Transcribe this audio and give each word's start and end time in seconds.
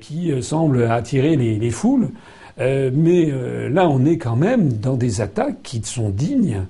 qui 0.00 0.32
semble 0.42 0.84
attirer 0.84 1.36
les, 1.36 1.70
foules. 1.70 2.10
mais 2.58 3.32
là, 3.70 3.88
on 3.88 4.04
est 4.04 4.18
quand 4.18 4.36
même 4.36 4.72
dans 4.72 4.96
des 4.96 5.20
attaques 5.20 5.62
qui 5.62 5.82
sont 5.82 6.10
dignes 6.10 6.64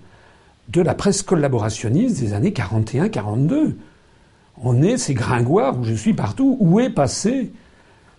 de 0.68 0.82
la 0.82 0.94
presse 0.94 1.22
collaborationniste 1.22 2.20
des 2.20 2.34
années 2.34 2.50
41-42. 2.50 3.74
On 4.62 4.82
est 4.82 4.98
ces 4.98 5.14
gringoires 5.14 5.78
où 5.78 5.84
je 5.84 5.94
suis 5.94 6.14
partout. 6.14 6.56
Où 6.60 6.80
est 6.80 6.90
passée 6.90 7.52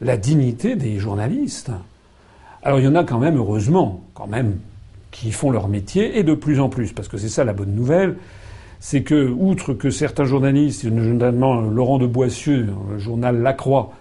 la 0.01 0.17
dignité 0.17 0.75
des 0.75 0.97
journalistes? 0.97 1.71
Alors 2.63 2.79
il 2.79 2.85
y 2.85 2.87
en 2.87 2.95
a 2.95 3.03
quand 3.03 3.19
même, 3.19 3.37
heureusement, 3.37 4.01
quand 4.13 4.27
même, 4.27 4.57
qui 5.11 5.31
font 5.31 5.51
leur 5.51 5.67
métier, 5.67 6.19
et 6.19 6.23
de 6.23 6.33
plus 6.33 6.59
en 6.59 6.69
plus, 6.69 6.93
parce 6.93 7.07
que 7.07 7.17
c'est 7.17 7.29
ça 7.29 7.43
la 7.43 7.53
bonne 7.53 7.73
nouvelle, 7.73 8.17
c'est 8.79 9.01
que, 9.03 9.29
outre 9.29 9.73
que 9.73 9.89
certains 9.89 10.25
journalistes, 10.25 10.85
notamment 10.85 11.61
Laurent 11.61 11.97
de 11.97 12.07
Boissieu, 12.07 12.67
le 12.91 12.97
journal 12.97 13.41
La 13.41 13.53
Croix, 13.53 13.93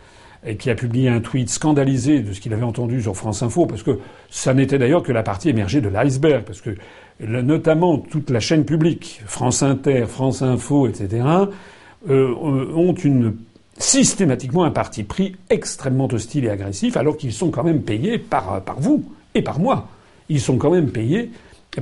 qui 0.56 0.70
a 0.70 0.74
publié 0.74 1.08
un 1.08 1.20
tweet 1.20 1.50
scandalisé 1.50 2.20
de 2.20 2.32
ce 2.32 2.40
qu'il 2.40 2.52
avait 2.54 2.64
entendu 2.64 3.02
sur 3.02 3.16
France 3.16 3.42
Info, 3.42 3.66
parce 3.66 3.82
que 3.82 3.98
ça 4.30 4.54
n'était 4.54 4.78
d'ailleurs 4.78 5.02
que 5.02 5.12
la 5.12 5.22
partie 5.22 5.48
émergée 5.48 5.80
de 5.80 5.88
l'iceberg, 5.88 6.44
parce 6.44 6.60
que 6.60 6.70
notamment 7.20 7.98
toute 7.98 8.30
la 8.30 8.40
chaîne 8.40 8.64
publique, 8.64 9.22
France 9.26 9.62
Inter, 9.62 10.04
France 10.06 10.42
Info, 10.42 10.86
etc., 10.86 11.24
euh, 12.08 12.34
ont 12.34 12.94
une 12.94 13.34
systématiquement 13.76 14.64
un 14.64 14.70
parti 14.70 15.02
pris 15.02 15.36
extrêmement 15.50 16.08
hostile 16.12 16.44
et 16.44 16.50
agressif, 16.50 16.96
alors 16.96 17.16
qu'ils 17.16 17.32
sont 17.32 17.50
quand 17.50 17.64
même 17.64 17.82
payés 17.82 18.18
par, 18.18 18.62
par 18.62 18.80
vous 18.80 19.04
et 19.34 19.42
par 19.42 19.58
moi. 19.58 19.88
Ils 20.28 20.40
sont 20.40 20.58
quand 20.58 20.70
même 20.70 20.90
payés 20.90 21.30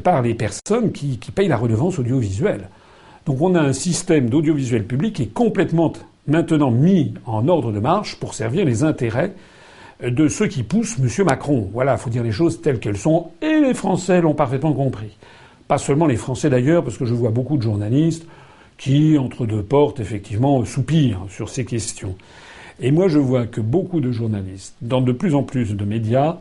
par 0.02 0.22
les 0.22 0.34
personnes 0.34 0.92
qui, 0.92 1.18
qui 1.18 1.30
payent 1.32 1.48
la 1.48 1.56
redevance 1.56 1.98
audiovisuelle. 1.98 2.68
Donc 3.24 3.40
on 3.40 3.54
a 3.54 3.60
un 3.60 3.72
système 3.72 4.30
d'audiovisuel 4.30 4.86
public 4.86 5.14
qui 5.14 5.22
est 5.24 5.32
complètement 5.32 5.92
maintenant 6.26 6.70
mis 6.70 7.14
en 7.24 7.48
ordre 7.48 7.72
de 7.72 7.80
marche 7.80 8.16
pour 8.16 8.34
servir 8.34 8.64
les 8.64 8.84
intérêts 8.84 9.32
de 10.02 10.28
ceux 10.28 10.46
qui 10.46 10.62
poussent 10.62 10.98
M. 10.98 11.24
Macron. 11.24 11.70
Voilà, 11.72 11.94
il 11.94 11.98
faut 11.98 12.10
dire 12.10 12.22
les 12.22 12.32
choses 12.32 12.60
telles 12.60 12.80
qu'elles 12.80 12.98
sont, 12.98 13.30
et 13.40 13.60
les 13.60 13.74
Français 13.74 14.20
l'ont 14.20 14.34
parfaitement 14.34 14.72
compris. 14.72 15.16
Pas 15.68 15.78
seulement 15.78 16.06
les 16.06 16.16
Français 16.16 16.50
d'ailleurs, 16.50 16.84
parce 16.84 16.98
que 16.98 17.06
je 17.06 17.14
vois 17.14 17.30
beaucoup 17.30 17.56
de 17.56 17.62
journalistes 17.62 18.26
qui, 18.78 19.16
entre 19.18 19.46
deux 19.46 19.62
portes, 19.62 20.00
effectivement, 20.00 20.64
soupirent 20.64 21.26
sur 21.30 21.48
ces 21.48 21.64
questions. 21.64 22.14
Et 22.78 22.90
moi, 22.90 23.08
je 23.08 23.18
vois 23.18 23.46
que 23.46 23.60
beaucoup 23.60 24.00
de 24.00 24.12
journalistes, 24.12 24.74
dans 24.82 25.00
de 25.00 25.12
plus 25.12 25.34
en 25.34 25.42
plus 25.42 25.74
de 25.74 25.84
médias, 25.84 26.36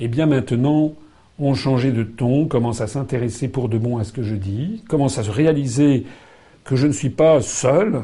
eh 0.00 0.08
bien 0.08 0.26
maintenant, 0.26 0.92
ont 1.38 1.54
changé 1.54 1.92
de 1.92 2.02
ton, 2.02 2.46
commencent 2.46 2.80
à 2.80 2.88
s'intéresser 2.88 3.46
pour 3.46 3.68
de 3.68 3.78
bon 3.78 3.98
à 3.98 4.04
ce 4.04 4.12
que 4.12 4.22
je 4.22 4.34
dis, 4.34 4.82
commencent 4.88 5.18
à 5.18 5.22
se 5.22 5.30
réaliser 5.30 6.04
que 6.64 6.74
je 6.74 6.88
ne 6.88 6.92
suis 6.92 7.10
pas 7.10 7.40
seul, 7.40 8.02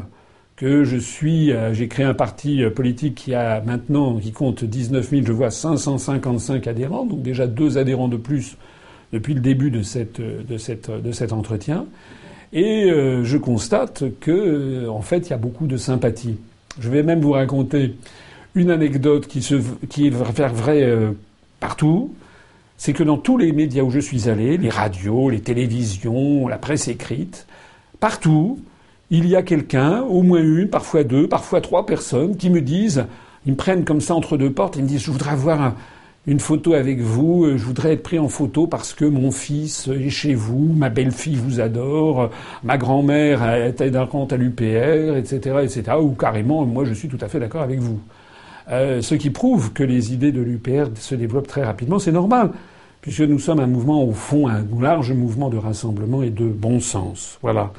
que 0.56 0.84
je 0.84 0.96
suis, 0.96 1.52
euh, 1.52 1.74
j'ai 1.74 1.88
créé 1.88 2.06
un 2.06 2.14
parti 2.14 2.62
euh, 2.62 2.70
politique 2.70 3.16
qui 3.16 3.34
a 3.34 3.60
maintenant, 3.60 4.18
qui 4.18 4.32
compte 4.32 4.64
19 4.64 5.08
000, 5.08 5.22
je 5.26 5.32
vois 5.32 5.50
555 5.50 6.66
adhérents, 6.66 7.04
donc 7.04 7.22
déjà 7.22 7.46
deux 7.46 7.76
adhérents 7.76 8.08
de 8.08 8.16
plus 8.16 8.56
depuis 9.12 9.34
le 9.34 9.40
début 9.40 9.70
de, 9.70 9.82
cette, 9.82 10.20
de, 10.20 10.58
cette, 10.58 10.90
de 10.90 11.12
cet 11.12 11.32
entretien. 11.32 11.86
Et 12.52 12.84
euh, 12.84 13.24
je 13.24 13.36
constate 13.36 14.04
que, 14.20 14.88
en 14.88 15.02
fait, 15.02 15.26
il 15.26 15.30
y 15.30 15.32
a 15.32 15.38
beaucoup 15.38 15.66
de 15.66 15.76
sympathie. 15.76 16.36
Je 16.78 16.88
vais 16.88 17.02
même 17.02 17.20
vous 17.20 17.32
raconter 17.32 17.96
une 18.54 18.70
anecdote 18.70 19.26
qui, 19.26 19.42
se, 19.42 19.56
qui 19.88 20.06
est 20.06 20.10
vraie 20.10 20.88
partout. 21.58 22.14
C'est 22.76 22.92
que 22.92 23.02
dans 23.02 23.16
tous 23.16 23.38
les 23.38 23.52
médias 23.52 23.82
où 23.82 23.90
je 23.90 24.00
suis 24.00 24.28
allé, 24.28 24.56
les 24.56 24.68
radios, 24.68 25.30
les 25.30 25.40
télévisions, 25.40 26.46
la 26.46 26.58
presse 26.58 26.86
écrite, 26.86 27.46
partout, 27.98 28.60
il 29.14 29.28
y 29.28 29.36
a 29.36 29.42
quelqu'un, 29.42 30.02
au 30.02 30.22
moins 30.22 30.42
une, 30.42 30.68
parfois 30.68 31.04
deux, 31.04 31.28
parfois 31.28 31.60
trois 31.60 31.86
personnes 31.86 32.36
qui 32.36 32.50
me 32.50 32.60
disent, 32.60 33.06
ils 33.46 33.52
me 33.52 33.56
prennent 33.56 33.84
comme 33.84 34.00
ça 34.00 34.14
entre 34.14 34.36
deux 34.36 34.52
portes, 34.52 34.76
ils 34.76 34.82
me 34.82 34.88
disent 34.88 35.02
je 35.02 35.10
voudrais 35.10 35.32
avoir 35.32 35.74
une 36.26 36.40
photo 36.40 36.72
avec 36.72 37.00
vous, 37.00 37.44
euh, 37.44 37.58
je 37.58 37.64
voudrais 37.64 37.92
être 37.92 38.02
pris 38.02 38.18
en 38.18 38.28
photo 38.28 38.66
parce 38.66 38.94
que 38.94 39.04
mon 39.04 39.30
fils 39.30 39.88
est 39.88 40.08
chez 40.08 40.34
vous, 40.34 40.72
ma 40.74 40.88
belle-fille 40.88 41.36
vous 41.36 41.60
adore, 41.60 42.30
ma 42.62 42.78
grand-mère 42.78 43.42
est 43.48 43.90
d'un 43.90 44.06
compte 44.06 44.32
à 44.32 44.36
l'UPR, 44.36 45.16
etc., 45.16 45.58
etc., 45.62 45.82
ou 46.00 46.12
carrément, 46.12 46.64
moi 46.64 46.84
je 46.84 46.94
suis 46.94 47.08
tout 47.08 47.18
à 47.20 47.28
fait 47.28 47.38
d'accord 47.38 47.62
avec 47.62 47.78
vous. 47.78 48.00
Euh, 48.70 49.02
ce 49.02 49.14
qui 49.14 49.28
prouve 49.30 49.72
que 49.74 49.84
les 49.84 50.14
idées 50.14 50.32
de 50.32 50.40
l'UPR 50.40 50.88
se 50.94 51.14
développent 51.14 51.46
très 51.46 51.62
rapidement, 51.62 51.98
c'est 51.98 52.12
normal, 52.12 52.50
puisque 53.02 53.20
nous 53.20 53.38
sommes 53.38 53.60
un 53.60 53.66
mouvement, 53.66 54.02
au 54.02 54.12
fond, 54.12 54.48
un 54.48 54.64
large 54.80 55.12
mouvement 55.12 55.50
de 55.50 55.58
rassemblement 55.58 56.22
et 56.22 56.30
de 56.30 56.46
bon 56.46 56.80
sens. 56.80 57.38
Voilà. 57.42 57.70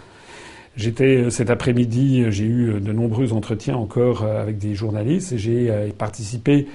J'étais 0.77 1.17
euh, 1.17 1.29
cet 1.29 1.49
après-midi, 1.49 2.23
euh, 2.23 2.31
j'ai 2.31 2.45
eu 2.45 2.69
euh, 2.69 2.79
de 2.79 2.91
nombreux 2.91 3.33
entretiens 3.33 3.77
encore 3.77 4.23
avec 4.23 4.57
des 4.57 4.75
journalistes 4.75 5.31
et 5.31 5.37
j'ai 5.37 5.71
participé 5.97 6.67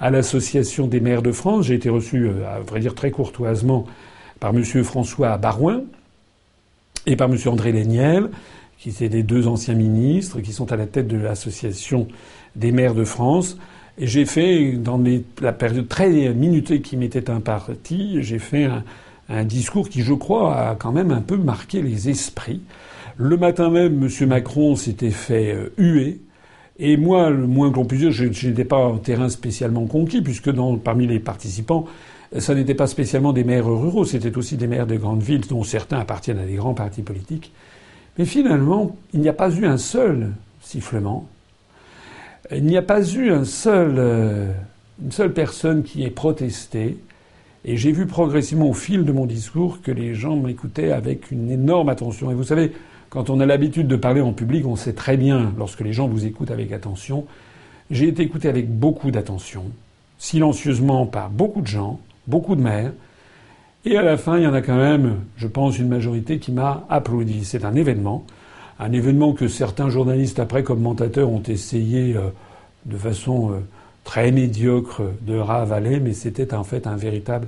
à 0.00 0.10
l'association 0.10 0.86
des 0.86 1.00
maires 1.00 1.22
de 1.22 1.32
France. 1.32 1.66
J'ai 1.66 1.74
été 1.74 1.88
reçu, 1.88 2.28
à 2.46 2.60
vrai 2.60 2.80
dire 2.80 2.94
très 2.94 3.10
courtoisement, 3.10 3.86
par 4.40 4.54
M. 4.54 4.62
François 4.84 5.38
Barouin 5.38 5.82
et 7.06 7.16
par 7.16 7.30
M. 7.30 7.38
André 7.46 7.72
Léniel, 7.72 8.30
qui 8.78 8.90
étaient 8.90 9.08
les 9.08 9.22
deux 9.22 9.46
anciens 9.46 9.74
ministres, 9.74 10.40
qui 10.40 10.52
sont 10.52 10.70
à 10.72 10.76
la 10.76 10.86
tête 10.86 11.08
de 11.08 11.16
l'association 11.16 12.08
des 12.56 12.72
maires 12.72 12.94
de 12.94 13.04
France. 13.04 13.56
Et 13.96 14.06
j'ai 14.06 14.26
fait, 14.26 14.72
dans 14.72 15.02
la 15.40 15.52
période 15.52 15.88
très 15.88 16.10
minutée 16.34 16.82
qui 16.82 16.98
m'était 16.98 17.30
impartie, 17.30 18.22
j'ai 18.22 18.38
fait 18.38 18.64
un, 18.64 18.84
un 19.30 19.44
discours 19.44 19.88
qui, 19.88 20.02
je 20.02 20.12
crois, 20.12 20.56
a 20.56 20.74
quand 20.74 20.92
même 20.92 21.10
un 21.10 21.22
peu 21.22 21.36
marqué 21.36 21.80
les 21.80 22.10
esprits. 22.10 22.60
Le 23.18 23.36
matin 23.36 23.70
même, 23.70 24.02
M. 24.02 24.28
Macron 24.28 24.76
s'était 24.76 25.10
fait 25.10 25.54
euh, 25.54 25.72
huer. 25.78 26.20
Et 26.78 26.98
moi, 26.98 27.30
le 27.30 27.46
moins 27.46 27.72
qu'on 27.72 27.86
puisse 27.86 28.00
dire, 28.00 28.12
je 28.12 28.48
n'étais 28.48 28.66
pas 28.66 28.76
en 28.76 28.98
terrain 28.98 29.30
spécialement 29.30 29.86
conquis, 29.86 30.20
puisque 30.20 30.50
dans, 30.50 30.76
parmi 30.76 31.06
les 31.06 31.18
participants, 31.18 31.86
ça 32.38 32.54
n'était 32.54 32.74
pas 32.74 32.86
spécialement 32.86 33.32
des 33.32 33.44
maires 33.44 33.66
ruraux, 33.66 34.04
c'était 34.04 34.36
aussi 34.36 34.56
des 34.56 34.66
maires 34.66 34.86
de 34.86 34.96
grandes 34.96 35.22
villes, 35.22 35.46
dont 35.48 35.62
certains 35.62 35.98
appartiennent 35.98 36.38
à 36.38 36.44
des 36.44 36.56
grands 36.56 36.74
partis 36.74 37.02
politiques. 37.02 37.52
Mais 38.18 38.26
finalement, 38.26 38.94
il 39.14 39.20
n'y 39.20 39.28
a 39.28 39.32
pas 39.32 39.50
eu 39.50 39.64
un 39.64 39.78
seul 39.78 40.32
sifflement. 40.60 41.26
Il 42.50 42.64
n'y 42.64 42.76
a 42.76 42.82
pas 42.82 43.02
eu 43.08 43.30
un 43.30 43.44
seul, 43.44 43.94
euh, 43.96 44.52
une 45.02 45.12
seule 45.12 45.32
personne 45.32 45.82
qui 45.82 46.04
ait 46.04 46.10
protesté. 46.10 46.98
Et 47.64 47.76
j'ai 47.76 47.92
vu 47.92 48.06
progressivement 48.06 48.68
au 48.68 48.74
fil 48.74 49.04
de 49.04 49.12
mon 49.12 49.26
discours 49.26 49.80
que 49.82 49.90
les 49.90 50.14
gens 50.14 50.36
m'écoutaient 50.36 50.92
avec 50.92 51.30
une 51.30 51.50
énorme 51.50 51.88
attention. 51.88 52.30
Et 52.30 52.34
vous 52.34 52.44
savez, 52.44 52.72
quand 53.08 53.30
on 53.30 53.40
a 53.40 53.46
l'habitude 53.46 53.88
de 53.88 53.96
parler 53.96 54.20
en 54.20 54.32
public, 54.32 54.66
on 54.66 54.76
sait 54.76 54.92
très 54.92 55.16
bien, 55.16 55.52
lorsque 55.56 55.80
les 55.80 55.92
gens 55.92 56.08
vous 56.08 56.26
écoutent 56.26 56.50
avec 56.50 56.72
attention, 56.72 57.26
j'ai 57.90 58.08
été 58.08 58.22
écouté 58.22 58.48
avec 58.48 58.68
beaucoup 58.68 59.10
d'attention, 59.10 59.64
silencieusement 60.18 61.06
par 61.06 61.30
beaucoup 61.30 61.60
de 61.60 61.66
gens, 61.66 62.00
beaucoup 62.26 62.56
de 62.56 62.62
maires, 62.62 62.92
et 63.84 63.96
à 63.96 64.02
la 64.02 64.16
fin, 64.16 64.36
il 64.36 64.42
y 64.42 64.46
en 64.48 64.54
a 64.54 64.62
quand 64.62 64.76
même, 64.76 65.20
je 65.36 65.46
pense, 65.46 65.78
une 65.78 65.86
majorité 65.86 66.40
qui 66.40 66.50
m'a 66.50 66.84
applaudi. 66.88 67.44
C'est 67.44 67.64
un 67.64 67.74
événement, 67.76 68.26
un 68.80 68.90
événement 68.90 69.32
que 69.32 69.46
certains 69.46 69.90
journalistes, 69.90 70.40
après 70.40 70.64
commentateurs, 70.64 71.30
ont 71.30 71.42
essayé 71.44 72.16
euh, 72.16 72.30
de 72.84 72.96
façon 72.96 73.52
euh, 73.52 73.60
très 74.02 74.32
médiocre 74.32 75.02
de 75.22 75.38
ravaler, 75.38 76.00
mais 76.00 76.14
c'était 76.14 76.52
en 76.52 76.64
fait 76.64 76.88
un 76.88 76.96
véritable 76.96 77.46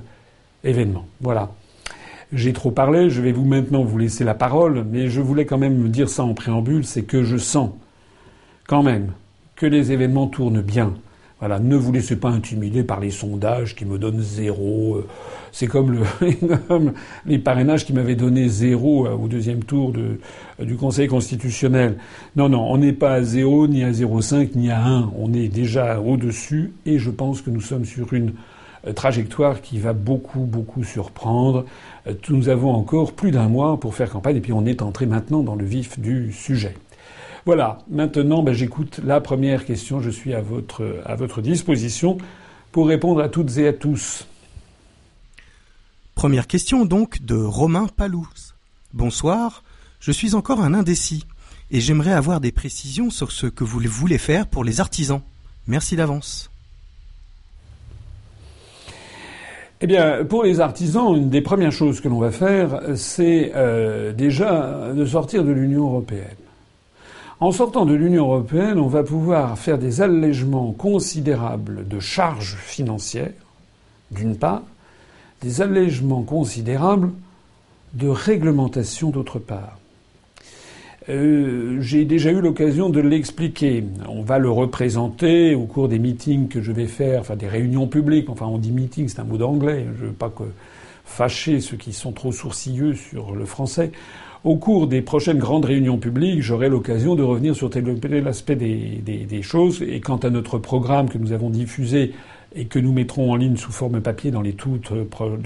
événement. 0.63 1.05
Voilà. 1.19 1.49
J'ai 2.31 2.53
trop 2.53 2.69
parlé, 2.69 3.09
je 3.09 3.21
vais 3.21 3.31
vous 3.31 3.45
maintenant 3.45 3.83
vous 3.83 3.97
laisser 3.97 4.23
la 4.23 4.35
parole, 4.35 4.85
mais 4.89 5.07
je 5.07 5.19
voulais 5.19 5.45
quand 5.45 5.57
même 5.57 5.77
me 5.77 5.89
dire 5.89 6.09
ça 6.09 6.23
en 6.23 6.35
préambule, 6.35 6.85
c'est 6.85 7.01
que 7.01 7.23
je 7.23 7.37
sens 7.37 7.71
quand 8.67 8.83
même 8.83 9.13
que 9.55 9.65
les 9.65 9.91
événements 9.91 10.27
tournent 10.27 10.61
bien. 10.61 10.93
Voilà, 11.39 11.57
ne 11.59 11.75
vous 11.75 11.91
laissez 11.91 12.17
pas 12.17 12.29
intimider 12.29 12.83
par 12.83 12.99
les 12.99 13.09
sondages 13.09 13.75
qui 13.75 13.85
me 13.85 13.97
donnent 13.97 14.21
zéro. 14.21 14.97
Euh, 14.97 15.07
c'est 15.51 15.67
comme, 15.67 15.91
le, 15.91 16.01
les 17.25 17.39
parrainages 17.39 17.85
qui 17.85 17.93
m'avaient 17.93 18.15
donné 18.15 18.47
zéro 18.47 19.07
euh, 19.07 19.15
au 19.15 19.27
deuxième 19.27 19.63
tour 19.63 19.93
de, 19.93 20.19
du 20.63 20.75
Conseil 20.75 21.07
constitutionnel. 21.07 21.97
Non, 22.35 22.49
non, 22.49 22.69
on 22.69 22.77
n'est 22.77 22.93
pas 22.93 23.13
à 23.13 23.21
zéro, 23.23 23.67
ni 23.67 23.83
à 23.83 23.91
0,5, 23.91 24.49
ni 24.55 24.69
à 24.69 24.85
1. 24.85 25.13
On 25.17 25.33
est 25.33 25.47
déjà 25.47 25.99
au-dessus 25.99 26.73
et 26.85 26.99
je 26.99 27.09
pense 27.09 27.41
que 27.41 27.49
nous 27.49 27.61
sommes 27.61 27.85
sur 27.85 28.13
une 28.13 28.29
euh, 28.29 28.33
trajectoire 28.95 29.61
qui 29.61 29.79
va 29.79 29.93
beaucoup, 29.93 30.41
beaucoup 30.41 30.83
surprendre. 30.83 31.65
Euh, 32.07 32.13
nous 32.29 32.49
avons 32.49 32.71
encore 32.71 33.13
plus 33.13 33.31
d'un 33.31 33.47
mois 33.47 33.79
pour 33.79 33.95
faire 33.95 34.09
campagne 34.09 34.37
et 34.37 34.41
puis 34.41 34.53
on 34.53 34.65
est 34.65 34.81
entré 34.81 35.05
maintenant 35.05 35.41
dans 35.41 35.55
le 35.55 35.65
vif 35.65 35.99
du 35.99 36.31
sujet. 36.31 36.75
Voilà, 37.45 37.79
maintenant 37.89 38.43
ben, 38.43 38.53
j'écoute 38.53 38.99
la 39.03 39.21
première 39.21 39.65
question, 39.65 40.01
je 40.01 40.09
suis 40.09 40.33
à 40.33 40.41
votre, 40.41 41.01
à 41.05 41.15
votre 41.15 41.41
disposition 41.41 42.17
pour 42.71 42.87
répondre 42.87 43.21
à 43.21 43.29
toutes 43.29 43.57
et 43.57 43.67
à 43.67 43.73
tous. 43.73 44.27
Première 46.15 46.47
question 46.47 46.85
donc 46.85 47.21
de 47.21 47.35
Romain 47.35 47.87
Palouse. 47.87 48.53
Bonsoir, 48.93 49.63
je 49.99 50.11
suis 50.11 50.35
encore 50.35 50.61
un 50.61 50.73
indécis 50.73 51.25
et 51.71 51.79
j'aimerais 51.79 52.13
avoir 52.13 52.41
des 52.41 52.51
précisions 52.51 53.09
sur 53.09 53.31
ce 53.31 53.47
que 53.47 53.63
vous 53.63 53.79
voulez 53.79 54.17
faire 54.17 54.47
pour 54.47 54.63
les 54.63 54.79
artisans. 54.79 55.21
Merci 55.67 55.95
d'avance. 55.95 56.48
Eh 59.81 59.87
bien, 59.87 60.25
pour 60.25 60.43
les 60.43 60.59
artisans, 60.59 61.15
une 61.15 61.29
des 61.29 61.41
premières 61.41 61.71
choses 61.71 62.01
que 62.01 62.09
l'on 62.09 62.19
va 62.19 62.31
faire, 62.31 62.81
c'est 62.95 63.53
euh, 63.55 64.11
déjà 64.11 64.91
de 64.93 65.05
sortir 65.05 65.45
de 65.45 65.51
l'Union 65.51 65.85
européenne. 65.85 66.35
En 67.39 67.53
sortant 67.53 67.85
de 67.85 67.93
l'Union 67.93 68.25
européenne, 68.25 68.77
on 68.77 68.87
va 68.87 69.03
pouvoir 69.03 69.57
faire 69.57 69.77
des 69.77 70.01
allègements 70.01 70.73
considérables 70.73 71.87
de 71.87 72.01
charges 72.01 72.57
financières, 72.57 73.31
d'une 74.11 74.35
part, 74.35 74.63
des 75.41 75.61
allègements 75.61 76.23
considérables 76.23 77.11
de 77.93 78.09
réglementation 78.09 79.11
d'autre 79.11 79.39
part. 79.39 79.78
Euh, 81.09 81.77
j'ai 81.81 82.05
déjà 82.05 82.31
eu 82.31 82.39
l'occasion 82.39 82.89
de 82.89 82.99
l'expliquer. 82.99 83.83
On 84.07 84.21
va 84.21 84.37
le 84.37 84.51
représenter 84.51 85.55
au 85.55 85.63
cours 85.63 85.87
des 85.87 85.97
meetings 85.97 86.47
que 86.47 86.61
je 86.61 86.71
vais 86.71 86.85
faire, 86.85 87.21
enfin 87.21 87.35
des 87.35 87.47
réunions 87.47 87.87
publiques. 87.87 88.29
Enfin, 88.29 88.45
on 88.45 88.59
dit 88.59 88.71
meeting, 88.71 89.07
c'est 89.07 89.19
un 89.19 89.23
mot 89.23 89.37
d'anglais. 89.37 89.85
Je 89.99 90.05
veux 90.05 90.11
pas 90.11 90.29
que 90.29 90.43
fâcher 91.05 91.61
ceux 91.61 91.77
qui 91.77 91.93
sont 91.93 92.11
trop 92.11 92.31
sourcilleux 92.31 92.93
sur 92.93 93.35
le 93.35 93.45
français. 93.45 93.91
Au 94.43 94.55
cours 94.55 94.87
des 94.87 95.01
prochaines 95.01 95.39
grandes 95.39 95.65
réunions 95.65 95.97
publiques, 95.97 96.41
j'aurai 96.41 96.69
l'occasion 96.69 97.15
de 97.15 97.23
revenir 97.23 97.55
sur 97.55 97.69
l'aspect 97.73 98.55
des, 98.55 99.01
des, 99.03 99.41
choses. 99.41 99.81
Et 99.81 99.99
quant 99.99 100.17
à 100.17 100.29
notre 100.29 100.59
programme 100.59 101.09
que 101.09 101.17
nous 101.17 101.33
avons 101.33 101.49
diffusé 101.49 102.13
et 102.55 102.65
que 102.65 102.79
nous 102.79 102.93
mettrons 102.93 103.31
en 103.31 103.35
ligne 103.35 103.57
sous 103.57 103.71
forme 103.71 103.99
papier 103.99 104.31
dans 104.31 104.41
les 104.41 104.55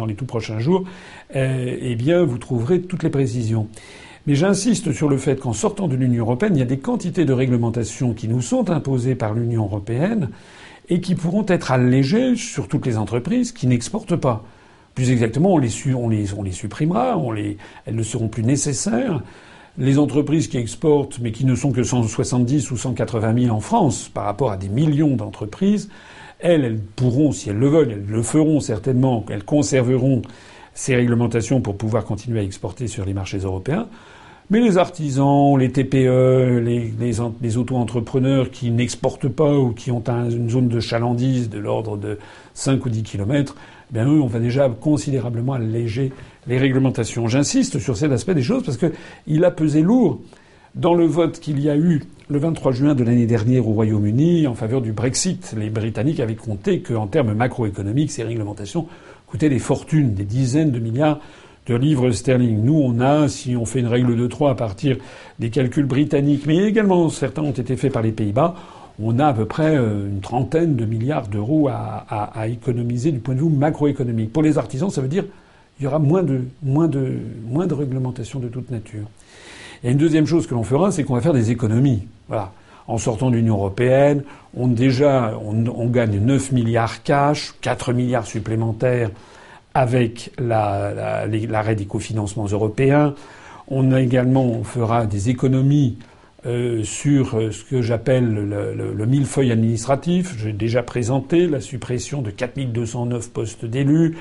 les 0.05 0.15
tout 0.15 0.25
prochains 0.25 0.59
jours, 0.59 0.83
euh, 1.35 1.75
eh 1.81 1.95
bien, 1.95 2.23
vous 2.23 2.37
trouverez 2.37 2.81
toutes 2.81 3.01
les 3.01 3.09
précisions. 3.09 3.67
Mais 4.25 4.35
j'insiste 4.35 4.93
sur 4.93 5.09
le 5.09 5.17
fait 5.17 5.39
qu'en 5.39 5.51
sortant 5.51 5.89
de 5.89 5.95
l'Union 5.95 6.23
européenne, 6.23 6.55
il 6.55 6.59
y 6.59 6.63
a 6.63 6.65
des 6.65 6.79
quantités 6.79 7.25
de 7.25 7.33
réglementations 7.33 8.13
qui 8.13 8.29
nous 8.29 8.41
sont 8.41 8.69
imposées 8.69 9.15
par 9.15 9.33
l'Union 9.33 9.65
européenne 9.65 10.29
et 10.87 11.01
qui 11.01 11.15
pourront 11.15 11.45
être 11.47 11.71
allégées 11.71 12.37
sur 12.37 12.69
toutes 12.69 12.85
les 12.85 12.97
entreprises 12.97 13.51
qui 13.51 13.67
n'exportent 13.67 14.15
pas. 14.15 14.45
Plus 14.95 15.11
exactement, 15.11 15.53
on 15.53 15.57
les, 15.57 15.69
supprimera, 16.51 17.19
elles 17.85 17.95
ne 17.95 18.03
seront 18.03 18.29
plus 18.29 18.43
nécessaires. 18.43 19.21
Les 19.77 19.97
entreprises 19.97 20.47
qui 20.47 20.57
exportent, 20.57 21.19
mais 21.19 21.31
qui 21.31 21.45
ne 21.45 21.55
sont 21.55 21.71
que 21.71 21.83
170 21.83 22.71
ou 22.71 22.77
180 22.77 23.41
000 23.45 23.55
en 23.55 23.59
France, 23.59 24.07
par 24.07 24.25
rapport 24.25 24.51
à 24.51 24.57
des 24.57 24.69
millions 24.69 25.15
d'entreprises, 25.15 25.89
elles, 26.39 26.63
elles 26.63 26.79
pourront, 26.79 27.31
si 27.31 27.49
elles 27.49 27.57
le 27.57 27.67
veulent, 27.67 27.91
elles 27.91 28.05
le 28.05 28.21
feront 28.21 28.59
certainement, 28.59 29.25
elles 29.29 29.43
conserveront 29.43 30.21
ces 30.75 30.95
réglementations 30.95 31.59
pour 31.59 31.75
pouvoir 31.75 32.05
continuer 32.05 32.39
à 32.39 32.43
exporter 32.43 32.87
sur 32.87 33.03
les 33.03 33.13
marchés 33.13 33.39
européens. 33.39 33.87
Mais 34.49 34.59
les 34.59 34.77
artisans, 34.77 35.57
les 35.57 35.71
TPE, 35.71 36.59
les, 36.59 37.57
auto-entrepreneurs 37.57 38.51
qui 38.51 38.71
n'exportent 38.71 39.29
pas 39.29 39.57
ou 39.57 39.71
qui 39.71 39.89
ont 39.89 40.03
une 40.05 40.49
zone 40.49 40.67
de 40.67 40.79
chalandise 40.79 41.49
de 41.49 41.59
l'ordre 41.59 41.97
de 41.97 42.19
5 42.53 42.85
ou 42.85 42.89
10 42.89 43.03
kilomètres, 43.03 43.55
eh 43.89 43.93
bien 43.93 44.05
eux, 44.05 44.21
on 44.21 44.27
va 44.27 44.39
déjà 44.39 44.69
considérablement 44.69 45.53
alléger 45.53 46.11
les 46.45 46.57
réglementations. 46.57 47.27
J'insiste 47.27 47.79
sur 47.79 47.95
cet 47.95 48.11
aspect 48.11 48.35
des 48.35 48.43
choses 48.43 48.63
parce 48.63 48.77
qu'il 48.77 49.45
a 49.45 49.51
pesé 49.51 49.81
lourd 49.81 50.19
dans 50.75 50.93
le 50.93 51.05
vote 51.05 51.39
qu'il 51.39 51.59
y 51.61 51.69
a 51.69 51.77
eu 51.77 52.01
le 52.29 52.39
23 52.39 52.71
juin 52.73 52.95
de 52.95 53.03
l'année 53.03 53.25
dernière 53.25 53.67
au 53.67 53.73
Royaume-Uni 53.73 54.47
en 54.47 54.55
faveur 54.55 54.81
du 54.81 54.91
Brexit. 54.91 55.55
Les 55.57 55.69
Britanniques 55.69 56.19
avaient 56.19 56.35
compté 56.35 56.81
qu'en 56.81 57.07
termes 57.07 57.33
macroéconomiques, 57.33 58.11
ces 58.11 58.23
réglementations 58.23 58.87
coûtaient 59.27 59.49
des 59.49 59.59
fortunes, 59.59 60.13
des 60.13 60.25
dizaines 60.25 60.71
de 60.71 60.79
milliards 60.79 61.19
de 61.65 61.75
livres 61.75 62.11
sterling. 62.11 62.63
Nous, 62.63 62.75
on 62.75 62.99
a, 62.99 63.27
si 63.27 63.55
on 63.55 63.65
fait 63.65 63.79
une 63.79 63.87
règle 63.87 64.17
de 64.17 64.27
3 64.27 64.51
à 64.51 64.55
partir 64.55 64.97
des 65.39 65.49
calculs 65.49 65.85
britanniques, 65.85 66.45
mais 66.45 66.57
également 66.57 67.09
certains 67.09 67.41
ont 67.41 67.51
été 67.51 67.75
faits 67.77 67.93
par 67.93 68.01
les 68.01 68.11
Pays-Bas, 68.11 68.55
on 69.01 69.17
a 69.19 69.27
à 69.27 69.33
peu 69.33 69.45
près 69.45 69.75
euh, 69.75 70.07
une 70.07 70.21
trentaine 70.21 70.75
de 70.75 70.85
milliards 70.85 71.27
d'euros 71.27 71.67
à, 71.67 72.05
à, 72.09 72.47
économiser 72.47 73.11
du 73.11 73.19
point 73.19 73.33
de 73.33 73.39
vue 73.39 73.49
macroéconomique. 73.49 74.31
Pour 74.31 74.43
les 74.43 74.57
artisans, 74.57 74.89
ça 74.89 75.01
veut 75.01 75.07
dire 75.07 75.25
qu'il 75.75 75.85
y 75.85 75.87
aura 75.87 75.99
moins 75.99 76.21
de, 76.21 76.41
moins 76.61 76.87
de, 76.87 77.17
moins 77.47 77.65
de 77.65 77.73
réglementation 77.73 78.39
de 78.39 78.49
toute 78.49 78.69
nature. 78.69 79.05
Et 79.83 79.91
une 79.91 79.97
deuxième 79.97 80.27
chose 80.27 80.47
que 80.47 80.53
l'on 80.53 80.63
fera, 80.63 80.91
c'est 80.91 81.03
qu'on 81.03 81.15
va 81.15 81.21
faire 81.21 81.33
des 81.33 81.51
économies. 81.51 82.03
Voilà. 82.27 82.51
En 82.87 82.97
sortant 82.97 83.31
de 83.31 83.37
l'Union 83.37 83.55
européenne, 83.55 84.23
on 84.55 84.67
déjà 84.67 85.37
on, 85.43 85.65
on, 85.67 85.87
gagne 85.87 86.19
9 86.19 86.51
milliards 86.51 87.01
cash, 87.01 87.53
4 87.61 87.93
milliards 87.93 88.27
supplémentaires 88.27 89.09
avec 89.73 90.31
l'arrêt 90.37 91.27
la, 91.47 91.63
la, 91.63 91.75
des 91.75 91.85
cofinancements 91.85 92.45
européens. 92.45 93.15
On 93.67 93.91
a 93.91 94.01
également, 94.01 94.45
on 94.45 94.63
fera 94.63 95.05
des 95.05 95.29
économies 95.29 95.97
euh, 96.45 96.83
sur 96.83 97.35
euh, 97.35 97.51
ce 97.51 97.63
que 97.63 97.81
j'appelle 97.81 98.27
le, 98.27 98.73
le, 98.73 98.93
le, 98.93 99.05
millefeuille 99.05 99.53
administratif. 99.53 100.35
J'ai 100.37 100.51
déjà 100.51 100.83
présenté 100.83 101.47
la 101.47 101.61
suppression 101.61 102.21
de 102.21 102.31
4209 102.31 103.29
postes 103.29 103.63
d'élus, 103.63 104.17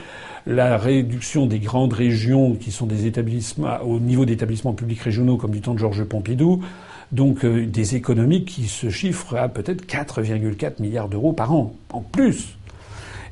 la 0.47 0.79
réduction 0.79 1.47
des 1.47 1.59
grandes 1.59 1.93
régions 1.93 2.55
qui 2.55 2.71
sont 2.71 2.87
des 2.87 3.07
établissements 3.07 3.81
au 3.85 3.99
niveau 3.99 4.25
d'établissements 4.25 4.73
publics 4.73 5.01
régionaux 5.01 5.37
comme 5.37 5.51
du 5.51 5.61
temps 5.61 5.75
de 5.75 5.81
Georges 5.81 6.05
Pompidou. 6.05 6.63
Donc 7.11 7.45
euh, 7.45 7.67
des 7.67 7.97
économies 7.97 8.45
qui 8.45 8.69
se 8.69 8.89
chiffrent 8.89 9.35
à 9.35 9.49
peut-être 9.49 9.85
4,4 9.85 10.81
milliards 10.81 11.09
d'euros 11.09 11.33
par 11.33 11.53
an 11.53 11.75
en 11.93 12.03
plus 12.03 12.57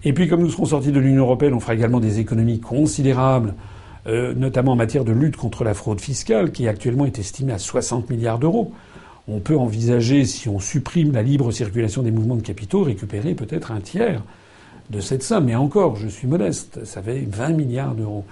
et 0.02 0.12
puis, 0.12 0.28
comme 0.28 0.40
nous 0.40 0.50
serons 0.50 0.66
sortis 0.66 0.92
de 0.92 1.00
l'Union 1.00 1.24
européenne, 1.24 1.52
on 1.52 1.60
fera 1.60 1.74
également 1.74 2.00
des 2.00 2.20
économies 2.20 2.60
considérables, 2.60 3.54
euh, 4.06 4.32
notamment 4.34 4.72
en 4.72 4.76
matière 4.76 5.04
de 5.04 5.12
lutte 5.12 5.36
contre 5.36 5.62
la 5.62 5.74
fraude 5.74 6.00
fiscale, 6.00 6.52
qui 6.52 6.68
actuellement 6.68 7.04
est 7.04 7.18
estimée 7.18 7.52
à 7.52 7.58
60 7.58 8.08
milliards 8.08 8.38
d'euros. 8.38 8.72
On 9.28 9.40
peut 9.40 9.56
envisager, 9.56 10.24
si 10.24 10.48
on 10.48 10.58
supprime 10.58 11.12
la 11.12 11.22
libre 11.22 11.52
circulation 11.52 12.02
des 12.02 12.10
mouvements 12.10 12.36
de 12.36 12.42
capitaux, 12.42 12.82
récupérer 12.82 13.34
peut-être 13.34 13.72
un 13.72 13.80
tiers 13.80 14.22
de 14.88 15.00
cette 15.00 15.22
somme. 15.22 15.44
Mais 15.44 15.54
encore, 15.54 15.96
je 15.96 16.08
suis 16.08 16.26
modeste, 16.26 16.84
ça 16.84 17.02
fait 17.02 17.26
20 17.28 17.50
milliards 17.50 17.94
d'euros. 17.94 18.24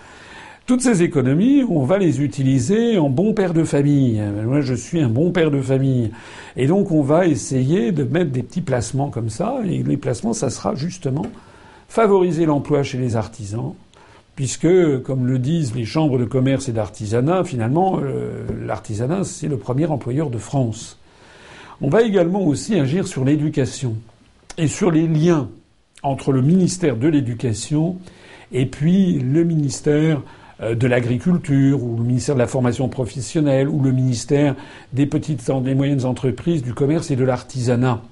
Toutes 0.65 0.81
ces 0.81 1.03
économies, 1.03 1.65
on 1.69 1.85
va 1.85 1.99
les 1.99 2.23
utiliser 2.23 2.99
en 2.99 3.11
bon 3.11 3.33
père 3.33 3.55
de 3.55 3.65
famille. 3.65 4.23
Moi, 4.45 4.63
je 4.63 4.75
suis 4.75 5.01
un 5.01 5.09
bon 5.09 5.33
père 5.33 5.51
de 5.51 5.61
famille. 5.63 6.11
Et 6.57 6.67
donc, 6.67 6.91
on 6.91 7.03
va 7.03 7.27
essayer 7.27 7.93
de 7.93 8.05
mettre 8.05 8.31
des 8.31 8.43
petits 8.43 8.61
placements 8.61 9.09
comme 9.09 9.31
ça. 9.31 9.61
Et 9.67 9.83
les 9.83 9.97
placements, 9.97 10.35
ça 10.35 10.51
sera 10.51 10.75
justement 10.75 11.27
favoriser 11.89 12.47
l'emploi 12.47 12.83
chez 12.83 12.99
les 12.99 13.17
artisans, 13.17 13.75
puisque, 14.37 15.03
comme 15.03 15.27
le 15.27 15.39
disent 15.39 15.75
les 15.75 15.85
chambres 15.85 16.19
de 16.19 16.25
commerce 16.25 16.69
et 16.69 16.73
d'artisanat, 16.73 17.43
finalement, 17.45 17.99
euh, 18.01 18.47
l'artisanat, 18.65 19.25
c'est 19.25 19.49
le 19.49 19.57
premier 19.57 19.87
employeur 19.87 20.31
de 20.31 20.39
France. 20.39 20.99
On 21.81 21.89
va 21.89 22.03
également 22.03 22.43
aussi 22.43 22.79
agir 22.79 23.09
sur 23.09 23.25
l'éducation 23.25 23.97
et 24.59 24.69
sur 24.69 24.91
les 24.91 25.09
liens 25.09 25.49
entre 26.03 26.33
le 26.33 26.43
ministère 26.43 26.97
de 26.97 27.09
l'Éducation 27.09 27.97
et 28.53 28.67
puis 28.67 29.19
le 29.19 29.45
ministère 29.45 30.23
euh, 30.61 30.75
de 30.75 30.87
l'agriculture 30.87 31.83
ou 31.83 31.97
le 31.97 32.05
ministère 32.05 32.35
de 32.35 32.41
la 32.41 32.47
formation 32.47 32.89
professionnelle 32.89 33.69
ou 33.69 33.83
le 33.83 33.93
ministère 33.93 34.55
des 34.93 35.07
petites 35.07 35.49
et 35.49 35.75
moyennes 35.75 36.05
entreprises, 36.05 36.63
du 36.63 36.75
commerce 36.75 37.11
et 37.11 37.17
de 37.17 37.25
l'artisanat. 37.25 38.03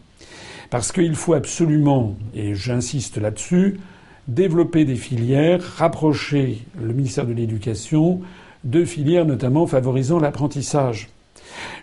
Parce 0.71 0.93
qu'il 0.93 1.15
faut 1.15 1.35
absolument, 1.35 2.17
et 2.35 2.55
j'insiste 2.55 3.19
là-dessus, 3.19 3.79
développer 4.29 4.85
des 4.85 4.97
filières, 4.97 5.63
rapprocher 5.63 6.63
le 6.81 6.93
ministère 6.93 7.27
de 7.27 7.33
l'Éducation 7.33 8.21
de 8.65 8.85
filières 8.85 9.25
notamment 9.25 9.67
favorisant 9.67 10.19
l'apprentissage. 10.19 11.09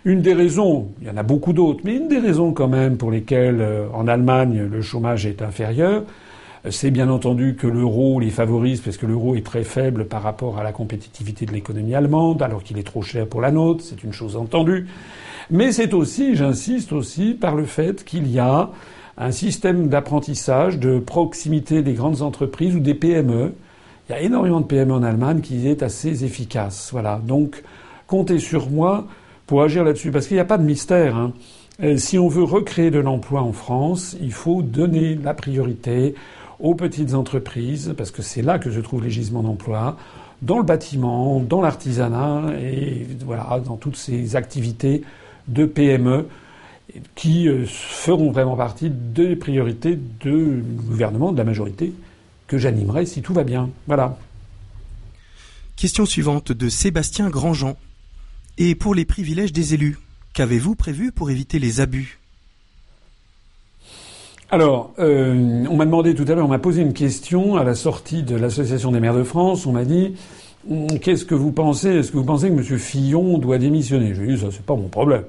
Une 0.04 0.20
des 0.20 0.34
raisons, 0.34 0.88
il 1.00 1.08
y 1.08 1.10
en 1.10 1.16
a 1.16 1.22
beaucoup 1.22 1.52
d'autres, 1.52 1.80
mais 1.84 1.96
une 1.96 2.08
des 2.08 2.18
raisons 2.18 2.52
quand 2.52 2.68
même 2.68 2.96
pour 2.98 3.10
lesquelles 3.10 3.60
euh, 3.60 3.86
en 3.94 4.06
Allemagne 4.06 4.68
le 4.70 4.82
chômage 4.82 5.26
est 5.26 5.40
inférieur, 5.40 6.04
c'est 6.70 6.90
bien 6.90 7.10
entendu 7.10 7.56
que 7.56 7.66
l'euro 7.66 8.20
les 8.20 8.30
favorise 8.30 8.80
parce 8.80 8.96
que 8.96 9.04
l'euro 9.04 9.34
est 9.34 9.44
très 9.44 9.64
faible 9.64 10.06
par 10.06 10.22
rapport 10.22 10.58
à 10.58 10.62
la 10.62 10.72
compétitivité 10.72 11.44
de 11.44 11.52
l'économie 11.52 11.94
allemande, 11.94 12.42
alors 12.42 12.62
qu'il 12.62 12.78
est 12.78 12.84
trop 12.84 13.02
cher 13.02 13.26
pour 13.26 13.40
la 13.40 13.50
nôtre, 13.50 13.84
c'est 13.84 14.02
une 14.02 14.12
chose 14.12 14.36
entendue. 14.36 14.86
Mais 15.50 15.72
c'est 15.72 15.94
aussi, 15.94 16.34
j'insiste 16.34 16.92
aussi, 16.92 17.34
par 17.34 17.54
le 17.54 17.64
fait 17.64 18.04
qu'il 18.04 18.30
y 18.30 18.38
a 18.38 18.70
un 19.16 19.30
système 19.30 19.88
d'apprentissage, 19.88 20.78
de 20.78 20.98
proximité 20.98 21.82
des 21.82 21.92
grandes 21.92 22.22
entreprises 22.22 22.74
ou 22.74 22.80
des 22.80 22.94
PME. 22.94 23.52
Il 24.08 24.12
y 24.12 24.14
a 24.14 24.20
énormément 24.20 24.60
de 24.60 24.66
PME 24.66 24.92
en 24.92 25.02
Allemagne 25.02 25.40
qui 25.40 25.68
est 25.68 25.82
assez 25.82 26.24
efficace. 26.24 26.88
Voilà. 26.92 27.20
Donc, 27.24 27.62
comptez 28.06 28.38
sur 28.38 28.70
moi 28.70 29.06
pour 29.46 29.62
agir 29.62 29.84
là-dessus. 29.84 30.10
Parce 30.10 30.26
qu'il 30.26 30.36
n'y 30.36 30.40
a 30.40 30.46
pas 30.46 30.58
de 30.58 30.64
mystère. 30.64 31.16
Hein. 31.16 31.32
Euh, 31.82 31.96
si 31.96 32.18
on 32.18 32.28
veut 32.28 32.44
recréer 32.44 32.90
de 32.90 32.98
l'emploi 32.98 33.42
en 33.42 33.52
France, 33.52 34.16
il 34.20 34.32
faut 34.32 34.62
donner 34.62 35.14
la 35.16 35.34
priorité 35.34 36.14
aux 36.60 36.74
petites 36.74 37.14
entreprises, 37.14 37.94
parce 37.96 38.10
que 38.12 38.22
c'est 38.22 38.42
là 38.42 38.58
que 38.58 38.70
se 38.70 38.78
trouvent 38.78 39.02
les 39.02 39.10
gisements 39.10 39.42
d'emploi, 39.42 39.96
dans 40.40 40.58
le 40.58 40.62
bâtiment, 40.62 41.40
dans 41.40 41.60
l'artisanat 41.60 42.52
et 42.60 43.06
voilà, 43.24 43.60
dans 43.64 43.76
toutes 43.76 43.96
ces 43.96 44.36
activités 44.36 45.02
de 45.48 45.64
PME 45.64 46.26
qui 47.14 47.48
euh, 47.48 47.64
feront 47.66 48.30
vraiment 48.30 48.56
partie 48.56 48.90
des 48.90 49.36
priorités 49.36 49.96
du 49.96 50.62
gouvernement, 50.62 51.32
de 51.32 51.38
la 51.38 51.44
majorité, 51.44 51.92
que 52.46 52.58
j'animerai 52.58 53.06
si 53.06 53.22
tout 53.22 53.34
va 53.34 53.44
bien. 53.44 53.70
Voilà. 53.86 54.18
Question 55.76 56.06
suivante 56.06 56.52
de 56.52 56.68
Sébastien 56.68 57.30
Grandjean. 57.30 57.76
Et 58.58 58.76
pour 58.76 58.94
les 58.94 59.04
privilèges 59.04 59.52
des 59.52 59.74
élus, 59.74 59.98
qu'avez-vous 60.32 60.76
prévu 60.76 61.10
pour 61.10 61.30
éviter 61.30 61.58
les 61.58 61.80
abus? 61.80 62.20
Alors, 64.50 64.92
euh, 65.00 65.64
on 65.68 65.76
m'a 65.76 65.84
demandé 65.84 66.14
tout 66.14 66.24
à 66.28 66.34
l'heure, 66.34 66.46
on 66.46 66.50
m'a 66.50 66.60
posé 66.60 66.82
une 66.82 66.92
question 66.92 67.56
à 67.56 67.64
la 67.64 67.74
sortie 67.74 68.22
de 68.22 68.36
l'Association 68.36 68.92
des 68.92 69.00
maires 69.00 69.16
de 69.16 69.24
France. 69.24 69.66
On 69.66 69.72
m'a 69.72 69.84
dit 69.84 70.14
Qu'est-ce 71.02 71.24
que 71.24 71.34
vous 71.34 71.52
pensez? 71.52 71.90
Est-ce 71.90 72.10
que 72.10 72.16
vous 72.16 72.24
pensez 72.24 72.48
que 72.48 72.54
M. 72.54 72.78
Fillon 72.78 73.38
doit 73.38 73.58
démissionner? 73.58 74.14
J'ai 74.14 74.26
dit 74.26 74.38
ça, 74.38 74.46
c'est 74.50 74.64
pas 74.64 74.74
mon 74.74 74.88
problème. 74.88 75.24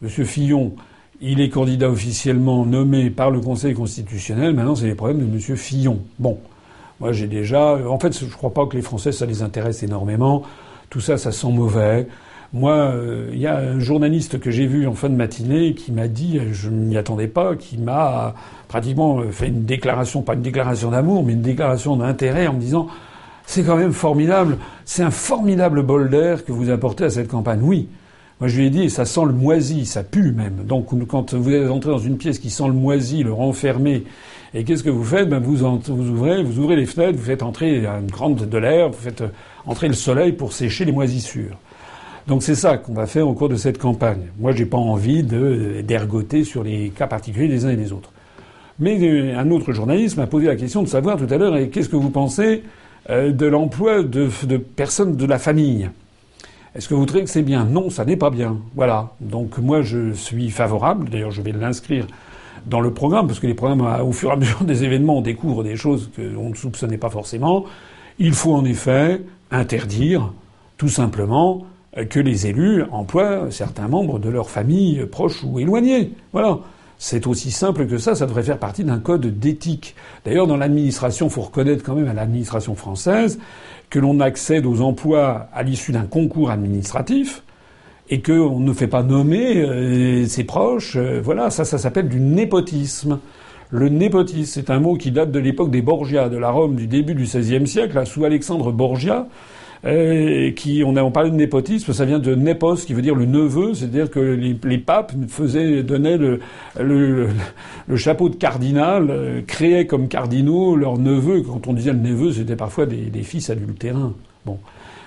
Monsieur 0.00 0.24
Fillon, 0.24 0.72
il 1.20 1.40
est 1.40 1.50
candidat 1.50 1.90
officiellement 1.90 2.64
nommé 2.64 3.10
par 3.10 3.30
le 3.30 3.40
Conseil 3.40 3.74
constitutionnel. 3.74 4.54
Maintenant, 4.54 4.76
c'est 4.76 4.86
les 4.86 4.94
problèmes 4.94 5.18
de 5.18 5.26
Monsieur 5.26 5.56
Fillon. 5.56 5.98
Bon, 6.18 6.38
moi 7.00 7.12
j'ai 7.12 7.26
déjà. 7.26 7.76
En 7.86 7.98
fait, 7.98 8.18
je 8.18 8.34
crois 8.34 8.54
pas 8.54 8.66
que 8.66 8.76
les 8.76 8.82
Français 8.82 9.12
ça 9.12 9.26
les 9.26 9.42
intéresse 9.42 9.82
énormément. 9.82 10.42
Tout 10.88 11.00
ça, 11.00 11.18
ça 11.18 11.32
sent 11.32 11.52
mauvais. 11.52 12.06
Moi, 12.54 12.72
euh, 12.72 13.28
il 13.34 13.38
y 13.40 13.46
a 13.46 13.58
un 13.58 13.78
journaliste 13.78 14.40
que 14.40 14.50
j'ai 14.50 14.66
vu 14.66 14.86
en 14.86 14.94
fin 14.94 15.10
de 15.10 15.14
matinée 15.14 15.74
qui 15.74 15.92
m'a 15.92 16.08
dit, 16.08 16.40
je 16.50 16.70
ne 16.70 16.76
m'y 16.76 16.96
attendais 16.96 17.28
pas, 17.28 17.56
qui 17.56 17.76
m'a 17.76 18.34
pratiquement 18.68 19.20
fait 19.30 19.48
une 19.48 19.66
déclaration, 19.66 20.22
pas 20.22 20.32
une 20.32 20.40
déclaration 20.40 20.90
d'amour, 20.90 21.24
mais 21.24 21.34
une 21.34 21.42
déclaration 21.42 21.96
d'intérêt 21.96 22.46
en 22.46 22.54
me 22.54 22.60
disant 22.60 22.86
c'est 23.48 23.62
quand 23.62 23.76
même 23.76 23.94
formidable, 23.94 24.58
c'est 24.84 25.02
un 25.02 25.10
formidable 25.10 25.82
bol 25.82 26.10
d'air 26.10 26.44
que 26.44 26.52
vous 26.52 26.68
apportez 26.68 27.04
à 27.04 27.10
cette 27.10 27.28
campagne. 27.28 27.60
Oui. 27.62 27.88
Moi, 28.40 28.48
je 28.48 28.58
lui 28.58 28.66
ai 28.66 28.70
dit, 28.70 28.90
ça 28.90 29.06
sent 29.06 29.24
le 29.24 29.32
moisi, 29.32 29.86
ça 29.86 30.02
pue 30.04 30.32
même. 30.32 30.66
Donc, 30.66 30.88
quand 31.08 31.32
vous 31.32 31.50
êtes 31.50 31.70
entré 31.70 31.90
dans 31.90 31.98
une 31.98 32.18
pièce 32.18 32.38
qui 32.38 32.50
sent 32.50 32.66
le 32.66 32.74
moisi, 32.74 33.22
le 33.22 33.32
renfermé, 33.32 34.04
et 34.52 34.64
qu'est-ce 34.64 34.84
que 34.84 34.90
vous 34.90 35.02
faites? 35.02 35.30
Ben, 35.30 35.38
vous, 35.38 35.56
vous 35.56 36.10
ouvrez, 36.10 36.42
vous 36.42 36.58
ouvrez 36.58 36.76
les 36.76 36.84
fenêtres, 36.84 37.18
vous 37.18 37.24
faites 37.24 37.42
entrer 37.42 37.86
une 37.86 38.10
grande 38.10 38.46
de 38.46 38.58
l'air, 38.58 38.90
vous 38.90 38.98
faites 38.98 39.24
entrer 39.64 39.88
le 39.88 39.94
soleil 39.94 40.32
pour 40.32 40.52
sécher 40.52 40.84
les 40.84 40.92
moisissures. 40.92 41.56
Donc 42.26 42.42
c'est 42.42 42.54
ça 42.54 42.76
qu'on 42.76 42.92
va 42.92 43.06
faire 43.06 43.26
au 43.26 43.32
cours 43.32 43.48
de 43.48 43.56
cette 43.56 43.78
campagne. 43.78 44.26
Moi, 44.38 44.52
j'ai 44.52 44.66
pas 44.66 44.76
envie 44.76 45.22
d'ergoter 45.22 46.44
sur 46.44 46.62
les 46.62 46.90
cas 46.90 47.06
particuliers 47.06 47.48
des 47.48 47.64
uns 47.64 47.70
et 47.70 47.76
des 47.76 47.94
autres. 47.94 48.12
Mais 48.78 48.98
euh, 49.00 49.38
un 49.38 49.50
autre 49.50 49.72
journaliste 49.72 50.18
m'a 50.18 50.26
posé 50.26 50.48
la 50.48 50.56
question 50.56 50.82
de 50.82 50.88
savoir 50.88 51.16
tout 51.16 51.32
à 51.32 51.38
l'heure 51.38 51.56
qu'est-ce 51.72 51.88
que 51.88 51.96
vous 51.96 52.10
pensez 52.10 52.62
euh, 52.62 52.66
de 53.08 53.46
l'emploi 53.46 54.02
de, 54.02 54.28
personnes 54.56 55.16
de 55.16 55.24
la 55.24 55.38
famille. 55.38 55.90
Est-ce 56.74 56.88
que 56.88 56.94
vous 56.94 57.06
trouvez 57.06 57.24
que 57.24 57.30
c'est 57.30 57.42
bien? 57.42 57.64
Non, 57.64 57.90
ça 57.90 58.04
n'est 58.04 58.16
pas 58.16 58.30
bien. 58.30 58.58
Voilà. 58.74 59.10
Donc 59.20 59.58
moi, 59.58 59.82
je 59.82 60.12
suis 60.12 60.50
favorable. 60.50 61.08
D'ailleurs, 61.08 61.30
je 61.30 61.42
vais 61.42 61.52
l'inscrire 61.52 62.06
dans 62.66 62.80
le 62.80 62.92
programme, 62.92 63.26
parce 63.26 63.40
que 63.40 63.46
les 63.46 63.54
programmes, 63.54 63.80
au 64.02 64.12
fur 64.12 64.30
et 64.30 64.32
à 64.32 64.36
mesure 64.36 64.64
des 64.64 64.84
événements, 64.84 65.18
on 65.18 65.22
découvre 65.22 65.64
des 65.64 65.76
choses 65.76 66.10
qu'on 66.14 66.50
ne 66.50 66.54
soupçonnait 66.54 66.98
pas 66.98 67.08
forcément. 67.08 67.64
Il 68.18 68.34
faut 68.34 68.54
en 68.54 68.64
effet 68.64 69.22
interdire, 69.50 70.32
tout 70.76 70.88
simplement, 70.88 71.66
que 72.10 72.20
les 72.20 72.46
élus 72.46 72.82
emploient 72.90 73.50
certains 73.50 73.88
membres 73.88 74.18
de 74.18 74.28
leur 74.28 74.50
famille 74.50 75.06
proches 75.06 75.42
ou 75.44 75.58
éloignés. 75.58 76.12
Voilà. 76.32 76.58
C'est 76.98 77.28
aussi 77.28 77.52
simple 77.52 77.86
que 77.86 77.96
ça, 77.96 78.16
ça 78.16 78.26
devrait 78.26 78.42
faire 78.42 78.58
partie 78.58 78.82
d'un 78.82 78.98
code 78.98 79.38
d'éthique. 79.38 79.94
D'ailleurs, 80.24 80.48
dans 80.48 80.56
l'administration, 80.56 81.28
faut 81.28 81.42
reconnaître 81.42 81.84
quand 81.84 81.94
même 81.94 82.08
à 82.08 82.12
l'administration 82.12 82.74
française 82.74 83.38
que 83.88 84.00
l'on 84.00 84.18
accède 84.18 84.66
aux 84.66 84.80
emplois 84.80 85.48
à 85.54 85.62
l'issue 85.62 85.92
d'un 85.92 86.06
concours 86.06 86.50
administratif 86.50 87.44
et 88.10 88.20
qu'on 88.20 88.58
ne 88.58 88.72
fait 88.72 88.88
pas 88.88 89.04
nommer 89.04 89.58
euh, 89.58 90.26
ses 90.26 90.42
proches. 90.42 90.96
Euh, 90.96 91.20
voilà, 91.22 91.50
ça, 91.50 91.64
ça 91.64 91.78
s'appelle 91.78 92.08
du 92.08 92.18
népotisme. 92.18 93.20
Le 93.70 93.88
népotisme, 93.88 94.50
c'est 94.52 94.70
un 94.70 94.80
mot 94.80 94.96
qui 94.96 95.12
date 95.12 95.30
de 95.30 95.38
l'époque 95.38 95.70
des 95.70 95.82
Borgia, 95.82 96.28
de 96.28 96.36
la 96.36 96.50
Rome 96.50 96.74
du 96.74 96.86
début 96.88 97.14
du 97.14 97.24
XVIe 97.24 97.66
siècle, 97.66 98.04
sous 98.06 98.24
Alexandre 98.24 98.72
Borgia. 98.72 99.26
Euh, 99.84 100.50
qui 100.52 100.82
on 100.84 100.96
a 100.96 101.02
on 101.02 101.12
parlait 101.12 101.30
de 101.30 101.36
népotisme, 101.36 101.92
ça 101.92 102.04
vient 102.04 102.18
de 102.18 102.34
népos 102.34 102.74
qui 102.74 102.94
veut 102.94 103.02
dire 103.02 103.14
le 103.14 103.26
neveu, 103.26 103.74
c'est-à-dire 103.74 104.10
que 104.10 104.18
les, 104.18 104.78
papes 104.78 105.12
faisaient 105.28 105.84
donnaient 105.84 106.18
le, 106.18 107.28
chapeau 107.96 108.28
de 108.28 108.34
cardinal, 108.34 109.08
euh, 109.10 109.40
créaient 109.46 109.86
comme 109.86 110.08
cardinaux 110.08 110.74
leurs 110.74 110.98
neveux. 110.98 111.42
Quand 111.42 111.68
on 111.68 111.72
disait 111.74 111.92
le 111.92 112.00
neveu, 112.00 112.32
c'était 112.32 112.56
parfois 112.56 112.86
des, 112.86 112.96
des 112.96 113.22
fils 113.22 113.50
adultérins. 113.50 114.14
Bon, 114.44 114.58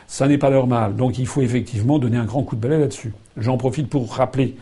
ça 0.08 0.28
n'est 0.28 0.38
pas 0.38 0.50
normal. 0.50 0.96
Donc 0.96 1.20
il 1.20 1.28
faut 1.28 1.42
effectivement 1.42 2.00
donner 2.00 2.18
un 2.18 2.26
grand 2.26 2.44
coup 2.44 2.56
de 2.56 2.62
balai 2.62 2.80
là-dessus. 2.80 3.14
J'en 3.38 3.58
profite 3.58 3.90
pour 3.90 4.14
rappeler 4.14 4.56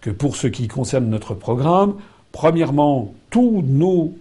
que 0.00 0.10
pour 0.10 0.36
ce 0.36 0.48
qui 0.48 0.66
concerne 0.68 1.08
notre 1.08 1.34
programme, 1.34 1.94
premièrement, 2.32 3.14
tous 3.30 3.62
nos 3.66 4.14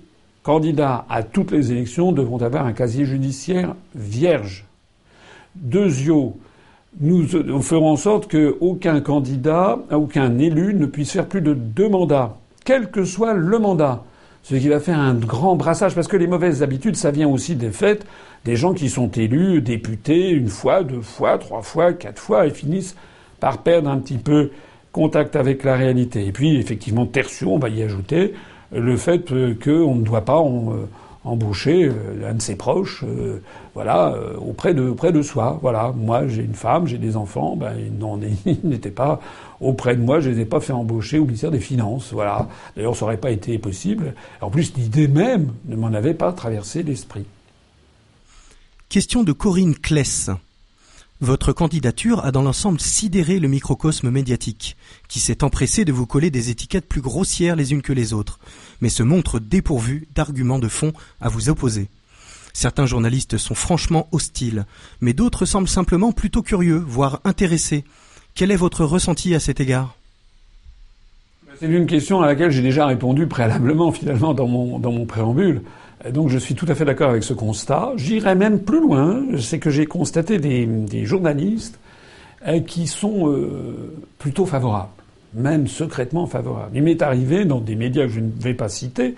candidats 0.44 1.06
à 1.10 1.24
toutes 1.24 1.52
les 1.52 1.72
élections 1.72 2.12
devront 2.12 2.42
avoir 2.42 2.66
un 2.66 2.74
casier 2.74 3.06
judiciaire 3.06 3.76
vierge. 3.96 4.66
Deuxièmement, 5.56 6.38
nous 7.00 7.62
ferons 7.62 7.92
en 7.92 7.96
sorte 7.96 8.30
qu'aucun 8.30 9.02
candidat, 9.02 9.80
aucun 9.92 10.38
élu 10.38 10.74
ne 10.74 10.86
puisse 10.86 11.12
faire 11.12 11.28
plus 11.28 11.42
de 11.42 11.54
deux 11.54 11.90
mandats, 11.90 12.38
quel 12.66 12.92
que 12.92 13.04
soit 13.04 13.34
le 13.34 13.60
mandat. 13.60 14.04
Ce 14.44 14.56
qui 14.56 14.68
va 14.68 14.80
faire 14.80 15.00
un 15.00 15.14
grand 15.14 15.56
brassage, 15.56 15.96
parce 15.96 16.08
que 16.08 16.18
les 16.18 16.28
mauvaises 16.28 16.64
habitudes, 16.64 16.98
ça 16.98 17.12
vient 17.12 17.30
aussi 17.30 17.56
des 17.56 17.72
faits 17.72 18.06
des 18.46 18.58
gens 18.58 18.74
qui 18.74 18.90
sont 18.90 19.10
élus 19.10 19.62
députés 19.62 20.30
une 20.32 20.50
fois, 20.50 20.84
deux 20.84 21.02
fois, 21.02 21.38
trois 21.38 21.62
fois, 21.62 21.94
quatre 21.94 22.20
fois, 22.20 22.46
et 22.46 22.50
finissent 22.50 22.96
par 23.40 23.60
perdre 23.60 23.90
un 23.90 23.98
petit 23.98 24.18
peu 24.18 24.52
contact 24.92 25.36
avec 25.36 25.64
la 25.64 25.76
réalité. 25.76 26.28
Et 26.28 26.32
puis, 26.32 26.58
effectivement, 26.58 27.06
tertio, 27.06 27.52
on 27.52 27.58
va 27.58 27.70
y 27.70 27.82
ajouter 27.82 28.34
le 28.72 28.98
fait 28.98 29.20
qu'on 29.64 29.96
ne 29.96 30.04
doit 30.04 30.26
pas... 30.26 30.40
On, 30.40 30.88
embaucher 31.24 31.86
euh, 31.86 32.30
un 32.30 32.34
de 32.34 32.42
ses 32.42 32.56
proches, 32.56 33.04
euh, 33.04 33.42
voilà, 33.74 34.14
euh, 34.14 34.36
auprès 34.38 34.74
de 34.74 34.84
auprès 34.90 35.12
de 35.12 35.22
soi. 35.22 35.60
Voilà, 35.62 35.94
moi 35.96 36.28
j'ai 36.28 36.44
une 36.44 36.54
femme, 36.54 36.88
j'ai 36.88 36.98
des 36.98 37.16
enfants, 37.16 37.56
ben 37.56 37.74
ils 37.78 38.60
n'étaient 38.64 38.92
pas 38.92 39.20
auprès 39.62 39.96
de 39.96 40.02
moi, 40.02 40.20
je 40.20 40.30
les 40.30 40.42
ai 40.42 40.46
pas 40.46 40.60
fait 40.60 40.74
embaucher 40.74 41.20
au 41.20 41.26
ministère 41.26 41.52
des 41.52 41.60
Finances. 41.60 42.12
Voilà. 42.12 42.48
D'ailleurs, 42.76 42.96
ça 42.96 43.06
aurait 43.06 43.18
pas 43.18 43.32
été 43.32 43.58
possible. 43.58 44.14
En 44.42 44.50
plus, 44.50 44.74
l'idée 44.76 45.08
même 45.08 45.54
ne 45.66 45.76
m'en 45.76 45.88
avait 45.88 46.14
pas 46.14 46.34
traversé 46.34 46.84
l'esprit. 46.84 47.26
Question 48.90 49.24
de 49.24 49.32
Corinne 49.32 49.76
Kless. 49.76 50.30
Votre 51.24 51.54
candidature 51.54 52.26
a 52.26 52.34
dans 52.34 52.42
l'ensemble 52.42 52.82
sidéré 52.82 53.40
le 53.40 53.48
microcosme 53.48 54.10
médiatique, 54.10 54.76
qui 55.08 55.22
s'est 55.22 55.46
empressé 55.46 55.86
de 55.86 55.94
vous 55.94 56.06
coller 56.06 56.30
des 56.30 56.50
étiquettes 56.50 56.86
plus 56.86 57.00
grossières 57.00 57.56
les 57.56 57.72
unes 57.72 57.82
que 57.82 57.94
les 57.94 58.12
autres, 58.12 58.42
mais 58.82 58.90
se 58.90 59.04
montre 59.04 59.40
dépourvu 59.40 60.06
d'arguments 60.14 60.60
de 60.60 60.68
fond 60.68 60.92
à 61.22 61.30
vous 61.30 61.48
opposer. 61.48 61.88
Certains 62.52 62.86
journalistes 62.86 63.38
sont 63.38 63.56
franchement 63.56 64.10
hostiles, 64.12 64.66
mais 65.00 65.14
d'autres 65.14 65.46
semblent 65.46 65.70
simplement 65.70 66.12
plutôt 66.12 66.42
curieux, 66.42 66.84
voire 66.86 67.22
intéressés. 67.24 67.86
Quel 68.36 68.52
est 68.52 68.58
votre 68.58 68.84
ressenti 68.84 69.34
à 69.34 69.40
cet 69.40 69.62
égard? 69.62 69.96
C'est 71.58 71.68
une 71.68 71.88
question 71.88 72.22
à 72.22 72.26
laquelle 72.26 72.52
j'ai 72.52 72.62
déjà 72.62 72.86
répondu 72.86 73.28
préalablement 73.28 73.94
finalement 73.94 74.34
dans 74.34 74.50
mon, 74.50 74.78
dans 74.78 74.92
mon 74.92 75.06
préambule. 75.06 75.62
Donc 76.12 76.30
je 76.30 76.38
suis 76.38 76.56
tout 76.56 76.66
à 76.68 76.76
fait 76.76 76.86
d'accord 76.86 77.12
avec 77.12 77.24
ce 77.24 77.34
constat. 77.34 77.94
J'irai 77.96 78.36
même 78.36 78.60
plus 78.60 78.82
loin, 78.82 79.24
c'est 79.40 79.60
que 79.60 79.70
j'ai 79.70 79.86
constaté 79.86 80.38
des, 80.38 80.66
des, 80.66 81.06
journalistes 81.06 81.80
euh, 82.48 82.60
qui 82.60 82.88
sont 82.88 83.30
euh, 83.30 83.96
plutôt 84.20 84.46
favorables, 84.46 84.90
même 85.34 85.68
secrètement 85.68 86.28
favorables. 86.28 86.72
Il 86.76 86.84
m'est 86.84 87.02
arrivé 87.02 87.46
dans 87.46 87.62
des 87.62 87.76
médias 87.76 88.04
que 88.04 88.12
je 88.12 88.20
ne 88.20 88.32
vais 88.38 88.54
pas 88.54 88.70
citer 88.70 89.16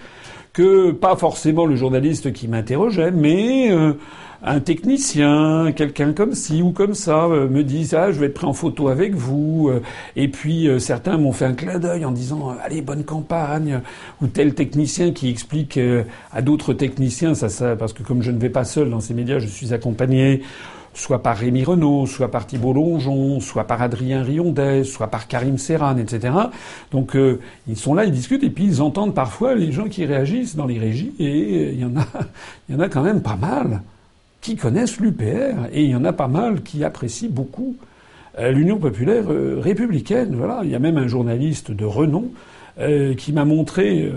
que 0.54 0.92
pas 0.92 1.18
forcément 1.18 1.65
le 1.65 1.75
journaliste 1.75 2.32
qui 2.32 2.48
m'interrogeait, 2.48 3.12
mais 3.12 3.72
euh, 3.72 3.94
un 4.46 4.60
technicien, 4.60 5.72
quelqu'un 5.75 6.14
comme 6.14 6.34
ci 6.34 6.62
ou 6.62 6.72
comme 6.72 6.94
ça, 6.94 7.25
euh, 7.25 7.48
me 7.50 7.64
dit 7.64 7.90
ah 7.94 8.12
je 8.12 8.20
vais 8.20 8.28
être 8.28 8.36
pris 8.36 8.46
en 8.46 8.54
photo 8.54 8.88
avec 8.88 9.16
vous. 9.16 9.70
Euh, 9.70 9.82
et 10.16 10.28
puis 10.28 10.70
certains 10.80 11.18
m'ont 11.18 11.32
fait 11.32 11.46
un 11.46 11.54
clin 11.54 11.80
d'œil 11.80 12.06
en 12.06 12.12
disant 12.12 12.56
allez 12.64 12.82
bonne 12.82 13.04
campagne. 13.04 13.82
Ou 14.22 14.28
tel 14.28 14.54
technicien 14.54 15.12
qui 15.12 15.30
explique 15.30 15.80
à 16.32 16.42
d'autres 16.42 16.74
techniciens 16.74 17.36
ça, 17.36 17.50
ça 17.50 17.75
parce 17.75 17.94
que 17.94 18.04
comme 18.04 18.22
je 18.22 18.32
ne 18.32 18.40
vais 18.40 18.50
pas 18.50 18.64
seul 18.64 18.90
dans 18.90 19.00
ces 19.00 19.14
médias, 19.14 19.40
je 19.40 19.48
suis 19.48 19.74
accompagné 19.74 20.42
soit 20.96 21.22
par 21.22 21.38
Rémi 21.38 21.64
Renault, 21.64 22.08
soit 22.08 22.32
par 22.32 22.48
Thibault 22.48 22.74
Longeon, 22.74 23.40
soit 23.40 23.66
par 23.66 23.82
Adrien 23.82 24.24
Riondet, 24.24 24.84
soit 24.84 25.08
par 25.08 25.28
Karim 25.28 25.58
Serran, 25.58 25.98
etc. 25.98 26.34
Donc 26.92 27.16
euh, 27.16 27.40
ils 27.68 27.78
sont 27.78 27.94
là, 27.94 28.06
ils 28.06 28.12
discutent 28.12 28.44
et 28.44 28.50
puis 28.50 28.66
ils 28.66 28.82
entendent 28.82 29.14
parfois 29.14 29.56
les 29.56 29.72
gens 29.72 29.86
qui 29.86 30.06
réagissent 30.06 30.56
dans 30.56 30.66
les 30.66 30.80
régies 30.80 31.14
et 31.20 31.74
il 31.74 31.80
y 31.80 31.86
en 31.86 31.96
a, 31.98 32.06
il 32.70 32.75
y 32.75 32.78
en 32.78 32.82
a 32.82 32.90
quand 32.90 33.04
même 33.04 33.22
pas 33.22 33.36
mal 33.36 33.82
qui 34.46 34.56
connaissent 34.56 35.00
l'UPR 35.00 35.66
et 35.74 35.86
il 35.86 35.90
y 35.90 35.96
en 35.96 36.06
a 36.06 36.14
pas 36.14 36.28
mal 36.28 36.62
qui 36.62 36.84
apprécient 36.84 37.32
beaucoup 37.32 37.75
euh, 38.38 38.52
l'Union 38.52 38.78
populaire 38.78 39.32
euh, 39.32 39.60
républicaine. 39.60 40.36
Voilà, 40.36 40.60
il 40.64 40.70
y 40.70 40.75
a 40.75 40.80
même 40.80 40.98
un 40.98 41.08
journaliste 41.08 41.72
de 41.72 41.86
renom 41.86 42.30
qui 43.18 43.32
m'a 43.32 43.46
montré, 43.46 44.12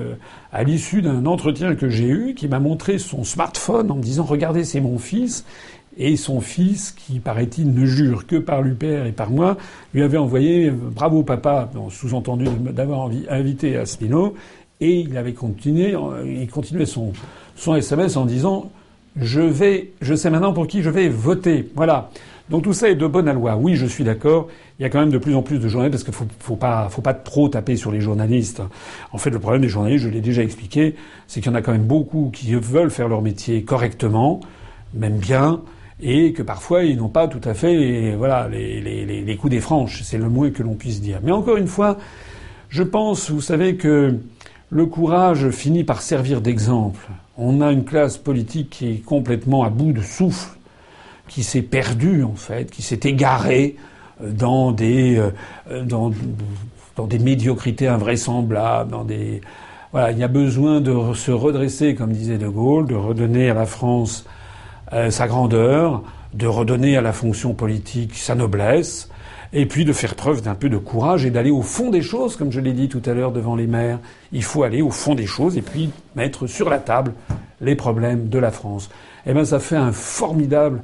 à 0.52 0.64
l'issue 0.64 1.00
d'un 1.00 1.26
entretien 1.26 1.76
que 1.76 1.88
j'ai 1.88 2.08
eu, 2.08 2.35
qui 2.35 2.49
m'a 2.49 2.58
montré 2.58 2.99
son 2.99 3.23
smartphone 3.23 3.88
en 3.88 3.94
me 3.94 4.02
disant 4.02 4.25
Regardez, 4.25 4.64
c'est 4.64 4.80
mon 4.80 4.99
fils 4.99 5.44
et 5.97 6.16
son 6.16 6.40
fils, 6.40 6.90
qui 6.90 7.20
paraît-il 7.20 7.73
ne 7.73 7.87
jure 7.87 8.26
que 8.26 8.35
par 8.35 8.62
l'UPR 8.62 9.06
et 9.06 9.12
par 9.12 9.30
moi, 9.30 9.56
lui 9.94 10.02
avait 10.02 10.18
envoyé 10.18 10.73
bravo 10.73 11.23
papa, 11.23 11.70
sous-entendu 11.90 12.47
d'avoir 12.73 13.08
invité 13.30 13.76
Asselineau, 13.76 14.35
et 14.80 15.02
il 15.02 15.16
avait 15.16 15.35
continué, 15.35 15.94
il 16.26 16.50
continuait 16.50 16.85
son 16.85 17.75
SMS 17.76 18.16
en 18.16 18.25
disant 18.25 18.73
je 19.20 19.40
vais, 19.40 19.90
je 20.00 20.14
sais 20.14 20.30
maintenant 20.30 20.52
pour 20.52 20.66
qui 20.66 20.82
je 20.82 20.90
vais 20.90 21.08
voter. 21.08 21.70
Voilà. 21.75 22.10
Donc 22.50 22.62
tout 22.62 22.72
ça 22.72 22.88
est 22.88 22.94
de 22.94 23.06
bonne 23.06 23.30
loi. 23.30 23.56
Oui, 23.56 23.76
je 23.76 23.84
suis 23.84 24.04
d'accord. 24.04 24.48
Il 24.78 24.82
y 24.82 24.87
a 24.87 24.88
quand 24.88 25.00
même 25.00 25.10
de 25.10 25.18
plus 25.18 25.34
en 25.34 25.42
plus 25.42 25.58
de 25.58 25.68
journalistes 25.68 25.92
parce 25.92 26.04
qu'il 26.04 26.14
faut, 26.14 26.26
faut 26.38 26.56
pas, 26.56 26.88
faut 26.88 27.02
pas 27.02 27.14
trop 27.14 27.48
taper 27.48 27.76
sur 27.76 27.92
les 27.92 28.00
journalistes. 28.00 28.62
En 29.12 29.18
fait, 29.18 29.30
le 29.30 29.38
problème 29.38 29.60
des 29.60 29.68
journalistes, 29.68 30.04
je 30.04 30.08
l'ai 30.08 30.20
déjà 30.20 30.42
expliqué, 30.42 30.94
c'est 31.26 31.40
qu'il 31.40 31.50
y 31.50 31.54
en 31.54 31.58
a 31.58 31.62
quand 31.62 31.72
même 31.72 31.84
beaucoup 31.84 32.30
qui 32.32 32.54
veulent 32.54 32.90
faire 32.90 33.08
leur 33.08 33.20
métier 33.20 33.64
correctement, 33.64 34.40
même 34.94 35.18
bien, 35.18 35.60
et 36.00 36.32
que 36.32 36.42
parfois 36.42 36.84
ils 36.84 36.96
n'ont 36.96 37.08
pas 37.08 37.28
tout 37.28 37.40
à 37.44 37.54
fait 37.54 37.75
les, 37.75 38.14
voilà, 38.14 38.48
les, 38.48 38.80
les, 38.80 39.04
les 39.04 39.37
coups 39.37 39.50
des 39.50 39.60
franches. 39.60 40.02
C'est 40.02 40.18
le 40.18 40.30
moins 40.30 40.50
que 40.50 40.62
l'on 40.62 40.75
puisse 40.75 41.02
dire. 41.02 41.18
Mais 41.22 41.32
encore 41.32 41.58
une 41.58 41.66
fois, 41.66 41.98
je 42.70 42.82
pense, 42.82 43.30
vous 43.30 43.42
savez, 43.42 43.76
que 43.76 44.14
le 44.70 44.87
courage 44.87 45.50
finit 45.50 45.84
par 45.84 46.00
servir 46.00 46.40
d'exemple. 46.40 47.08
On 47.38 47.61
a 47.61 47.71
une 47.71 47.85
classe 47.85 48.18
politique 48.18 48.71
qui 48.71 48.90
est 48.90 49.04
complètement 49.04 49.62
à 49.62 49.71
bout 49.71 49.92
de 49.92 50.02
souffle, 50.02 50.59
qui 51.28 51.45
s'est 51.45 51.62
perdue 51.62 52.25
en 52.25 52.35
fait, 52.35 52.71
qui 52.71 52.83
s'est 52.83 53.00
égarée 53.04 53.76
dans 54.21 54.73
des, 54.73 55.16
euh, 55.16 55.85
dans, 55.85 56.11
dans 56.97 57.07
des 57.07 57.18
médiocrités 57.18 57.87
invraisemblables, 57.87 58.97
il 59.11 60.18
y 60.18 60.23
a 60.23 60.28
besoin 60.28 60.80
de 60.80 61.14
se 61.14 61.30
redresser, 61.30 61.95
comme 61.95 62.12
disait 62.12 62.38
De 62.38 62.49
Gaulle, 62.49 62.87
de 62.88 62.95
redonner 62.95 63.50
à 63.50 63.54
la 63.54 63.66
France 63.66 64.26
euh, 64.92 65.11
sa 65.11 65.26
grandeur, 65.28 66.02
de 66.35 66.47
redonner 66.47 66.97
à 66.97 67.00
la 67.00 67.12
fonction 67.12 67.54
politique 67.54 68.14
sa 68.16 68.35
noblesse, 68.35 69.09
et 69.52 69.67
puis 69.67 69.85
de 69.85 69.93
faire 69.93 70.14
preuve 70.14 70.43
d'un 70.43 70.55
peu 70.55 70.69
de 70.69 70.76
courage 70.76 71.25
et 71.25 71.31
d'aller 71.31 71.50
au 71.50 71.62
fond 71.62 71.90
des 71.90 72.02
choses, 72.02 72.37
comme 72.37 72.52
je 72.52 72.61
l'ai 72.61 72.73
dit 72.73 72.88
tout 72.88 73.02
à 73.07 73.14
l'heure 73.14 73.33
devant 73.33 73.57
les 73.57 73.67
maires. 73.67 73.99
Il 74.33 74.45
faut 74.45 74.62
aller 74.62 74.83
au 74.83 74.90
fond 74.90 75.14
des 75.14 75.26
choses 75.26 75.57
et 75.57 75.62
puis 75.62 75.90
mettre 76.17 76.47
sur 76.47 76.69
la 76.69 76.78
table 76.78 77.14
les 77.61 77.75
problèmes 77.75 78.28
de 78.28 78.38
la 78.38 78.50
France. 78.50 78.90
Eh 79.26 79.33
bien, 79.33 79.45
ça 79.45 79.59
fait 79.59 79.76
un 79.76 79.93
formidable, 79.93 80.83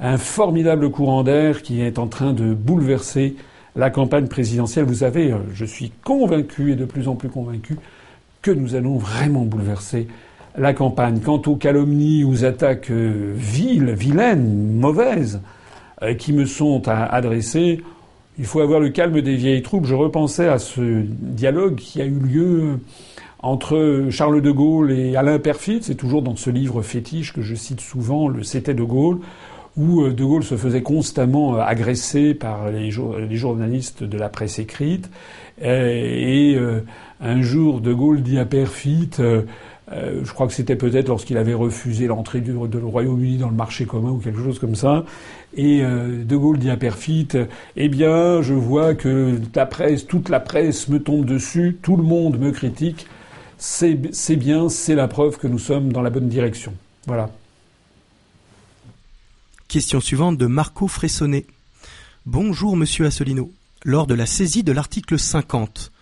un 0.00 0.18
formidable 0.18 0.90
courant 0.90 1.22
d'air 1.22 1.62
qui 1.62 1.80
est 1.80 1.98
en 1.98 2.06
train 2.06 2.32
de 2.32 2.54
bouleverser 2.54 3.36
la 3.76 3.90
campagne 3.90 4.28
présidentielle. 4.28 4.84
Vous 4.84 4.94
savez, 4.94 5.32
euh, 5.32 5.38
je 5.52 5.64
suis 5.64 5.92
convaincu 6.04 6.72
et 6.72 6.76
de 6.76 6.84
plus 6.84 7.08
en 7.08 7.14
plus 7.14 7.28
convaincu 7.28 7.76
que 8.42 8.50
nous 8.50 8.74
allons 8.74 8.98
vraiment 8.98 9.42
bouleverser 9.42 10.06
la 10.56 10.72
campagne. 10.72 11.20
Quant 11.20 11.42
aux 11.46 11.56
calomnies, 11.56 12.24
aux 12.24 12.44
attaques 12.44 12.90
euh, 12.90 13.32
viles, 13.34 13.90
vilaines, 13.90 14.72
mauvaises, 14.74 15.40
euh, 16.02 16.14
qui 16.14 16.32
me 16.32 16.44
sont 16.44 16.88
adressées, 16.88 17.82
il 18.38 18.44
faut 18.44 18.60
avoir 18.60 18.80
le 18.80 18.90
calme 18.90 19.20
des 19.20 19.36
vieilles 19.36 19.62
troupes. 19.62 19.86
Je 19.86 19.94
repensais 19.94 20.48
à 20.48 20.58
ce 20.58 21.02
dialogue 21.08 21.76
qui 21.76 22.00
a 22.00 22.04
eu 22.04 22.18
lieu 22.18 22.78
entre 23.40 24.06
Charles 24.10 24.40
de 24.40 24.50
Gaulle 24.50 24.90
et 24.90 25.16
Alain 25.16 25.38
Perfit. 25.38 25.80
C'est 25.82 25.94
toujours 25.94 26.22
dans 26.22 26.36
ce 26.36 26.50
livre 26.50 26.82
fétiche 26.82 27.32
que 27.32 27.42
je 27.42 27.54
cite 27.54 27.80
souvent, 27.80 28.28
le 28.28 28.42
C'était 28.42 28.74
de 28.74 28.82
Gaulle, 28.82 29.20
où 29.76 30.02
euh, 30.02 30.12
de 30.12 30.24
Gaulle 30.24 30.44
se 30.44 30.56
faisait 30.56 30.82
constamment 30.82 31.56
agresser 31.56 32.34
par 32.34 32.70
les, 32.70 32.90
journalistes 32.90 34.02
de 34.02 34.18
la 34.18 34.28
presse 34.28 34.58
écrite. 34.58 35.10
Et, 35.62 36.58
un 37.20 37.42
jour, 37.42 37.80
de 37.80 37.92
Gaulle 37.92 38.22
dit 38.22 38.38
à 38.38 38.44
Perfit 38.44 39.10
euh, 39.92 40.20
je 40.24 40.32
crois 40.32 40.46
que 40.46 40.54
c'était 40.54 40.76
peut-être 40.76 41.08
lorsqu'il 41.08 41.36
avait 41.36 41.54
refusé 41.54 42.06
l'entrée 42.06 42.40
du, 42.40 42.56
Royaume-Uni 42.56 43.36
dans 43.36 43.50
le 43.50 43.54
marché 43.54 43.84
commun 43.84 44.10
ou 44.10 44.18
quelque 44.18 44.42
chose 44.42 44.58
comme 44.58 44.74
ça. 44.74 45.04
Et 45.56 45.82
euh, 45.82 46.24
De 46.24 46.36
Gaulle 46.36 46.58
dit 46.58 46.70
à 46.70 46.76
Perfit 46.76 47.28
Eh 47.76 47.88
bien, 47.88 48.42
je 48.42 48.54
vois 48.54 48.94
que 48.94 49.40
la 49.54 49.66
presse, 49.66 50.06
toute 50.06 50.28
la 50.28 50.40
presse 50.40 50.88
me 50.88 51.02
tombe 51.02 51.24
dessus, 51.24 51.78
tout 51.82 51.96
le 51.96 52.02
monde 52.02 52.38
me 52.38 52.50
critique. 52.50 53.06
C'est 53.58 53.94
bien, 54.36 54.68
c'est 54.68 54.94
la 54.94 55.08
preuve 55.08 55.38
que 55.38 55.46
nous 55.46 55.58
sommes 55.58 55.92
dans 55.92 56.02
la 56.02 56.10
bonne 56.10 56.28
direction. 56.28 56.74
Voilà. 57.06 57.30
Question 59.68 60.00
suivante 60.00 60.38
de 60.38 60.46
Marco 60.46 60.86
Fressonnet. 60.86 61.46
Bonjour, 62.26 62.76
monsieur 62.76 63.06
Assolino. 63.06 63.52
Lors 63.84 64.06
de 64.06 64.14
la 64.14 64.26
saisie 64.26 64.62
de 64.62 64.72
l'article 64.72 65.18
50, 65.18 65.92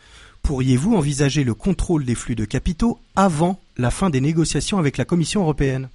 pourriez-vous 0.43 0.95
envisager 0.95 1.45
le 1.45 1.55
contrôle 1.55 2.05
des 2.05 2.15
flux 2.15 2.35
de 2.35 2.45
capitaux 2.45 2.99
avant 3.17 3.61
la 3.77 3.91
fin 3.91 4.11
des 4.11 4.21
négociations 4.21 4.79
avec 4.79 4.97
la 4.97 5.05
Commission 5.05 5.43
européenne? 5.43 5.89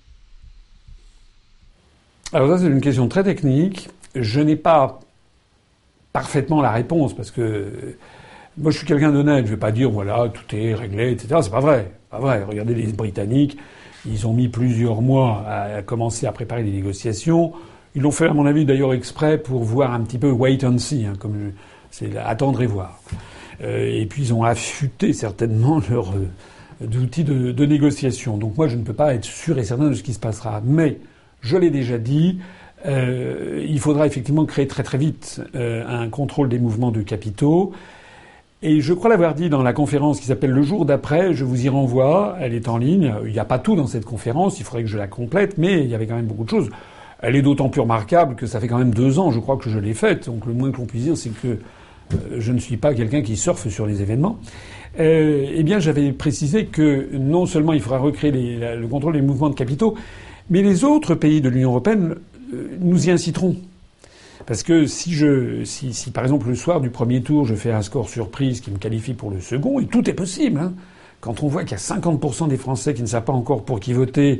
Alors 2.33 2.49
ça, 2.49 2.57
c'est 2.57 2.67
une 2.67 2.81
question 2.81 3.07
très 3.07 3.23
technique. 3.23 3.89
Je 4.15 4.41
n'ai 4.41 4.55
pas 4.55 4.99
parfaitement 6.13 6.61
la 6.61 6.71
réponse 6.71 7.15
parce 7.15 7.31
que 7.31 7.95
moi, 8.57 8.71
je 8.71 8.77
suis 8.77 8.87
quelqu'un 8.87 9.11
d'honnête. 9.11 9.45
Je 9.45 9.51
ne 9.51 9.55
vais 9.55 9.59
pas 9.59 9.71
dire 9.71 9.89
voilà, 9.89 10.29
tout 10.29 10.55
est 10.55 10.73
réglé, 10.73 11.11
etc. 11.11 11.39
C'est 11.41 11.51
pas 11.51 11.59
vrai. 11.59 11.91
Pas 12.09 12.19
vrai. 12.19 12.43
Regardez 12.43 12.73
les 12.73 12.91
Britanniques. 12.91 13.57
Ils 14.05 14.27
ont 14.27 14.33
mis 14.33 14.47
plusieurs 14.47 15.01
mois 15.01 15.45
à 15.47 15.81
commencer 15.81 16.27
à 16.27 16.31
préparer 16.31 16.63
les 16.63 16.71
négociations. 16.71 17.53
Ils 17.95 18.01
l'ont 18.01 18.11
fait, 18.11 18.27
à 18.27 18.33
mon 18.33 18.45
avis, 18.45 18.65
d'ailleurs 18.65 18.93
exprès 18.93 19.37
pour 19.37 19.63
voir 19.63 19.93
un 19.93 20.01
petit 20.01 20.17
peu 20.17 20.29
wait 20.29 20.63
and 20.63 20.77
see, 20.77 21.05
hein, 21.05 21.13
comme 21.17 21.51
c'est 21.91 22.15
attendre 22.17 22.61
et 22.61 22.67
voir. 22.67 23.01
Euh, 23.63 24.01
et 24.01 24.05
puis 24.05 24.21
ils 24.21 24.33
ont 24.33 24.43
affûté 24.43 25.13
certainement 25.13 25.81
leurs 25.89 26.13
euh, 26.13 26.99
outils 27.01 27.23
de, 27.23 27.65
négociation. 27.65 28.37
Donc 28.37 28.57
moi 28.57 28.67
je 28.67 28.75
ne 28.75 28.83
peux 28.83 28.93
pas 28.93 29.15
être 29.15 29.25
sûr 29.25 29.57
et 29.57 29.63
certain 29.63 29.89
de 29.89 29.93
ce 29.93 30.03
qui 30.03 30.13
se 30.13 30.19
passera. 30.19 30.61
Mais 30.63 30.99
je 31.41 31.57
l'ai 31.57 31.69
déjà 31.69 31.97
dit, 31.97 32.39
euh, 32.85 33.65
il 33.67 33.79
faudra 33.79 34.07
effectivement 34.07 34.45
créer 34.45 34.67
très 34.67 34.83
très 34.83 34.97
vite 34.97 35.41
un 35.53 36.09
contrôle 36.09 36.49
des 36.49 36.59
mouvements 36.59 36.91
de 36.91 37.01
capitaux. 37.01 37.73
Et 38.63 38.81
je 38.81 38.91
crois 38.93 39.09
l'avoir 39.11 39.35
dit 39.35 39.49
dans 39.49 39.61
la 39.61 39.71
conférence 39.71 40.19
qui 40.19 40.25
s'appelle 40.25 40.49
Le 40.49 40.63
jour 40.63 40.85
d'après, 40.85 41.33
je 41.33 41.45
vous 41.45 41.65
y 41.65 41.69
renvoie, 41.69 42.37
elle 42.41 42.55
est 42.55 42.67
en 42.67 42.77
ligne. 42.77 43.13
Il 43.25 43.31
n'y 43.31 43.39
a 43.39 43.45
pas 43.45 43.59
tout 43.59 43.75
dans 43.75 43.85
cette 43.85 44.05
conférence, 44.05 44.59
il 44.59 44.63
faudrait 44.63 44.81
que 44.81 44.89
je 44.89 44.97
la 44.97 45.07
complète, 45.07 45.59
mais 45.59 45.83
il 45.83 45.87
y 45.87 45.93
avait 45.93 46.07
quand 46.07 46.15
même 46.15 46.25
beaucoup 46.25 46.43
de 46.43 46.49
choses. 46.49 46.69
Elle 47.19 47.35
est 47.35 47.43
d'autant 47.43 47.69
plus 47.69 47.81
remarquable 47.81 48.35
que 48.35 48.47
ça 48.47 48.59
fait 48.59 48.67
quand 48.67 48.79
même 48.79 48.93
deux 48.93 49.19
ans, 49.19 49.31
je 49.31 49.39
crois, 49.39 49.57
que 49.57 49.69
je 49.69 49.77
l'ai 49.77 49.93
faite. 49.93 50.25
Donc 50.25 50.47
le 50.47 50.53
moins 50.53 50.71
que 50.71 50.77
l'on 50.77 50.85
puisse 50.85 51.03
dire, 51.03 51.17
c'est 51.17 51.29
que 51.29 51.47
euh, 51.47 52.37
je 52.39 52.51
ne 52.51 52.59
suis 52.59 52.77
pas 52.77 52.95
quelqu'un 52.95 53.21
qui 53.21 53.37
surfe 53.37 53.67
sur 53.67 53.85
les 53.85 54.01
événements, 54.01 54.39
euh, 54.99 55.45
eh 55.53 55.61
bien 55.61 55.77
j'avais 55.77 56.11
précisé 56.11 56.65
que 56.65 57.09
non 57.13 57.45
seulement 57.45 57.73
il 57.73 57.81
faudra 57.81 57.99
recréer 57.99 58.31
le 58.31 58.87
contrôle 58.87 59.13
des 59.13 59.21
mouvements 59.21 59.49
de 59.49 59.55
capitaux, 59.55 59.95
mais 60.49 60.61
les 60.61 60.83
autres 60.83 61.15
pays 61.15 61.41
de 61.41 61.49
l'Union 61.49 61.71
européenne 61.71 62.15
euh, 62.53 62.77
nous 62.79 63.07
y 63.07 63.11
inciteront. 63.11 63.55
Parce 64.45 64.63
que 64.63 64.85
si 64.85 65.13
je, 65.13 65.63
si, 65.65 65.93
si, 65.93 66.11
par 66.11 66.23
exemple 66.23 66.47
le 66.47 66.55
soir 66.55 66.79
du 66.79 66.89
premier 66.89 67.21
tour, 67.21 67.45
je 67.45 67.55
fais 67.55 67.71
un 67.71 67.81
score 67.81 68.07
surprise 68.07 68.61
qui 68.61 68.71
me 68.71 68.77
qualifie 68.77 69.13
pour 69.13 69.29
le 69.29 69.41
second, 69.41 69.79
et 69.79 69.87
tout 69.87 70.09
est 70.09 70.13
possible, 70.13 70.59
hein, 70.59 70.73
quand 71.19 71.43
on 71.43 71.47
voit 71.47 71.63
qu'il 71.63 71.71
y 71.71 71.75
a 71.75 71.77
50% 71.77 72.47
des 72.47 72.57
Français 72.57 72.93
qui 72.93 73.01
ne 73.01 73.07
savent 73.07 73.25
pas 73.25 73.33
encore 73.33 73.65
pour 73.65 73.79
qui 73.79 73.91
voter, 73.91 74.39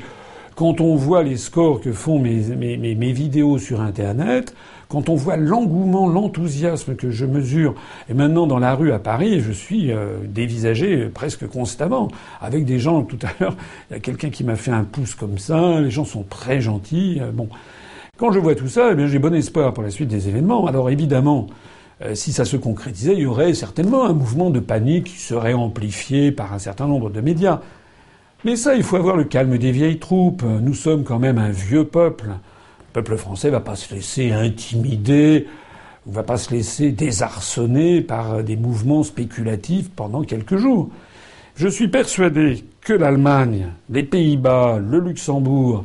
quand 0.57 0.81
on 0.81 0.95
voit 0.95 1.21
les 1.21 1.37
scores 1.37 1.79
que 1.81 1.93
font 1.93 2.17
mes, 2.17 3.13
vidéos 3.13 3.59
sur 3.59 3.79
Internet, 3.79 4.55
quand 4.89 5.07
on 5.07 5.13
voit 5.13 5.37
l'engouement, 5.37 6.09
l'enthousiasme 6.09 6.95
que 6.95 7.11
je 7.11 7.27
mesure, 7.27 7.75
et 8.09 8.15
maintenant 8.15 8.47
dans 8.47 8.57
la 8.57 8.73
rue 8.73 8.91
à 8.91 8.97
Paris, 8.97 9.39
je 9.39 9.51
suis 9.51 9.91
euh, 9.91 10.17
dévisagé 10.25 11.09
presque 11.09 11.47
constamment, 11.47 12.07
avec 12.41 12.65
des 12.65 12.79
gens, 12.79 13.03
tout 13.03 13.19
à 13.21 13.27
l'heure, 13.39 13.55
il 13.91 13.93
y 13.93 13.97
a 13.97 13.99
quelqu'un 13.99 14.31
qui 14.31 14.43
m'a 14.43 14.55
fait 14.55 14.71
un 14.71 14.83
pouce 14.83 15.13
comme 15.13 15.37
ça, 15.37 15.79
les 15.79 15.91
gens 15.91 16.05
sont 16.05 16.23
très 16.23 16.59
gentils, 16.59 17.19
euh, 17.21 17.29
bon. 17.31 17.49
Quand 18.17 18.31
je 18.31 18.39
vois 18.39 18.55
tout 18.55 18.67
ça, 18.67 18.89
eh 18.93 18.95
bien, 18.95 19.05
j'ai 19.05 19.19
bon 19.19 19.35
espoir 19.35 19.75
pour 19.75 19.83
la 19.83 19.91
suite 19.91 20.07
des 20.07 20.27
événements. 20.27 20.65
Alors 20.65 20.89
évidemment, 20.89 21.45
euh, 22.01 22.15
si 22.15 22.33
ça 22.33 22.45
se 22.45 22.57
concrétisait, 22.57 23.13
il 23.13 23.19
y 23.19 23.25
aurait 23.27 23.53
certainement 23.53 24.07
un 24.07 24.13
mouvement 24.13 24.49
de 24.49 24.59
panique 24.59 25.03
qui 25.03 25.19
serait 25.19 25.53
amplifié 25.53 26.31
par 26.31 26.51
un 26.51 26.57
certain 26.57 26.87
nombre 26.87 27.11
de 27.11 27.21
médias. 27.21 27.61
Mais 28.47 28.55
ça, 28.55 28.75
il 28.75 28.83
faut 28.83 28.95
avoir 28.95 29.17
le 29.17 29.25
calme 29.25 29.57
des 29.57 29.73
vieilles 29.73 29.99
troupes. 29.99 30.41
Nous 30.41 30.73
sommes 30.73 31.03
quand 31.03 31.19
même 31.19 31.37
un 31.37 31.49
vieux 31.49 31.83
peuple. 31.83 32.27
Le 32.27 32.93
peuple 32.93 33.17
français 33.17 33.49
va 33.49 33.59
pas 33.59 33.75
se 33.75 33.93
laisser 33.93 34.31
intimider, 34.31 35.47
ou 36.05 36.13
va 36.13 36.23
pas 36.23 36.37
se 36.37 36.51
laisser 36.51 36.93
désarçonner 36.93 37.99
par 37.99 38.45
des 38.45 38.55
mouvements 38.55 39.03
spéculatifs 39.03 39.89
pendant 39.89 40.23
quelques 40.23 40.55
jours. 40.55 40.87
Je 41.57 41.67
suis 41.67 41.89
persuadé 41.89 42.63
que 42.79 42.93
l'Allemagne, 42.93 43.67
les 43.89 44.03
Pays-Bas, 44.03 44.79
le 44.79 44.99
Luxembourg, 45.01 45.83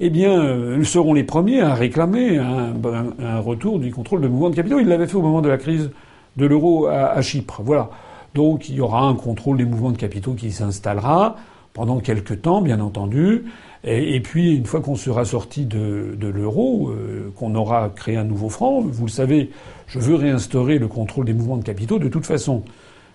eh 0.00 0.10
bien, 0.10 0.74
ils 0.76 0.86
seront 0.86 1.14
les 1.14 1.22
premiers 1.22 1.60
à 1.60 1.74
réclamer 1.74 2.38
un, 2.38 3.38
retour 3.38 3.78
du 3.78 3.92
contrôle 3.92 4.20
de 4.20 4.26
mouvements 4.26 4.50
de 4.50 4.56
capitaux. 4.56 4.80
Ils 4.80 4.88
l'avaient 4.88 5.06
fait 5.06 5.14
au 5.14 5.22
moment 5.22 5.42
de 5.42 5.48
la 5.48 5.58
crise 5.58 5.92
de 6.36 6.44
l'euro 6.44 6.88
à, 6.88 7.12
à, 7.12 7.22
Chypre. 7.22 7.62
Voilà. 7.62 7.88
Donc, 8.34 8.68
il 8.68 8.74
y 8.74 8.80
aura 8.80 9.02
un 9.02 9.14
contrôle 9.14 9.58
des 9.58 9.64
mouvements 9.64 9.92
de 9.92 9.96
capitaux 9.96 10.32
qui 10.32 10.50
s'installera 10.50 11.36
pendant 11.80 12.00
quelques 12.00 12.42
temps, 12.42 12.60
bien 12.60 12.78
entendu. 12.78 13.44
Et, 13.84 14.20
puis, 14.20 14.54
une 14.54 14.66
fois 14.66 14.82
qu'on 14.82 14.96
sera 14.96 15.24
sorti 15.24 15.64
de, 15.64 16.14
l'euro, 16.20 16.90
euh, 16.90 17.32
qu'on 17.36 17.54
aura 17.54 17.88
créé 17.88 18.18
un 18.18 18.24
nouveau 18.24 18.50
franc, 18.50 18.82
vous 18.82 19.06
le 19.06 19.10
savez, 19.10 19.48
je 19.86 19.98
veux 19.98 20.14
réinstaurer 20.14 20.78
le 20.78 20.88
contrôle 20.88 21.24
des 21.24 21.32
mouvements 21.32 21.56
de 21.56 21.64
capitaux 21.64 21.98
de 21.98 22.08
toute 22.08 22.26
façon. 22.26 22.64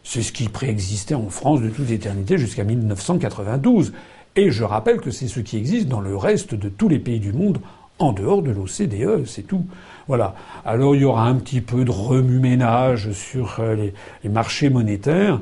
C'est 0.03 0.23
ce 0.23 0.31
qui 0.31 0.49
préexistait 0.49 1.13
en 1.13 1.29
France 1.29 1.61
de 1.61 1.69
toute 1.69 1.91
éternité 1.91 2.39
jusqu'à 2.39 2.63
1992. 2.63 3.93
Et 4.35 4.49
je 4.49 4.63
rappelle 4.63 4.99
que 4.99 5.11
c'est 5.11 5.27
ce 5.27 5.41
qui 5.41 5.57
existe 5.57 5.87
dans 5.87 6.01
le 6.01 6.17
reste 6.17 6.55
de 6.55 6.67
tous 6.67 6.89
les 6.89 6.97
pays 6.97 7.19
du 7.19 7.33
monde 7.33 7.59
en 7.99 8.13
dehors 8.13 8.41
de 8.41 8.49
l'OCDE, 8.49 9.27
c'est 9.27 9.43
tout. 9.43 9.67
Voilà. 10.07 10.33
Alors 10.65 10.95
il 10.95 11.03
y 11.03 11.05
aura 11.05 11.27
un 11.27 11.35
petit 11.35 11.61
peu 11.61 11.85
de 11.85 11.91
remue-ménage 11.91 13.11
sur 13.11 13.57
euh, 13.59 13.75
les 14.23 14.29
marchés 14.29 14.71
monétaires. 14.71 15.39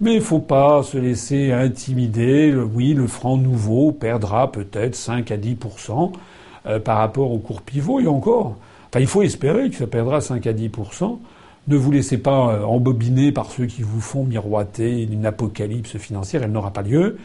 Mais 0.00 0.12
il 0.12 0.18
ne 0.18 0.24
faut 0.24 0.40
pas 0.40 0.82
se 0.82 0.98
laisser 0.98 1.52
intimider. 1.52 2.54
Oui, 2.54 2.92
le 2.92 3.06
franc 3.06 3.38
nouveau 3.38 3.92
perdra 3.92 4.52
peut-être 4.52 4.94
5 4.94 5.30
à 5.30 5.38
10% 5.38 6.12
euh, 6.66 6.78
par 6.78 6.98
rapport 6.98 7.32
au 7.32 7.38
cours 7.38 7.62
pivot 7.62 8.00
et 8.00 8.06
encore. 8.06 8.56
Enfin, 8.88 9.00
il 9.00 9.06
faut 9.06 9.22
espérer 9.22 9.70
que 9.70 9.76
ça 9.76 9.86
perdra 9.86 10.20
5 10.20 10.46
à 10.46 10.52
10% 10.52 11.18
Ne 11.68 11.76
vous 11.76 11.90
laissez 11.90 12.18
pas 12.18 12.52
euh, 12.52 12.64
embobiner 12.64 13.32
par 13.32 13.50
ceux 13.50 13.64
qui 13.64 13.82
vous 13.82 14.02
font 14.02 14.24
miroiter 14.24 15.02
une 15.02 15.24
apocalypse 15.24 15.96
financière. 15.96 16.42
Elle 16.42 16.52
n'aura 16.52 16.72
pas 16.72 16.82
lieu. 16.82 17.16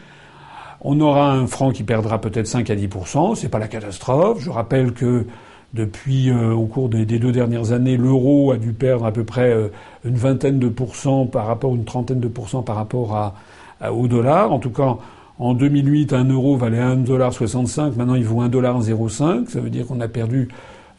On 0.80 0.98
aura 1.00 1.30
un 1.30 1.46
franc 1.46 1.72
qui 1.72 1.84
perdra 1.84 2.20
peut-être 2.22 2.46
5 2.46 2.70
à 2.70 2.74
10% 2.74 3.34
c'est 3.34 3.50
pas 3.50 3.58
la 3.58 3.68
catastrophe. 3.68 4.40
Je 4.40 4.48
rappelle 4.48 4.92
que 4.92 5.26
depuis, 5.74 6.30
euh, 6.30 6.52
au 6.52 6.66
cours 6.66 6.88
des, 6.88 7.06
deux 7.06 7.32
dernières 7.32 7.72
années, 7.72 7.96
l'euro 7.96 8.52
a 8.52 8.58
dû 8.58 8.72
perdre 8.72 9.06
à 9.06 9.12
peu 9.12 9.24
près 9.24 9.50
euh, 9.50 9.68
une 10.04 10.16
vingtaine 10.16 10.58
de 10.58 10.68
pourcents 10.68 11.26
par 11.26 11.46
rapport, 11.46 11.74
une 11.74 11.84
trentaine 11.84 12.20
de 12.20 12.28
pourcents 12.28 12.62
par 12.62 12.76
rapport 12.76 13.16
à, 13.16 13.92
au 13.92 14.06
dollar. 14.06 14.52
En 14.52 14.58
tout 14.58 14.70
cas, 14.70 14.98
en 15.38 15.54
2008, 15.54 16.12
un 16.12 16.24
euro 16.24 16.56
valait 16.56 16.78
1,65$. 16.78 17.96
Maintenant, 17.96 18.14
il 18.14 18.24
vaut 18.24 18.42
1,05$. 18.42 19.48
Ça 19.48 19.60
veut 19.60 19.70
dire 19.70 19.86
qu'on 19.86 20.00
a 20.00 20.08
perdu 20.08 20.48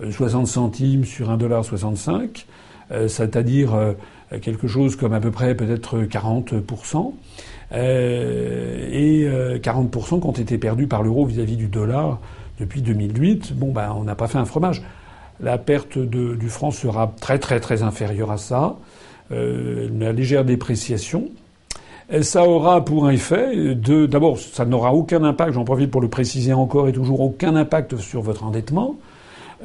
60 0.09 0.43
euh, 0.43 0.45
centimes 0.47 1.05
sur 1.05 1.29
1,65$. 1.29 2.45
C'est-à-dire 3.07 3.71
quelque 4.41 4.67
chose 4.67 4.95
comme 4.95 5.13
à 5.13 5.19
peu 5.19 5.31
près 5.31 5.55
peut-être 5.55 6.01
40%. 6.01 7.13
et 7.71 9.27
40% 9.63 10.19
qui 10.19 10.27
ont 10.27 10.31
été 10.31 10.59
perdus 10.59 10.85
par 10.85 11.01
l'euro 11.01 11.25
vis-à-vis 11.25 11.55
du 11.55 11.69
dollar 11.69 12.19
depuis 12.63 12.81
2008, 12.81 13.53
bon, 13.55 13.71
ben, 13.71 13.93
on 13.95 14.03
n'a 14.03 14.15
pas 14.15 14.27
fait 14.27 14.37
un 14.37 14.45
fromage. 14.45 14.81
La 15.39 15.57
perte 15.57 15.97
du 15.97 16.49
franc 16.49 16.71
sera 16.71 17.13
très 17.19 17.39
très 17.39 17.59
très 17.59 17.83
inférieure 17.83 18.31
à 18.31 18.37
ça. 18.37 18.77
Euh, 19.31 19.87
une 19.87 20.09
légère 20.09 20.45
dépréciation. 20.45 21.29
Et 22.09 22.23
ça 22.23 22.45
aura 22.45 22.83
pour 22.83 23.09
effet 23.09 23.75
de, 23.75 24.05
d'abord, 24.05 24.37
ça 24.37 24.65
n'aura 24.65 24.93
aucun 24.93 25.23
impact, 25.23 25.53
j'en 25.53 25.63
profite 25.63 25.89
pour 25.89 26.01
le 26.01 26.09
préciser 26.09 26.53
encore 26.53 26.87
et 26.87 26.91
toujours, 26.91 27.21
aucun 27.21 27.55
impact 27.55 27.97
sur 27.97 28.21
votre 28.21 28.43
endettement. 28.43 28.97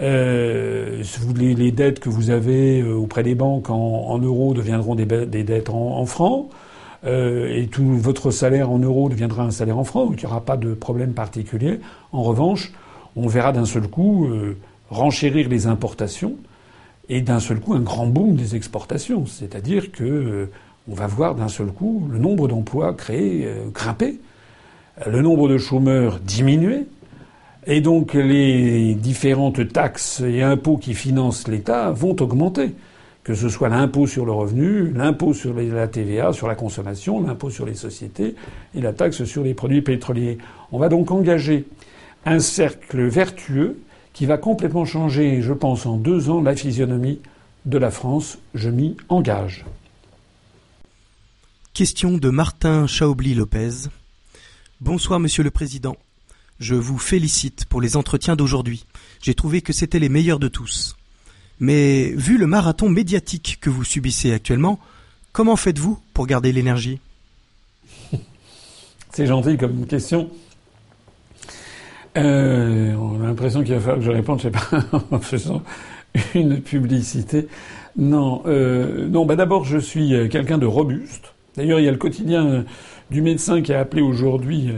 Euh, 0.01 1.03
les, 1.37 1.73
dettes 1.73 1.99
que 1.99 2.09
vous 2.09 2.31
avez 2.31 2.81
euh, 2.81 2.95
auprès 2.95 3.25
des 3.25 3.35
banques 3.35 3.69
en, 3.69 4.19
euros 4.19 4.55
deviendront 4.55 4.95
des, 4.95 5.05
dettes 5.05 5.71
en, 5.71 6.07
francs. 6.07 6.49
Euh, 7.05 7.49
et 7.55 7.67
tout 7.67 7.85
votre 7.85 8.31
salaire 8.31 8.71
en 8.71 8.79
euros 8.79 9.09
deviendra 9.09 9.45
un 9.45 9.51
salaire 9.51 9.79
en 9.79 9.85
francs, 9.85 10.09
donc 10.09 10.21
il 10.21 10.27
n'y 10.27 10.31
aura 10.31 10.41
pas 10.41 10.57
de 10.57 10.75
problème 10.75 11.13
particulier. 11.13 11.81
En 12.13 12.23
revanche, 12.23 12.73
on 13.19 13.29
verra 13.29 13.53
d'un 13.53 13.65
seul 13.65 13.89
coup 13.89 14.27
euh, 14.27 14.57
renchérir 14.91 15.49
les 15.49 15.67
importations 15.67 16.37
et 17.09 17.21
d'un 17.21 17.41
seul 17.41 17.61
coup 17.61 17.75
un 17.75 17.81
grand 17.81 18.07
boom 18.07 18.37
des 18.37 18.57
exportations. 18.57 19.27
C'est-à-dire 19.27 19.93
que 19.93 20.05
euh, 20.05 20.51
on 20.89 20.95
va 20.95 21.07
voir 21.07 21.35
d'un 21.35 21.49
seul 21.49 21.69
coup 21.69 22.09
le 22.11 22.19
nombre 22.19 22.49
d'emplois 22.49 22.95
créés 22.95 23.47
grimper, 23.75 24.21
le 25.07 25.21
nombre 25.21 25.49
de 25.49 25.59
chômeurs 25.59 26.19
diminuer, 26.19 26.87
et 27.67 27.83
donc 27.83 28.15
les 28.15 28.95
différentes 28.95 29.71
taxes 29.71 30.23
et 30.23 30.43
impôts 30.43 30.79
qui 30.79 30.95
financent 30.95 31.47
l'État 31.47 31.91
vont 31.91 32.17
augmenter 32.21 32.75
que 33.29 33.35
ce 33.35 33.51
soit 33.51 33.69
l'impôt 33.69 34.07
sur 34.07 34.25
le 34.25 34.33
revenu, 34.33 34.91
l'impôt 34.91 35.35
sur 35.35 35.53
la 35.53 35.87
TVA, 35.87 36.33
sur 36.33 36.49
la 36.49 36.55
consommation, 36.55 37.21
l'impôt 37.21 37.51
sur 37.51 37.67
les 37.67 37.75
sociétés 37.75 38.35
et 38.75 38.81
la 38.81 38.95
taxe 38.95 39.25
sur 39.25 39.45
les 39.45 39.53
produits 39.53 39.83
pétroliers. 39.83 40.39
On 40.73 40.79
va 40.79 40.89
donc 40.89 41.11
engager 41.11 41.67
un 42.29 42.41
cercle 42.41 43.07
vertueux 43.07 43.81
qui 44.13 44.27
va 44.27 44.37
complètement 44.37 44.85
changer, 44.85 45.41
je 45.41 45.53
pense, 45.53 45.87
en 45.87 45.97
deux 45.97 46.29
ans, 46.29 46.43
la 46.43 46.55
physionomie 46.55 47.21
de 47.65 47.79
la 47.79 47.91
France. 47.91 48.39
Je 48.55 48.69
m'y 48.69 48.97
engage. 49.09 49.65
Question 51.73 52.19
de 52.19 52.29
Martin 52.29 52.87
Chaubly-Lopez. 52.87 53.89
Bonsoir, 54.81 55.21
Monsieur 55.21 55.43
le 55.43 55.51
Président. 55.51 55.97
Je 56.61 56.75
vous 56.75 56.99
félicite 56.99 57.65
pour 57.65 57.81
les 57.81 57.97
entretiens 57.97 58.37
d'aujourd'hui. 58.37 58.85
J'ai 59.23 59.35
trouvé 59.35 59.63
que 59.63 59.73
c'était 59.73 60.01
les 60.01 60.09
meilleurs 60.09 60.41
de 60.41 60.49
tous. 60.49 60.97
Mais 61.61 62.11
vu 62.11 62.37
le 62.37 62.47
marathon 62.47 62.91
médiatique 62.91 63.59
que 63.61 63.71
vous 63.71 63.85
subissez 63.85 64.33
actuellement, 64.33 64.79
comment 65.33 65.57
faites-vous 65.57 65.99
pour 66.13 66.27
garder 66.27 66.53
l'énergie? 66.53 67.01
C'est 69.13 69.27
gentil 69.27 69.57
comme 69.57 69.87
question. 69.87 70.31
Euh, 72.17 72.95
on 72.95 73.23
a 73.23 73.27
l'impression 73.27 73.63
qu'il 73.63 73.75
va 73.75 73.81
falloir 73.81 73.99
que 73.99 74.05
je 74.05 74.11
réponde, 74.11 74.39
je 74.39 74.45
sais 74.45 74.51
pas, 74.51 74.85
en 75.11 75.19
faisant 75.19 75.63
une 76.35 76.61
publicité. 76.61 77.49
Non, 77.97 78.43
euh, 78.47 79.09
non. 79.09 79.27
Bah 79.27 79.37
d'abord, 79.37 79.65
je 79.65 79.79
suis 79.79 80.15
euh, 80.15 80.29
quelqu'un 80.29 80.59
de 80.59 80.67
robuste. 80.67 81.35
D'ailleurs, 81.57 81.81
il 81.81 81.85
y 81.85 81.89
a 81.89 81.93
le 81.93 81.99
quotidien 81.99 82.65
du 83.11 83.23
médecin 83.23 83.63
qui 83.63 83.73
a 83.73 83.81
appelé 83.81 84.01
aujourd'hui 84.01 84.73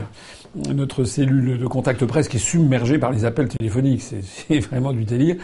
notre 0.75 1.05
cellule 1.05 1.59
de 1.59 1.66
contact 1.66 2.05
presse 2.07 2.29
qui 2.29 2.38
est 2.38 2.40
submergée 2.40 2.99
par 2.99 3.12
les 3.12 3.25
appels 3.25 3.49
téléphoniques. 3.49 4.03
C'est 4.23 4.61
vraiment 4.61 4.93
du 4.93 5.05
délire. 5.05 5.37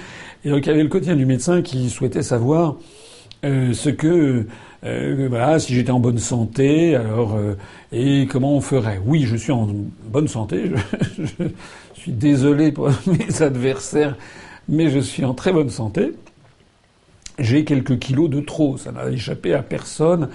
Et 0.44 0.50
donc 0.50 0.66
il 0.66 0.68
y 0.68 0.72
avait 0.72 0.82
le 0.82 0.88
quotidien 0.88 1.16
du 1.16 1.26
médecin 1.26 1.62
qui 1.62 1.90
souhaitait 1.90 2.22
savoir 2.22 2.76
euh, 3.44 3.72
ce 3.72 3.90
que 3.90 4.46
euh, 4.86 5.58
si 5.58 5.74
j'étais 5.74 5.90
en 5.90 6.00
bonne 6.00 6.18
santé 6.18 6.94
alors 6.94 7.34
euh, 7.34 7.54
et 7.92 8.26
comment 8.26 8.56
on 8.56 8.60
ferait? 8.60 9.00
Oui, 9.04 9.24
je 9.26 9.36
suis 9.36 9.52
en 9.52 9.68
bonne 10.04 10.28
santé. 10.28 10.70
Je, 11.18 11.44
suis 11.94 12.12
désolé 12.12 12.70
pour 12.70 12.88
mes 13.06 13.42
adversaires, 13.42 14.16
mais 14.68 14.90
je 14.90 15.00
suis 15.00 15.24
en 15.24 15.34
très 15.34 15.52
bonne 15.52 15.70
santé. 15.70 16.12
J'ai 17.38 17.64
quelques 17.64 17.98
kilos 17.98 18.30
de 18.30 18.40
trop. 18.40 18.76
Ça 18.76 18.92
n'a 18.92 19.10
échappé 19.10 19.54
à 19.54 19.62
personne. 19.62 20.28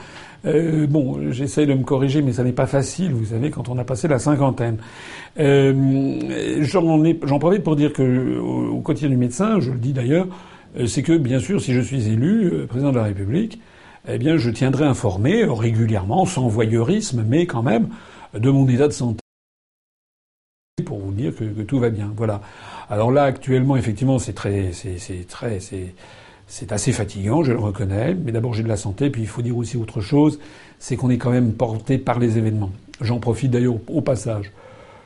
Euh, 0.46 0.86
bon, 0.86 1.32
j'essaye 1.32 1.68
de 1.68 1.74
me 1.74 1.84
corriger, 1.84 2.22
mais 2.22 2.34
ça 2.34 2.44
n'est 2.44 2.52
pas 2.52 2.66
facile, 2.66 3.14
vous 3.14 3.26
savez, 3.26 3.52
quand 3.52 3.70
on 3.70 3.78
a 3.78 3.86
passé 3.86 4.10
la 4.10 4.20
cinquantaine. 4.20 4.80
J'en 5.38 7.40
profite 7.40 7.64
pour 7.64 7.78
dire 7.78 7.94
que 7.94 8.38
au, 8.40 8.82
quotidien 8.82 9.10
du 9.10 9.18
médecin, 9.18 9.62
je 9.62 9.72
le 9.72 9.78
dis 9.78 9.94
d'ailleurs, 9.94 10.28
c'est 10.88 11.04
que 11.04 11.18
bien 11.18 11.40
sûr, 11.40 11.62
si 11.62 11.74
je 11.74 11.80
suis 11.80 12.10
élu 12.10 12.66
président 12.68 12.92
de 12.92 12.98
la 12.98 13.04
République, 13.04 13.62
eh 14.08 14.18
bien, 14.18 14.38
je 14.38 14.50
tiendrai 14.50 14.86
informé 14.86 15.44
régulièrement, 15.46 16.26
sans 16.26 16.48
voyeurisme, 16.48 17.24
mais 17.28 17.46
quand 17.46 17.64
même, 17.64 17.90
de 18.34 18.50
mon 18.50 18.68
état 18.68 18.88
de 18.88 18.94
santé 18.94 19.22
pour 20.86 21.00
vous 21.00 21.12
dire 21.12 21.36
que, 21.36 21.44
tout 21.62 21.80
va 21.80 21.90
bien. 21.90 22.12
Voilà. 22.16 22.42
Alors 22.90 23.12
là, 23.12 23.24
actuellement, 23.24 23.76
effectivement, 23.76 24.20
c'est 24.20 24.34
très, 24.34 24.72
c'est 24.74 25.28
très, 25.28 25.60
c'est 26.48 26.72
assez 26.72 26.92
fatigant, 26.92 27.44
je 27.44 27.52
le 27.52 27.60
reconnais, 27.60 28.16
mais 28.16 28.32
d'abord 28.32 28.54
j'ai 28.54 28.64
de 28.64 28.68
la 28.68 28.78
santé, 28.78 29.10
puis 29.10 29.22
il 29.22 29.28
faut 29.28 29.42
dire 29.42 29.56
aussi 29.56 29.78
autre 29.78 30.02
chose, 30.02 30.40
c'est 30.80 30.96
qu'on 30.96 31.10
est 31.10 31.18
quand 31.18 31.32
même 31.32 31.54
porté 31.54 31.98
par 31.98 32.20
les 32.20 32.38
événements. 32.38 32.72
J'en 33.00 33.20
profite 33.20 33.52
d'ailleurs 33.52 33.76
au 33.88 34.02
passage 34.02 34.52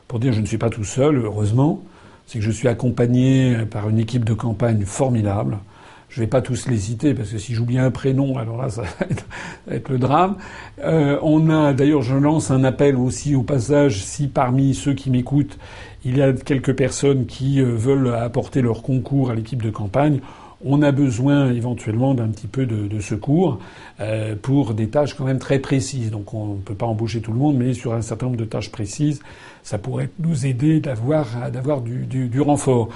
pour 0.07 0.19
dire 0.19 0.31
que 0.31 0.37
je 0.37 0.41
ne 0.41 0.45
suis 0.45 0.57
pas 0.57 0.69
tout 0.69 0.83
seul, 0.83 1.17
heureusement, 1.17 1.83
c'est 2.27 2.39
que 2.39 2.45
je 2.45 2.51
suis 2.51 2.67
accompagné 2.67 3.57
par 3.69 3.89
une 3.89 3.99
équipe 3.99 4.25
de 4.25 4.33
campagne 4.33 4.85
formidable. 4.85 5.59
Je 6.15 6.21
ne 6.21 6.27
vais 6.27 6.29
pas 6.29 6.41
tous 6.41 6.69
les 6.69 6.77
citer 6.77 7.13
parce 7.13 7.29
que 7.29 7.37
si 7.37 7.53
j'oublie 7.53 7.77
un 7.77 7.91
prénom, 7.91 8.37
alors 8.37 8.55
là, 8.55 8.69
ça 8.69 8.83
va 9.67 9.75
être, 9.75 9.89
le 9.89 9.97
drame. 9.97 10.37
Euh, 10.81 11.19
on 11.21 11.49
a, 11.49 11.73
d'ailleurs, 11.73 12.03
je 12.03 12.15
lance 12.15 12.51
un 12.51 12.63
appel 12.63 12.95
aussi 12.95 13.35
au 13.35 13.43
passage, 13.43 14.01
si 14.01 14.29
parmi 14.29 14.73
ceux 14.73 14.93
qui 14.93 15.09
m'écoutent, 15.09 15.57
il 16.05 16.15
y 16.15 16.21
a 16.21 16.31
quelques 16.31 16.73
personnes 16.73 17.25
qui 17.25 17.59
euh, 17.59 17.65
veulent 17.75 18.15
apporter 18.15 18.61
leur 18.61 18.81
concours 18.81 19.29
à 19.29 19.35
l'équipe 19.35 19.61
de 19.61 19.69
campagne, 19.69 20.21
on 20.63 20.81
a 20.81 20.93
besoin 20.93 21.51
éventuellement 21.51 22.13
d'un 22.13 22.29
petit 22.29 22.47
peu 22.47 22.65
de, 22.65 22.99
secours 23.01 23.59
euh, 23.99 24.35
pour 24.41 24.73
des 24.73 24.87
tâches 24.87 25.15
quand 25.15 25.25
même 25.25 25.39
très 25.39 25.59
précises. 25.59 26.11
Donc 26.11 26.33
on 26.33 26.53
ne 26.53 26.59
peut 26.61 26.75
pas 26.75 26.85
embaucher 26.85 27.19
tout 27.19 27.33
le 27.33 27.37
monde, 27.37 27.57
mais 27.57 27.73
sur 27.73 27.93
un 27.93 28.01
certain 28.01 28.27
nombre 28.27 28.37
de 28.37 28.45
tâches 28.45 28.71
précises, 28.71 29.21
ça 29.63 29.77
pourrait 29.77 30.09
nous 30.19 30.45
aider 30.45 30.79
d'avoir 30.79 31.51
d'avoir 31.51 31.81
du, 31.81 32.05
du, 32.05 32.41
renfort. 32.41 32.87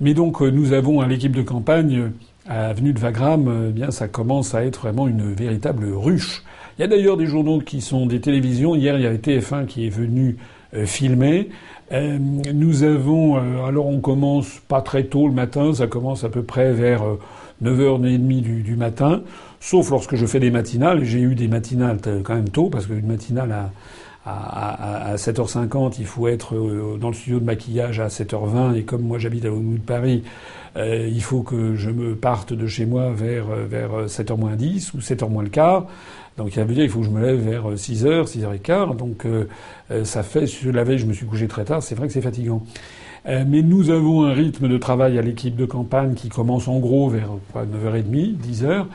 Mais 0.00 0.14
donc 0.14 0.40
euh, 0.40 0.50
nous 0.50 0.72
avons 0.72 1.00
à 1.00 1.08
l'équipe 1.08 1.34
de 1.34 1.42
campagne 1.42 2.12
à 2.48 2.68
Avenue 2.68 2.92
de 2.92 3.00
Wagram, 3.00 3.46
euh, 3.48 3.70
bien 3.70 3.90
ça 3.90 4.08
commence 4.08 4.54
à 4.54 4.64
être 4.64 4.80
vraiment 4.80 5.06
une 5.06 5.32
véritable 5.32 5.86
ruche. 5.92 6.42
Il 6.78 6.82
y 6.82 6.84
a 6.84 6.88
d'ailleurs 6.88 7.16
des 7.16 7.26
journaux 7.26 7.60
qui 7.60 7.80
sont 7.80 8.06
des 8.06 8.20
télévisions. 8.20 8.74
Hier, 8.74 8.96
il 8.96 9.02
y 9.02 9.06
avait 9.06 9.18
TF1 9.18 9.66
qui 9.66 9.86
est 9.86 9.90
venu 9.90 10.36
filmer. 10.84 11.48
Euh, 11.92 12.18
nous 12.18 12.82
avons, 12.82 13.36
euh, 13.36 13.64
alors 13.64 13.86
on 13.86 14.00
commence 14.00 14.60
pas 14.68 14.82
très 14.82 15.04
tôt 15.04 15.26
le 15.26 15.32
matin, 15.32 15.72
ça 15.72 15.86
commence 15.86 16.22
à 16.22 16.28
peu 16.28 16.42
près 16.42 16.72
vers 16.72 17.02
9h30 17.62 18.42
du, 18.42 18.62
du 18.62 18.76
matin, 18.76 19.22
sauf 19.58 19.90
lorsque 19.90 20.14
je 20.16 20.26
fais 20.26 20.38
des 20.38 20.50
matinales, 20.50 21.04
j'ai 21.04 21.20
eu 21.20 21.34
des 21.34 21.48
matinales 21.48 21.98
quand 22.24 22.34
même 22.34 22.50
tôt, 22.50 22.68
parce 22.68 22.86
qu'une 22.86 23.06
matinale 23.06 23.52
à, 23.52 23.70
à, 24.26 25.12
à, 25.12 25.16
7h50, 25.16 25.94
il 25.98 26.04
faut 26.04 26.28
être 26.28 26.54
euh, 26.54 26.98
dans 27.00 27.08
le 27.08 27.14
studio 27.14 27.40
de 27.40 27.46
maquillage 27.46 28.00
à 28.00 28.08
7h20, 28.08 28.76
et 28.76 28.82
comme 28.82 29.02
moi 29.02 29.18
j'habite 29.18 29.46
à 29.46 29.50
bout 29.50 29.78
de 29.78 29.78
Paris, 29.78 30.24
il 30.76 31.22
faut 31.22 31.42
que 31.42 31.74
je 31.74 31.90
me 31.90 32.14
parte 32.14 32.52
de 32.52 32.66
chez 32.66 32.86
moi 32.86 33.10
vers, 33.12 33.46
vers 33.46 34.06
7h 34.06 34.36
moins 34.36 34.56
10 34.56 34.94
ou 34.94 34.98
7h 34.98 35.28
moins 35.28 35.42
le 35.42 35.48
quart. 35.48 35.86
Donc 36.38 36.52
ça 36.52 36.64
veut 36.64 36.72
dire 36.72 36.84
qu'il 36.84 36.90
faut 36.90 37.00
que 37.00 37.06
je 37.06 37.10
me 37.10 37.20
lève 37.20 37.40
vers 37.40 37.68
6h, 37.72 38.06
euh, 38.06 38.24
6h15. 38.24 38.96
Donc 38.96 39.26
euh, 39.26 39.48
euh, 39.90 40.04
ça 40.04 40.22
fait, 40.22 40.46
la 40.72 40.84
veille, 40.84 40.98
je 40.98 41.06
me 41.06 41.12
suis 41.12 41.26
couché 41.26 41.48
très 41.48 41.64
tard. 41.64 41.82
C'est 41.82 41.96
vrai 41.96 42.06
que 42.06 42.12
c'est 42.12 42.22
fatigant. 42.22 42.62
mais 43.26 43.62
nous 43.62 43.90
avons 43.90 44.24
un 44.24 44.32
rythme 44.32 44.68
de 44.68 44.78
travail 44.78 45.18
à 45.18 45.22
l'équipe 45.22 45.56
de 45.56 45.66
campagne 45.66 46.14
qui 46.14 46.28
commence 46.28 46.68
en 46.68 46.78
gros 46.78 47.10
vers 47.10 47.30
9h30, 47.56 48.36
10h. 48.38 48.86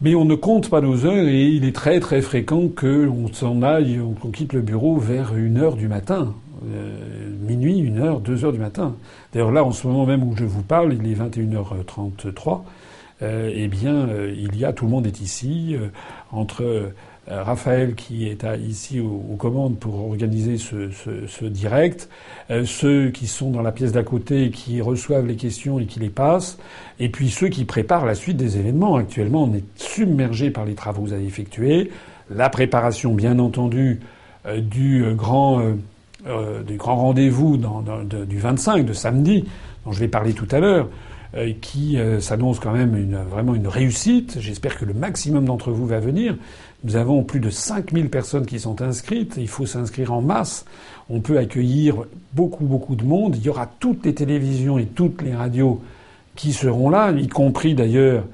Mais 0.00 0.14
on 0.14 0.24
ne 0.24 0.36
compte 0.36 0.70
pas 0.70 0.80
nos 0.80 1.06
heures 1.06 1.26
et 1.26 1.46
il 1.46 1.64
est 1.64 1.74
très 1.74 1.98
très 1.98 2.20
fréquent 2.20 2.68
qu'on 2.68 3.32
s'en 3.32 3.62
aille, 3.62 3.98
qu'on 4.20 4.30
quitte 4.30 4.52
le 4.52 4.60
bureau 4.60 4.96
vers 4.98 5.34
1h 5.34 5.76
du 5.76 5.88
matin. 5.88 6.34
minuit, 7.40 7.82
1h, 7.82 8.22
2h 8.22 8.52
du 8.52 8.58
matin. 8.58 8.94
D'ailleurs 9.32 9.52
là, 9.52 9.64
en 9.64 9.72
ce 9.72 9.86
moment 9.86 10.06
même 10.06 10.22
où 10.22 10.36
je 10.36 10.44
vous 10.44 10.62
parle, 10.62 10.94
il 10.94 11.10
est 11.10 11.14
21h33 11.14 12.62
euh, 13.22 13.50
eh 13.52 13.68
bien, 13.68 14.08
euh, 14.08 14.34
il 14.36 14.56
y 14.56 14.64
a 14.64 14.72
tout 14.72 14.84
le 14.84 14.90
monde 14.90 15.06
est 15.06 15.20
ici 15.20 15.74
euh, 15.74 15.88
entre 16.30 16.62
euh, 16.62 16.92
Raphaël 17.26 17.94
qui 17.94 18.28
est 18.28 18.46
ici 18.66 19.00
aux, 19.00 19.36
commandes 19.36 19.78
pour 19.78 20.08
organiser 20.08 20.56
ce, 20.56 21.44
direct, 21.44 22.08
euh, 22.50 22.64
ceux 22.64 23.10
qui 23.10 23.26
sont 23.26 23.50
dans 23.50 23.60
la 23.60 23.72
pièce 23.72 23.92
d'à 23.92 24.02
côté 24.02 24.50
qui 24.50 24.80
reçoivent 24.80 25.26
les 25.26 25.36
questions 25.36 25.78
et 25.78 25.86
qui 25.86 26.00
les 26.00 26.08
passent, 26.08 26.58
et 27.00 27.08
puis 27.08 27.28
ceux 27.28 27.48
qui 27.48 27.64
préparent 27.64 28.06
la 28.06 28.14
suite 28.14 28.36
des 28.36 28.56
événements. 28.56 28.96
Actuellement, 28.96 29.44
on 29.44 29.54
est 29.54 29.64
submergé 29.76 30.50
par 30.50 30.64
les 30.64 30.74
travaux 30.74 31.12
avez 31.12 31.26
effectués, 31.26 31.90
la 32.30 32.48
préparation, 32.48 33.14
bien 33.14 33.38
entendu, 33.38 34.00
du 34.56 35.04
grand 35.14 35.74
du 36.66 36.76
grand 36.76 36.96
rendez-vous 36.96 37.58
du 37.58 38.38
25 38.38 38.84
de 38.84 38.92
samedi, 38.92 39.44
dont 39.84 39.92
je 39.92 40.00
vais 40.00 40.08
parler 40.08 40.32
tout 40.32 40.48
à 40.50 40.60
l'heure. 40.60 40.88
qui 41.60 41.98
s'annonce 42.20 42.58
quand 42.58 42.72
même 42.72 42.96
une, 42.96 43.16
vraiment 43.16 43.54
une 43.54 43.68
réussite. 43.68 44.38
J'espère 44.40 44.78
que 44.78 44.84
le 44.84 44.94
maximum 44.94 45.44
d'entre 45.44 45.70
vous 45.70 45.86
va 45.86 46.00
venir. 46.00 46.36
Nous 46.84 46.96
avons 46.96 47.24
plus 47.24 47.40
de 47.40 47.50
5000 47.50 48.08
personnes 48.08 48.46
qui 48.46 48.60
sont 48.60 48.80
inscrites. 48.82 49.34
Il 49.36 49.48
faut 49.48 49.66
s'inscrire 49.66 50.12
en 50.12 50.22
masse. 50.22 50.64
On 51.10 51.20
peut 51.20 51.38
accueillir 51.38 52.04
beaucoup, 52.34 52.64
beaucoup 52.64 52.94
de 52.94 53.04
monde. 53.04 53.36
Il 53.36 53.42
y 53.42 53.48
aura 53.48 53.66
toutes 53.66 54.06
les 54.06 54.14
télévisions 54.14 54.78
et 54.78 54.86
toutes 54.86 55.22
les 55.22 55.34
radios 55.34 55.80
qui 56.36 56.52
seront 56.52 56.88
là, 56.88 57.10
y 57.10 57.26
compris 57.26 57.74
d'ailleurs 57.74 58.24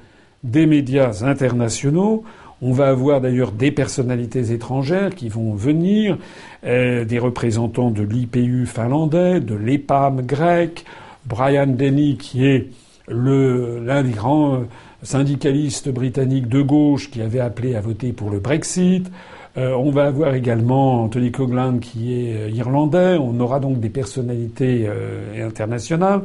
des 0.43 0.67
médias 0.67 1.25
internationaux. 1.25 2.23
On 2.67 2.73
va 2.73 2.89
avoir 2.89 3.21
d'ailleurs 3.21 3.53
des 3.53 3.71
personnalités 3.71 4.51
étrangères 4.51 5.15
qui 5.15 5.29
vont 5.29 5.53
venir, 5.53 6.17
euh, 6.65 7.05
des 7.05 7.19
représentants 7.19 7.91
de 7.91 8.03
l'IPU 8.03 8.65
finlandais, 8.65 9.41
de 9.41 9.55
l'EPAM 9.55 10.23
grec, 10.23 10.87
Brian 11.27 11.67
Denny 11.67 12.17
qui 12.17 12.47
est 12.47 12.71
l'un 13.07 14.03
des 14.03 14.13
grands 14.13 14.63
syndicaliste 15.03 15.91
britannique 15.91 16.49
de 16.49 16.63
gauche 16.63 17.11
qui 17.11 17.21
avait 17.21 17.41
appelé 17.41 17.75
à 17.75 17.83
voter 17.83 18.15
pour 18.15 18.31
le 18.31 18.39
Brexit. 18.39 19.11
Euh, 19.57 19.73
on 19.75 19.91
va 19.91 20.07
avoir 20.07 20.35
également 20.35 21.05
Anthony 21.05 21.31
Coughlin 21.31 21.79
qui 21.79 22.15
est 22.15 22.35
euh, 22.35 22.51
irlandais. 22.51 23.17
On 23.21 23.39
aura 23.39 23.61
donc 23.61 23.79
des 23.79 23.89
personnalités 23.91 24.87
euh, 24.89 25.47
internationales 25.47 26.23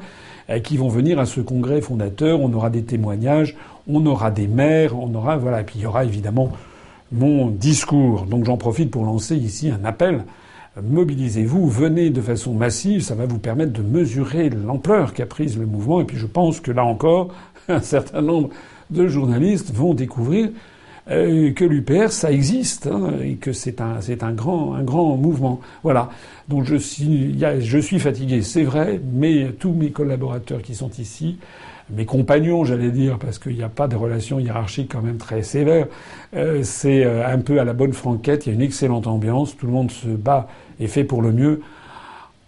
qui 0.63 0.77
vont 0.77 0.89
venir 0.89 1.19
à 1.19 1.25
ce 1.25 1.41
congrès 1.41 1.81
fondateur. 1.81 2.39
On 2.41 2.51
aura 2.53 2.69
des 2.69 2.83
témoignages, 2.83 3.55
on 3.88 4.05
aura 4.05 4.31
des 4.31 4.47
maires, 4.47 4.97
on 4.97 5.13
aura 5.13 5.38
voilà. 5.38 5.62
Et 5.62 5.63
puis 5.63 5.75
il 5.77 5.83
y 5.83 5.85
aura 5.85 6.05
évidemment 6.05 6.51
mon 7.12 7.47
discours. 7.47 8.25
Donc 8.25 8.45
j'en 8.45 8.57
profite 8.57 8.91
pour 8.91 9.05
lancer 9.05 9.35
ici 9.35 9.69
un 9.69 9.85
appel. 9.85 10.23
Mobilisez-vous, 10.81 11.67
venez 11.67 12.09
de 12.09 12.21
façon 12.21 12.53
massive, 12.53 13.01
ça 13.01 13.15
va 13.15 13.25
vous 13.25 13.39
permettre 13.39 13.73
de 13.73 13.81
mesurer 13.81 14.49
l'ampleur 14.49 15.13
qu'a 15.13 15.25
prise 15.25 15.57
le 15.57 15.65
mouvement. 15.65 16.01
Et 16.01 16.05
puis 16.05 16.17
je 16.17 16.27
pense 16.27 16.59
que 16.59 16.71
là 16.71 16.85
encore, 16.85 17.29
un 17.69 17.81
certain 17.81 18.21
nombre 18.21 18.49
de 18.89 19.07
journalistes 19.07 19.73
vont 19.73 19.93
découvrir 19.93 20.49
euh, 21.12 21.52
que 21.54 21.65
l'UPR 21.65 22.12
ça 22.12 22.32
existe 22.32 22.88
hein, 22.88 23.13
et 23.24 23.36
que 23.36 23.54
c'est 23.54 23.82
un 23.82 24.02
c'est 24.02 24.24
un 24.24 24.32
grand 24.32 24.74
un 24.76 24.84
grand 24.84 25.15
mouvement. 25.17 25.60
Voilà. 25.84 26.10
Donc 26.48 26.65
je 26.65 26.78
suis 26.78 28.00
fatigué, 28.00 28.41
c'est 28.41 28.63
vrai, 28.63 29.00
mais 29.13 29.52
tous 29.60 29.72
mes 29.72 29.91
collaborateurs 29.91 30.62
qui 30.62 30.74
sont 30.74 30.89
ici, 30.98 31.38
mes 31.91 32.06
compagnons, 32.06 32.65
j'allais 32.65 32.91
dire, 32.91 33.17
parce 33.17 33.39
qu'il 33.39 33.56
n'y 33.56 33.63
a 33.63 33.69
pas 33.69 33.88
de 33.88 33.95
relation 33.95 34.39
hiérarchique 34.39 34.91
quand 34.91 35.02
même 35.02 35.17
très 35.17 35.43
sévère, 35.43 35.88
euh, 36.36 36.62
c'est 36.63 37.04
euh, 37.04 37.28
un 37.28 37.39
peu 37.39 37.60
à 37.60 37.63
la 37.63 37.74
bonne 37.74 37.93
franquette. 37.93 38.45
Il 38.45 38.50
y 38.50 38.52
a 38.52 38.56
une 38.56 38.62
excellente 38.62 39.08
ambiance, 39.08 39.58
tout 39.58 39.65
le 39.65 39.72
monde 39.72 39.91
se 39.91 40.08
bat 40.08 40.48
et 40.80 40.88
fait 40.88 41.04
pour 41.04 41.22
le 41.22 41.32
mieux. 41.32 41.62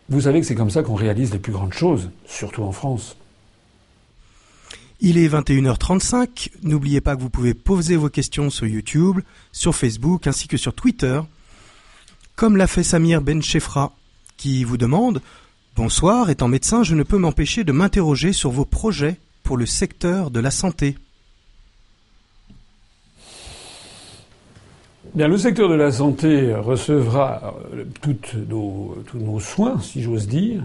Vous 0.10 0.21
savez 0.21 0.41
que 0.41 0.45
c'est 0.45 0.56
comme 0.56 0.69
ça 0.69 0.84
qu'on 0.84 0.95
réalise 0.95 1.32
les 1.32 1.39
plus 1.39 1.54
grandes 1.54 1.74
choses, 1.74 2.10
surtout 2.26 2.63
en 2.63 2.71
France. 2.71 3.15
Il 5.03 5.17
est 5.17 5.27
21h35. 5.27 6.51
N'oubliez 6.61 7.01
pas 7.01 7.15
que 7.15 7.21
vous 7.21 7.31
pouvez 7.31 7.55
poser 7.55 7.95
vos 7.95 8.09
questions 8.09 8.51
sur 8.51 8.67
YouTube, 8.67 9.19
sur 9.51 9.73
Facebook 9.73 10.27
ainsi 10.27 10.47
que 10.47 10.57
sur 10.57 10.75
Twitter. 10.75 11.19
Comme 12.35 12.55
l'a 12.55 12.67
fait 12.67 12.83
Samir 12.83 13.19
Benchefra, 13.19 13.93
qui 14.37 14.63
vous 14.63 14.77
demande 14.77 15.23
Bonsoir, 15.75 16.29
étant 16.29 16.47
médecin, 16.47 16.83
je 16.83 16.93
ne 16.93 17.01
peux 17.01 17.17
m'empêcher 17.17 17.63
de 17.63 17.71
m'interroger 17.71 18.31
sur 18.31 18.51
vos 18.51 18.65
projets 18.65 19.17
pour 19.41 19.57
le 19.57 19.65
secteur 19.65 20.29
de 20.29 20.39
la 20.39 20.51
santé. 20.51 20.95
Bien, 25.15 25.27
le 25.27 25.37
secteur 25.37 25.67
de 25.67 25.73
la 25.73 25.91
santé 25.91 26.53
recevra 26.53 27.55
euh, 27.73 27.85
tous 28.01 29.17
nos 29.17 29.39
soins, 29.39 29.79
si 29.81 30.03
j'ose 30.03 30.27
dire. 30.27 30.63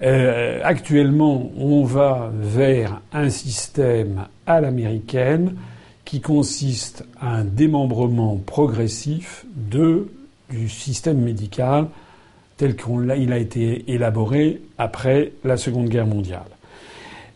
Euh, 0.00 0.60
actuellement, 0.62 1.50
on 1.56 1.84
va 1.84 2.30
vers 2.34 3.00
un 3.12 3.30
système 3.30 4.26
à 4.46 4.60
l'américaine 4.60 5.56
qui 6.04 6.20
consiste 6.20 7.04
à 7.20 7.34
un 7.34 7.44
démembrement 7.44 8.36
progressif 8.36 9.44
du 9.54 10.68
système 10.68 11.20
médical 11.20 11.88
tel 12.56 12.76
qu'il 12.76 13.32
a 13.32 13.38
été 13.38 13.84
élaboré 13.92 14.62
après 14.78 15.32
la 15.44 15.56
Seconde 15.56 15.88
Guerre 15.88 16.06
mondiale. 16.06 16.48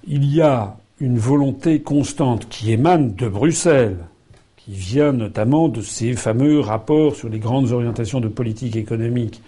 Il 0.07 0.25
y 0.25 0.40
a 0.40 0.77
une 1.01 1.18
volonté 1.18 1.81
constante 1.81 2.48
qui 2.48 2.72
émane 2.72 3.14
de 3.14 3.29
Bruxelles, 3.29 3.98
qui 4.57 4.72
vient 4.72 5.12
notamment 5.12 5.68
de 5.68 5.81
ces 5.81 6.14
fameux 6.14 6.61
rapports 6.61 7.16
sur 7.16 7.29
les 7.29 7.40
grandes 7.40 7.72
orientations 7.72 8.20
de 8.20 8.29
politique 8.29 8.77
économique 8.77 9.42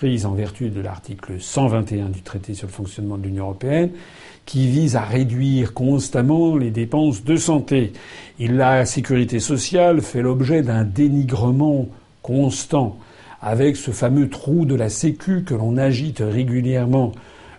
prise 0.00 0.24
en 0.24 0.32
vertu 0.32 0.70
de 0.70 0.80
l'article 0.80 1.34
121 1.38 2.08
du 2.08 2.22
traité 2.22 2.54
sur 2.54 2.66
le 2.66 2.72
fonctionnement 2.72 3.18
de 3.18 3.24
l'Union 3.24 3.44
européenne, 3.44 3.90
qui 4.46 4.66
vise 4.66 4.96
à 4.96 5.02
réduire 5.02 5.74
constamment 5.74 6.56
les 6.56 6.70
dépenses 6.70 7.22
de 7.22 7.36
santé. 7.36 7.92
Et 8.38 8.48
la 8.48 8.86
sécurité 8.86 9.40
sociale 9.40 10.00
fait 10.00 10.22
l'objet 10.22 10.62
d'un 10.62 10.84
dénigrement 10.84 11.86
constant, 12.22 12.96
avec 13.42 13.76
ce 13.76 13.90
fameux 13.90 14.30
trou 14.30 14.64
de 14.64 14.74
la 14.74 14.88
Sécu 14.88 15.44
que 15.44 15.52
l'on 15.52 15.76
agite 15.76 16.22
régulièrement 16.26 17.12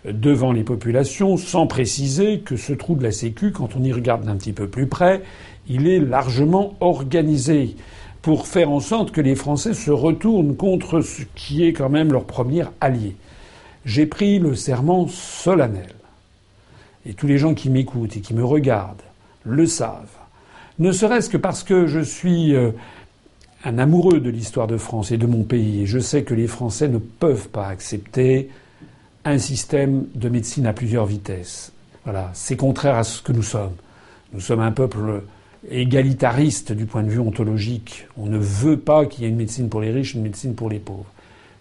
devant 0.04 0.52
les 0.52 0.64
populations, 0.64 1.38
sans 1.38 1.68
préciser 1.68 2.40
que 2.40 2.58
ce 2.58 2.74
trou 2.74 2.96
de 2.96 3.04
la 3.04 3.12
Sécu, 3.12 3.52
quand 3.52 3.76
on 3.76 3.84
y 3.84 3.94
regarde 3.94 4.26
d'un 4.26 4.36
petit 4.36 4.54
peu 4.54 4.68
plus 4.68 4.88
près, 4.88 5.22
il 5.68 5.88
est 5.88 6.00
largement 6.00 6.74
organisé 6.80 7.76
pour 8.22 8.48
faire 8.48 8.70
en 8.72 8.80
sorte 8.80 9.12
que 9.12 9.22
les 9.22 9.36
Français 9.36 9.74
se 9.74 9.92
retournent 9.92 10.56
contre 10.56 11.02
ce 11.02 11.24
qui 11.36 11.64
est 11.66 11.74
quand 11.74 11.90
même 11.90 12.12
leur 12.12 12.26
premier 12.26 12.66
allié. 12.80 13.16
J'ai 13.86 14.06
pris 14.06 14.38
le 14.40 14.56
serment 14.56 15.08
solennel, 15.08 15.94
et 17.06 17.14
tous 17.14 17.28
les 17.28 17.40
gens 17.40 17.56
qui 17.56 17.70
m'écoutent 17.70 18.18
et 18.18 18.22
qui 18.22 18.34
me 18.34 18.46
regardent 18.46 19.02
le 19.44 19.66
savent, 19.66 20.18
ne 20.78 20.92
serait-ce 20.92 21.30
que 21.30 21.38
parce 21.38 21.64
que 21.64 21.88
je 21.88 22.00
suis 22.00 22.56
euh, 22.56 22.72
un 23.64 23.80
amoureux 23.80 24.20
de 24.20 24.30
l'histoire 24.30 24.68
de 24.68 24.78
France 24.78 25.12
et 25.12 25.18
de 25.18 25.26
mon 25.26 25.44
pays, 25.44 25.82
et 25.82 25.86
je 25.86 26.00
sais 26.00 26.24
que 26.24 26.36
les 26.36 26.48
Français 26.48 26.88
ne 26.88 27.00
peuvent 27.00 27.50
pas 27.50 27.68
accepter 27.68 28.50
un 29.26 29.38
système 29.38 30.06
de 30.16 30.30
médecine 30.30 30.66
à 30.68 30.74
plusieurs 30.74 31.06
vitesses. 31.06 31.72
Voilà, 32.04 32.32
c'est 32.34 32.56
contraire 32.56 32.96
à 32.96 33.04
ce 33.04 33.22
que 33.22 33.32
nous 33.32 33.44
sommes. 33.44 33.76
Nous 34.34 34.40
sommes 34.40 34.62
un 34.62 34.72
peuple 34.72 35.24
égalitariste 35.70 36.72
du 36.72 36.86
point 36.86 37.04
de 37.04 37.10
vue 37.10 37.20
ontologique. 37.20 38.08
On 38.18 38.26
ne 38.26 38.38
veut 38.38 38.78
pas 38.78 39.06
qu'il 39.06 39.24
y 39.24 39.26
ait 39.28 39.30
une 39.30 39.36
médecine 39.36 39.70
pour 39.70 39.82
les 39.82 39.92
riches, 39.92 40.16
une 40.16 40.24
médecine 40.24 40.56
pour 40.56 40.70
les 40.70 40.80
pauvres. 40.80 41.12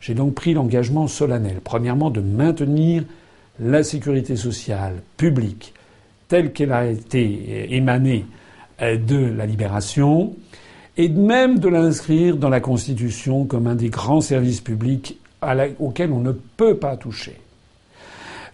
J'ai 0.01 0.15
donc 0.15 0.35
pris 0.35 0.55
l'engagement 0.55 1.07
solennel, 1.07 1.61
premièrement, 1.63 2.11
de 2.11 2.21
maintenir 2.21 3.05
la 3.59 3.83
sécurité 3.83 4.37
sociale 4.37 5.03
publique 5.17 5.75
telle 6.29 6.53
qu'elle 6.53 6.73
a 6.73 6.87
été 6.87 7.75
émanée 7.75 8.25
euh, 8.81 8.97
de 8.97 9.19
la 9.19 9.45
libération, 9.45 10.35
et 10.97 11.09
même 11.09 11.59
de 11.59 11.69
l'inscrire 11.69 12.37
dans 12.37 12.49
la 12.49 12.61
Constitution 12.61 13.45
comme 13.45 13.67
un 13.67 13.75
des 13.75 13.91
grands 13.91 14.21
services 14.21 14.61
publics 14.61 15.19
auxquels 15.79 16.13
on 16.13 16.21
ne 16.21 16.33
peut 16.33 16.77
pas 16.77 16.97
toucher. 16.97 17.37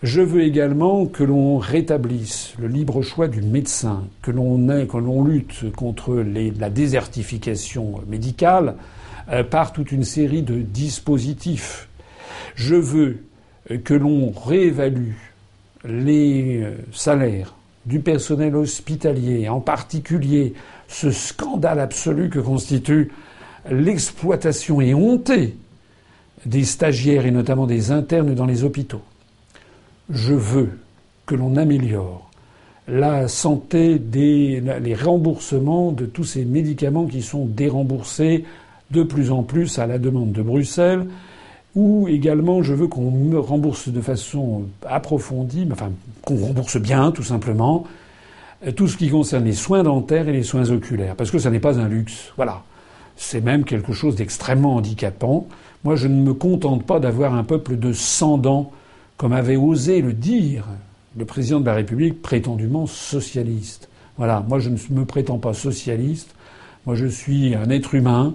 Je 0.03 0.21
veux 0.21 0.43
également 0.43 1.07
que 1.07 1.25
l'on 1.25 1.57
rétablisse 1.57 2.53
le 2.59 2.69
libre 2.69 3.01
choix 3.01 3.29
du 3.29 3.41
médecin, 3.41 4.05
que 4.21 4.31
l'on 4.31 5.25
lutte 5.25 5.73
contre 5.75 6.15
la 6.15 6.69
désertification 6.69 8.03
médicale 8.07 8.75
euh, 9.31 9.43
par 9.43 9.73
toute 9.73 9.93
une 9.93 10.05
série 10.05 10.43
de 10.43 10.61
dispositifs. 10.61 11.89
Je 12.55 12.75
veux 12.75 13.25
que 13.85 13.95
l'on 13.95 14.33
réévalue 14.33 15.15
les 15.85 16.63
euh, 16.63 16.77
salaires 16.93 17.55
du 17.87 18.01
personnel 18.01 18.55
hospitalier, 18.55 19.49
en 19.49 19.61
particulier 19.61 20.53
ce 20.89 21.11
scandale 21.11 21.81
absolu 21.81 22.29
que 22.29 22.39
constitue 22.39 23.13
l'exploitation 23.71 24.81
et 24.81 24.93
hontée 24.93 25.57
des 26.45 26.65
stagiaires 26.65 27.25
et 27.25 27.31
notamment 27.31 27.67
des 27.67 27.93
internes 27.93 28.35
dans 28.35 28.47
les 28.47 28.63
hôpitaux 28.63 29.03
je 30.11 30.35
veux 30.35 30.79
que 31.27 31.35
l'on 31.35 31.57
améliore 31.57 32.31
la 32.89 33.27
santé 33.27 33.99
des 33.99 34.63
les 34.81 34.95
remboursements 34.95 35.91
de 35.91 36.07
tous 36.07 36.25
ces 36.25 36.45
médicaments 36.45 37.07
qui 37.07 37.23
sont 37.23 37.45
déremboursés 37.45 38.45
de 38.93 39.03
plus 39.03 39.33
en 39.33 39.43
plus 39.43 39.79
à 39.79 39.87
la 39.87 39.99
demande 39.99 40.31
de 40.31 40.43
Bruxelles, 40.43 41.07
ou 41.75 42.07
également 42.09 42.63
je 42.63 42.75
veux 42.75 42.87
qu'on 42.87 43.11
me 43.11 43.39
rembourse 43.39 43.89
de 43.89 44.01
façon 44.01 44.65
approfondie, 44.87 45.67
enfin 45.73 45.91
qu'on 46.23 46.37
rembourse 46.37 46.77
bien 46.77 47.11
tout 47.11 47.25
simplement, 47.25 47.85
tout 48.77 48.87
ce 48.87 48.97
qui 48.97 49.11
concerne 49.11 49.45
les 49.45 49.53
soins 49.53 49.83
dentaires 49.83 50.29
et 50.29 50.33
les 50.33 50.45
soins 50.45 50.71
oculaires, 50.71 51.17
parce 51.17 51.31
que 51.31 51.39
ça 51.39 51.51
n'est 51.51 51.61
pas 51.61 51.79
un 51.79 51.89
luxe. 51.89 52.33
Voilà. 52.37 52.63
c'est 53.17 53.41
même 53.41 53.65
quelque 53.65 53.93
chose 53.93 54.15
d'extrêmement 54.15 54.77
handicapant. 54.77 55.47
Moi, 55.85 55.97
je 55.97 56.09
ne 56.09 56.21
me 56.21 56.35
contente 56.35 56.85
pas 56.85 57.01
d'avoir 57.01 57.35
un 57.35 57.45
peuple 57.45 57.77
de 57.77 57.93
sans 57.93 58.39
dents, 58.39 58.71
comme 59.17 59.33
avait 59.33 59.57
osé 59.57 60.01
le 60.01 60.13
dire 60.13 60.67
le 61.17 61.25
président 61.25 61.61
de 61.61 61.67
la 61.67 61.75
République, 61.75 62.21
prétendument 62.21 62.87
socialiste. 62.87 63.89
Voilà, 64.19 64.45
moi 64.49 64.59
je 64.59 64.71
ne 64.71 64.77
me 64.91 65.05
prétends 65.05 65.39
pas 65.39 65.55
socialiste. 65.55 66.35
Moi, 66.85 66.95
je 66.95 67.07
suis 67.07 67.55
un 67.55 67.69
être 67.71 67.95
humain. 67.95 68.35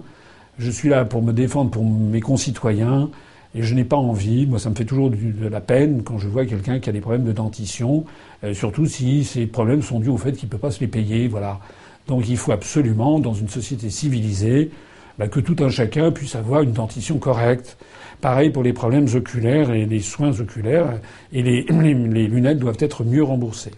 Je 0.60 0.70
suis 0.70 0.90
là 0.90 1.06
pour 1.06 1.22
me 1.22 1.32
défendre 1.32 1.72
pour 1.72 1.86
mes 1.86 2.20
concitoyens. 2.20 3.10
Et 3.54 3.64
je 3.64 3.76
n'ai 3.76 3.84
pas 3.84 3.98
envie, 3.98 4.46
moi 4.48 4.60
ça 4.60 4.70
me 4.70 4.76
fait 4.76 4.86
toujours 4.86 5.10
de 5.10 5.48
la 5.48 5.60
peine 5.60 6.04
quand 6.04 6.18
je 6.18 6.30
vois 6.30 6.46
quelqu'un 6.46 6.80
qui 6.80 6.90
a 6.90 6.94
des 6.94 7.02
problèmes 7.02 7.26
de 7.26 7.34
dentition, 7.34 8.06
euh, 8.46 8.54
surtout 8.54 8.86
si 8.86 9.26
ces 9.26 9.46
problèmes 9.46 9.82
sont 9.82 10.00
dus 10.00 10.08
au 10.08 10.16
fait 10.16 10.32
qu'il 10.32 10.48
ne 10.48 10.52
peut 10.52 10.58
pas 10.58 10.72
se 10.72 10.80
les 10.80 10.88
payer. 10.88 11.28
Voilà. 11.28 11.60
Donc 12.08 12.30
il 12.30 12.38
faut 12.38 12.54
absolument, 12.54 13.20
dans 13.20 13.34
une 13.34 13.50
société 13.50 13.90
civilisée, 13.90 14.72
bah, 15.20 15.28
que 15.28 15.42
tout 15.42 15.58
un 15.62 15.70
chacun 15.70 16.12
puisse 16.12 16.36
avoir 16.36 16.62
une 16.62 16.72
dentition 16.72 17.18
correcte. 17.18 17.78
Pareil 18.22 18.52
pour 18.52 18.62
les 18.62 18.72
problèmes 18.72 19.08
oculaires 19.16 19.72
et 19.72 19.88
les 19.88 20.00
soins 20.00 20.40
oculaires, 20.40 21.00
et 21.34 21.42
les, 21.42 21.94
lunettes 22.28 22.60
doivent 22.60 22.78
être 22.80 23.04
mieux 23.04 23.24
remboursées. 23.24 23.72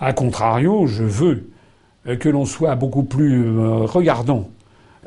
A 0.00 0.12
contrario, 0.12 0.86
je 0.86 1.02
veux 1.02 1.50
euh, 2.06 2.16
que 2.16 2.28
l'on 2.28 2.44
soit 2.44 2.76
beaucoup 2.76 3.02
plus 3.02 3.48
euh, 3.48 3.78
regardant 3.84 4.48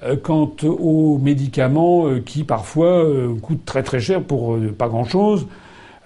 euh, 0.03 0.17
quant 0.21 0.51
aux 0.63 1.17
médicaments 1.17 2.07
qui 2.25 2.43
parfois 2.43 3.05
coûtent 3.41 3.63
très 3.63 3.83
très 3.83 4.01
cher 4.01 4.21
pour 4.21 4.57
pas 4.77 4.89
grand-chose, 4.89 5.47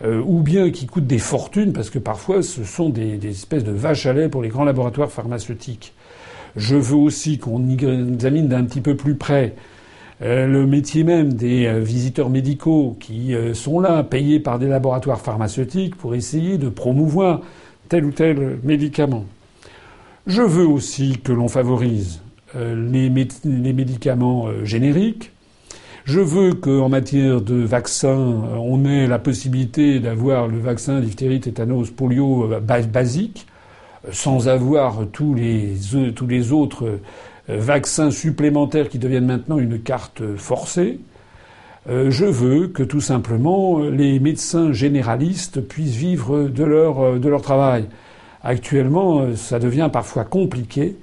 ou 0.03 0.41
bien 0.41 0.69
qui 0.71 0.85
coûtent 0.85 1.07
des 1.07 1.19
fortunes, 1.19 1.73
parce 1.73 1.89
que 1.89 1.99
parfois 1.99 2.43
ce 2.43 2.63
sont 2.63 2.89
des, 2.89 3.25
espèces 3.27 3.63
de 3.63 3.71
vaches 3.71 4.05
à 4.05 4.13
lait 4.13 4.29
pour 4.29 4.43
les 4.43 4.49
grands 4.49 4.65
laboratoires 4.65 5.09
pharmaceutiques. 5.09 5.93
Je 6.57 6.75
veux 6.75 6.97
aussi 6.97 7.39
qu'on 7.39 7.69
examine 7.69 8.49
d'un 8.49 8.65
petit 8.65 8.81
peu 8.81 8.95
plus 8.95 9.15
près 9.15 9.55
le 10.21 10.65
métier 10.65 11.03
même 11.03 11.33
des 11.33 11.79
visiteurs 11.81 12.29
médicaux 12.29 12.95
qui 12.99 13.33
sont 13.53 13.79
là, 13.79 14.03
payés 14.03 14.39
par 14.39 14.59
des 14.59 14.67
laboratoires 14.67 15.19
pharmaceutiques 15.19 15.95
pour 15.95 16.15
essayer 16.15 16.57
de 16.57 16.69
promouvoir 16.69 17.41
tel 17.89 18.05
ou 18.05 18.11
tel 18.11 18.59
médicament. 18.63 19.25
Je 20.27 20.41
veux 20.41 20.67
aussi 20.67 21.19
que 21.23 21.31
l'on 21.31 21.47
favorise 21.47 22.21
euh, 22.55 22.73
les, 22.91 23.09
médicaments 23.73 24.47
euh, 24.47 24.65
génériques. 24.65 25.31
Je 26.05 26.19
veux 26.19 26.53
qu'en 26.53 26.89
matière 26.89 27.41
de 27.41 27.55
vaccins, 27.55 28.09
euh, 28.09 28.55
on 28.59 28.85
ait 28.85 29.07
la 29.07 29.19
possibilité 29.19 29.99
d'avoir 29.99 30.47
le 30.47 30.57
vaccin 30.57 30.99
diphtérie, 30.99 31.41
tétanos, 31.41 31.91
polio 31.91 32.49
basique, 32.59 33.45
sans 34.11 34.47
avoir 34.47 35.05
tous 35.11 35.35
les, 35.35 35.73
tous 36.15 36.27
les 36.27 36.51
autres 36.51 36.99
vaccins 37.47 38.11
supplémentaires 38.11 38.89
qui 38.89 38.99
deviennent 38.99 39.25
maintenant 39.25 39.59
une 39.59 39.79
carte 39.79 40.23
forcée. 40.37 40.99
Je 41.87 42.25
veux 42.25 42.67
que 42.69 42.81
tout 42.81 43.01
simplement 43.01 43.79
les 43.81 44.19
médecins 44.19 44.73
généralistes 44.73 45.61
puissent 45.61 45.95
vivre 45.95 46.47
de 46.47 46.63
leur, 46.63 47.19
de 47.19 47.29
leur 47.29 47.43
travail. 47.43 47.85
Actuellement, 48.45 49.21
euh, 49.21 49.35
ça 49.35 49.57
devient 49.57 49.89
parfois 49.91 50.23
compliqué 50.23 50.95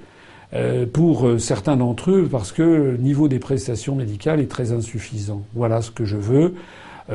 euh, 0.53 0.85
pour 0.85 1.27
euh, 1.27 1.37
certains 1.37 1.75
d'entre 1.75 2.11
eux 2.11 2.29
parce 2.31 2.53
que 2.53 2.63
le 2.63 2.97
niveau 2.97 3.27
des 3.27 3.37
prestations 3.37 3.95
médicales 3.95 4.39
est 4.39 4.49
très 4.49 4.71
insuffisant. 4.71 5.41
Voilà 5.53 5.81
ce 5.81 5.91
que 5.91 6.05
je 6.05 6.17
veux. 6.17 6.55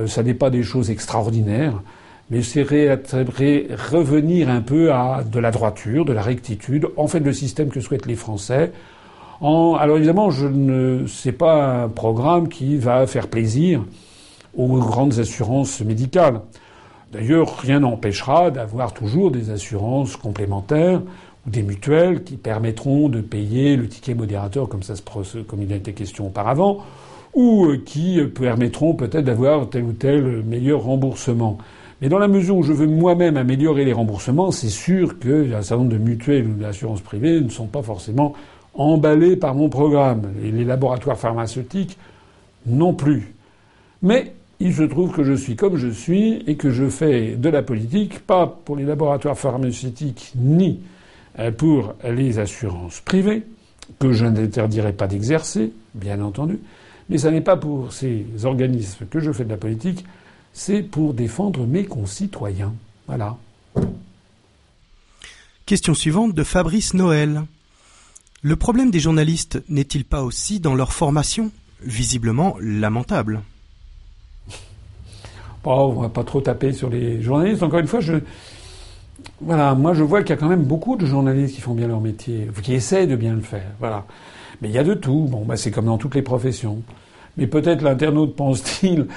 Ça 0.07 0.23
n'est 0.23 0.35
pas 0.35 0.51
des 0.51 0.63
choses 0.63 0.91
extraordinaires, 0.91 1.81
mais 2.31 2.43
c'est 2.43 2.61
revenir 2.61 4.51
un 4.51 4.61
peu 4.61 4.93
à 4.93 5.25
de 5.25 5.39
la 5.39 5.51
droiture, 5.51 6.05
de 6.05 6.13
la 6.13 6.21
rectitude, 6.21 6.89
en 6.99 7.07
fait 7.07 7.21
le 7.21 7.33
système 7.33 7.71
que 7.71 7.81
souhaitent 7.81 8.05
les 8.05 8.15
Français. 8.15 8.71
Alors 9.41 9.97
évidemment, 9.97 10.31
je 10.31 10.47
ne 10.49 11.07
sais 11.07 11.31
pas 11.31 11.85
un 11.85 11.89
programme 11.89 12.49
qui 12.49 12.77
va 12.77 13.07
faire 13.07 13.29
plaisir 13.29 13.85
aux 14.57 14.79
grandes 14.79 15.21
assurances 15.21 15.81
médicales. 15.81 16.41
D'ailleurs, 17.13 17.57
rien 17.59 17.81
n'empêchera 17.81 18.51
d'avoir 18.51 18.93
toujours 18.93 19.31
des 19.31 19.51
assurances 19.51 20.17
complémentaires 20.17 21.01
ou 21.47 21.51
des 21.51 21.63
mutuelles 21.63 22.25
qui 22.25 22.37
permettront 22.37 23.09
de 23.09 23.21
payer 23.21 23.77
le 23.77 23.87
ticket 23.89 24.15
modérateur 24.15 24.69
comme 24.69 24.83
ça 24.83 24.97
se 24.97 25.39
comme 25.43 25.63
il 25.63 25.73
a 25.73 25.77
été 25.77 25.93
question 25.93 26.27
auparavant, 26.27 26.79
ou 27.33 27.67
euh, 27.67 27.83
qui 27.85 28.21
permettront 28.35 28.95
peut-être 28.95 29.25
d'avoir 29.25 29.71
tel 29.71 29.85
ou 29.85 29.93
tel 29.93 30.43
meilleur 30.43 30.83
remboursement. 30.83 31.59
Mais 32.03 32.09
dans 32.09 32.19
la 32.19 32.29
mesure 32.29 32.57
où 32.57 32.63
je 32.65 32.73
veux 32.73 32.87
moi-même 32.87 33.37
améliorer 33.37 33.85
les 33.85 33.93
remboursements, 33.93 34.51
c'est 34.51 34.69
sûr 34.69 35.19
qu'un 35.19 35.63
certain 35.63 35.77
nombre 35.77 35.93
de 35.93 35.99
mutuelles 35.99 36.47
ou 36.47 36.55
d'assurances 36.55 37.01
privées 37.01 37.41
ne 37.41 37.49
sont 37.49 37.67
pas 37.67 37.83
forcément 37.83 38.35
emballées 38.79 39.37
par 39.37 39.55
mon 39.55 39.69
programme. 39.69 40.33
Les 40.41 40.65
laboratoires 40.65 41.19
pharmaceutiques 41.19 41.99
non 42.67 42.95
plus. 42.95 43.35
Mais 44.03 44.33
il 44.61 44.75
se 44.75 44.83
trouve 44.83 45.13
que 45.13 45.25
je 45.25 45.35
suis 45.35 45.57
comme 45.57 45.77
je 45.77 45.89
suis 45.89 46.43
et 46.47 46.57
que 46.57 46.71
je 46.71 46.89
fais 46.89 47.37
de 47.37 47.49
la 47.49 47.63
politique, 47.63 48.21
pas 48.21 48.47
pour 48.47 48.77
les 48.77 48.85
laboratoires 48.85 49.39
pharmaceutiques 49.39 50.33
ni 50.37 50.81
euh, 51.39 51.51
pour 51.51 51.95
les 52.05 52.39
assurances 52.39 53.01
privées, 53.01 53.45
que 53.99 54.13
je 54.13 54.27
n'interdirai 54.27 54.93
pas 54.93 55.07
d'exercer, 55.07 55.73
bien 55.95 56.21
entendu, 56.21 56.59
mais 57.09 57.19
ce 57.19 57.29
n'est 57.29 57.41
pas 57.41 57.57
pour 57.57 57.93
ces 57.93 58.27
organismes 58.45 59.07
que 59.07 59.21
je 59.21 59.33
fais 59.33 59.45
de 59.45 59.51
la 59.51 59.57
politique, 59.57 60.05
c'est 60.53 60.83
pour 60.83 61.15
défendre 61.15 61.67
mes 61.67 61.85
concitoyens. 61.85 62.75
Voilà. 63.07 63.37
Question 65.67 65.95
suivante 65.95 66.35
de 66.35 66.45
Fabrice 66.45 66.95
Noël. 66.95 67.43
Le 68.43 68.55
problème 68.55 68.91
des 68.93 69.01
journalistes 69.01 69.63
n'est-il 69.69 70.05
pas 70.05 70.23
aussi 70.23 70.61
dans 70.61 70.77
leur 70.77 70.93
formation 70.93 71.51
Visiblement 71.83 72.57
lamentable? 72.61 73.43
Oh, 75.65 75.93
on 75.97 76.03
va 76.03 76.09
pas 76.09 76.25
trop 76.25 76.41
taper 76.41 76.73
sur 76.73 76.89
les 76.89 77.21
journalistes. 77.21 77.63
Encore 77.63 77.81
une 77.81 77.89
fois, 77.89 78.01
je, 78.01 78.15
voilà, 79.41 79.75
moi 79.75 79.93
je 79.93 80.03
vois 80.03 80.23
qu'il 80.23 80.31
y 80.31 80.33
a 80.33 80.37
quand 80.37 80.49
même 80.49 80.63
beaucoup 80.63 80.97
de 80.97 81.05
journalistes 81.05 81.57
qui 81.57 81.61
font 81.61 81.75
bien 81.75 81.89
leur 81.89 82.01
métier, 82.01 82.49
qui 82.63 82.75
essaient 82.75 83.07
de 83.07 83.17
bien 83.17 83.35
le 83.35 83.43
faire. 83.43 83.73
Voilà. 83.81 84.07
Mais 84.63 84.69
il 84.69 84.75
y 84.75 84.79
a 84.79 84.85
de 84.85 84.95
tout. 84.95 85.27
Bon, 85.29 85.45
bah, 85.45 85.57
c'est 85.57 85.71
comme 85.71 85.87
dans 85.87 85.99
toutes 85.99 86.15
les 86.15 86.23
professions. 86.23 86.83
Mais 87.37 87.47
peut-être 87.47 87.83
l'internaute 87.83 88.35
pense-t-il 88.35 89.09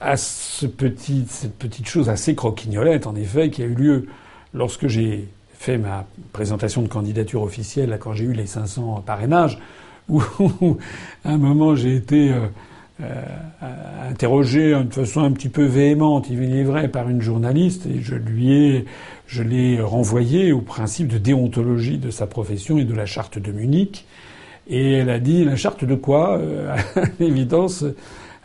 à 0.00 0.16
cette 0.16 0.76
petite 0.76 1.86
chose 1.86 2.08
assez 2.08 2.34
croquignolette, 2.34 3.06
en 3.06 3.14
effet, 3.16 3.50
qui 3.50 3.62
a 3.62 3.66
eu 3.66 3.74
lieu 3.74 4.06
lorsque 4.54 4.86
j'ai 4.86 5.28
fait 5.60 5.76
ma 5.76 6.06
présentation 6.32 6.80
de 6.80 6.88
candidature 6.88 7.42
officielle, 7.42 7.90
là, 7.90 7.98
quand 7.98 8.14
j'ai 8.14 8.24
eu 8.24 8.32
les 8.32 8.46
500 8.46 9.02
parrainages, 9.04 9.58
où, 10.08 10.22
à 11.22 11.32
un 11.32 11.36
moment 11.36 11.74
j'ai 11.74 11.94
été 11.94 12.32
euh, 12.32 12.46
euh, 13.02 14.08
interrogé 14.08 14.70
de 14.72 14.90
façon 14.90 15.20
un 15.20 15.30
petit 15.32 15.50
peu 15.50 15.64
véhémente, 15.64 16.30
il 16.30 16.42
est 16.56 16.64
vrai, 16.64 16.88
par 16.88 17.10
une 17.10 17.20
journaliste, 17.20 17.84
et 17.84 18.00
je 18.00 18.14
lui 18.14 18.52
ai, 18.54 18.86
je 19.26 19.42
l'ai 19.42 19.82
renvoyé 19.82 20.50
au 20.52 20.62
principe 20.62 21.08
de 21.08 21.18
déontologie 21.18 21.98
de 21.98 22.10
sa 22.10 22.26
profession 22.26 22.78
et 22.78 22.84
de 22.84 22.94
la 22.94 23.04
charte 23.04 23.38
de 23.38 23.52
Munich. 23.52 24.06
Et 24.66 24.94
elle 24.94 25.10
a 25.10 25.18
dit 25.18 25.44
la 25.44 25.56
charte 25.56 25.84
de 25.84 25.94
quoi? 25.94 26.38
Euh, 26.38 26.74
À 26.74 27.02
l'évidence, 27.20 27.84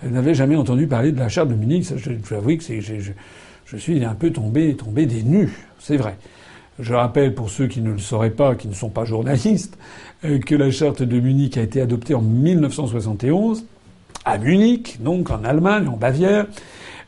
elle 0.04 0.12
n'avait 0.12 0.36
jamais 0.36 0.58
entendu 0.58 0.86
parler 0.86 1.14
de 1.14 1.20
la 1.20 1.30
charte 1.30 1.48
de 1.48 1.56
Munich. 1.56 1.86
je, 1.96 2.12
je 2.22 2.36
avoue 2.36 2.58
que 2.58 2.82
je, 2.82 3.12
je, 3.66 3.78
suis 3.78 4.04
un 4.04 4.16
peu 4.16 4.32
tombé, 4.32 4.76
tombé 4.76 5.06
des 5.06 5.24
nues, 5.24 5.54
c'est 5.80 5.96
vrai. 5.96 6.18
Je 6.78 6.94
rappelle 6.94 7.34
pour 7.34 7.50
ceux 7.50 7.68
qui 7.68 7.80
ne 7.80 7.92
le 7.92 8.00
sauraient 8.00 8.32
pas, 8.32 8.56
qui 8.56 8.68
ne 8.68 8.74
sont 8.74 8.90
pas 8.90 9.06
journalistes, 9.06 9.78
euh, 10.26 10.40
que 10.40 10.56
la 10.56 10.72
charte 10.72 11.02
de 11.02 11.20
Munich 11.20 11.58
a 11.58 11.62
été 11.62 11.80
adoptée 11.80 12.14
en 12.14 12.22
1971 12.22 13.66
à 14.26 14.38
Munich, 14.38 14.98
donc 15.02 15.30
en 15.30 15.46
Allemagne, 15.46 15.88
en 15.88 15.96
Bavière, 15.96 16.48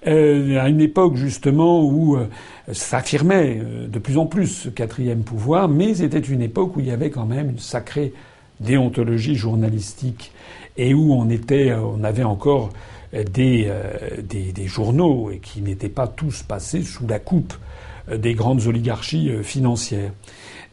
euh, 0.05 0.61
à 0.61 0.69
une 0.69 0.79
époque 0.79 1.15
justement 1.15 1.83
où 1.83 2.15
euh, 2.15 2.27
s'affirmait 2.71 3.61
de 3.89 3.99
plus 3.99 4.17
en 4.17 4.25
plus 4.25 4.47
ce 4.47 4.69
quatrième 4.69 5.23
pouvoir, 5.23 5.67
mais 5.67 5.95
c'était 5.95 6.19
une 6.19 6.41
époque 6.41 6.77
où 6.77 6.79
il 6.79 6.85
y 6.85 6.91
avait 6.91 7.09
quand 7.09 7.25
même 7.25 7.49
une 7.49 7.59
sacrée 7.59 8.13
déontologie 8.61 9.35
journalistique 9.35 10.31
et 10.77 10.93
où 10.93 11.13
on 11.13 11.29
était, 11.29 11.73
on 11.73 12.03
avait 12.03 12.23
encore 12.23 12.69
des, 13.13 13.71
des, 14.21 14.51
des 14.51 14.67
journaux 14.67 15.31
et 15.31 15.39
qui 15.39 15.61
n'étaient 15.61 15.89
pas 15.89 16.07
tous 16.07 16.43
passés 16.43 16.83
sous 16.83 17.07
la 17.07 17.19
coupe 17.19 17.53
des 18.15 18.33
grandes 18.33 18.67
oligarchies 18.67 19.31
financières. 19.43 20.11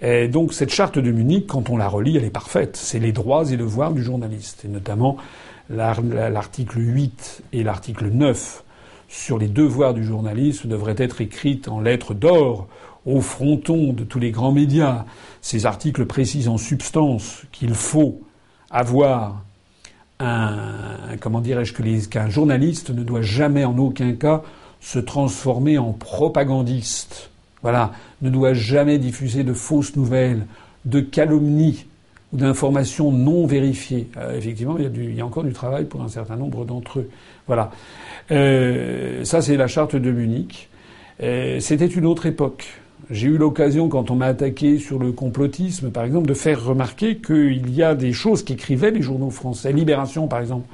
Et 0.03 0.29
donc 0.29 0.53
cette 0.53 0.73
charte 0.73 0.99
de 0.99 1.11
Munich, 1.11 1.47
quand 1.47 1.71
on 1.71 1.77
la 1.77 1.89
relit, 1.89 2.17
elle 2.17 2.25
est 2.25 2.31
parfaite. 2.31 2.77
C'est 2.77 2.99
les 2.99 3.13
droits 3.13 3.51
et 3.51 3.57
devoirs 3.57 3.93
du 3.93 4.03
journaliste, 4.03 4.65
et 4.65 4.69
notamment 4.69 5.17
l'article 5.71 6.79
8 6.79 7.43
et 7.53 7.63
l'article 7.63 8.09
9 8.09 8.65
sur 9.09 9.39
les 9.39 9.49
devoirs 9.49 9.95
du 9.95 10.05
journaliste 10.05 10.67
devraient 10.67 10.97
être 10.99 11.21
écrites 11.21 11.69
en 11.69 11.81
lettres 11.81 12.15
d'or 12.15 12.69
au 13.07 13.21
fronton 13.21 13.93
de 13.93 14.03
tous 14.03 14.19
les 14.19 14.31
grands 14.31 14.53
médias. 14.53 15.05
Ces 15.41 15.67
articles 15.67 16.07
précisent 16.07 16.49
en 16.49 16.59
substance 16.59 17.43
qu'il 17.53 17.75
faut 17.75 18.23
avoir 18.71 19.45
un, 20.21 21.17
comment 21.21 21.41
dirais-je, 21.41 21.75
qu'un 22.09 22.29
journaliste 22.29 22.91
ne 22.91 23.03
doit 23.03 23.23
jamais 23.23 23.65
en 23.65 23.77
aucun 23.79 24.13
cas 24.15 24.43
se 24.85 24.99
transformer 24.99 25.79
en 25.79 25.93
propagandiste. 25.93 27.31
Voilà, 27.63 27.93
ne 28.21 28.29
doit 28.29 28.53
jamais 28.53 28.99
diffuser 28.99 29.43
de 29.43 29.55
fausses 29.55 29.97
nouvelles, 29.97 30.45
de 30.85 31.01
calomnies 31.01 31.87
ou 32.35 32.37
d'informations 32.37 33.11
non 33.11 33.47
vérifiées. 33.47 34.09
Euh, 34.19 34.37
effectivement, 34.37 34.77
il 34.77 35.15
y, 35.15 35.21
a 35.21 35.25
a 35.25 35.27
encore 35.27 35.45
du 35.45 35.55
travail 35.55 35.87
pour 35.87 36.03
un 36.03 36.09
certain 36.09 36.37
nombre 36.37 36.67
d'entre 36.67 36.99
eux. 36.99 37.09
Voilà. 37.47 37.71
Euh, 38.31 39.25
ça, 39.25 39.41
c'est 39.41 39.57
la 39.57 39.69
charte 39.69 39.97
de 39.97 40.11
Munich. 40.13 40.69
Euh, 41.23 41.61
c'était 41.61 41.87
une 41.87 42.05
autre 42.05 42.27
époque. 42.27 42.67
J'ai 43.11 43.29
eu 43.29 43.39
l'occasion, 43.39 43.89
quand 43.89 44.11
on 44.11 44.17
m'a 44.17 44.27
attaqué 44.27 44.79
sur 44.79 44.99
le 44.99 45.13
complotisme, 45.13 45.91
par 45.91 46.05
exemple, 46.05 46.29
de 46.29 46.35
faire 46.35 46.63
remarquer 46.63 47.17
qu'il 47.17 47.75
y 47.75 47.83
a 47.83 47.95
des 47.95 48.13
choses 48.13 48.45
qu'écrivaient 48.45 48.91
les 48.91 49.03
journaux 49.03 49.31
français. 49.31 49.73
Libération, 49.73 50.29
par 50.29 50.41
exemple. 50.41 50.69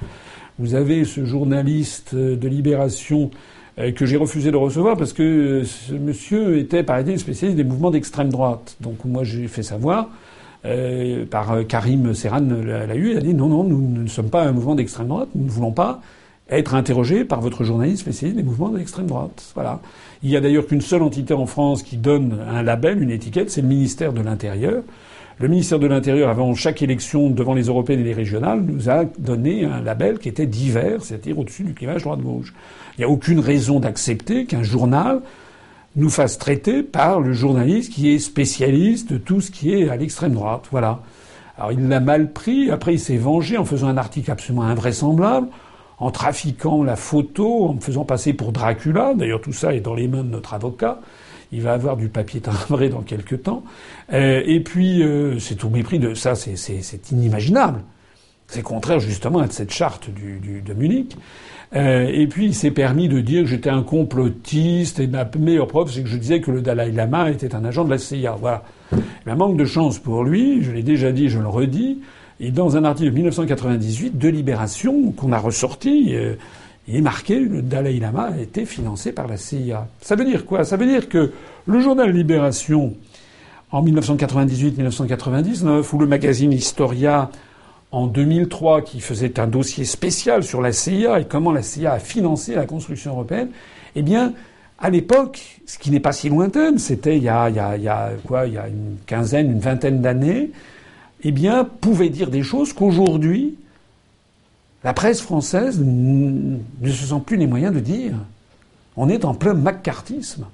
Vous 0.58 0.74
avez 0.74 1.04
ce 1.04 1.24
journaliste 1.24 2.14
de 2.16 2.48
Libération 2.48 3.30
que 3.94 4.06
j'ai 4.06 4.16
refusé 4.16 4.50
de 4.50 4.56
recevoir 4.56 4.96
parce 4.96 5.12
que 5.12 5.64
ce 5.64 5.94
monsieur 5.94 6.58
était, 6.58 6.82
paraît-il, 6.82 7.18
spécialiste 7.18 7.56
des 7.56 7.64
mouvements 7.64 7.90
d'extrême 7.90 8.28
droite. 8.28 8.76
Donc 8.80 9.04
moi, 9.04 9.24
j'ai 9.24 9.48
fait 9.48 9.62
savoir 9.62 10.08
euh, 10.64 11.24
par 11.24 11.66
Karim 11.66 12.14
Serran 12.14 12.40
l'a 12.40 12.94
eu. 12.94 13.12
Il 13.12 13.16
a 13.16 13.20
dit 13.20 13.34
non, 13.34 13.48
non, 13.48 13.64
nous 13.64 14.02
ne 14.02 14.08
sommes 14.08 14.30
pas 14.30 14.42
un 14.42 14.52
mouvement 14.52 14.74
d'extrême 14.74 15.08
droite. 15.08 15.28
Nous 15.34 15.44
ne 15.44 15.50
voulons 15.50 15.72
pas 15.72 16.00
être 16.50 16.74
interrogé 16.74 17.24
par 17.24 17.40
votre 17.40 17.64
journaliste 17.64 18.02
spécialiste 18.02 18.36
des 18.36 18.42
mouvements 18.42 18.70
d'extrême 18.70 19.06
droite. 19.06 19.50
Voilà. 19.54 19.80
Il 20.22 20.30
y 20.30 20.36
a 20.36 20.40
d'ailleurs 20.40 20.66
qu'une 20.66 20.80
seule 20.80 21.02
entité 21.02 21.32
en 21.32 21.46
France 21.46 21.82
qui 21.82 21.96
donne 21.96 22.38
un 22.48 22.62
label, 22.62 23.02
une 23.02 23.10
étiquette, 23.10 23.50
c'est 23.50 23.62
le 23.62 23.68
ministère 23.68 24.12
de 24.12 24.20
l'Intérieur. 24.20 24.82
Le 25.40 25.48
ministère 25.48 25.78
de 25.78 25.86
l'Intérieur, 25.86 26.28
avant 26.28 26.54
chaque 26.54 26.82
élection 26.82 27.30
devant 27.30 27.54
les 27.54 27.68
européennes 27.68 28.00
et 28.00 28.04
les 28.04 28.12
régionales, 28.12 28.60
nous 28.60 28.90
a 28.90 29.06
donné 29.18 29.64
un 29.64 29.80
label 29.80 30.18
qui 30.18 30.28
était 30.28 30.44
divers, 30.44 31.02
c'est-à-dire 31.02 31.38
au-dessus 31.38 31.64
du 31.64 31.72
clivage 31.72 32.02
droite-gauche. 32.02 32.52
Il 32.98 33.00
n'y 33.00 33.04
a 33.04 33.08
aucune 33.08 33.38
raison 33.38 33.80
d'accepter 33.80 34.44
qu'un 34.44 34.62
journal 34.62 35.22
nous 35.96 36.10
fasse 36.10 36.36
traiter 36.36 36.82
par 36.82 37.20
le 37.20 37.32
journaliste 37.32 37.90
qui 37.90 38.10
est 38.10 38.18
spécialiste 38.18 39.14
de 39.14 39.16
tout 39.16 39.40
ce 39.40 39.50
qui 39.50 39.72
est 39.72 39.88
à 39.88 39.96
l'extrême 39.96 40.34
droite. 40.34 40.64
Voilà. 40.70 41.00
Alors 41.56 41.72
il 41.72 41.88
l'a 41.88 42.00
mal 42.00 42.34
pris, 42.34 42.70
après 42.70 42.92
il 42.92 43.00
s'est 43.00 43.16
vengé 43.16 43.56
en 43.56 43.64
faisant 43.64 43.88
un 43.88 43.96
article 43.96 44.30
absolument 44.30 44.64
invraisemblable 44.64 45.48
en 46.00 46.10
trafiquant 46.10 46.84
la 46.84 46.96
photo, 46.96 47.64
en 47.66 47.74
me 47.74 47.80
faisant 47.80 48.04
passer 48.04 48.34
pour 48.34 48.52
Dracula. 48.52 49.14
D'ailleurs, 49.14 49.40
tout 49.40 49.54
ça 49.54 49.74
est 49.74 49.80
dans 49.80 49.94
les 49.94 50.06
mains 50.06 50.22
de 50.22 50.28
notre 50.28 50.52
avocat. 50.52 51.00
Il 51.52 51.62
va 51.62 51.72
avoir 51.72 51.96
du 51.96 52.08
papier 52.08 52.40
timbré 52.40 52.88
dans 52.88 53.02
quelques 53.02 53.42
temps. 53.42 53.64
Euh, 54.12 54.42
et 54.46 54.60
puis, 54.60 55.02
euh, 55.02 55.38
c'est 55.38 55.64
au 55.64 55.70
mépris 55.70 55.98
de 55.98 56.14
ça, 56.14 56.34
c'est 56.34 57.10
inimaginable. 57.10 57.80
C'est 58.46 58.62
contraire 58.62 58.98
justement 58.98 59.38
à 59.38 59.48
cette 59.48 59.72
charte 59.72 60.10
de 60.10 60.74
Munich. 60.74 61.16
Euh, 61.76 62.10
et 62.12 62.26
puis 62.26 62.46
il 62.46 62.54
s'est 62.54 62.72
permis 62.72 63.08
de 63.08 63.20
dire 63.20 63.42
que 63.42 63.48
j'étais 63.48 63.70
un 63.70 63.84
complotiste 63.84 64.98
et 64.98 65.06
ma 65.06 65.28
meilleure 65.38 65.68
preuve 65.68 65.88
c'est 65.88 66.02
que 66.02 66.08
je 66.08 66.16
disais 66.16 66.40
que 66.40 66.50
le 66.50 66.62
Dalai 66.62 66.90
Lama 66.90 67.30
était 67.30 67.54
un 67.54 67.64
agent 67.64 67.84
de 67.84 67.90
la 67.90 67.98
CIA. 67.98 68.36
Voilà. 68.40 68.64
un 69.26 69.34
manque 69.36 69.56
de 69.56 69.64
chance 69.64 70.00
pour 70.00 70.24
lui, 70.24 70.64
je 70.64 70.72
l'ai 70.72 70.82
déjà 70.82 71.12
dit, 71.12 71.28
je 71.28 71.38
le 71.38 71.46
redis, 71.46 72.00
et 72.40 72.50
dans 72.50 72.76
un 72.76 72.82
article 72.82 73.10
de 73.10 73.14
1998 73.14 74.18
de 74.18 74.28
Libération 74.28 75.12
qu'on 75.12 75.30
a 75.30 75.38
ressorti, 75.38 76.16
il 76.90 76.96
est 76.96 77.02
marqué 77.02 77.38
le 77.38 77.62
Dalai 77.62 78.00
Lama 78.00 78.30
a 78.34 78.38
été 78.38 78.64
financé 78.64 79.12
par 79.12 79.28
la 79.28 79.36
CIA. 79.36 79.86
Ça 80.00 80.16
veut 80.16 80.24
dire 80.24 80.44
quoi? 80.44 80.64
Ça 80.64 80.76
veut 80.76 80.86
dire 80.86 81.08
que 81.08 81.30
le 81.66 81.80
journal 81.80 82.10
Libération 82.10 82.94
en 83.70 83.84
1998-1999 83.84 85.94
ou 85.94 85.98
le 85.98 86.06
magazine 86.06 86.52
Historia 86.52 87.30
en 87.92 88.08
2003 88.08 88.82
qui 88.82 89.00
faisait 89.00 89.38
un 89.38 89.46
dossier 89.46 89.84
spécial 89.84 90.42
sur 90.42 90.60
la 90.60 90.72
CIA 90.72 91.20
et 91.20 91.26
comment 91.26 91.52
la 91.52 91.62
CIA 91.62 91.92
a 91.92 91.98
financé 92.00 92.56
la 92.56 92.66
construction 92.66 93.12
européenne, 93.12 93.50
eh 93.94 94.02
bien, 94.02 94.32
à 94.80 94.90
l'époque, 94.90 95.60
ce 95.66 95.78
qui 95.78 95.92
n'est 95.92 96.00
pas 96.00 96.12
si 96.12 96.28
lointain, 96.28 96.76
c'était 96.78 97.16
il, 97.16 97.22
il, 97.22 97.24
y 97.24 97.28
a, 97.28 97.48
il 97.48 97.82
y 97.82 97.88
a 97.88 98.68
une 98.68 98.96
quinzaine, 99.06 99.52
une 99.52 99.60
vingtaine 99.60 100.00
d'années, 100.00 100.50
eh 101.22 101.30
bien, 101.30 101.64
pouvait 101.64 102.08
dire 102.08 102.30
des 102.30 102.42
choses 102.42 102.72
qu'aujourd'hui, 102.72 103.54
la 104.82 104.92
presse 104.94 105.20
française 105.20 105.80
ne 105.80 106.90
se 106.90 107.06
sent 107.06 107.22
plus 107.24 107.36
les 107.36 107.46
moyens 107.46 107.74
de 107.74 107.80
dire. 107.80 108.14
On 108.96 109.08
est 109.08 109.24
en 109.24 109.34
plein 109.34 109.54
macartisme. 109.54 110.46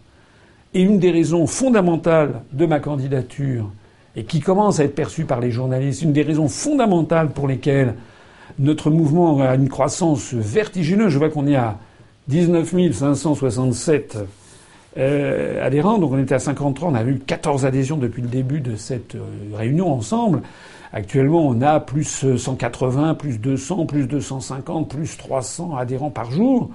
Et 0.74 0.82
une 0.82 0.98
des 0.98 1.10
raisons 1.10 1.46
fondamentales 1.46 2.42
de 2.52 2.66
ma 2.66 2.80
candidature, 2.80 3.70
et 4.14 4.24
qui 4.24 4.40
commence 4.40 4.80
à 4.80 4.84
être 4.84 4.94
perçue 4.94 5.24
par 5.24 5.40
les 5.40 5.50
journalistes, 5.50 6.02
une 6.02 6.12
des 6.12 6.22
raisons 6.22 6.48
fondamentales 6.48 7.30
pour 7.30 7.48
lesquelles 7.48 7.94
notre 8.58 8.90
mouvement 8.90 9.40
a 9.40 9.54
une 9.54 9.68
croissance 9.68 10.34
vertigineuse, 10.34 11.12
je 11.12 11.18
vois 11.18 11.30
qu'on 11.30 11.46
est 11.46 11.56
à 11.56 11.78
19 12.28 12.92
567 12.92 14.18
euh, 14.98 15.64
adhérents. 15.64 15.98
Donc 15.98 16.12
on 16.12 16.18
était 16.18 16.34
à 16.34 16.38
53, 16.38 16.90
on 16.90 16.94
a 16.94 17.04
eu 17.04 17.18
14 17.18 17.66
adhésions 17.66 17.96
depuis 17.96 18.22
le 18.22 18.28
début 18.28 18.60
de 18.60 18.76
cette 18.76 19.14
euh, 19.14 19.20
réunion 19.54 19.92
ensemble. 19.92 20.42
Actuellement, 20.92 21.46
on 21.46 21.60
a 21.62 21.80
plus 21.80 22.36
180, 22.36 23.14
plus 23.14 23.38
200, 23.38 23.86
plus 23.86 24.06
250, 24.06 24.88
plus 24.88 25.16
300 25.16 25.76
adhérents 25.76 26.10
par 26.10 26.30
jour. 26.30 26.70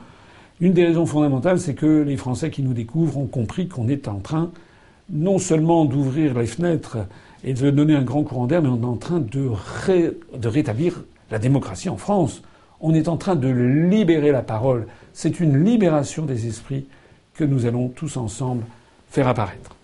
Une 0.59 0.73
des 0.73 0.85
raisons 0.85 1.05
fondamentales, 1.05 1.59
c'est 1.59 1.73
que 1.73 2.03
les 2.03 2.17
Français 2.17 2.51
qui 2.51 2.61
nous 2.61 2.73
découvrent 2.73 3.17
ont 3.17 3.27
compris 3.27 3.67
qu'on 3.67 3.87
est 3.87 4.07
en 4.07 4.19
train 4.19 4.51
non 5.09 5.39
seulement 5.39 5.85
d'ouvrir 5.85 6.37
les 6.37 6.45
fenêtres 6.45 6.97
et 7.43 7.53
de 7.53 7.69
donner 7.71 7.95
un 7.95 8.03
grand 8.03 8.23
courant 8.23 8.47
d'air, 8.47 8.61
mais 8.61 8.69
on 8.69 8.81
est 8.81 8.85
en 8.85 8.97
train 8.97 9.19
de, 9.19 9.49
rétablir 10.47 11.03
la 11.31 11.39
démocratie 11.39 11.89
en 11.89 11.97
France. 11.97 12.41
On 12.79 12.93
est 12.93 13.07
en 13.07 13.17
train 13.17 13.35
de 13.35 13.47
libérer 13.47 14.31
la 14.31 14.41
parole. 14.41 14.87
C'est 15.13 15.39
une 15.39 15.63
libération 15.63 16.25
des 16.25 16.47
esprits 16.47 16.85
que 17.33 17.43
nous 17.43 17.65
allons 17.65 17.89
tous 17.89 18.17
ensemble 18.17 18.63
faire 19.09 19.27
apparaître. 19.27 19.75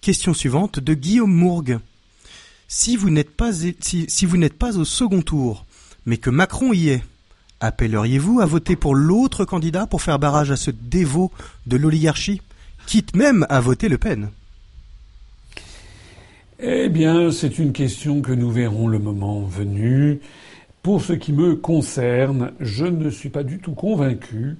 Question 0.00 0.34
suivante 0.34 0.80
de 0.80 0.94
Guillaume 0.94 1.32
Mourgue. 1.32 1.78
Si 2.68 2.96
vous 2.96 3.10
n'êtes 3.10 3.36
pas, 3.36 3.50
au 4.78 4.84
second 4.84 5.22
tour, 5.22 5.66
mais 6.06 6.16
que 6.16 6.30
Macron 6.30 6.72
y 6.72 6.88
est, 6.88 7.02
appelleriez-vous 7.60 8.40
à 8.40 8.46
voter 8.46 8.76
pour 8.76 8.94
l'autre 8.94 9.44
candidat 9.44 9.86
pour 9.86 10.02
faire 10.02 10.18
barrage 10.18 10.50
à 10.50 10.56
ce 10.56 10.70
dévot 10.70 11.30
de 11.66 11.76
l'oligarchie, 11.76 12.42
quitte 12.86 13.14
même 13.16 13.46
à 13.48 13.60
voter 13.60 13.88
Le 13.88 13.98
Pen? 13.98 14.30
Eh 16.60 16.88
bien, 16.88 17.30
c'est 17.30 17.58
une 17.58 17.72
question 17.72 18.22
que 18.22 18.32
nous 18.32 18.50
verrons 18.50 18.88
le 18.88 18.98
moment 18.98 19.42
venu. 19.42 20.20
Pour 20.82 21.02
ce 21.02 21.12
qui 21.12 21.32
me 21.32 21.56
concerne, 21.56 22.52
je 22.60 22.84
ne 22.84 23.10
suis 23.10 23.30
pas 23.30 23.42
du 23.42 23.58
tout 23.58 23.72
convaincu 23.72 24.56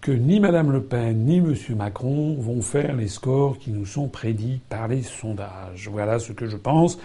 que 0.00 0.12
ni 0.12 0.40
Mme 0.40 0.72
Le 0.72 0.82
Pen 0.82 1.24
ni 1.24 1.38
M. 1.38 1.54
Macron 1.76 2.36
vont 2.38 2.62
faire 2.62 2.96
les 2.96 3.08
scores 3.08 3.58
qui 3.58 3.70
nous 3.70 3.86
sont 3.86 4.08
prédits 4.08 4.60
par 4.68 4.88
les 4.88 5.02
sondages. 5.02 5.88
Voilà 5.90 6.18
ce 6.18 6.32
que 6.32 6.46
je 6.46 6.56
pense. 6.56 6.98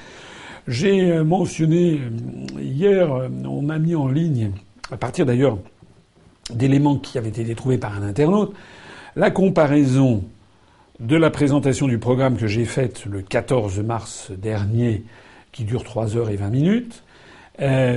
J'ai 0.68 1.12
euh, 1.12 1.24
mentionné 1.26 2.00
euh, 2.00 2.62
hier, 2.62 3.14
euh, 3.14 3.28
on 3.46 3.68
a 3.68 3.78
mis 3.80 3.96
en 3.96 4.08
ligne, 4.08 4.52
à 4.92 4.98
partir 4.98 5.26
d'ailleurs 5.26 5.58
d'éléments 6.54 6.98
qui 6.98 7.18
avaient 7.18 7.30
été 7.30 7.54
trouvés 7.54 7.78
par 7.78 7.96
un 7.96 8.04
internaute, 8.04 8.54
la 9.18 9.30
comparaison 9.30 10.24
de 11.02 11.18
la 11.18 11.30
présentation 11.30 11.88
du 11.88 11.98
programme 11.98 12.38
que 12.38 12.48
j'ai 12.48 12.64
faite 12.64 13.06
le 13.06 13.22
14 13.22 13.80
mars 13.80 14.32
dernier, 14.32 15.04
qui 15.52 15.66
dure 15.66 15.84
3 15.84 16.16
heures 16.16 16.30
et 16.30 16.38
20 16.38 16.50
minutes, 16.50 17.04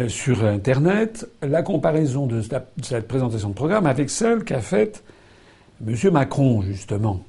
sur 0.09 0.45
Internet 0.45 1.27
la 1.43 1.63
comparaison 1.63 2.27
de 2.27 2.43
cette 2.43 3.09
présentation 3.09 3.49
de 3.49 3.55
programme 3.55 3.87
avec 3.87 4.11
celle 4.11 4.45
qu'a 4.45 4.61
faite 4.61 5.03
M. 5.87 5.95
Macron, 6.13 6.63
justement. 6.63 7.21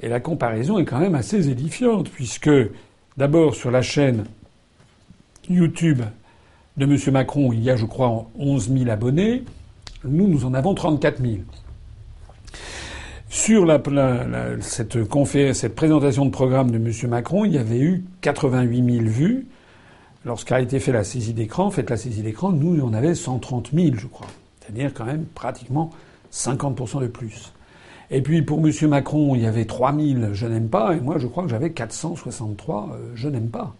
Et 0.00 0.08
la 0.08 0.20
comparaison 0.20 0.78
est 0.78 0.84
quand 0.84 0.98
même 0.98 1.14
assez 1.14 1.50
édifiante, 1.50 2.08
puisque 2.08 2.50
d'abord 3.16 3.54
sur 3.54 3.70
la 3.70 3.82
chaîne 3.82 4.24
YouTube 5.50 6.02
de 6.76 6.84
M. 6.84 6.96
Macron, 7.12 7.52
il 7.52 7.62
y 7.62 7.70
a, 7.70 7.76
je 7.76 7.84
crois, 7.84 8.30
11 8.38 8.72
000 8.72 8.90
abonnés. 8.90 9.44
Nous, 10.04 10.28
nous 10.28 10.44
en 10.44 10.54
avons 10.54 10.74
34 10.74 11.20
000. 11.20 11.34
Sur 13.28 13.66
la, 13.66 13.80
cette, 14.60 14.96
cette 15.52 15.74
présentation 15.74 16.24
de 16.24 16.30
programme 16.30 16.70
de 16.70 16.76
M. 16.76 17.10
Macron, 17.10 17.44
il 17.44 17.52
y 17.52 17.58
avait 17.58 17.78
eu 17.78 18.04
88 18.22 18.92
000 18.92 19.04
vues. 19.04 19.46
Lorsqu'a 20.24 20.60
été 20.60 20.80
fait 20.80 20.92
la 20.92 21.04
saisie 21.04 21.32
d'écran, 21.32 21.70
faites 21.70 21.90
la 21.90 21.96
saisie 21.96 22.22
d'écran, 22.22 22.52
nous, 22.52 22.80
on 22.82 22.92
avait 22.92 23.14
130 23.14 23.70
000, 23.72 23.96
je 23.96 24.06
crois. 24.06 24.26
C'est-à-dire 24.60 24.92
quand 24.92 25.06
même 25.06 25.24
pratiquement 25.24 25.90
50% 26.32 27.00
de 27.02 27.06
plus. 27.06 27.52
Et 28.10 28.20
puis 28.20 28.42
pour 28.42 28.58
M. 28.58 28.72
Macron, 28.88 29.34
il 29.34 29.42
y 29.42 29.46
avait 29.46 29.64
3 29.64 29.94
000 29.94 30.34
je 30.34 30.46
n'aime 30.46 30.68
pas, 30.68 30.94
et 30.94 31.00
moi 31.00 31.18
je 31.18 31.26
crois 31.26 31.44
que 31.44 31.48
j'avais 31.48 31.70
463 31.70 32.90
euh, 32.92 33.12
je 33.14 33.28
n'aime 33.28 33.48
pas. 33.48 33.74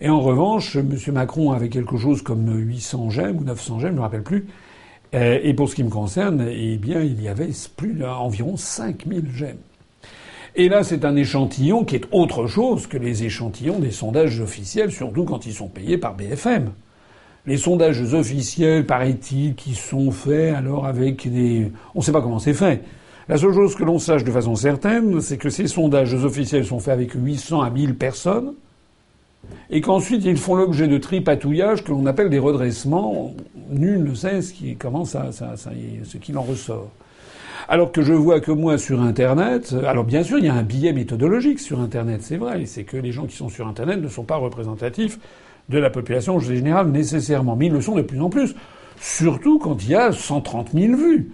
Et 0.00 0.08
en 0.08 0.20
revanche, 0.20 0.76
M. 0.76 0.94
Macron 1.12 1.52
avait 1.52 1.68
quelque 1.68 1.96
chose 1.96 2.22
comme 2.22 2.54
800 2.54 3.10
j'aime 3.10 3.38
ou 3.38 3.44
900 3.44 3.80
j'aime, 3.80 3.88
je 3.88 3.92
ne 3.92 3.96
me 3.96 4.02
rappelle 4.02 4.22
plus. 4.22 4.46
Euh, 5.14 5.38
et 5.42 5.54
pour 5.54 5.68
ce 5.68 5.74
qui 5.74 5.84
me 5.84 5.90
concerne, 5.90 6.46
eh 6.50 6.76
bien, 6.76 7.00
il 7.00 7.22
y 7.22 7.28
avait 7.28 7.50
plus 7.76 8.04
environ 8.04 8.56
5000 8.56 9.24
j'aime. 9.34 9.56
Et 10.54 10.68
là, 10.68 10.82
c'est 10.82 11.04
un 11.04 11.16
échantillon 11.16 11.84
qui 11.84 11.96
est 11.96 12.04
autre 12.12 12.46
chose 12.46 12.86
que 12.86 12.96
les 12.96 13.24
échantillons 13.24 13.78
des 13.78 13.90
sondages 13.90 14.40
officiels, 14.40 14.90
surtout 14.90 15.24
quand 15.24 15.46
ils 15.46 15.52
sont 15.52 15.68
payés 15.68 15.98
par 15.98 16.14
BFM. 16.14 16.72
Les 17.46 17.58
sondages 17.58 18.02
officiels, 18.14 18.86
paraît-il, 18.86 19.54
qui 19.54 19.74
sont 19.74 20.10
faits 20.10 20.54
alors 20.54 20.86
avec 20.86 21.30
des... 21.30 21.70
On 21.94 22.00
ne 22.00 22.04
sait 22.04 22.12
pas 22.12 22.22
comment 22.22 22.38
c'est 22.38 22.54
fait. 22.54 22.82
La 23.28 23.36
seule 23.36 23.52
chose 23.52 23.74
que 23.74 23.84
l'on 23.84 23.98
sache 23.98 24.24
de 24.24 24.30
façon 24.30 24.54
certaine, 24.54 25.20
c'est 25.20 25.36
que 25.36 25.50
ces 25.50 25.66
sondages 25.66 26.14
officiels 26.14 26.64
sont 26.64 26.80
faits 26.80 26.94
avec 26.94 27.12
800 27.12 27.60
à 27.60 27.70
1000 27.70 27.94
personnes. 27.94 28.54
Et 29.70 29.80
qu'ensuite 29.80 30.24
ils 30.24 30.36
font 30.36 30.54
l'objet 30.54 30.88
de 30.88 30.98
tripatouillages 30.98 31.84
que 31.84 31.90
l'on 31.90 32.06
appelle 32.06 32.30
des 32.30 32.38
redressements. 32.38 33.34
Nul 33.70 34.04
ne 34.04 34.14
sait 34.14 34.42
ce 34.42 34.52
qui, 34.52 34.76
comment 34.76 35.04
ça, 35.04 35.30
ce 35.32 36.16
qu'il 36.18 36.38
en 36.38 36.42
ressort. 36.42 36.90
Alors 37.68 37.90
que 37.90 38.02
je 38.02 38.12
vois 38.12 38.40
que 38.40 38.52
moi 38.52 38.78
sur 38.78 39.00
Internet, 39.02 39.74
alors 39.86 40.04
bien 40.04 40.22
sûr 40.22 40.38
il 40.38 40.44
y 40.44 40.48
a 40.48 40.54
un 40.54 40.62
biais 40.62 40.92
méthodologique 40.92 41.58
sur 41.58 41.80
Internet, 41.80 42.22
c'est 42.22 42.36
vrai, 42.36 42.64
c'est 42.66 42.84
que 42.84 42.96
les 42.96 43.10
gens 43.10 43.26
qui 43.26 43.34
sont 43.34 43.48
sur 43.48 43.66
Internet 43.66 44.00
ne 44.00 44.08
sont 44.08 44.22
pas 44.22 44.36
représentatifs 44.36 45.18
de 45.68 45.78
la 45.78 45.90
population 45.90 46.38
générale 46.38 46.88
nécessairement, 46.90 47.56
mais 47.56 47.66
ils 47.66 47.72
le 47.72 47.80
sont 47.80 47.96
de 47.96 48.02
plus 48.02 48.20
en 48.20 48.30
plus, 48.30 48.54
surtout 49.00 49.58
quand 49.58 49.82
il 49.82 49.90
y 49.90 49.94
a 49.96 50.12
130 50.12 50.70
000 50.74 50.96
vues. 50.96 51.32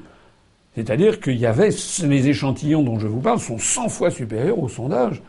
C'est-à-dire 0.74 1.20
qu'il 1.20 1.36
y 1.36 1.44
avait 1.44 1.68
les 2.02 2.28
échantillons 2.28 2.82
dont 2.82 2.98
je 2.98 3.06
vous 3.06 3.20
parle 3.20 3.38
sont 3.38 3.58
100 3.58 3.90
fois 3.90 4.10
supérieurs 4.10 4.58
aux 4.58 4.70
sondages 4.70 5.22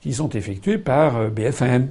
qui 0.00 0.12
sont 0.12 0.28
effectués 0.30 0.78
par 0.78 1.16
euh, 1.16 1.28
BFM, 1.28 1.88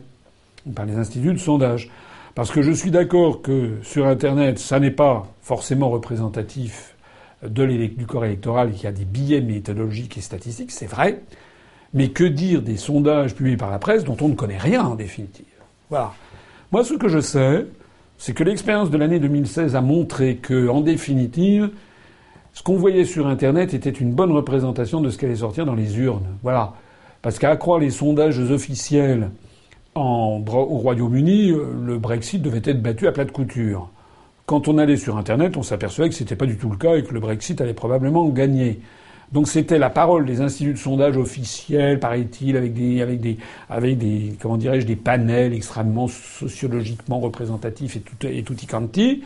par 0.75 0.85
les 0.85 0.95
instituts 0.95 1.33
de 1.33 1.39
sondage. 1.39 1.89
Parce 2.35 2.51
que 2.51 2.61
je 2.61 2.71
suis 2.71 2.91
d'accord 2.91 3.41
que 3.41 3.77
sur 3.81 4.05
Internet, 4.05 4.59
ça 4.59 4.79
n'est 4.79 4.91
pas 4.91 5.27
forcément 5.41 5.89
représentatif 5.89 6.95
du 7.43 8.05
corps 8.05 8.25
électoral, 8.25 8.71
qu'il 8.71 8.83
y 8.83 8.87
a 8.87 8.91
des 8.91 9.05
billets 9.05 9.41
méthodologiques 9.41 10.17
et 10.17 10.21
statistiques, 10.21 10.71
c'est 10.71 10.85
vrai. 10.85 11.21
Mais 11.93 12.09
que 12.09 12.23
dire 12.23 12.61
des 12.61 12.77
sondages 12.77 13.33
publiés 13.33 13.57
par 13.57 13.71
la 13.71 13.79
presse 13.79 14.03
dont 14.03 14.17
on 14.21 14.27
ne 14.27 14.35
connaît 14.35 14.57
rien 14.57 14.83
en 14.83 14.95
définitive? 14.95 15.45
Voilà. 15.89 16.13
Moi, 16.71 16.83
ce 16.83 16.95
que 16.95 17.07
je 17.07 17.19
sais, 17.19 17.65
c'est 18.17 18.33
que 18.33 18.43
l'expérience 18.43 18.89
de 18.89 18.97
l'année 18.97 19.19
2016 19.19 19.75
a 19.75 19.81
montré 19.81 20.35
que, 20.35 20.67
en 20.67 20.81
définitive, 20.81 21.69
ce 22.53 22.63
qu'on 22.63 22.75
voyait 22.75 23.05
sur 23.05 23.27
Internet 23.27 23.73
était 23.73 23.89
une 23.89 24.13
bonne 24.13 24.31
représentation 24.31 24.99
de 24.99 25.09
ce 25.09 25.17
qui 25.17 25.25
allait 25.25 25.37
sortir 25.37 25.65
dans 25.65 25.75
les 25.75 25.97
urnes. 25.99 26.37
Voilà. 26.43 26.73
Parce 27.21 27.39
qu'à 27.39 27.55
croire 27.55 27.79
les 27.79 27.91
sondages 27.91 28.39
officiels 28.39 29.29
au 29.99 30.77
Royaume-Uni, 30.77 31.53
le 31.85 31.97
Brexit 31.97 32.41
devait 32.41 32.61
être 32.63 32.81
battu 32.81 33.07
à 33.07 33.11
plat 33.11 33.25
de 33.25 33.31
couture. 33.31 33.89
Quand 34.45 34.67
on 34.67 34.77
allait 34.77 34.97
sur 34.97 35.17
Internet, 35.17 35.57
on 35.57 35.63
s'apercevait 35.63 36.09
que 36.09 36.15
ce 36.15 36.23
n'était 36.23 36.35
pas 36.35 36.45
du 36.45 36.57
tout 36.57 36.69
le 36.69 36.77
cas 36.77 36.95
et 36.95 37.03
que 37.03 37.13
le 37.13 37.19
Brexit 37.19 37.59
allait 37.59 37.73
probablement 37.73 38.27
gagner. 38.29 38.79
Donc 39.31 39.49
c'était 39.49 39.77
la 39.77 39.89
parole 39.89 40.25
des 40.25 40.39
instituts 40.39 40.73
de 40.73 40.77
sondage 40.77 41.17
officiels, 41.17 41.99
paraît-il, 41.99 42.55
avec 42.55 42.73
des, 42.73 43.01
avec 43.01 43.19
des, 43.19 43.37
avec 43.69 43.97
des, 43.97 44.35
comment 44.41 44.55
dirais-je, 44.55 44.85
des 44.85 44.95
panels 44.95 45.53
extrêmement 45.53 46.07
sociologiquement 46.07 47.19
représentatifs 47.19 47.97
et 47.97 47.99
tout, 47.99 48.15
et 48.25 48.43
tout 48.43 48.55
quanti. 48.69 49.23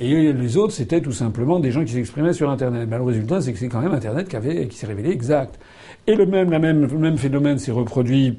Et 0.00 0.32
les 0.32 0.56
autres, 0.56 0.72
c'était 0.72 1.00
tout 1.00 1.12
simplement 1.12 1.60
des 1.60 1.70
gens 1.70 1.84
qui 1.84 1.92
s'exprimaient 1.92 2.32
sur 2.32 2.50
Internet. 2.50 2.88
Le 2.90 3.02
résultat, 3.02 3.40
c'est 3.40 3.52
que 3.52 3.58
c'est 3.58 3.68
quand 3.68 3.80
même 3.80 3.94
Internet 3.94 4.28
qui 4.28 4.36
avait, 4.36 4.66
qui 4.66 4.76
s'est 4.76 4.86
révélé 4.86 5.10
exact. 5.10 5.58
Et 6.06 6.14
le 6.14 6.26
même, 6.26 6.50
la 6.50 6.58
même, 6.58 6.86
le 6.86 6.98
même 6.98 7.18
phénomène 7.18 7.58
s'est 7.58 7.72
reproduit 7.72 8.38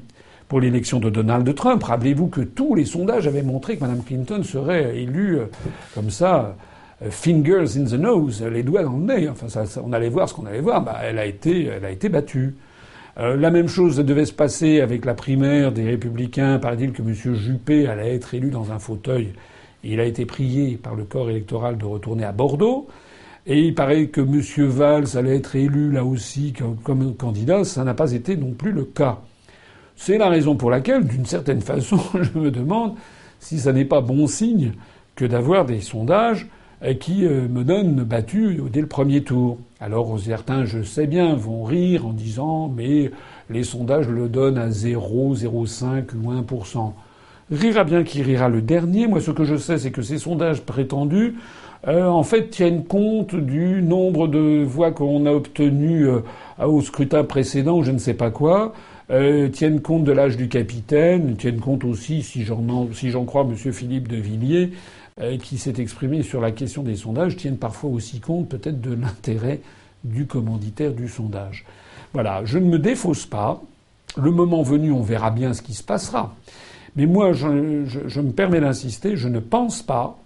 pour 0.50 0.60
l'élection 0.60 0.98
de 0.98 1.10
Donald 1.10 1.54
Trump. 1.54 1.80
Rappelez-vous 1.84 2.26
que 2.26 2.40
tous 2.40 2.74
les 2.74 2.84
sondages 2.84 3.28
avaient 3.28 3.44
montré 3.44 3.76
que 3.76 3.84
Mme 3.84 4.02
Clinton 4.02 4.42
serait 4.42 4.98
élue 4.98 5.38
euh, 5.38 5.44
comme 5.94 6.10
ça, 6.10 6.56
euh, 7.02 7.06
fingers 7.08 7.78
in 7.78 7.84
the 7.84 7.92
nose, 7.92 8.42
les 8.42 8.64
doigts 8.64 8.82
dans 8.82 8.96
le 8.96 9.04
nez. 9.04 9.28
Enfin, 9.28 9.48
ça, 9.48 9.80
on 9.86 9.92
allait 9.92 10.08
voir 10.08 10.28
ce 10.28 10.34
qu'on 10.34 10.46
allait 10.46 10.60
voir. 10.60 10.82
Bah, 10.82 10.98
elle 11.04 11.20
a 11.20 11.24
été, 11.24 11.66
elle 11.66 11.84
a 11.84 11.90
été 11.92 12.08
battue. 12.08 12.56
Euh, 13.18 13.36
la 13.36 13.52
même 13.52 13.68
chose 13.68 13.96
devait 13.98 14.24
se 14.24 14.32
passer 14.32 14.80
avec 14.80 15.04
la 15.04 15.14
primaire 15.14 15.70
des 15.70 15.84
Républicains. 15.84 16.58
Paraît-il 16.58 16.90
que 16.90 17.02
M. 17.02 17.14
Juppé 17.14 17.86
allait 17.86 18.16
être 18.16 18.34
élu 18.34 18.50
dans 18.50 18.72
un 18.72 18.80
fauteuil. 18.80 19.32
Il 19.84 20.00
a 20.00 20.04
été 20.04 20.26
prié 20.26 20.76
par 20.82 20.96
le 20.96 21.04
corps 21.04 21.30
électoral 21.30 21.78
de 21.78 21.84
retourner 21.84 22.24
à 22.24 22.32
Bordeaux. 22.32 22.88
Et 23.46 23.60
il 23.60 23.74
paraît 23.76 24.08
que 24.08 24.20
M. 24.20 24.66
Valls 24.66 25.16
allait 25.16 25.36
être 25.36 25.54
élu 25.54 25.92
là 25.92 26.04
aussi 26.04 26.52
comme 26.82 27.14
candidat. 27.14 27.62
Ça 27.62 27.84
n'a 27.84 27.94
pas 27.94 28.10
été 28.10 28.36
non 28.36 28.50
plus 28.50 28.72
le 28.72 28.82
cas. 28.84 29.20
C'est 30.02 30.16
la 30.16 30.30
raison 30.30 30.56
pour 30.56 30.70
laquelle, 30.70 31.04
d'une 31.04 31.26
certaine 31.26 31.60
façon, 31.60 31.98
je 32.22 32.38
me 32.38 32.50
demande 32.50 32.94
si 33.38 33.58
ça 33.58 33.74
n'est 33.74 33.84
pas 33.84 34.00
bon 34.00 34.26
signe 34.26 34.72
que 35.14 35.26
d'avoir 35.26 35.66
des 35.66 35.82
sondages 35.82 36.46
euh, 36.82 36.94
qui 36.94 37.26
euh, 37.26 37.46
me 37.48 37.64
donnent 37.64 38.02
battu 38.02 38.62
dès 38.72 38.80
le 38.80 38.86
premier 38.86 39.22
tour. 39.22 39.58
Alors 39.78 40.18
certains, 40.18 40.64
je 40.64 40.82
sais 40.82 41.06
bien, 41.06 41.34
vont 41.34 41.64
rire 41.64 42.06
en 42.06 42.14
disant 42.14 42.72
mais 42.74 43.10
les 43.50 43.62
sondages 43.62 44.08
le 44.08 44.30
donnent 44.30 44.56
à 44.56 44.70
0, 44.70 45.34
0,5 45.34 46.04
ou 46.16 46.32
1%. 46.32 46.92
Rira 47.50 47.84
bien 47.84 48.02
qui 48.02 48.22
rira 48.22 48.48
le 48.48 48.62
dernier. 48.62 49.06
Moi, 49.06 49.20
ce 49.20 49.32
que 49.32 49.44
je 49.44 49.56
sais, 49.56 49.76
c'est 49.76 49.90
que 49.90 50.00
ces 50.00 50.16
sondages 50.16 50.62
prétendus, 50.62 51.34
euh, 51.88 52.06
en 52.06 52.22
fait, 52.22 52.48
tiennent 52.48 52.84
compte 52.84 53.34
du 53.34 53.82
nombre 53.82 54.28
de 54.28 54.64
voix 54.64 54.92
qu'on 54.92 55.26
a 55.26 55.32
obtenues 55.32 56.08
au 56.58 56.80
scrutin 56.80 57.22
précédent 57.22 57.80
ou 57.80 57.82
je 57.82 57.92
ne 57.92 57.98
sais 57.98 58.14
pas 58.14 58.30
quoi, 58.30 58.72
euh, 59.10 59.48
tiennent 59.48 59.80
compte 59.80 60.04
de 60.04 60.12
l'âge 60.12 60.36
du 60.36 60.48
capitaine, 60.48 61.36
tiennent 61.36 61.60
compte 61.60 61.84
aussi, 61.84 62.22
si 62.22 62.44
j'en, 62.44 62.88
si 62.92 63.10
crois 63.26 63.42
M. 63.42 63.72
Philippe 63.72 64.08
de 64.08 64.16
Villiers, 64.16 64.72
euh, 65.20 65.36
qui 65.38 65.58
s'est 65.58 65.74
exprimé 65.78 66.22
sur 66.22 66.40
la 66.40 66.52
question 66.52 66.82
des 66.82 66.96
sondages, 66.96 67.36
tiennent 67.36 67.58
parfois 67.58 67.90
aussi 67.90 68.20
compte 68.20 68.48
peut-être 68.48 68.80
de 68.80 68.94
l'intérêt 68.94 69.60
du 70.04 70.26
commanditaire 70.26 70.92
du 70.92 71.08
sondage. 71.08 71.64
Voilà, 72.12 72.44
je 72.44 72.58
ne 72.58 72.66
me 72.66 72.78
défausse 72.78 73.26
pas. 73.26 73.60
Le 74.16 74.30
moment 74.30 74.62
venu, 74.62 74.92
on 74.92 75.02
verra 75.02 75.30
bien 75.30 75.54
ce 75.54 75.62
qui 75.62 75.74
se 75.74 75.82
passera. 75.82 76.34
Mais 76.96 77.06
moi, 77.06 77.32
je, 77.32 77.84
je 77.84 78.20
me 78.20 78.32
permets 78.32 78.60
d'insister, 78.60 79.16
je 79.16 79.28
ne 79.28 79.38
pense 79.38 79.82
pas. 79.82 80.18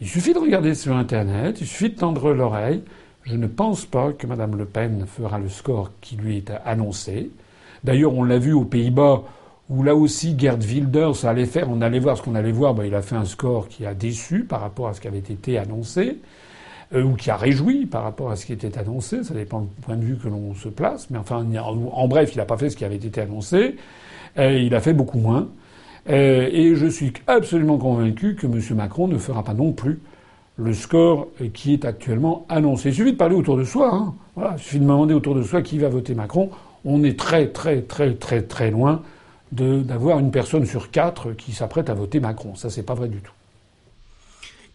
Il 0.00 0.08
suffit 0.08 0.32
de 0.32 0.38
regarder 0.38 0.74
sur 0.74 0.96
Internet, 0.96 1.60
il 1.60 1.66
suffit 1.66 1.90
de 1.90 1.98
tendre 1.98 2.32
l'oreille. 2.32 2.82
Je 3.24 3.36
ne 3.36 3.46
pense 3.46 3.84
pas 3.84 4.12
que 4.12 4.26
Mme 4.26 4.56
Le 4.56 4.64
Pen 4.64 5.04
fera 5.06 5.38
le 5.38 5.48
score 5.48 5.90
qui 6.00 6.16
lui 6.16 6.38
est 6.38 6.50
annoncé. 6.64 7.30
D'ailleurs, 7.84 8.14
on 8.14 8.24
l'a 8.24 8.38
vu 8.38 8.52
aux 8.52 8.64
Pays-Bas, 8.64 9.22
où 9.68 9.82
là 9.82 9.94
aussi 9.94 10.34
Gerd 10.38 10.62
Wilders 10.62 11.24
allait 11.24 11.46
faire, 11.46 11.68
on 11.70 11.80
allait 11.80 12.00
voir 12.00 12.16
ce 12.16 12.22
qu'on 12.22 12.34
allait 12.34 12.52
voir, 12.52 12.74
ben, 12.74 12.84
il 12.84 12.94
a 12.94 13.02
fait 13.02 13.16
un 13.16 13.24
score 13.24 13.68
qui 13.68 13.86
a 13.86 13.94
déçu 13.94 14.44
par 14.44 14.60
rapport 14.60 14.88
à 14.88 14.94
ce 14.94 15.00
qui 15.00 15.08
avait 15.08 15.18
été 15.18 15.58
annoncé, 15.58 16.18
euh, 16.92 17.02
ou 17.02 17.14
qui 17.14 17.30
a 17.30 17.36
réjoui 17.36 17.86
par 17.86 18.02
rapport 18.02 18.30
à 18.30 18.36
ce 18.36 18.46
qui 18.46 18.52
était 18.52 18.76
annoncé, 18.78 19.22
ça 19.22 19.34
dépend 19.34 19.60
du 19.60 19.68
point 19.82 19.96
de 19.96 20.04
vue 20.04 20.16
que 20.16 20.28
l'on 20.28 20.54
se 20.54 20.68
place, 20.68 21.08
mais 21.10 21.18
enfin, 21.18 21.46
en, 21.92 22.08
bref, 22.08 22.34
il 22.34 22.38
n'a 22.38 22.44
pas 22.44 22.56
fait 22.56 22.70
ce 22.70 22.76
qui 22.76 22.84
avait 22.84 22.96
été 22.96 23.20
annoncé, 23.20 23.76
il 24.36 24.74
a 24.74 24.80
fait 24.80 24.92
beaucoup 24.92 25.18
moins. 25.18 25.48
Euh, 26.08 26.48
et 26.50 26.74
je 26.74 26.86
suis 26.86 27.12
absolument 27.26 27.78
convaincu 27.78 28.34
que 28.34 28.46
M. 28.46 28.60
Macron 28.76 29.06
ne 29.08 29.18
fera 29.18 29.44
pas 29.44 29.54
non 29.54 29.72
plus 29.72 30.00
le 30.56 30.72
score 30.72 31.28
qui 31.54 31.74
est 31.74 31.84
actuellement 31.84 32.46
annoncé. 32.48 32.90
Il 32.90 32.94
suffit 32.94 33.12
de 33.12 33.16
parler 33.16 33.34
autour 33.34 33.56
de 33.56 33.64
soi. 33.64 33.90
Hein. 33.94 34.14
Il 34.36 34.58
suffit 34.58 34.78
de 34.78 34.84
demander 34.84 35.14
autour 35.14 35.34
de 35.34 35.42
soi 35.42 35.62
qui 35.62 35.78
va 35.78 35.88
voter 35.88 36.14
Macron 36.14 36.50
on 36.84 37.04
est 37.04 37.18
très 37.18 37.48
très 37.48 37.82
très 37.82 38.14
très 38.14 38.42
très 38.42 38.70
loin 38.70 39.02
d'avoir 39.52 40.18
une 40.20 40.30
personne 40.30 40.64
sur 40.64 40.90
quatre 40.90 41.32
qui 41.32 41.52
s'apprête 41.52 41.90
à 41.90 41.94
voter 41.94 42.20
Macron. 42.20 42.54
Ça, 42.54 42.70
c'est 42.70 42.84
pas 42.84 42.94
vrai 42.94 43.08
du 43.08 43.18
tout. 43.18 43.32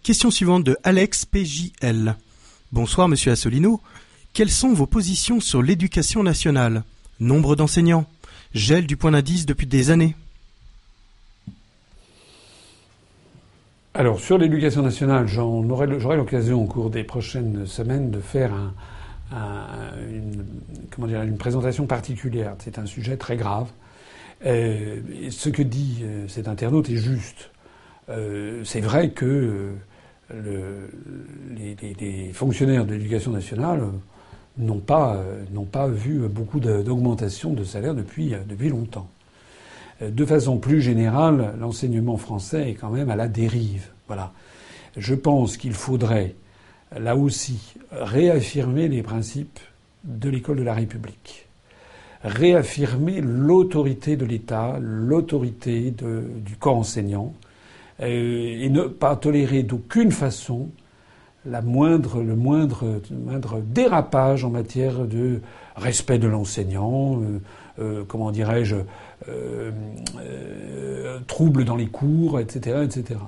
Question 0.03 0.29
suivante 0.29 0.63
de 0.63 0.77
Alex 0.83 1.25
PJL. 1.25 2.15
Bonsoir, 2.71 3.07
monsieur 3.07 3.31
Assolino. 3.31 3.81
Quelles 4.33 4.51
sont 4.51 4.73
vos 4.73 4.85
positions 4.85 5.39
sur 5.39 5.61
l'éducation 5.61 6.23
nationale? 6.23 6.83
Nombre 7.21 7.55
d'enseignants? 7.55 8.05
Gel 8.53 8.85
du 8.85 8.97
point 8.97 9.11
d'indice 9.11 9.45
depuis 9.45 9.65
des 9.65 9.91
années? 9.91 10.15
Alors, 13.93 14.19
sur 14.19 14.37
l'éducation 14.37 14.81
nationale, 14.81 15.25
j'aurai 15.25 15.87
l'occasion 15.87 16.61
au 16.61 16.67
cours 16.67 16.89
des 16.89 17.05
prochaines 17.05 17.65
semaines 17.65 18.11
de 18.11 18.19
faire 18.19 18.53
un, 18.53 18.73
une, 19.31 20.45
comment 20.91 21.07
dire, 21.07 21.21
une 21.23 21.37
présentation 21.37 21.85
particulière. 21.87 22.55
C'est 22.59 22.79
un 22.79 22.85
sujet 22.85 23.17
très 23.17 23.37
grave. 23.37 23.69
Euh, 24.45 24.99
ce 25.31 25.49
que 25.49 25.61
dit 25.61 26.01
euh, 26.03 26.27
cet 26.27 26.47
internaute 26.47 26.89
est 26.89 26.97
juste. 26.97 27.51
Euh, 28.09 28.63
c'est 28.63 28.81
vrai 28.81 29.09
que 29.09 29.71
le, 30.33 30.89
les, 31.55 32.31
fonctionnaires 32.33 32.85
de 32.85 32.93
l'éducation 32.93 33.31
nationale 33.31 33.83
n'ont 34.57 34.79
pas, 34.79 35.23
pas 35.71 35.87
vu 35.87 36.27
beaucoup 36.27 36.59
d'augmentation 36.59 37.53
de 37.53 37.63
salaire 37.63 37.95
depuis, 37.95 38.33
depuis 38.47 38.69
longtemps. 38.69 39.09
De 40.01 40.25
façon 40.25 40.57
plus 40.57 40.81
générale, 40.81 41.53
l'enseignement 41.59 42.17
français 42.17 42.71
est 42.71 42.73
quand 42.73 42.89
même 42.89 43.09
à 43.09 43.15
la 43.15 43.27
dérive. 43.27 43.89
Voilà. 44.07 44.33
Je 44.97 45.15
pense 45.15 45.57
qu'il 45.57 45.73
faudrait 45.73 46.35
là 46.97 47.15
aussi, 47.15 47.75
réaffirmer 47.91 48.87
les 48.87 49.03
principes 49.03 49.59
de 50.03 50.29
l'école 50.29 50.57
de 50.57 50.63
la 50.63 50.73
République, 50.73 51.47
réaffirmer 52.23 53.21
l'autorité 53.21 54.15
de 54.15 54.25
l'État, 54.25 54.77
l'autorité 54.79 55.91
du 55.91 56.55
corps 56.57 56.77
enseignant, 56.77 57.33
euh, 58.01 58.61
et 58.61 58.69
ne 58.69 58.83
pas 58.83 59.15
tolérer 59.15 59.63
d'aucune 59.63 60.11
façon 60.11 60.69
la 61.45 61.61
moindre, 61.61 62.21
le 62.21 62.35
moindre, 62.35 62.99
dérapage 63.61 64.43
en 64.43 64.49
matière 64.49 65.05
de 65.05 65.41
respect 65.75 66.17
de 66.17 66.27
l'enseignant, 66.27 67.21
euh, 67.21 67.39
euh, 67.79 68.03
comment 68.07 68.31
dirais-je, 68.31 68.77
troubles 71.27 71.65
dans 71.65 71.75
les 71.75 71.87
cours, 71.87 72.39
etc., 72.39 72.83
etc. 72.83 73.19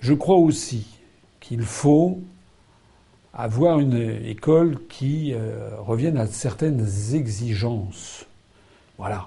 Je 0.00 0.14
crois 0.14 0.36
aussi 0.36 0.86
qu'il 1.40 1.62
faut 1.62 2.20
avoir 3.36 3.78
une 3.80 4.18
école 4.24 4.78
qui 4.88 5.34
euh, 5.34 5.68
revienne 5.78 6.16
à 6.16 6.26
certaines 6.26 6.86
exigences. 7.12 8.24
Voilà. 8.98 9.26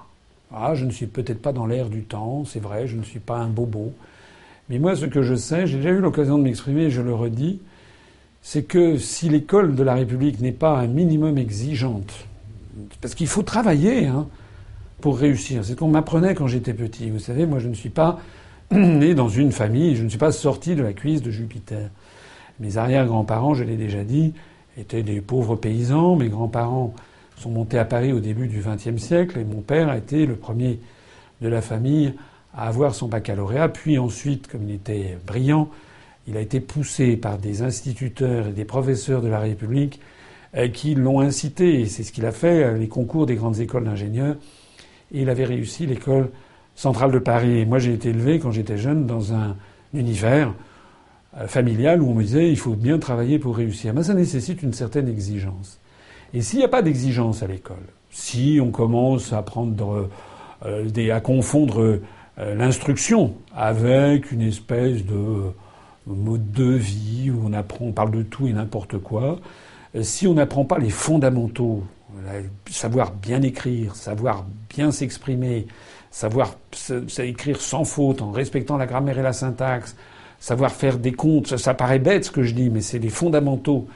Ah, 0.52 0.74
je 0.74 0.84
ne 0.84 0.90
suis 0.90 1.06
peut-être 1.06 1.40
pas 1.40 1.52
dans 1.52 1.64
l'air 1.64 1.88
du 1.88 2.02
temps, 2.02 2.44
c'est 2.44 2.58
vrai, 2.58 2.88
je 2.88 2.96
ne 2.96 3.04
suis 3.04 3.20
pas 3.20 3.38
un 3.38 3.46
bobo. 3.46 3.92
Mais 4.68 4.80
moi, 4.80 4.96
ce 4.96 5.06
que 5.06 5.22
je 5.22 5.36
sais, 5.36 5.68
j'ai 5.68 5.76
déjà 5.76 5.90
eu 5.90 6.00
l'occasion 6.00 6.38
de 6.38 6.42
m'exprimer, 6.42 6.90
je 6.90 7.02
le 7.02 7.14
redis, 7.14 7.60
c'est 8.42 8.64
que 8.64 8.98
si 8.98 9.28
l'école 9.28 9.76
de 9.76 9.82
la 9.84 9.94
République 9.94 10.40
n'est 10.40 10.50
pas 10.50 10.76
un 10.76 10.88
minimum 10.88 11.38
exigeante, 11.38 12.26
parce 13.00 13.14
qu'il 13.14 13.28
faut 13.28 13.44
travailler 13.44 14.06
hein, 14.06 14.26
pour 15.00 15.18
réussir. 15.18 15.64
C'est 15.64 15.72
ce 15.72 15.76
qu'on 15.76 15.88
m'apprenait 15.88 16.34
quand 16.34 16.48
j'étais 16.48 16.74
petit. 16.74 17.10
Vous 17.10 17.18
savez, 17.20 17.46
moi, 17.46 17.60
je 17.60 17.68
ne 17.68 17.74
suis 17.74 17.90
pas 17.90 18.18
né 18.72 19.14
dans 19.14 19.28
une 19.28 19.52
famille, 19.52 19.94
je 19.94 20.02
ne 20.02 20.08
suis 20.08 20.18
pas 20.18 20.32
sorti 20.32 20.74
de 20.74 20.82
la 20.82 20.94
cuisse 20.94 21.22
de 21.22 21.30
Jupiter. 21.30 21.90
Mes 22.60 22.76
arrière-grands-parents, 22.76 23.54
je 23.54 23.64
l'ai 23.64 23.76
déjà 23.76 24.04
dit, 24.04 24.34
étaient 24.78 25.02
des 25.02 25.20
pauvres 25.20 25.56
paysans. 25.56 26.16
Mes 26.16 26.28
grands-parents 26.28 26.94
sont 27.36 27.50
montés 27.50 27.78
à 27.78 27.84
Paris 27.84 28.12
au 28.12 28.20
début 28.20 28.48
du 28.48 28.62
XXe 28.62 29.02
siècle 29.02 29.38
et 29.38 29.44
mon 29.44 29.62
père 29.62 29.88
a 29.88 29.96
été 29.96 30.26
le 30.26 30.36
premier 30.36 30.78
de 31.40 31.48
la 31.48 31.62
famille 31.62 32.12
à 32.54 32.68
avoir 32.68 32.94
son 32.94 33.08
baccalauréat. 33.08 33.68
Puis 33.68 33.98
ensuite, 33.98 34.46
comme 34.46 34.68
il 34.68 34.74
était 34.74 35.16
brillant, 35.26 35.70
il 36.28 36.36
a 36.36 36.40
été 36.40 36.60
poussé 36.60 37.16
par 37.16 37.38
des 37.38 37.62
instituteurs 37.62 38.48
et 38.48 38.52
des 38.52 38.66
professeurs 38.66 39.22
de 39.22 39.28
la 39.28 39.40
République 39.40 40.00
euh, 40.56 40.68
qui 40.68 40.94
l'ont 40.94 41.20
incité, 41.20 41.86
c'est 41.86 42.02
ce 42.02 42.12
qu'il 42.12 42.26
a 42.26 42.32
fait, 42.32 42.64
euh, 42.64 42.76
les 42.76 42.88
concours 42.88 43.24
des 43.24 43.36
grandes 43.36 43.58
écoles 43.60 43.84
d'ingénieurs. 43.84 44.36
Il 45.12 45.30
avait 45.30 45.44
réussi 45.44 45.86
l'école 45.86 46.28
centrale 46.74 47.12
de 47.12 47.18
Paris. 47.18 47.64
Moi, 47.66 47.78
j'ai 47.78 47.94
été 47.94 48.10
élevé 48.10 48.38
quand 48.38 48.50
j'étais 48.50 48.76
jeune 48.76 49.06
dans 49.06 49.32
un 49.32 49.56
univers 49.94 50.52
euh, 51.36 51.46
familial 51.46 52.02
où 52.02 52.10
on 52.10 52.14
me 52.14 52.22
disait 52.22 52.50
il 52.50 52.58
faut 52.58 52.74
bien 52.74 52.98
travailler 52.98 53.38
pour 53.38 53.56
réussir. 53.56 53.94
Mais 53.94 54.02
ça 54.02 54.14
nécessite 54.14 54.62
une 54.62 54.72
certaine 54.72 55.08
exigence. 55.08 55.78
Et 56.32 56.42
s'il 56.42 56.58
n'y 56.58 56.64
a 56.64 56.68
pas 56.68 56.82
d'exigence 56.82 57.42
à 57.42 57.46
l'école, 57.46 57.86
si 58.10 58.58
on 58.62 58.70
commence 58.70 59.32
à 59.32 59.42
prendre 59.42 60.08
des, 60.84 61.10
à 61.10 61.20
confondre 61.20 61.98
l'instruction 62.36 63.34
avec 63.52 64.30
une 64.30 64.42
espèce 64.42 65.04
de 65.04 65.52
mode 66.06 66.52
de 66.52 66.72
vie 66.72 67.30
où 67.30 67.42
on 67.44 67.52
apprend, 67.52 67.86
on 67.86 67.92
parle 67.92 68.10
de 68.10 68.22
tout 68.22 68.46
et 68.46 68.52
n'importe 68.52 68.98
quoi, 68.98 69.38
euh, 69.94 70.02
si 70.02 70.26
on 70.26 70.34
n'apprend 70.34 70.64
pas 70.64 70.78
les 70.78 70.90
fondamentaux, 70.90 71.82
savoir 72.70 73.12
bien 73.12 73.40
écrire, 73.42 73.94
savoir 73.94 74.44
bien 74.68 74.90
s'exprimer, 74.90 75.66
savoir 76.10 76.54
écrire 77.18 77.60
sans 77.60 77.84
faute, 77.84 78.20
en 78.20 78.30
respectant 78.30 78.76
la 78.76 78.86
grammaire 78.86 79.18
et 79.18 79.22
la 79.22 79.32
syntaxe, 79.32 79.96
savoir 80.40 80.72
faire 80.72 80.98
des 80.98 81.12
comptes, 81.12 81.56
ça, 81.56 81.74
paraît 81.74 81.98
bête 81.98 82.24
ce 82.24 82.30
que 82.30 82.42
je 82.42 82.54
dis, 82.54 82.70
mais 82.70 82.80
c'est 82.80 82.98
les 82.98 83.10
fondamentaux. 83.10 83.86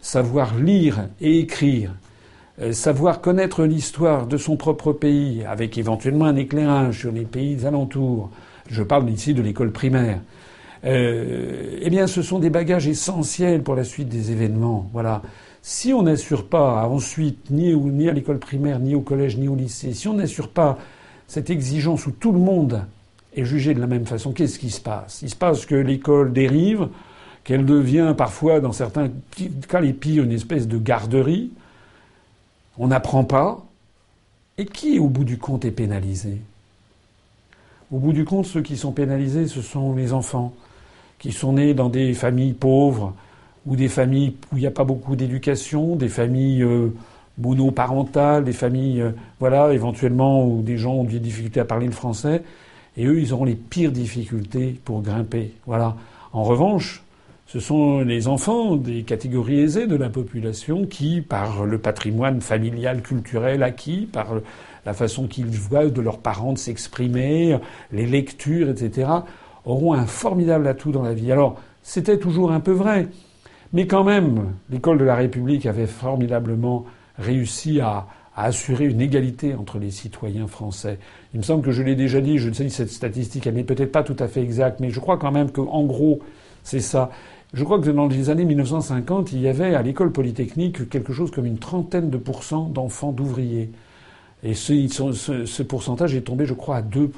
Savoir 0.00 0.56
lire 0.56 1.08
et 1.20 1.40
écrire, 1.40 1.94
euh, 2.60 2.72
savoir 2.72 3.20
connaître 3.20 3.64
l'histoire 3.64 4.26
de 4.26 4.38
son 4.38 4.56
propre 4.56 4.94
pays, 4.94 5.44
avec 5.46 5.76
éventuellement 5.76 6.24
un 6.24 6.36
éclairage 6.36 7.00
sur 7.00 7.12
les 7.12 7.26
pays 7.26 7.66
alentours. 7.66 8.30
Je 8.70 8.82
parle 8.82 9.10
ici 9.10 9.34
de 9.34 9.42
l'école 9.42 9.72
primaire. 9.72 10.20
Euh, 10.86 11.78
eh 11.82 11.90
bien, 11.90 12.06
ce 12.06 12.22
sont 12.22 12.38
des 12.38 12.48
bagages 12.48 12.88
essentiels 12.88 13.62
pour 13.62 13.74
la 13.74 13.84
suite 13.84 14.08
des 14.08 14.32
événements. 14.32 14.88
Voilà. 14.94 15.20
Si 15.60 15.92
on 15.92 16.02
n'assure 16.02 16.46
pas 16.46 16.88
ensuite, 16.88 17.50
ni, 17.50 17.74
ni 17.74 18.08
à 18.08 18.12
l'école 18.12 18.38
primaire, 18.38 18.78
ni 18.78 18.94
au 18.94 19.02
collège, 19.02 19.36
ni 19.36 19.48
au 19.48 19.54
lycée, 19.54 19.92
si 19.92 20.08
on 20.08 20.14
n'assure 20.14 20.48
pas 20.48 20.78
cette 21.26 21.50
exigence 21.50 22.06
où 22.06 22.12
tout 22.12 22.32
le 22.32 22.38
monde 22.38 22.82
est 23.34 23.44
jugé 23.44 23.74
de 23.74 23.80
la 23.80 23.86
même 23.86 24.06
façon, 24.06 24.32
qu'est-ce 24.32 24.58
qui 24.58 24.70
se 24.70 24.80
passe? 24.80 25.22
Il 25.22 25.30
se 25.30 25.36
passe 25.36 25.66
que 25.66 25.74
l'école 25.74 26.32
dérive, 26.32 26.88
qu'elle 27.44 27.64
devient 27.64 28.14
parfois, 28.16 28.60
dans 28.60 28.72
certains 28.72 29.10
cas 29.68 29.80
les 29.80 29.92
pires, 29.92 30.24
une 30.24 30.32
espèce 30.32 30.68
de 30.68 30.78
garderie. 30.78 31.50
On 32.78 32.88
n'apprend 32.88 33.24
pas. 33.24 33.64
Et 34.58 34.66
qui, 34.66 34.98
au 34.98 35.08
bout 35.08 35.24
du 35.24 35.38
compte, 35.38 35.64
est 35.64 35.70
pénalisé? 35.70 36.38
Au 37.90 37.98
bout 37.98 38.12
du 38.12 38.24
compte, 38.24 38.46
ceux 38.46 38.62
qui 38.62 38.76
sont 38.76 38.92
pénalisés, 38.92 39.46
ce 39.46 39.62
sont 39.62 39.94
les 39.94 40.12
enfants 40.12 40.52
qui 41.20 41.32
sont 41.32 41.52
nés 41.52 41.74
dans 41.74 41.88
des 41.88 42.14
familles 42.14 42.54
pauvres 42.54 43.14
ou 43.66 43.76
des 43.76 43.88
familles 43.88 44.34
où 44.52 44.56
il 44.56 44.60
n'y 44.60 44.66
a 44.66 44.72
pas 44.72 44.84
beaucoup 44.84 45.14
d'éducation, 45.14 45.94
des 45.94 46.08
familles 46.08 46.62
euh, 46.62 46.88
monoparentales, 47.38 48.42
des 48.44 48.54
familles, 48.54 49.02
euh, 49.02 49.10
voilà, 49.38 49.72
éventuellement 49.72 50.44
où 50.44 50.62
des 50.62 50.78
gens 50.78 50.94
ont 50.94 51.04
des 51.04 51.20
difficultés 51.20 51.60
à 51.60 51.64
parler 51.66 51.86
le 51.86 51.92
français, 51.92 52.42
et 52.96 53.06
eux, 53.06 53.20
ils 53.20 53.32
auront 53.32 53.44
les 53.44 53.54
pires 53.54 53.92
difficultés 53.92 54.80
pour 54.84 55.02
grimper. 55.02 55.52
Voilà. 55.66 55.96
En 56.32 56.42
revanche, 56.42 57.02
ce 57.46 57.58
sont 57.58 58.00
les 58.00 58.28
enfants 58.28 58.76
des 58.76 59.02
catégories 59.02 59.60
aisées 59.60 59.86
de 59.86 59.96
la 59.96 60.08
population 60.08 60.86
qui, 60.86 61.20
par 61.20 61.66
le 61.66 61.78
patrimoine 61.78 62.40
familial, 62.40 63.02
culturel 63.02 63.62
acquis, 63.62 64.08
par 64.12 64.28
la 64.86 64.92
façon 64.92 65.26
qu'ils 65.26 65.46
voient 65.46 65.86
de 65.86 66.00
leurs 66.00 66.18
parents 66.18 66.54
s'exprimer, 66.56 67.58
les 67.92 68.06
lectures, 68.06 68.68
etc., 68.68 69.08
auront 69.64 69.92
un 69.92 70.06
formidable 70.06 70.66
atout 70.68 70.92
dans 70.92 71.02
la 71.02 71.12
vie. 71.12 71.32
Alors, 71.32 71.60
c'était 71.82 72.18
toujours 72.18 72.52
un 72.52 72.60
peu 72.60 72.72
vrai, 72.72 73.08
mais 73.72 73.86
quand 73.86 74.04
même, 74.04 74.52
l'école 74.70 74.98
de 74.98 75.04
la 75.04 75.16
République 75.16 75.66
avait 75.66 75.86
formidablement 75.86 76.86
réussi 77.18 77.80
à, 77.80 78.06
assurer 78.36 78.86
une 78.86 79.00
égalité 79.00 79.54
entre 79.54 79.78
les 79.78 79.90
citoyens 79.90 80.46
français. 80.46 80.98
Il 81.34 81.38
me 81.38 81.42
semble 81.44 81.64
que 81.64 81.72
je 81.72 81.82
l'ai 81.82 81.96
déjà 81.96 82.20
dit, 82.20 82.38
je 82.38 82.48
ne 82.48 82.54
sais 82.54 82.68
si 82.68 82.74
cette 82.74 82.90
statistique, 82.90 83.46
n'est 83.46 83.64
peut-être 83.64 83.92
pas 83.92 84.02
tout 84.02 84.16
à 84.18 84.28
fait 84.28 84.42
exacte, 84.42 84.80
mais 84.80 84.90
je 84.90 85.00
crois 85.00 85.18
quand 85.18 85.32
même 85.32 85.50
qu'en 85.50 85.84
gros, 85.84 86.20
c'est 86.62 86.80
ça. 86.80 87.10
Je 87.52 87.64
crois 87.64 87.80
que 87.80 87.90
dans 87.90 88.06
les 88.06 88.30
années 88.30 88.44
1950, 88.44 89.32
il 89.32 89.40
y 89.40 89.48
avait 89.48 89.74
à 89.74 89.82
l'école 89.82 90.12
polytechnique 90.12 90.88
quelque 90.88 91.12
chose 91.12 91.32
comme 91.32 91.46
une 91.46 91.58
trentaine 91.58 92.08
de 92.08 92.16
pourcents 92.16 92.68
d'enfants 92.68 93.10
d'ouvriers. 93.10 93.70
Et 94.42 94.54
ce, 94.54 94.86
ce, 94.88 95.62
pourcentage 95.62 96.14
est 96.14 96.22
tombé, 96.22 96.46
je 96.46 96.54
crois, 96.54 96.76
à 96.76 96.82
2%. 96.82 97.08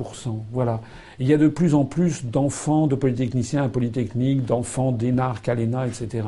Voilà. 0.51 0.81
il 1.21 1.29
y 1.29 1.35
a 1.35 1.39
de 1.39 1.47
plus 1.47 1.75
en 1.75 1.85
plus 1.85 2.25
d'enfants 2.25 2.89
de 2.89 2.97
polytechniciens 2.97 3.63
à 3.63 3.69
Polytechnique, 3.69 4.45
d'enfants 4.45 4.91
d'énarques 4.91 5.49
à 5.49 5.55
l'ENA, 5.55 5.87
etc. 5.87 6.27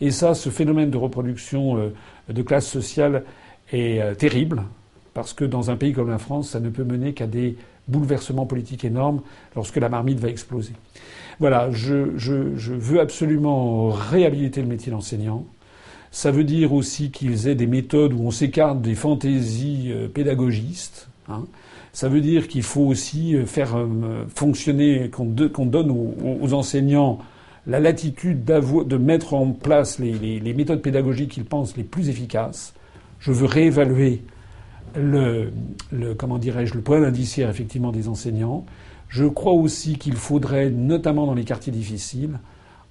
Et 0.00 0.10
ça, 0.10 0.34
ce 0.34 0.50
phénomène 0.50 0.90
de 0.90 0.96
reproduction 0.96 1.76
euh, 1.76 1.94
de 2.28 2.42
classe 2.42 2.66
sociale 2.66 3.22
est 3.72 4.00
euh, 4.00 4.14
terrible, 4.14 4.62
parce 5.14 5.32
que 5.32 5.44
dans 5.44 5.70
un 5.70 5.76
pays 5.76 5.92
comme 5.92 6.10
la 6.10 6.18
France, 6.18 6.50
ça 6.50 6.60
ne 6.60 6.70
peut 6.70 6.84
mener 6.84 7.12
qu'à 7.12 7.26
des 7.26 7.56
bouleversements 7.88 8.46
politiques 8.46 8.84
énormes 8.84 9.20
lorsque 9.56 9.76
la 9.76 9.88
marmite 9.88 10.20
va 10.20 10.28
exploser. 10.28 10.72
Voilà, 11.40 11.70
je, 11.72 11.94
veux 11.94 13.00
absolument 13.00 13.90
réhabiliter 13.90 14.62
le 14.62 14.68
métier 14.68 14.92
d'enseignant. 14.92 15.44
Ça 16.10 16.30
veut 16.30 16.44
dire 16.44 16.72
aussi 16.72 17.10
qu'ils 17.10 17.48
aient 17.48 17.54
des 17.54 17.66
méthodes 17.66 18.12
où 18.12 18.20
on 18.20 18.30
s'écarte 18.30 18.82
des 18.82 18.94
fantaisies 18.94 19.90
euh, 19.90 20.08
pédagogistes. 20.08 21.08
Hein. 21.28 21.44
Ça 21.94 22.08
veut 22.08 22.20
dire 22.20 22.48
qu'il 22.48 22.62
faut 22.62 22.82
aussi 22.82 23.34
euh, 23.34 23.46
faire 23.46 23.76
fonctionner, 24.34 25.10
qu'on 25.10 25.24
donne 25.66 25.90
aux, 25.90 26.52
enseignants 26.52 27.18
la 27.66 27.80
latitude 27.80 28.44
de 28.44 28.96
mettre 28.96 29.34
en 29.34 29.52
place 29.52 29.98
les, 29.98 30.54
méthodes 30.54 30.82
pédagogiques 30.82 31.32
qu'ils 31.32 31.44
pensent 31.44 31.76
les 31.76 31.84
plus 31.84 32.08
efficaces. 32.08 32.74
Je 33.22 33.30
veux 33.30 33.46
réévaluer 33.46 34.22
le, 34.96 35.52
le 35.92 36.14
comment 36.14 36.38
dirais-je, 36.38 36.74
le 36.74 37.04
indiciaire 37.04 37.48
effectivement 37.48 37.92
des 37.92 38.08
enseignants. 38.08 38.66
Je 39.08 39.24
crois 39.26 39.52
aussi 39.52 39.96
qu'il 39.96 40.16
faudrait, 40.16 40.70
notamment 40.70 41.26
dans 41.26 41.34
les 41.34 41.44
quartiers 41.44 41.72
difficiles, 41.72 42.40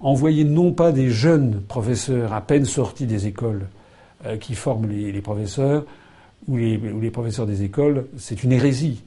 envoyer 0.00 0.44
non 0.44 0.72
pas 0.72 0.90
des 0.90 1.10
jeunes 1.10 1.60
professeurs 1.68 2.32
à 2.32 2.40
peine 2.40 2.64
sortis 2.64 3.04
des 3.06 3.26
écoles 3.26 3.68
euh, 4.24 4.38
qui 4.38 4.54
forment 4.54 4.88
les, 4.88 5.20
professeurs 5.20 5.84
ou 6.48 6.56
les, 6.56 6.78
les, 6.78 7.10
professeurs 7.10 7.46
des 7.46 7.62
écoles, 7.62 8.06
c'est 8.16 8.42
une 8.42 8.52
hérésie. 8.52 9.02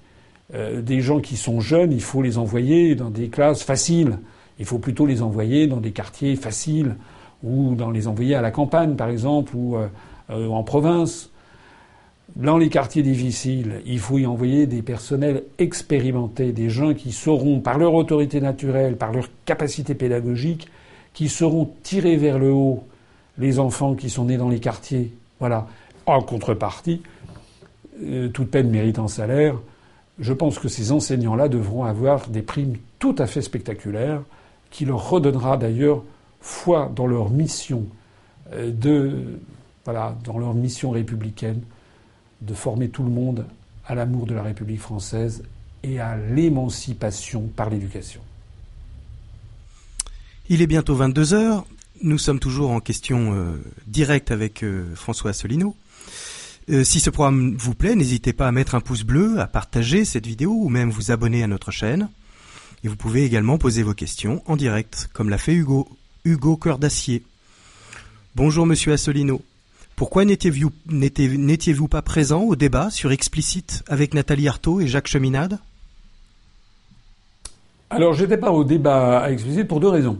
Euh, 0.53 0.83
des 0.83 1.01
gens 1.01 1.21
qui 1.21 1.37
sont 1.37 1.59
jeunes, 1.59 1.91
il 1.91 2.03
faut 2.03 2.21
les 2.21 2.37
envoyer 2.37 2.93
dans 2.93 3.09
des 3.09 3.29
classes 3.29 3.63
faciles. 3.63 4.19
Il 4.59 4.65
faut 4.65 4.77
plutôt 4.77 5.07
les 5.07 5.23
envoyer 5.23 5.65
dans 5.65 5.81
des 5.81 5.91
quartiers 5.91 6.35
faciles 6.35 6.95
ou 7.43 7.73
dans 7.73 7.89
les 7.89 8.07
envoyer 8.07 8.35
à 8.35 8.41
la 8.41 8.51
campagne, 8.51 8.95
par 8.95 9.09
exemple, 9.09 9.55
ou 9.55 9.75
euh, 9.75 9.87
en 10.29 10.63
province. 10.63 11.29
Dans 12.35 12.57
les 12.57 12.69
quartiers 12.69 13.03
difficiles, 13.03 13.81
il 13.85 13.99
faut 13.99 14.17
y 14.17 14.25
envoyer 14.25 14.65
des 14.65 14.81
personnels 14.81 15.43
expérimentés, 15.57 16.51
des 16.51 16.69
gens 16.69 16.93
qui 16.93 17.11
sauront, 17.11 17.59
par 17.59 17.77
leur 17.77 17.93
autorité 17.93 18.41
naturelle, 18.41 18.97
par 18.97 19.13
leur 19.13 19.29
capacité 19.45 19.93
pédagogique, 19.95 20.67
qui 21.13 21.29
seront 21.29 21.71
tirés 21.83 22.17
vers 22.17 22.39
le 22.39 22.51
haut 22.51 22.83
les 23.37 23.59
enfants 23.59 23.95
qui 23.95 24.09
sont 24.09 24.25
nés 24.25 24.37
dans 24.37 24.49
les 24.49 24.59
quartiers. 24.59 25.11
Voilà. 25.39 25.67
En 26.05 26.21
contrepartie, 26.21 27.01
euh, 28.03 28.29
toute 28.29 28.51
peine 28.51 28.69
mérite 28.69 28.99
un 28.99 29.07
salaire. 29.07 29.55
Je 30.19 30.33
pense 30.33 30.59
que 30.59 30.67
ces 30.67 30.91
enseignants-là 30.91 31.49
devront 31.49 31.83
avoir 31.83 32.27
des 32.29 32.41
primes 32.41 32.77
tout 32.99 33.15
à 33.17 33.25
fait 33.27 33.41
spectaculaires, 33.41 34.21
qui 34.71 34.85
leur 34.85 35.09
redonnera 35.09 35.57
d'ailleurs 35.57 36.03
foi 36.41 36.91
dans 36.95 37.07
leur 37.07 37.29
mission 37.29 37.85
euh, 38.53 38.71
de 38.71 39.39
voilà, 39.85 40.17
dans 40.23 40.39
leur 40.39 40.53
mission 40.53 40.91
républicaine 40.91 41.61
de 42.41 42.53
former 42.53 42.89
tout 42.89 43.03
le 43.03 43.09
monde 43.09 43.45
à 43.85 43.95
l'amour 43.95 44.25
de 44.25 44.33
la 44.33 44.43
République 44.43 44.81
française 44.81 45.43
et 45.83 45.99
à 45.99 46.17
l'émancipation 46.17 47.43
par 47.55 47.69
l'éducation. 47.69 48.21
Il 50.49 50.61
est 50.61 50.67
bientôt 50.67 50.95
22 50.95 51.33
heures. 51.33 51.65
Nous 52.01 52.17
sommes 52.17 52.39
toujours 52.39 52.71
en 52.71 52.79
question 52.79 53.33
euh, 53.33 53.63
directe 53.87 54.31
avec 54.31 54.63
euh, 54.63 54.93
François 54.95 55.31
Asselineau. 55.31 55.75
Euh, 56.69 56.83
si 56.83 56.99
ce 56.99 57.11
programme 57.11 57.55
vous 57.55 57.75
plaît, 57.75 57.95
n'hésitez 57.95 58.33
pas 58.33 58.47
à 58.47 58.51
mettre 58.51 58.75
un 58.75 58.81
pouce 58.81 59.03
bleu, 59.03 59.39
à 59.39 59.47
partager 59.47 60.03
cette 60.03 60.25
vidéo 60.25 60.51
ou 60.51 60.69
même 60.69 60.89
vous 60.89 61.11
abonner 61.11 61.43
à 61.43 61.47
notre 61.47 61.71
chaîne. 61.71 62.09
Et 62.83 62.87
vous 62.87 62.95
pouvez 62.95 63.23
également 63.23 63.57
poser 63.57 63.83
vos 63.83 63.93
questions 63.93 64.41
en 64.45 64.55
direct, 64.55 65.09
comme 65.13 65.29
l'a 65.29 65.37
fait 65.37 65.53
Hugo, 65.53 65.87
Hugo 66.25 66.57
Cœur 66.57 66.79
d'Acier. 66.79 67.23
Bonjour 68.35 68.65
Monsieur 68.65 68.93
Assolino. 68.93 69.41
Pourquoi 69.95 70.25
n'étiez-vous 70.25 71.87
pas 71.87 72.01
présent 72.01 72.41
au 72.41 72.57
débat 72.57 72.89
sur 72.89 73.13
Explicite 73.13 73.81
avec 73.87 74.13
Nathalie 74.13 74.49
Arthaud 74.49 74.81
et 74.81 74.87
Jacques 74.87 75.07
Cheminade? 75.07 75.59
Alors, 77.89 78.13
j'étais 78.13 78.37
pas 78.37 78.51
au 78.51 78.65
débat 78.65 79.19
à 79.19 79.31
Explicite 79.31 79.69
pour 79.69 79.79
deux 79.79 79.87
raisons. 79.87 80.17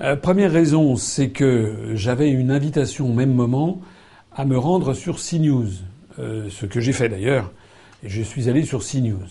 Euh, 0.00 0.16
première 0.16 0.50
raison, 0.50 0.96
c'est 0.96 1.28
que 1.28 1.92
j'avais 1.94 2.28
une 2.28 2.50
invitation 2.50 3.08
au 3.08 3.12
même 3.12 3.32
moment 3.32 3.80
à 4.34 4.44
me 4.44 4.58
rendre 4.58 4.94
sur 4.94 5.20
CNews, 5.20 5.68
euh, 6.18 6.48
ce 6.50 6.66
que 6.66 6.80
j'ai 6.80 6.92
fait 6.92 7.08
d'ailleurs, 7.08 7.52
et 8.02 8.08
je 8.08 8.20
suis 8.20 8.48
allé 8.48 8.64
sur 8.64 8.82
CNews. 8.82 9.28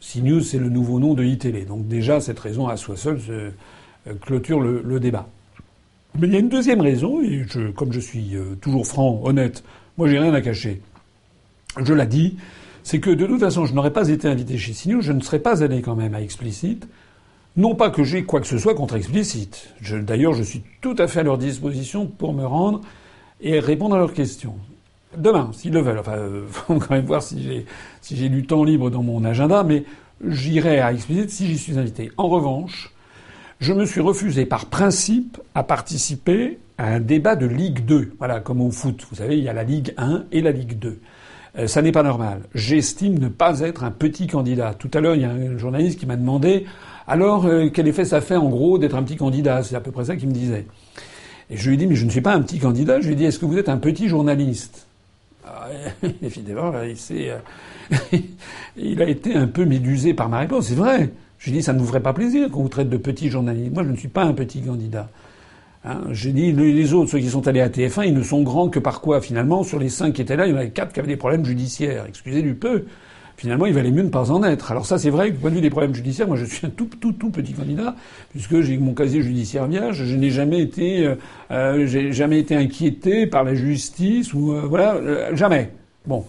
CNews, 0.00 0.42
c'est 0.42 0.58
le 0.58 0.68
nouveau 0.68 1.00
nom 1.00 1.14
de 1.14 1.24
iTélé. 1.24 1.64
Donc 1.64 1.88
déjà, 1.88 2.20
cette 2.20 2.38
raison 2.38 2.68
à 2.68 2.76
soi 2.76 2.96
seule 2.96 3.18
euh, 3.28 3.50
clôture 4.20 4.60
le 4.60 5.00
débat. 5.00 5.28
Mais 6.18 6.28
il 6.28 6.32
y 6.32 6.36
a 6.36 6.40
une 6.40 6.48
deuxième 6.48 6.80
raison, 6.80 7.20
et 7.22 7.44
je, 7.48 7.70
comme 7.70 7.92
je 7.92 8.00
suis 8.00 8.36
euh, 8.36 8.54
toujours 8.60 8.86
franc, 8.86 9.20
honnête, 9.24 9.62
moi 9.98 10.08
j'ai 10.08 10.18
rien 10.18 10.32
à 10.32 10.40
cacher. 10.40 10.80
Je 11.82 11.92
l'ai 11.92 12.06
dit, 12.06 12.36
c'est 12.84 13.00
que 13.00 13.10
de 13.10 13.26
toute 13.26 13.40
façon, 13.40 13.66
je 13.66 13.74
n'aurais 13.74 13.92
pas 13.92 14.08
été 14.08 14.28
invité 14.28 14.56
chez 14.56 14.72
CNews, 14.72 15.02
je 15.02 15.12
ne 15.12 15.20
serais 15.20 15.40
pas 15.40 15.62
allé 15.62 15.82
quand 15.82 15.96
même 15.96 16.14
à 16.14 16.22
Explicite. 16.22 16.88
Non 17.56 17.74
pas 17.74 17.90
que 17.90 18.04
j'ai 18.04 18.24
quoi 18.24 18.40
que 18.40 18.46
ce 18.46 18.58
soit 18.58 18.74
contre 18.74 18.96
Explicite. 18.96 19.74
D'ailleurs, 19.90 20.34
je 20.34 20.42
suis 20.42 20.62
tout 20.80 20.94
à 20.98 21.06
fait 21.08 21.20
à 21.20 21.22
leur 21.22 21.38
disposition 21.38 22.06
pour 22.06 22.32
me 22.32 22.46
rendre 22.46 22.80
et 23.40 23.58
répondre 23.60 23.96
à 23.96 23.98
leurs 23.98 24.12
questions. 24.12 24.54
Demain, 25.16 25.50
s'ils 25.52 25.72
le 25.72 25.80
veulent. 25.80 25.98
Enfin, 25.98 26.16
il 26.16 26.20
euh, 26.20 26.46
faut 26.50 26.78
quand 26.78 26.90
même 26.90 27.06
voir 27.06 27.22
si 27.22 27.42
j'ai 27.42 27.66
si 28.00 28.14
du 28.30 28.46
temps 28.46 28.64
libre 28.64 28.90
dans 28.90 29.02
mon 29.02 29.24
agenda, 29.24 29.64
mais 29.64 29.84
j'irai 30.26 30.80
à 30.80 30.92
Explicite 30.92 31.30
si 31.30 31.46
j'y 31.46 31.58
suis 31.58 31.78
invité. 31.78 32.10
En 32.16 32.28
revanche, 32.28 32.94
je 33.60 33.72
me 33.72 33.86
suis 33.86 34.00
refusé 34.00 34.46
par 34.46 34.66
principe 34.66 35.38
à 35.54 35.62
participer 35.62 36.58
à 36.78 36.88
un 36.88 37.00
débat 37.00 37.36
de 37.36 37.46
Ligue 37.46 37.84
2. 37.84 38.12
Voilà, 38.18 38.40
comme 38.40 38.60
au 38.60 38.70
foot. 38.70 39.06
Vous 39.10 39.16
savez, 39.16 39.38
il 39.38 39.44
y 39.44 39.48
a 39.48 39.52
la 39.52 39.64
Ligue 39.64 39.94
1 39.96 40.24
et 40.32 40.42
la 40.42 40.50
Ligue 40.50 40.78
2. 40.78 40.98
Euh, 41.58 41.66
ça 41.66 41.80
n'est 41.80 41.92
pas 41.92 42.02
normal. 42.02 42.42
J'estime 42.54 43.18
ne 43.18 43.28
pas 43.28 43.60
être 43.60 43.84
un 43.84 43.90
petit 43.90 44.26
candidat. 44.26 44.74
Tout 44.74 44.90
à 44.92 45.00
l'heure, 45.00 45.14
il 45.14 45.22
y 45.22 45.24
a 45.24 45.30
un 45.30 45.56
journaliste 45.56 45.98
qui 45.98 46.06
m'a 46.06 46.16
demandé 46.16 46.66
alors 47.08 47.46
euh, 47.46 47.68
quel 47.72 47.86
effet 47.86 48.04
ça 48.04 48.20
fait 48.20 48.36
en 48.36 48.48
gros 48.48 48.78
d'être 48.78 48.96
un 48.96 49.02
petit 49.02 49.16
candidat? 49.16 49.62
C'est 49.62 49.76
à 49.76 49.80
peu 49.80 49.92
près 49.92 50.06
ça 50.06 50.16
qu'il 50.16 50.28
me 50.28 50.34
disait. 50.34 50.66
Et 51.50 51.56
je 51.56 51.68
lui 51.68 51.74
ai 51.74 51.78
dit 51.78 51.86
mais 51.86 51.94
je 51.94 52.04
ne 52.04 52.10
suis 52.10 52.20
pas 52.20 52.34
un 52.34 52.42
petit 52.42 52.58
candidat. 52.58 53.00
Je 53.00 53.06
lui 53.06 53.12
ai 53.12 53.16
dit 53.16 53.24
est-ce 53.24 53.38
que 53.38 53.46
vous 53.46 53.58
êtes 53.58 53.68
un 53.68 53.78
petit 53.78 54.08
journaliste? 54.08 54.86
Ah, 55.46 55.68
Évidemment, 56.22 56.72
il, 56.82 56.96
euh, 57.12 57.38
il 58.76 59.00
a 59.00 59.08
été 59.08 59.34
un 59.34 59.46
peu 59.46 59.64
médusé 59.64 60.14
par 60.14 60.28
ma 60.28 60.40
réponse. 60.40 60.66
C'est 60.66 60.74
vrai. 60.74 61.10
J'ai 61.38 61.52
dit, 61.52 61.62
ça 61.62 61.72
ne 61.72 61.78
vous 61.78 61.86
ferait 61.86 62.00
pas 62.00 62.12
plaisir 62.12 62.50
qu'on 62.50 62.62
vous 62.62 62.68
traite 62.68 62.88
de 62.88 62.96
petit 62.96 63.28
journaliste. 63.28 63.72
Moi, 63.72 63.84
je 63.84 63.90
ne 63.90 63.96
suis 63.96 64.08
pas 64.08 64.24
un 64.24 64.32
petit 64.32 64.60
candidat. 64.62 65.08
Hein, 65.84 66.00
J'ai 66.10 66.32
dit, 66.32 66.52
les 66.52 66.92
autres, 66.94 67.10
ceux 67.10 67.18
qui 67.18 67.28
sont 67.28 67.46
allés 67.46 67.60
à 67.60 67.68
TF1, 67.68 68.06
ils 68.06 68.14
ne 68.14 68.22
sont 68.22 68.42
grands 68.42 68.68
que 68.68 68.78
par 68.78 69.00
quoi 69.00 69.20
Finalement, 69.20 69.62
sur 69.62 69.78
les 69.78 69.88
cinq 69.88 70.14
qui 70.14 70.22
étaient 70.22 70.36
là, 70.36 70.46
il 70.46 70.50
y 70.50 70.54
en 70.54 70.56
avait 70.56 70.70
quatre 70.70 70.92
qui 70.92 71.00
avaient 71.00 71.08
des 71.08 71.16
problèmes 71.16 71.44
judiciaires. 71.44 72.06
Excusez 72.08 72.42
du 72.42 72.54
peu. 72.54 72.84
Finalement, 73.36 73.66
il 73.66 73.74
valait 73.74 73.90
mieux 73.90 74.02
ne 74.02 74.08
pas 74.08 74.30
en 74.30 74.42
être. 74.42 74.72
Alors 74.72 74.86
ça, 74.86 74.98
c'est 74.98 75.10
vrai, 75.10 75.30
du 75.30 75.36
point 75.36 75.50
de 75.50 75.56
vue 75.56 75.60
des 75.60 75.68
problèmes 75.68 75.94
judiciaires, 75.94 76.26
moi, 76.26 76.38
je 76.38 76.46
suis 76.46 76.66
un 76.66 76.70
tout, 76.70 76.88
tout, 77.00 77.12
tout 77.12 77.30
petit 77.30 77.52
candidat, 77.52 77.94
puisque 78.30 78.62
j'ai 78.62 78.78
mon 78.78 78.94
casier 78.94 79.20
judiciaire 79.20 79.66
vierge. 79.66 80.04
Je 80.04 80.16
n'ai 80.16 80.30
jamais 80.30 80.60
été, 80.60 81.06
euh, 81.06 81.14
euh 81.50 81.86
j'ai 81.86 82.12
jamais 82.12 82.40
été 82.40 82.56
inquiété 82.56 83.26
par 83.26 83.44
la 83.44 83.54
justice 83.54 84.32
ou 84.32 84.54
euh, 84.54 84.62
voilà, 84.62 85.34
jamais. 85.34 85.70
Bon. 86.06 86.24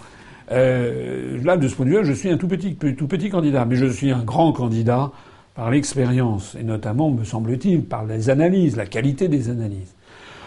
Euh, 0.52 1.42
là, 1.44 1.58
de 1.58 1.68
ce 1.68 1.76
point 1.76 1.86
de 1.86 1.92
vue, 1.92 2.06
je 2.06 2.14
suis 2.14 2.30
un 2.30 2.38
tout 2.38 2.48
petit, 2.48 2.76
tout 2.76 3.08
petit 3.08 3.30
candidat, 3.30 3.66
mais 3.66 3.76
je 3.76 3.86
suis 3.86 4.12
un 4.12 4.24
grand 4.24 4.54
candidat 4.54 5.12
par 5.56 5.72
l'expérience, 5.72 6.56
et 6.60 6.64
notamment, 6.64 7.10
me 7.10 7.24
semble-t-il, 7.24 7.84
par 7.84 8.06
les 8.06 8.30
analyses, 8.30 8.76
la 8.76 8.86
qualité 8.86 9.28
des 9.28 9.50
analyses. 9.50 9.96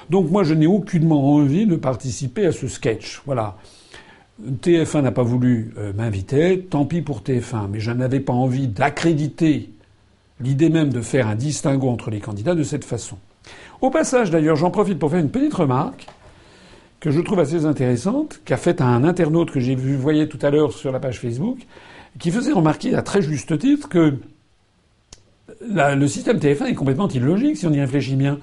Donc 0.08 0.30
moi, 0.30 0.44
je 0.44 0.54
n'ai 0.54 0.66
aucunement 0.66 1.34
envie 1.34 1.66
de 1.66 1.76
participer 1.76 2.46
à 2.46 2.52
ce 2.52 2.68
sketch. 2.68 3.22
Voilà. 3.26 3.56
TF1 4.62 5.02
n'a 5.02 5.12
pas 5.12 5.22
voulu 5.22 5.74
euh, 5.78 5.92
m'inviter, 5.92 6.60
tant 6.60 6.86
pis 6.86 7.02
pour 7.02 7.20
TF1, 7.20 7.68
mais 7.70 7.80
je 7.80 7.90
n'avais 7.90 8.20
pas 8.20 8.32
envie 8.32 8.68
d'accréditer 8.68 9.70
l'idée 10.40 10.70
même 10.70 10.90
de 10.90 11.00
faire 11.02 11.28
un 11.28 11.34
distinguo 11.34 11.88
entre 11.88 12.10
les 12.10 12.20
candidats 12.20 12.54
de 12.54 12.62
cette 12.62 12.84
façon. 12.84 13.18
Au 13.80 13.90
passage, 13.90 14.30
d'ailleurs, 14.30 14.56
j'en 14.56 14.70
profite 14.70 14.98
pour 14.98 15.10
faire 15.10 15.20
une 15.20 15.30
petite 15.30 15.54
remarque 15.54 16.06
que 17.00 17.10
je 17.10 17.20
trouve 17.20 17.40
assez 17.40 17.64
intéressante, 17.64 18.40
qu'a 18.44 18.58
faite 18.58 18.80
un 18.80 19.04
internaute 19.04 19.50
que 19.50 19.58
j'ai 19.58 19.74
vu, 19.74 19.96
voyez 19.96 20.28
tout 20.28 20.38
à 20.42 20.50
l'heure 20.50 20.72
sur 20.72 20.92
la 20.92 21.00
page 21.00 21.18
Facebook, 21.18 21.58
qui 22.18 22.30
faisait 22.30 22.52
remarquer 22.52 22.94
à 22.94 23.02
très 23.02 23.22
juste 23.22 23.58
titre 23.58 23.88
que 23.88 24.18
le 25.62 26.06
système 26.06 26.38
TF1 26.38 26.66
est 26.66 26.74
complètement 26.74 27.08
illogique 27.08 27.56
si 27.56 27.66
on 27.66 27.72
y 27.72 27.80
réfléchit 27.80 28.16
bien. 28.16 28.38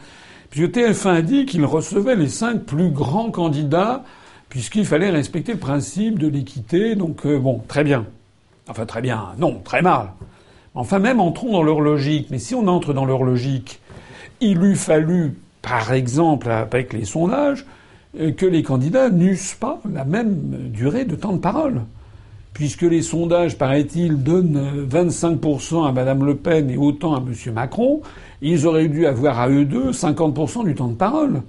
Puisque 0.50 0.72
TF1 0.72 1.10
a 1.10 1.22
dit 1.22 1.46
qu'il 1.46 1.66
recevait 1.66 2.16
les 2.16 2.30
cinq 2.30 2.64
plus 2.64 2.90
grands 2.90 3.32
candidats 3.32 4.04
puisqu'il 4.50 4.86
fallait 4.86 5.10
respecter 5.10 5.54
le 5.54 5.60
principe 5.60 6.20
de 6.20 6.28
l'équité. 6.28 6.96
Donc 6.96 7.26
euh, 7.26 7.38
bon, 7.38 7.62
très 7.68 7.84
bien. 7.84 8.06
Enfin 8.68 8.86
très 8.86 9.02
bien. 9.02 9.34
Non, 9.38 9.62
très 9.64 9.82
mal. 9.82 10.14
Enfin 10.74 11.00
même 11.00 11.20
entrons 11.20 11.52
dans 11.52 11.64
leur 11.64 11.82
logique. 11.82 12.28
Mais 12.32 12.40
si 12.40 12.56
on 12.56 12.68
entre 12.68 12.94
dans 12.94 13.06
leur 13.06 13.24
logique, 13.24 13.82
il 14.40 14.64
eût 14.64 14.76
fallu, 14.76 15.36
par 15.62 15.92
exemple, 15.92 16.50
avec 16.50 16.94
les 16.94 17.06
sondages, 17.06 17.66
que 18.38 18.46
les 18.46 18.64
candidats 18.64 19.10
n'eussent 19.10 19.56
pas 19.60 19.80
la 19.92 20.06
même 20.06 20.70
durée 20.74 21.06
de 21.06 21.16
temps 21.16 21.34
de 21.34 21.40
parole. 21.40 21.82
Puisque 22.54 22.82
les 22.82 23.04
sondages, 23.04 23.58
paraît-il, 23.58 24.24
donnent 24.24 24.88
25% 24.90 25.88
à 25.88 25.92
Madame 25.92 26.26
Le 26.26 26.36
Pen 26.36 26.72
et 26.72 26.78
autant 26.78 27.14
à 27.14 27.20
M. 27.20 27.54
Macron, 27.54 28.02
ils 28.42 28.66
auraient 28.66 28.88
dû 28.88 29.06
avoir 29.06 29.40
à 29.40 29.50
eux 29.50 29.64
deux 29.64 29.92
50% 29.92 30.66
du 30.66 30.74
temps 30.74 30.88
de 30.88 30.96
parole. 30.96 31.44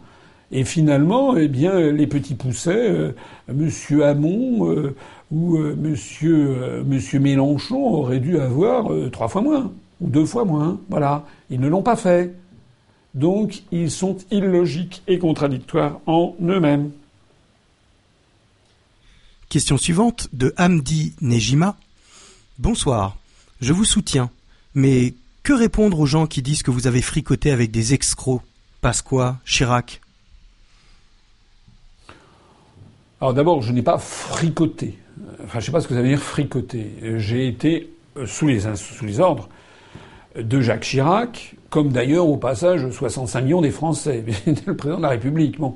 Et 0.50 0.64
finalement, 0.64 1.36
eh 1.36 1.48
bien, 1.48 1.78
les 1.92 2.06
petits 2.06 2.34
poussets, 2.34 2.90
euh, 2.90 3.12
M. 3.48 3.70
Hamon 4.02 4.70
euh, 4.70 4.94
ou 5.30 5.56
euh, 5.56 5.76
Monsieur, 5.78 6.82
Monsieur 6.86 7.20
Mélenchon 7.20 7.76
auraient 7.76 8.20
dû 8.20 8.38
avoir 8.38 8.90
trois 9.12 9.28
fois 9.28 9.42
moins 9.42 9.72
ou 10.00 10.08
deux 10.08 10.24
fois 10.24 10.44
moins. 10.44 10.78
Voilà, 10.88 11.24
ils 11.50 11.60
ne 11.60 11.68
l'ont 11.68 11.82
pas 11.82 11.96
fait. 11.96 12.34
Donc 13.18 13.62
ils 13.72 13.90
sont 13.90 14.16
illogiques 14.30 15.02
et 15.08 15.18
contradictoires 15.18 15.98
en 16.06 16.36
eux-mêmes. 16.40 16.92
Question 19.48 19.76
suivante 19.76 20.28
de 20.32 20.54
Hamdi 20.56 21.14
Nejima. 21.20 21.76
Bonsoir, 22.60 23.16
je 23.60 23.72
vous 23.72 23.84
soutiens, 23.84 24.30
mais 24.76 25.14
que 25.42 25.52
répondre 25.52 25.98
aux 25.98 26.06
gens 26.06 26.28
qui 26.28 26.42
disent 26.42 26.62
que 26.62 26.70
vous 26.70 26.86
avez 26.86 27.02
fricoté 27.02 27.50
avec 27.50 27.72
des 27.72 27.92
excros 27.92 28.40
Pasqua, 28.82 29.38
Chirac? 29.44 30.00
Alors 33.20 33.34
d'abord, 33.34 33.62
je 33.62 33.72
n'ai 33.72 33.82
pas 33.82 33.98
fricoté. 33.98 34.96
Enfin, 35.42 35.54
je 35.54 35.56
ne 35.56 35.62
sais 35.62 35.72
pas 35.72 35.80
ce 35.80 35.88
que 35.88 35.94
ça 35.94 36.02
veut 36.02 36.08
dire 36.08 36.20
fricoter. 36.20 36.92
J'ai 37.16 37.48
été 37.48 37.90
sous 38.26 38.46
les, 38.46 38.76
sous 38.76 39.04
les 39.04 39.18
ordres 39.18 39.48
de 40.36 40.60
Jacques 40.60 40.84
Chirac, 40.84 41.56
comme 41.70 41.90
d'ailleurs 41.90 42.26
au 42.26 42.36
passage 42.36 42.88
65 42.90 43.42
millions 43.42 43.60
des 43.60 43.70
Français. 43.70 44.24
Le 44.66 44.76
président 44.76 44.98
de 44.98 45.02
la 45.02 45.10
République. 45.10 45.58
Bon. 45.58 45.74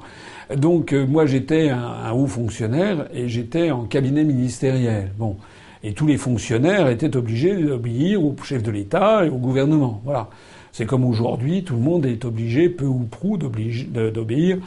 Donc 0.56 0.92
euh, 0.92 1.06
moi 1.06 1.26
j'étais 1.26 1.70
un, 1.70 2.12
haut 2.12 2.26
fonctionnaire 2.26 3.08
et 3.12 3.28
j'étais 3.28 3.70
en 3.70 3.84
cabinet 3.84 4.24
ministériel. 4.24 5.12
Bon. 5.18 5.36
Et 5.84 5.92
tous 5.92 6.06
les 6.06 6.16
fonctionnaires 6.16 6.88
étaient 6.88 7.16
obligés 7.16 7.56
d'obéir 7.56 8.24
au 8.24 8.34
chef 8.42 8.62
de 8.62 8.70
l'État 8.70 9.24
et 9.24 9.28
au 9.28 9.36
gouvernement. 9.36 10.00
Voilà. 10.04 10.28
C'est 10.70 10.86
comme 10.86 11.04
aujourd'hui, 11.04 11.64
tout 11.64 11.74
le 11.74 11.82
monde 11.82 12.06
est 12.06 12.24
obligé, 12.24 12.68
peu 12.68 12.86
ou 12.86 13.06
prou, 13.10 13.36
d'obéir 13.36 14.58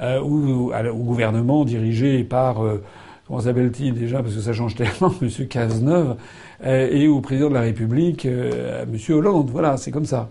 euh, 0.00 0.20
au, 0.20 0.72
au, 0.72 1.04
gouvernement 1.04 1.64
dirigé 1.64 2.24
par 2.24 2.64
euh, 2.64 2.82
comment 3.30 3.40
s'appelle-t-il 3.40 3.94
déjà 3.94 4.22
parce 4.22 4.34
que 4.34 4.40
ça 4.40 4.52
change 4.52 4.74
tellement, 4.74 5.14
M. 5.22 5.46
Cazeneuve, 5.46 6.16
euh, 6.64 6.88
et 6.90 7.06
au 7.06 7.20
président 7.20 7.48
de 7.48 7.54
la 7.54 7.60
République, 7.60 8.26
euh, 8.26 8.82
M. 8.82 9.14
Hollande. 9.14 9.50
Voilà, 9.50 9.76
c'est 9.76 9.92
comme 9.92 10.04
ça. 10.04 10.28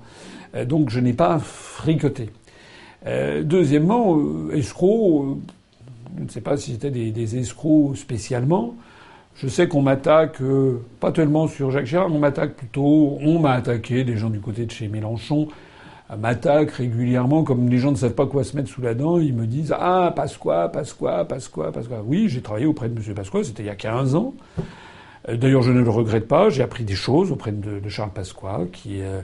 Euh, 0.56 0.66
donc 0.66 0.90
je 0.90 1.00
n'ai 1.00 1.14
pas 1.14 1.40
fricoté. 1.40 2.30
deuxièmement, 3.06 4.18
escrocs, 4.54 5.38
je 6.18 6.24
ne 6.24 6.30
sais 6.30 6.42
pas 6.42 6.58
si 6.58 6.74
c'était 6.74 6.92
des, 6.92 7.38
escrocs 7.38 7.98
spécialement. 7.98 8.76
Je 9.36 9.48
sais 9.48 9.70
qu'on 9.70 9.82
m'attaque, 9.82 10.42
pas 11.00 11.14
tellement 11.14 11.48
sur 11.48 11.72
Jacques 11.72 11.86
Chirac, 11.86 12.10
on 12.12 12.20
m'attaque 12.20 12.56
plutôt, 12.56 13.18
on 13.22 13.40
m'a 13.40 13.54
attaqué, 13.54 14.04
des 14.04 14.18
gens 14.18 14.30
du 14.30 14.42
côté 14.42 14.66
de 14.66 14.72
chez 14.72 14.90
Mélenchon, 14.90 15.48
m'attaquent 16.18 16.72
régulièrement, 16.72 17.44
comme 17.44 17.70
les 17.70 17.78
gens 17.78 17.92
ne 17.92 17.96
savent 17.96 18.14
pas 18.14 18.26
quoi 18.26 18.44
se 18.44 18.56
mettre 18.56 18.70
sous 18.70 18.82
la 18.82 18.94
dent, 18.94 19.20
ils 19.20 19.34
me 19.34 19.46
disent 19.46 19.74
Ah, 19.78 20.12
Pasqua, 20.16 20.70
Pasqua, 20.70 21.26
Pasqua, 21.26 21.72
Pasqua. 21.72 22.02
Oui, 22.04 22.28
j'ai 22.30 22.42
travaillé 22.42 22.66
auprès 22.66 22.90
de 22.90 23.00
M. 23.00 23.14
Pasqua, 23.14 23.44
c'était 23.44 23.64
il 23.64 23.68
y 23.68 23.70
a 23.70 23.76
15 23.76 24.16
ans. 24.16 24.34
Euh, 25.28 25.38
d'ailleurs, 25.38 25.62
je 25.62 25.72
ne 25.72 25.82
le 25.82 25.90
regrette 25.90 26.28
pas. 26.28 26.50
J'ai 26.50 26.64
appris 26.64 26.84
des 26.84 26.96
choses 26.96 27.32
auprès 27.32 27.52
de, 27.52 27.88
Charles 27.90 28.12
Pasqua, 28.12 28.62
qui, 28.72 29.02
euh, 29.02 29.22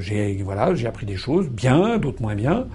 j'ai, 0.00 0.42
voilà, 0.42 0.74
j'ai 0.74 0.86
appris 0.86 1.06
des 1.06 1.16
choses 1.16 1.48
bien, 1.48 1.98
d'autres 1.98 2.22
moins 2.22 2.34
bien. 2.34 2.66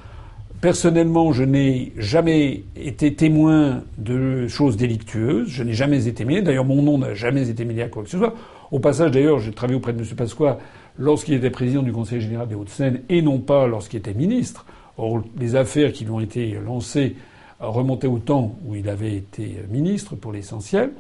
Personnellement, 0.62 1.34
je 1.34 1.44
n'ai 1.44 1.92
jamais 1.98 2.64
été 2.76 3.16
témoin 3.16 3.84
de 3.98 4.48
choses 4.48 4.78
délictueuses. 4.78 5.48
Je 5.48 5.64
n'ai 5.64 5.74
jamais 5.74 6.08
été 6.08 6.24
mêlé. 6.24 6.44
D'ailleurs, 6.44 6.66
mon 6.66 6.84
nom 6.84 7.00
n'a 7.00 7.16
jamais 7.16 7.50
été 7.50 7.66
mêlé 7.66 7.82
à 7.82 7.88
quoi 7.88 8.04
que 8.04 8.10
ce 8.10 8.18
soit. 8.18 8.36
Au 8.72 8.80
passage, 8.80 9.12
d'ailleurs, 9.12 9.40
j'ai 9.40 9.52
travaillé 9.52 9.78
auprès 9.78 9.94
de 9.94 10.00
M. 10.00 10.06
Pasqua 10.16 10.60
lorsqu'il 11.00 11.34
était 11.34 11.50
président 11.50 11.82
du 11.82 11.92
Conseil 11.92 12.22
général 12.22 12.48
des 12.48 12.56
Hauts-de-Seine 12.56 13.02
et 13.10 13.22
non 13.22 13.40
pas 13.40 13.66
lorsqu'il 13.66 14.00
était 14.00 14.14
ministre. 14.14 14.66
Or, 14.98 15.24
les 15.40 15.56
affaires 15.56 15.92
qui 15.92 16.06
lui 16.06 16.12
ont 16.12 16.20
été 16.20 16.52
lancées 16.64 17.16
remontaient 17.60 18.08
au 18.08 18.20
temps 18.20 18.56
où 18.66 18.76
il 18.76 18.88
avait 18.88 19.16
été 19.16 19.58
ministre 19.70 20.16
pour 20.16 20.32
l'essentiel. 20.32 20.92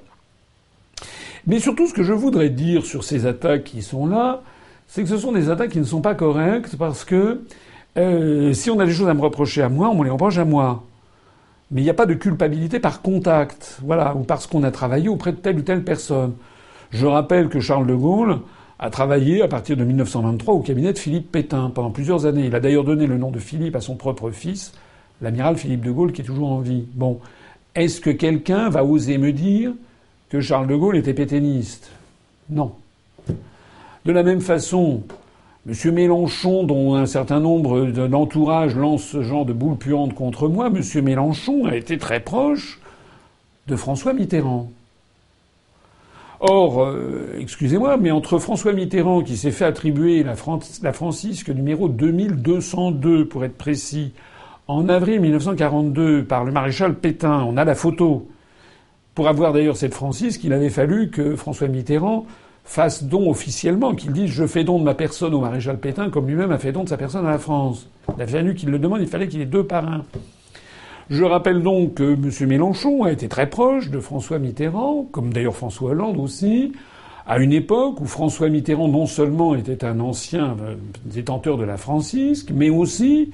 Mais 1.47 1.59
surtout, 1.59 1.88
ce 1.88 1.93
que 1.93 2.03
je 2.03 2.13
voudrais 2.13 2.49
dire 2.49 2.86
sur 2.86 3.03
ces 3.03 3.26
attaques 3.26 3.63
qui 3.63 3.82
sont 3.82 4.05
là, 4.05 4.43
c'est 4.92 5.04
que 5.04 5.08
ce 5.10 5.18
sont 5.18 5.32
des 5.32 5.50
attaques 5.50 5.70
qui 5.70 5.80
ne 5.80 5.86
sont 5.86 6.02
pas 6.02 6.16
correctes 6.16 6.76
parce 6.76 7.06
que 7.06 7.44
euh, 7.98 8.52
si 8.52 8.70
on 8.70 8.78
a 8.78 8.86
des 8.86 8.92
choses 8.92 9.08
à 9.08 9.14
me 9.14 9.22
reprocher 9.22 9.62
à 9.62 9.70
moi, 9.70 9.88
on 9.89 9.96
me 9.96 10.04
les 10.04 10.10
reproche 10.10 10.38
à 10.38 10.44
moi. 10.44 10.84
Mais 11.72 11.80
il 11.80 11.86
n'y 11.86 11.89
a 11.89 11.94
pas 11.94 12.06
de 12.06 12.14
culpabilité 12.14 12.82
par 12.82 13.02
contact, 13.02 13.80
voilà, 13.84 14.14
ou 14.18 14.24
parce 14.24 14.48
qu'on 14.48 14.64
a 14.64 14.72
travaillé 14.72 15.08
auprès 15.08 15.32
de 15.32 15.38
telle 15.38 15.60
ou 15.60 15.62
telle 15.62 15.86
personne. 15.86 16.34
Je 16.89 17.06
rappelle 17.06 17.48
que 17.48 17.62
Charles 17.62 17.88
de 17.88 17.96
Gaulle 17.96 18.39
a 18.80 18.89
travaillé 18.89 19.42
à 19.42 19.48
partir 19.48 19.78
de 19.78 19.86
1923 19.86 20.56
au 20.56 20.60
cabinet 20.60 20.92
de 20.92 21.00
Philippe 21.00 21.32
Pétain 21.32 21.72
pendant 21.74 21.92
plusieurs 21.92 22.26
années. 22.26 22.48
Il 22.48 22.56
a 22.56 22.60
d'ailleurs 22.60 22.84
donné 22.84 23.08
le 23.08 23.18
nom 23.18 23.32
de 23.32 23.39
Philippe 23.39 23.78
à 23.78 23.82
son 23.82 23.96
propre 23.96 24.30
fils, 24.32 24.74
l'amiral 25.22 25.56
Philippe 25.56 25.86
de 25.86 25.92
Gaulle, 25.92 26.12
qui 26.12 26.20
est 26.20 26.26
toujours 26.26 26.52
en 26.52 26.60
vie. 26.60 26.84
Bon, 26.96 27.22
est-ce 27.76 28.02
que 28.02 28.10
quelqu'un 28.10 28.68
va 28.68 28.84
oser 28.84 29.18
me 29.18 29.32
dire 29.32 29.72
que 30.28 30.42
Charles 30.42 30.68
de 30.68 30.76
Gaulle 30.76 30.98
était 30.98 31.14
pétainiste? 31.14 31.92
Non. 32.50 32.74
De 34.06 34.12
la 34.12 34.24
même 34.24 34.41
façon, 34.41 35.04
M. 35.68 35.93
Mélenchon, 35.93 36.64
dont 36.64 36.95
un 36.95 37.06
certain 37.06 37.39
nombre 37.39 37.86
d'entourages 37.86 38.76
lancent 38.76 39.04
ce 39.04 39.22
genre 39.22 39.45
de 39.45 39.54
boule 39.54 39.78
puante 39.78 40.16
contre 40.16 40.47
moi, 40.47 40.68
M. 40.68 41.04
Mélenchon 41.04 41.66
a 41.66 41.76
été 41.76 41.99
très 41.99 42.20
proche 42.20 42.80
de 43.68 43.76
François 43.76 44.14
Mitterrand. 44.14 44.72
Or, 46.39 46.82
euh, 46.82 47.38
excusez-moi, 47.39 47.97
mais 47.97 48.10
entre 48.10 48.39
François 48.39 48.74
Mitterrand, 48.74 49.22
qui 49.22 49.38
s'est 49.38 49.52
fait 49.52 49.66
attribuer 49.66 50.24
la, 50.24 50.34
la 50.82 50.93
Francisque 50.93 51.49
numéro 51.49 51.88
2202, 51.88 53.28
pour 53.28 53.45
être 53.45 53.56
précis, 53.56 54.14
en 54.68 54.89
avril 54.89 55.22
1942 55.22 56.24
par 56.24 56.43
le 56.43 56.52
maréchal 56.52 56.95
Pétain, 56.95 57.43
on 57.43 57.58
a 57.58 57.66
la 57.66 57.76
photo. 57.76 58.28
Pour 59.14 59.28
avoir 59.28 59.54
d'ailleurs 59.54 59.78
cette 59.78 59.93
Francisque, 59.93 60.43
il 60.43 60.54
avait 60.54 60.70
fallu 60.70 61.12
que 61.12 61.36
François 61.36 61.68
Mitterrand 61.68 62.26
fasse 62.64 63.03
don 63.03 63.30
officiellement, 63.30 63.95
qu'il 63.95 64.14
dise 64.14 64.30
je 64.32 64.45
fais 64.45 64.64
don 64.64 64.80
de 64.80 64.84
ma 64.84 64.93
personne 64.93 65.34
au 65.34 65.41
maréchal 65.41 65.80
Pétain 65.80 66.09
comme 66.09 66.28
lui-même 66.28 66.51
a 66.51 66.57
fait 66.57 66.72
don 66.72 66.84
de 66.84 66.89
sa 66.89 66.97
personne 66.97 67.26
à 67.26 67.32
la 67.32 67.39
France. 67.39 67.89
Il 68.16 68.22
a 68.22 68.28
fallu 68.28 68.55
qu'il 68.55 68.70
le 68.70 68.80
demande, 68.80 69.01
il 69.01 69.07
fallait 69.07 69.28
qu'il 69.28 69.41
ait 69.41 69.45
deux 69.45 69.64
parrains. 69.66 70.03
Je 71.09 71.26
rappelle 71.26 71.62
donc 71.62 71.95
que 71.95 72.14
M. 72.14 72.47
Mélenchon 72.47 73.03
a 73.03 73.12
été 73.12 73.28
très 73.28 73.49
proche 73.49 73.89
de 73.89 73.99
François 73.99 74.39
Mitterrand, 74.39 75.05
comme 75.12 75.34
d'ailleurs 75.34 75.57
François 75.57 75.91
Hollande 75.91 76.18
aussi, 76.18 76.72
à 77.28 77.39
une 77.39 77.51
époque 77.51 77.99
où 77.99 78.05
François 78.05 78.47
Mitterrand 78.47 78.88
non 78.88 79.05
seulement 79.05 79.53
était 79.55 79.84
un 79.84 79.99
ancien 79.99 80.55
euh, 80.62 80.76
détenteur 81.03 81.57
de 81.57 81.66
la 81.66 81.76
Francisque, 81.76 82.51
mais 82.55 82.70
aussi 82.70 83.32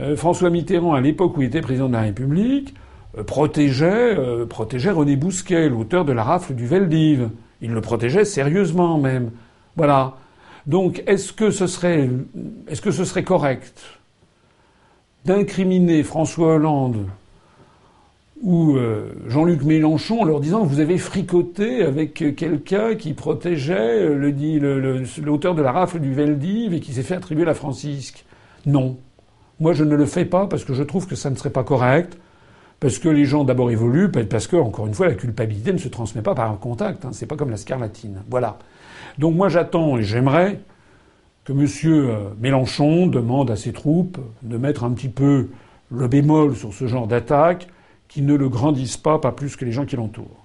euh, 0.00 0.16
François 0.16 0.50
Mitterrand, 0.50 0.94
à 0.94 1.00
l'époque 1.00 1.36
où 1.36 1.42
il 1.42 1.46
était 1.46 1.60
président 1.60 1.86
de 1.86 1.92
la 1.92 2.00
République, 2.00 2.74
euh, 3.16 3.22
protégeait, 3.22 4.16
protégeait 4.48 4.90
René 4.90 5.14
Bousquet, 5.14 5.68
l'auteur 5.68 6.04
de 6.04 6.12
la 6.12 6.24
rafle 6.24 6.54
du 6.54 6.66
Veldiv. 6.66 7.28
Il 7.64 7.72
le 7.72 7.80
protégeait 7.80 8.26
sérieusement 8.26 8.98
même. 8.98 9.30
Voilà. 9.74 10.18
Donc, 10.66 11.02
est-ce 11.06 11.32
que 11.32 11.50
ce 11.50 11.66
serait, 11.66 12.10
est-ce 12.68 12.82
que 12.82 12.90
ce 12.90 13.06
serait 13.06 13.24
correct 13.24 13.82
d'incriminer 15.24 16.02
François 16.02 16.56
Hollande 16.56 17.06
ou 18.42 18.76
euh, 18.76 19.14
Jean-Luc 19.28 19.62
Mélenchon 19.62 20.20
en 20.20 20.24
leur 20.24 20.40
disant 20.40 20.62
vous 20.64 20.80
avez 20.80 20.98
fricoté 20.98 21.82
avec 21.82 22.36
quelqu'un 22.36 22.96
qui 22.96 23.14
protégeait 23.14 24.10
l'auteur 25.22 25.54
de 25.54 25.62
la 25.62 25.72
rafle 25.72 26.00
du 26.00 26.12
Veldiv 26.12 26.74
et 26.74 26.80
qui 26.80 26.92
s'est 26.92 27.02
fait 27.02 27.14
attribuer 27.14 27.46
la 27.46 27.54
Francisque? 27.54 28.26
Non. 28.66 28.98
Moi, 29.58 29.72
je 29.72 29.84
ne 29.84 29.94
le 29.94 30.04
fais 30.04 30.26
pas 30.26 30.46
parce 30.46 30.64
que 30.64 30.74
je 30.74 30.82
trouve 30.82 31.06
que 31.06 31.14
ça 31.14 31.30
ne 31.30 31.36
serait 31.36 31.48
pas 31.48 31.64
correct. 31.64 32.18
Parce 32.80 32.98
que 32.98 33.08
les 33.08 33.24
gens 33.24 33.44
d'abord 33.44 33.70
évoluent, 33.70 34.10
parce 34.10 34.46
que, 34.46 34.56
encore 34.56 34.86
une 34.86 34.94
fois, 34.94 35.08
la 35.08 35.14
culpabilité 35.14 35.72
ne 35.72 35.78
se 35.78 35.88
transmet 35.88 36.22
pas 36.22 36.34
par 36.34 36.50
un 36.50 36.56
contact. 36.56 37.04
Hein, 37.04 37.10
c'est 37.12 37.26
pas 37.26 37.36
comme 37.36 37.50
la 37.50 37.56
scarlatine. 37.56 38.22
Voilà. 38.30 38.58
Donc 39.18 39.34
moi 39.36 39.48
j'attends 39.48 39.96
et 39.96 40.02
j'aimerais 40.02 40.60
que 41.44 41.52
M. 41.52 41.66
Euh, 41.84 42.30
Mélenchon 42.40 43.06
demande 43.06 43.50
à 43.50 43.56
ses 43.56 43.72
troupes 43.72 44.18
de 44.42 44.56
mettre 44.56 44.84
un 44.84 44.92
petit 44.92 45.08
peu 45.08 45.50
le 45.90 46.08
bémol 46.08 46.56
sur 46.56 46.72
ce 46.72 46.86
genre 46.86 47.06
d'attaque, 47.06 47.68
qui 48.08 48.22
ne 48.22 48.34
le 48.34 48.48
grandissent 48.48 48.96
pas, 48.96 49.18
pas 49.18 49.32
plus 49.32 49.56
que 49.56 49.64
les 49.64 49.72
gens 49.72 49.84
qui 49.84 49.96
l'entourent. 49.96 50.44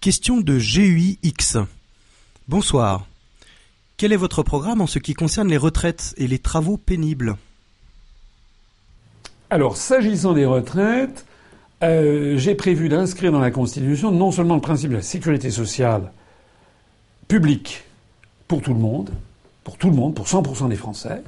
Question 0.00 0.40
de 0.40 0.58
GUIX. 0.58 1.58
Bonsoir. 2.48 3.06
Quel 3.96 4.12
est 4.12 4.16
votre 4.16 4.42
programme 4.42 4.80
en 4.80 4.86
ce 4.86 4.98
qui 4.98 5.14
concerne 5.14 5.48
les 5.48 5.56
retraites 5.56 6.14
et 6.16 6.28
les 6.28 6.38
travaux 6.38 6.76
pénibles? 6.76 7.36
Alors, 9.50 9.76
s'agissant 9.76 10.32
des 10.32 10.44
retraites, 10.44 11.24
euh, 11.82 12.36
j'ai 12.36 12.54
prévu 12.54 12.88
d'inscrire 12.88 13.30
dans 13.30 13.38
la 13.38 13.50
Constitution 13.50 14.10
non 14.10 14.32
seulement 14.32 14.56
le 14.56 14.60
principe 14.60 14.90
de 14.90 14.96
la 14.96 15.02
sécurité 15.02 15.50
sociale 15.50 16.10
publique 17.28 17.84
pour 18.48 18.62
tout 18.62 18.72
le 18.72 18.80
monde, 18.80 19.10
pour 19.62 19.76
tout 19.76 19.90
le 19.90 19.96
monde, 19.96 20.14
pour 20.14 20.26
100% 20.26 20.68
des 20.68 20.76
Français, 20.76 21.22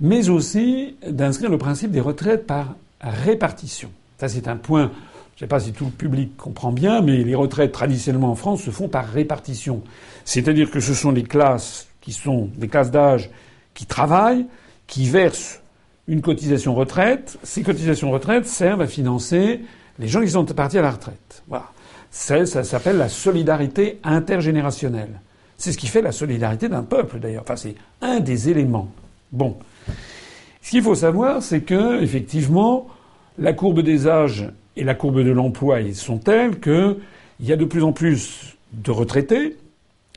mais 0.00 0.28
aussi 0.28 0.96
d'inscrire 1.06 1.50
le 1.50 1.58
principe 1.58 1.90
des 1.90 2.00
retraites 2.00 2.46
par 2.46 2.74
répartition. 3.00 3.90
Ça, 4.18 4.28
c'est 4.28 4.48
un 4.48 4.56
point, 4.56 4.90
je 5.36 5.44
ne 5.44 5.46
sais 5.46 5.46
pas 5.46 5.60
si 5.60 5.72
tout 5.72 5.86
le 5.86 5.90
public 5.90 6.36
comprend 6.36 6.72
bien, 6.72 7.00
mais 7.00 7.24
les 7.24 7.34
retraites 7.34 7.72
traditionnellement 7.72 8.30
en 8.30 8.36
France 8.36 8.62
se 8.62 8.70
font 8.70 8.88
par 8.88 9.08
répartition. 9.08 9.82
C'est-à-dire 10.24 10.70
que 10.70 10.80
ce 10.80 10.94
sont 10.94 11.10
les 11.10 11.24
classes 11.24 11.88
qui 12.00 12.12
sont 12.12 12.50
des 12.56 12.68
classes 12.68 12.90
d'âge 12.90 13.30
qui 13.74 13.86
travaillent, 13.86 14.46
qui 14.86 15.08
versent 15.08 15.59
une 16.10 16.22
cotisation 16.22 16.74
retraite. 16.74 17.38
Ces 17.44 17.62
cotisations 17.62 18.10
retraite 18.10 18.44
servent 18.44 18.82
à 18.82 18.88
financer 18.88 19.60
les 20.00 20.08
gens 20.08 20.20
qui 20.20 20.30
sont 20.30 20.44
partis 20.44 20.76
à 20.76 20.82
la 20.82 20.90
retraite. 20.90 21.44
Voilà. 21.48 21.66
Ça, 22.10 22.44
s'appelle 22.44 22.96
la 22.96 23.08
solidarité 23.08 24.00
intergénérationnelle. 24.02 25.20
C'est 25.56 25.70
ce 25.70 25.78
qui 25.78 25.86
fait 25.86 26.02
la 26.02 26.10
solidarité 26.10 26.68
d'un 26.68 26.82
peuple, 26.82 27.20
d'ailleurs. 27.20 27.44
Enfin, 27.44 27.54
c'est 27.54 27.76
un 28.02 28.18
des 28.18 28.50
éléments. 28.50 28.90
Bon. 29.30 29.56
Ce 30.62 30.70
qu'il 30.70 30.82
faut 30.82 30.96
savoir, 30.96 31.42
c'est 31.42 31.60
que, 31.60 32.02
effectivement, 32.02 32.88
la 33.38 33.52
courbe 33.52 33.80
des 33.80 34.08
âges 34.08 34.48
et 34.76 34.82
la 34.82 34.96
courbe 34.96 35.22
de 35.22 35.30
l'emploi 35.30 35.78
sont 35.94 36.18
telles 36.18 36.58
qu'il 36.58 36.96
y 37.40 37.52
a 37.52 37.56
de 37.56 37.64
plus 37.64 37.84
en 37.84 37.92
plus 37.92 38.56
de 38.72 38.90
retraités, 38.90 39.56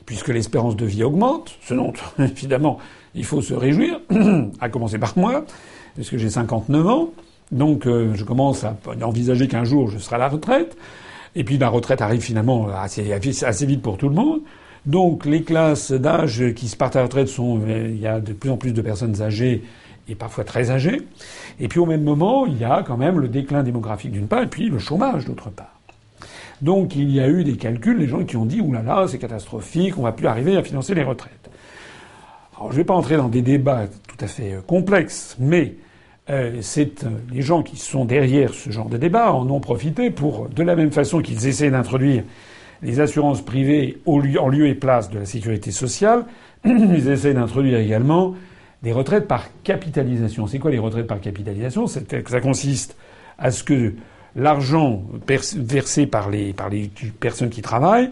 puisque 0.07 0.29
l'espérance 0.29 0.75
de 0.75 0.87
vie 0.87 1.03
augmente, 1.03 1.55
ce 1.61 1.75
dont, 1.75 1.93
évidemment, 2.17 2.79
il 3.13 3.25
faut 3.25 3.43
se 3.43 3.53
réjouir, 3.53 3.99
à 4.59 4.69
commencer 4.69 4.97
par 4.97 5.15
moi 5.15 5.45
puisque 5.95 6.17
j'ai 6.17 6.29
59 6.29 6.87
ans. 6.87 7.09
Donc 7.51 7.85
euh, 7.85 8.13
je 8.15 8.23
commence 8.23 8.63
à 8.63 8.75
envisager 9.01 9.47
qu'un 9.47 9.63
jour 9.63 9.89
je 9.89 9.97
serai 9.97 10.15
à 10.15 10.19
la 10.19 10.29
retraite. 10.29 10.77
Et 11.35 11.43
puis 11.43 11.57
la 11.57 11.69
retraite 11.69 12.01
arrive 12.01 12.21
finalement 12.21 12.67
assez, 12.69 13.03
vite 13.65 13.81
pour 13.81 13.97
tout 13.97 14.09
le 14.09 14.15
monde. 14.15 14.41
Donc 14.85 15.25
les 15.25 15.43
classes 15.43 15.91
d'âge 15.91 16.53
qui 16.55 16.67
se 16.67 16.75
partent 16.75 16.95
à 16.95 16.99
la 16.99 17.05
retraite 17.05 17.27
sont, 17.27 17.61
il 17.67 17.99
y 17.99 18.07
a 18.07 18.19
de 18.19 18.33
plus 18.33 18.49
en 18.49 18.57
plus 18.57 18.73
de 18.73 18.81
personnes 18.81 19.21
âgées 19.21 19.63
et 20.07 20.15
parfois 20.15 20.43
très 20.43 20.71
âgées. 20.71 21.01
Et 21.59 21.67
puis 21.67 21.79
au 21.79 21.85
même 21.85 22.03
moment, 22.03 22.45
il 22.45 22.57
y 22.59 22.65
a 22.65 22.83
quand 22.85 22.97
même 22.97 23.19
le 23.19 23.27
déclin 23.27 23.63
démographique 23.63 24.11
d'une 24.11 24.27
part 24.27 24.43
et 24.43 24.47
puis 24.47 24.69
le 24.69 24.79
chômage 24.79 25.25
d'autre 25.25 25.49
part. 25.49 25.79
Donc 26.61 26.95
il 26.95 27.09
y 27.11 27.19
a 27.19 27.27
eu 27.27 27.43
des 27.43 27.57
calculs, 27.57 27.97
les 27.97 28.07
gens 28.07 28.23
qui 28.23 28.37
ont 28.37 28.45
dit 28.45 28.61
oulala, 28.61 28.95
là 28.95 29.01
là, 29.01 29.07
c'est 29.07 29.17
catastrophique, 29.17 29.97
on 29.97 30.03
va 30.03 30.11
plus 30.11 30.27
arriver 30.27 30.55
à 30.55 30.63
financer 30.63 30.93
les 30.93 31.03
retraites. 31.03 31.42
Je 32.69 32.73
ne 32.73 32.77
vais 32.77 32.83
pas 32.83 32.93
entrer 32.93 33.17
dans 33.17 33.29
des 33.29 33.41
débats 33.41 33.87
tout 34.07 34.23
à 34.23 34.27
fait 34.27 34.53
euh, 34.53 34.61
complexes, 34.61 35.35
mais 35.39 35.75
euh, 36.29 36.59
c'est 36.61 37.03
euh, 37.03 37.09
les 37.31 37.41
gens 37.41 37.63
qui 37.63 37.77
sont 37.77 38.05
derrière 38.05 38.53
ce 38.53 38.69
genre 38.69 38.87
de 38.87 38.97
débat 38.97 39.33
en 39.33 39.49
ont 39.49 39.59
profité 39.59 40.09
pour, 40.11 40.47
de 40.49 40.63
la 40.63 40.75
même 40.75 40.91
façon 40.91 41.21
qu'ils 41.21 41.47
essaient 41.47 41.71
d'introduire 41.71 42.23
les 42.81 42.99
assurances 42.99 43.41
privées 43.41 43.97
en 44.05 44.19
lieu 44.19 44.67
et 44.67 44.75
place 44.75 45.09
de 45.09 45.19
la 45.19 45.25
sécurité 45.25 45.71
sociale, 45.71 46.25
ils 46.65 47.09
essaient 47.09 47.33
d'introduire 47.33 47.79
également 47.79 48.35
des 48.81 48.91
retraites 48.91 49.27
par 49.27 49.47
capitalisation. 49.63 50.47
C'est 50.47 50.59
quoi 50.59 50.71
les 50.71 50.79
retraites 50.79 51.07
par 51.07 51.21
capitalisation? 51.21 51.87
Ça 51.87 52.41
consiste 52.41 52.97
à 53.37 53.51
ce 53.51 53.63
que 53.63 53.93
l'argent 54.35 55.03
versé 55.25 56.07
par 56.07 56.29
les 56.29 56.53
personnes 57.21 57.49
qui 57.49 57.61
travaillent, 57.61 58.09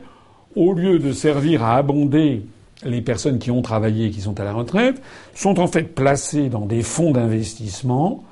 au 0.55 0.73
lieu 0.73 0.99
de 0.99 1.11
servir 1.11 1.63
à 1.63 1.75
abonder 1.75 2.43
les 2.83 3.01
personnes 3.01 3.39
qui 3.39 3.51
ont 3.51 3.61
travaillé 3.61 4.07
et 4.07 4.11
qui 4.11 4.21
sont 4.21 4.39
à 4.39 4.43
la 4.43 4.53
retraite 4.53 5.01
sont 5.35 5.59
en 5.59 5.67
fait 5.67 5.83
placées 5.83 6.49
dans 6.49 6.65
des 6.65 6.81
fonds 6.81 7.11
d'investissement 7.11 8.23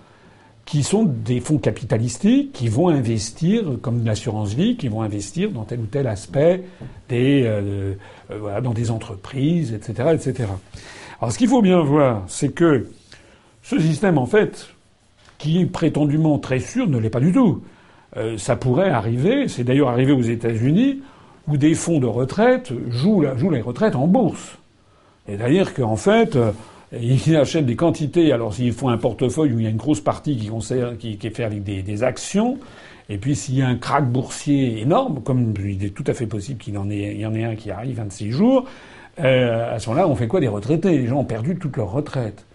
qui 0.69 0.83
sont 0.83 1.03
des 1.03 1.39
fonds 1.39 1.57
capitalistiques 1.57 2.51
qui 2.53 2.67
vont 2.67 2.89
investir, 2.89 3.63
comme 3.81 4.05
l'assurance 4.05 4.53
vie, 4.53 4.77
qui 4.77 4.87
vont 4.87 5.01
investir 5.01 5.49
dans 5.49 5.63
tel 5.63 5.79
ou 5.79 5.87
tel 5.87 6.05
aspect 6.05 6.63
des, 7.09 7.41
euh, 7.43 7.95
euh, 8.29 8.61
dans 8.61 8.73
des 8.73 8.91
entreprises, 8.91 9.73
etc., 9.73 10.09
etc. 10.13 10.47
Alors, 11.19 11.31
ce 11.31 11.39
qu'il 11.39 11.47
faut 11.47 11.63
bien 11.63 11.81
voir, 11.81 12.23
c'est 12.27 12.53
que 12.53 12.87
ce 13.63 13.79
système, 13.79 14.19
en 14.19 14.27
fait, 14.27 14.67
qui 15.39 15.61
est 15.61 15.65
prétendument 15.65 16.37
très 16.37 16.59
sûr 16.59 16.87
ne 16.87 16.99
l'est 16.99 17.09
pas 17.09 17.19
du 17.19 17.31
tout. 17.31 17.63
Euh, 18.17 18.37
ça 18.37 18.55
pourrait 18.55 18.91
arriver, 18.91 19.47
c'est 19.47 19.63
d'ailleurs 19.63 19.89
arrivé 19.89 20.11
aux 20.11 20.21
États-Unis, 20.21 21.01
où 21.49 21.57
des 21.57 21.73
fonds 21.73 21.99
de 21.99 22.07
retraite 22.07 22.71
jouent, 22.89 23.21
les 23.21 23.61
retraites 23.61 23.95
en 23.95 24.07
bourse. 24.07 24.57
C'est-à-dire 25.27 25.73
qu'en 25.73 25.95
fait, 25.95 26.35
euh, 26.35 26.51
ils 26.99 27.35
achètent 27.35 27.65
des 27.65 27.75
quantités. 27.75 28.31
Alors 28.31 28.53
s'ils 28.53 28.73
font 28.73 28.89
un 28.89 28.97
portefeuille 28.97 29.53
où 29.53 29.59
il 29.59 29.63
y 29.63 29.67
a 29.67 29.69
une 29.69 29.77
grosse 29.77 30.01
partie 30.01 30.37
qui, 30.37 30.47
concerne, 30.47 30.97
qui, 30.97 31.17
est 31.21 31.35
fait 31.35 31.43
avec 31.43 31.63
des, 31.63 32.03
actions, 32.03 32.57
et 33.09 33.17
puis 33.17 33.35
s'il 33.35 33.55
y 33.55 33.61
a 33.61 33.67
un 33.67 33.75
crack 33.75 34.09
boursier 34.09 34.81
énorme, 34.81 35.21
comme 35.21 35.53
il 35.63 35.83
est 35.83 35.89
tout 35.89 36.03
à 36.07 36.13
fait 36.13 36.27
possible 36.27 36.59
qu'il 36.59 36.77
en 36.77 36.89
ait, 36.89 37.15
y 37.15 37.25
en 37.25 37.33
ait 37.33 37.43
un 37.43 37.55
qui 37.55 37.71
arrive 37.71 37.97
26 37.97 38.31
jours, 38.31 38.65
euh, 39.19 39.75
à 39.75 39.79
ce 39.79 39.89
moment-là, 39.89 40.07
on 40.07 40.15
fait 40.15 40.27
quoi 40.27 40.39
des 40.39 40.47
retraités? 40.47 40.97
Les 40.97 41.07
gens 41.07 41.19
ont 41.19 41.25
perdu 41.25 41.55
toute 41.57 41.75
leur 41.77 41.91
retraite. 41.91 42.45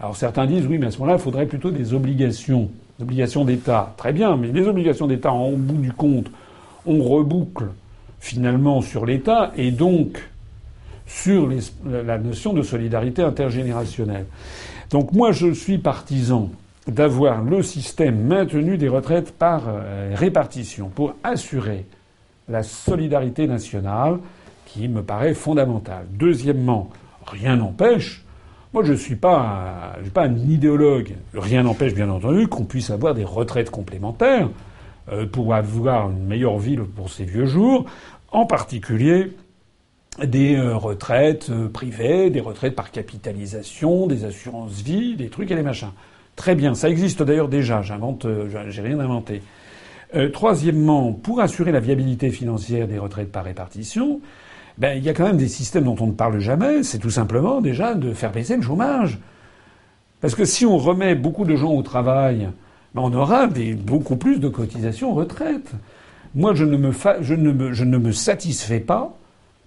Alors 0.00 0.16
certains 0.16 0.46
disent 0.46 0.66
oui, 0.66 0.78
mais 0.78 0.86
à 0.86 0.90
ce 0.90 0.98
moment-là, 0.98 1.18
il 1.18 1.22
faudrait 1.22 1.46
plutôt 1.46 1.70
des 1.70 1.94
obligations, 1.94 2.70
des 2.98 3.04
obligations 3.04 3.44
d'État. 3.44 3.94
Très 3.96 4.12
bien, 4.12 4.36
mais 4.36 4.48
les 4.48 4.66
obligations 4.66 5.06
d'État, 5.06 5.32
en 5.32 5.52
bout 5.52 5.80
du 5.80 5.92
compte, 5.92 6.30
on 6.86 7.02
reboucle 7.02 7.66
finalement 8.20 8.82
sur 8.82 9.06
l'État 9.06 9.52
et 9.56 9.70
donc 9.72 10.22
sur 11.06 11.50
la 11.84 12.18
notion 12.18 12.52
de 12.52 12.62
solidarité 12.62 13.22
intergénérationnelle. 13.22 14.26
Donc 14.90 15.12
moi, 15.12 15.32
je 15.32 15.52
suis 15.52 15.78
partisan 15.78 16.50
d'avoir 16.86 17.42
le 17.42 17.62
système 17.62 18.20
maintenu 18.20 18.76
des 18.76 18.88
retraites 18.88 19.32
par 19.32 19.64
euh, 19.68 20.14
répartition 20.14 20.88
pour 20.88 21.14
assurer 21.22 21.84
la 22.48 22.62
solidarité 22.62 23.46
nationale 23.46 24.18
qui 24.66 24.88
me 24.88 25.02
paraît 25.02 25.34
fondamentale. 25.34 26.06
Deuxièmement, 26.10 26.90
rien 27.26 27.56
n'empêche, 27.56 28.24
moi 28.72 28.82
je 28.84 28.92
ne 28.92 28.96
suis 28.96 29.16
pas, 29.16 29.94
suis 30.02 30.10
pas 30.10 30.24
un 30.24 30.36
idéologue, 30.36 31.14
rien 31.34 31.62
n'empêche 31.62 31.94
bien 31.94 32.08
entendu 32.08 32.48
qu'on 32.48 32.64
puisse 32.64 32.90
avoir 32.90 33.14
des 33.14 33.24
retraites 33.24 33.70
complémentaires 33.70 34.48
pour 35.32 35.54
avoir 35.54 36.10
une 36.10 36.26
meilleure 36.26 36.58
vie 36.58 36.76
pour 36.76 37.10
ces 37.10 37.24
vieux 37.24 37.46
jours, 37.46 37.86
en 38.32 38.46
particulier 38.46 39.32
des 40.18 40.56
euh, 40.56 40.76
retraites 40.76 41.50
privées, 41.72 42.30
des 42.30 42.40
retraites 42.40 42.74
par 42.74 42.90
capitalisation, 42.90 44.06
des 44.06 44.24
assurances 44.24 44.80
vie, 44.82 45.16
des 45.16 45.28
trucs 45.28 45.50
et 45.50 45.54
des 45.54 45.62
machins. 45.62 45.92
Très 46.36 46.54
bien, 46.54 46.74
ça 46.74 46.88
existe 46.88 47.22
d'ailleurs 47.22 47.48
déjà. 47.48 47.82
J'invente, 47.82 48.24
euh, 48.24 48.68
j'ai 48.68 48.82
rien 48.82 48.98
inventé. 48.98 49.42
Euh, 50.14 50.28
troisièmement, 50.28 51.12
pour 51.12 51.40
assurer 51.40 51.72
la 51.72 51.80
viabilité 51.80 52.30
financière 52.30 52.88
des 52.88 52.98
retraites 52.98 53.30
par 53.30 53.44
répartition, 53.44 54.20
ben, 54.78 54.96
il 54.96 55.04
y 55.04 55.08
a 55.08 55.14
quand 55.14 55.24
même 55.24 55.36
des 55.36 55.48
systèmes 55.48 55.84
dont 55.84 55.96
on 56.00 56.08
ne 56.08 56.12
parle 56.12 56.38
jamais. 56.40 56.82
C'est 56.82 56.98
tout 56.98 57.10
simplement 57.10 57.60
déjà 57.60 57.94
de 57.94 58.12
faire 58.12 58.32
baisser 58.32 58.56
le 58.56 58.62
chômage. 58.62 59.18
Parce 60.20 60.34
que 60.34 60.44
si 60.44 60.66
on 60.66 60.76
remet 60.76 61.14
beaucoup 61.14 61.44
de 61.44 61.56
gens 61.56 61.72
au 61.72 61.82
travail, 61.82 62.48
ben, 62.94 63.02
on 63.02 63.12
aura 63.12 63.46
des, 63.46 63.74
beaucoup 63.74 64.16
plus 64.16 64.38
de 64.38 64.48
cotisations 64.48 65.14
retraite. 65.14 65.72
Moi, 66.34 66.54
je 66.54 66.64
ne 66.64 66.76
me, 66.76 66.92
je 67.20 67.34
ne 67.34 67.52
me, 67.52 67.72
je 67.72 67.84
ne 67.84 67.98
me 67.98 68.12
satisfais 68.12 68.80
pas 68.80 69.16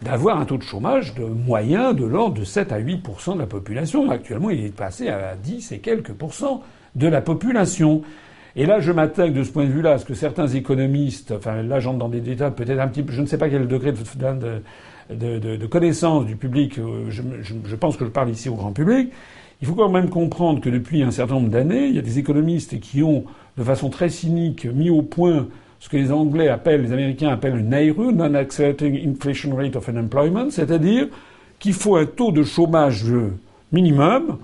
d'avoir 0.01 0.39
un 0.39 0.45
taux 0.45 0.57
de 0.57 0.63
chômage 0.63 1.15
de 1.15 1.23
moyen 1.23 1.93
de 1.93 2.05
l'ordre 2.05 2.35
de 2.35 2.43
7 2.43 2.71
à 2.71 2.79
8% 2.79 3.35
de 3.35 3.39
la 3.39 3.45
population. 3.45 4.09
Actuellement, 4.09 4.49
il 4.49 4.65
est 4.65 4.75
passé 4.75 5.07
à 5.07 5.35
10 5.35 5.71
et 5.71 5.79
quelques 5.79 6.13
pourcents 6.13 6.61
de 6.95 7.07
la 7.07 7.21
population. 7.21 8.01
Et 8.55 8.65
là, 8.65 8.79
je 8.79 8.91
m'attaque 8.91 9.33
de 9.33 9.43
ce 9.43 9.51
point 9.51 9.65
de 9.65 9.71
vue-là 9.71 9.93
à 9.93 9.97
ce 9.97 10.05
que 10.05 10.13
certains 10.13 10.47
économistes, 10.47 11.31
enfin 11.31 11.63
là 11.63 11.79
j'entre 11.79 11.97
dans 11.97 12.09
des 12.09 12.21
détails 12.21 12.53
peut-être 12.53 12.79
un 12.79 12.87
petit 12.87 13.01
peu, 13.01 13.11
je 13.11 13.21
ne 13.21 13.25
sais 13.25 13.39
pas 13.39 13.49
quel 13.49 13.67
degré 13.67 13.91
de, 13.91 14.61
de, 15.09 15.39
de, 15.39 15.55
de 15.55 15.65
connaissance 15.65 16.25
du 16.27 16.35
public, 16.35 16.77
euh, 16.77 17.05
je, 17.09 17.23
je, 17.41 17.55
je, 17.65 17.75
pense 17.75 17.97
que 17.97 18.05
je 18.05 18.11
parle 18.11 18.29
ici 18.29 18.49
au 18.49 18.55
grand 18.55 18.71
public, 18.71 19.11
il 19.63 19.67
faut 19.67 19.75
quand 19.75 19.87
même 19.87 20.09
comprendre 20.09 20.59
que 20.59 20.69
depuis 20.69 21.03
un 21.03 21.11
certain 21.11 21.35
nombre 21.35 21.47
d'années, 21.47 21.87
il 21.87 21.95
y 21.95 21.97
a 21.97 22.01
des 22.01 22.19
économistes 22.19 22.81
qui 22.81 23.01
ont, 23.01 23.23
de 23.57 23.63
façon 23.63 23.89
très 23.89 24.09
cynique, 24.09 24.65
mis 24.65 24.89
au 24.89 25.01
point 25.03 25.47
ce 25.79 25.87
que 25.87 25.95
les 25.95 26.11
Anglais 26.11 26.49
appellent, 26.49 26.81
les 26.81 26.91
Américains 26.91 27.29
appellent 27.29 27.55
le 27.55 27.61
NAIRU, 27.61 28.11
Non-Accelerating 28.11 29.09
Inflation 29.09 29.55
Rate 29.55 29.77
of 29.77 29.87
Unemployment, 29.87 30.49
c'est-à-dire 30.49 31.07
qu'il 31.59 31.71
faut 31.71 31.95
un 31.95 32.05
taux 32.05 32.33
de 32.33 32.43
chômage 32.43 33.05
minimum 33.71 34.37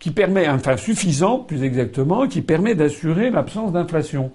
qui 0.00 0.10
permet, 0.10 0.48
enfin 0.48 0.76
suffisant 0.76 1.38
plus 1.38 1.62
exactement, 1.62 2.26
qui 2.26 2.42
permet 2.42 2.74
d'assurer 2.74 3.30
l'absence 3.30 3.70
d'inflation. 3.70 4.32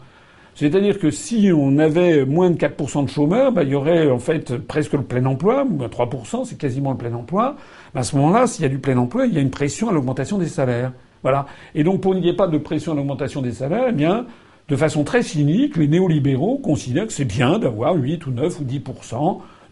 C'est-à-dire 0.55 0.99
que 0.99 1.09
si 1.09 1.51
on 1.55 1.79
avait 1.79 2.25
moins 2.25 2.51
de 2.51 2.57
4% 2.57 3.05
de 3.05 3.09
chômeurs, 3.09 3.51
ben, 3.51 3.63
il 3.63 3.69
y 3.69 3.75
aurait 3.75 4.09
en 4.09 4.19
fait 4.19 4.57
presque 4.57 4.93
le 4.93 5.01
plein 5.01 5.25
emploi, 5.25 5.65
3%, 5.65 6.45
c'est 6.45 6.57
quasiment 6.57 6.91
le 6.91 6.97
plein 6.97 7.13
emploi. 7.13 7.55
Ben, 7.93 8.01
à 8.01 8.03
ce 8.03 8.15
moment-là, 8.17 8.45
s'il 8.45 8.63
y 8.63 8.65
a 8.65 8.69
du 8.69 8.79
plein 8.79 8.97
emploi, 8.97 9.25
il 9.25 9.33
y 9.33 9.37
a 9.37 9.41
une 9.41 9.49
pression 9.49 9.89
à 9.89 9.91
l'augmentation 9.91 10.37
des 10.37 10.47
salaires. 10.47 10.91
Voilà. 11.23 11.47
Et 11.73 11.83
donc, 11.83 12.01
pour 12.01 12.13
qu'il 12.13 12.21
n'y 12.21 12.29
ait 12.29 12.35
pas 12.35 12.47
de 12.47 12.57
pression 12.57 12.91
à 12.91 12.95
l'augmentation 12.95 13.41
des 13.41 13.53
salaires, 13.53 13.85
eh 13.89 13.93
bien, 13.93 14.25
de 14.69 14.75
façon 14.75 15.03
très 15.03 15.23
cynique, 15.23 15.75
les 15.75 15.87
néolibéraux 15.87 16.57
considèrent 16.57 17.07
que 17.07 17.13
c'est 17.13 17.25
bien 17.25 17.59
d'avoir 17.59 17.95
8 17.95 18.25
ou 18.27 18.31
9 18.31 18.59
ou 18.59 18.63
10 18.63 18.81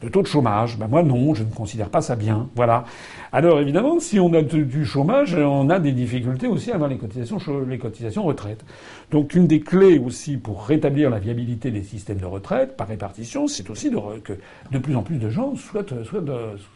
de 0.02 0.10
taux 0.10 0.22
de 0.22 0.28
chômage. 0.28 0.78
Ben 0.78 0.88
moi 0.88 1.04
non, 1.04 1.34
je 1.34 1.44
ne 1.44 1.52
considère 1.52 1.90
pas 1.90 2.02
ça 2.02 2.16
bien. 2.16 2.50
Voilà. 2.56 2.86
Alors 3.32 3.60
évidemment, 3.60 4.00
si 4.00 4.20
on 4.20 4.34
a 4.34 4.42
du 4.42 4.86
chômage, 4.86 5.36
on 5.36 5.70
a 5.70 5.80
des 5.80 5.92
difficultés 5.92 6.48
aussi 6.48 6.72
à 6.72 6.76
avoir 6.76 6.90
les 6.90 6.98
cotisations, 6.98 7.38
les 7.68 7.78
cotisations 7.78 8.24
retraite. 8.24 8.66
Donc 9.12 9.36
une 9.36 9.48
des 9.48 9.62
clés 9.62 10.00
aussi 10.00 10.38
pour 10.38 10.66
rétablir 10.66 11.10
la 11.10 11.20
viabilité 11.20 11.72
des 11.72 11.84
systèmes 11.84 12.18
de 12.18 12.26
retraite 12.26 12.76
par 12.76 12.88
répartition, 12.88 13.48
c'est 13.48 13.70
aussi 13.70 13.90
de, 13.90 13.98
que 14.24 14.34
de 14.72 14.78
plus 14.78 14.96
en 14.96 15.04
plus 15.04 15.18
de 15.18 15.30
gens 15.30 15.56
soient, 15.56 15.86
soient, 16.04 16.24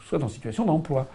soient 0.08 0.24
en 0.24 0.30
situation 0.30 0.66
d'emploi. 0.66 1.08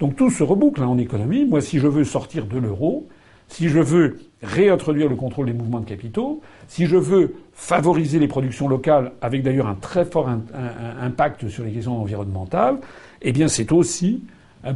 Donc 0.00 0.16
tout 0.16 0.30
se 0.30 0.42
reboucle 0.42 0.82
hein, 0.82 0.88
en 0.88 0.98
économie. 0.98 1.44
Moi, 1.44 1.60
si 1.60 1.78
je 1.78 1.86
veux 1.86 2.04
sortir 2.04 2.46
de 2.46 2.58
l'euro, 2.58 3.08
si 3.48 3.68
je 3.68 3.78
veux 3.78 4.18
réintroduire 4.42 5.08
le 5.08 5.16
contrôle 5.16 5.46
des 5.46 5.52
mouvements 5.52 5.80
de 5.80 5.86
capitaux, 5.86 6.42
si 6.68 6.86
je 6.86 6.96
veux 6.96 7.36
favoriser 7.54 8.18
les 8.18 8.28
productions 8.28 8.68
locales, 8.68 9.12
avec 9.22 9.42
d'ailleurs 9.42 9.66
un 9.66 9.74
très 9.74 10.04
fort 10.04 10.28
impact 11.00 11.48
sur 11.48 11.64
les 11.64 11.72
questions 11.72 12.00
environnementales, 12.00 12.78
eh 13.22 13.32
bien 13.32 13.48
c'est 13.48 13.72
aussi 13.72 14.22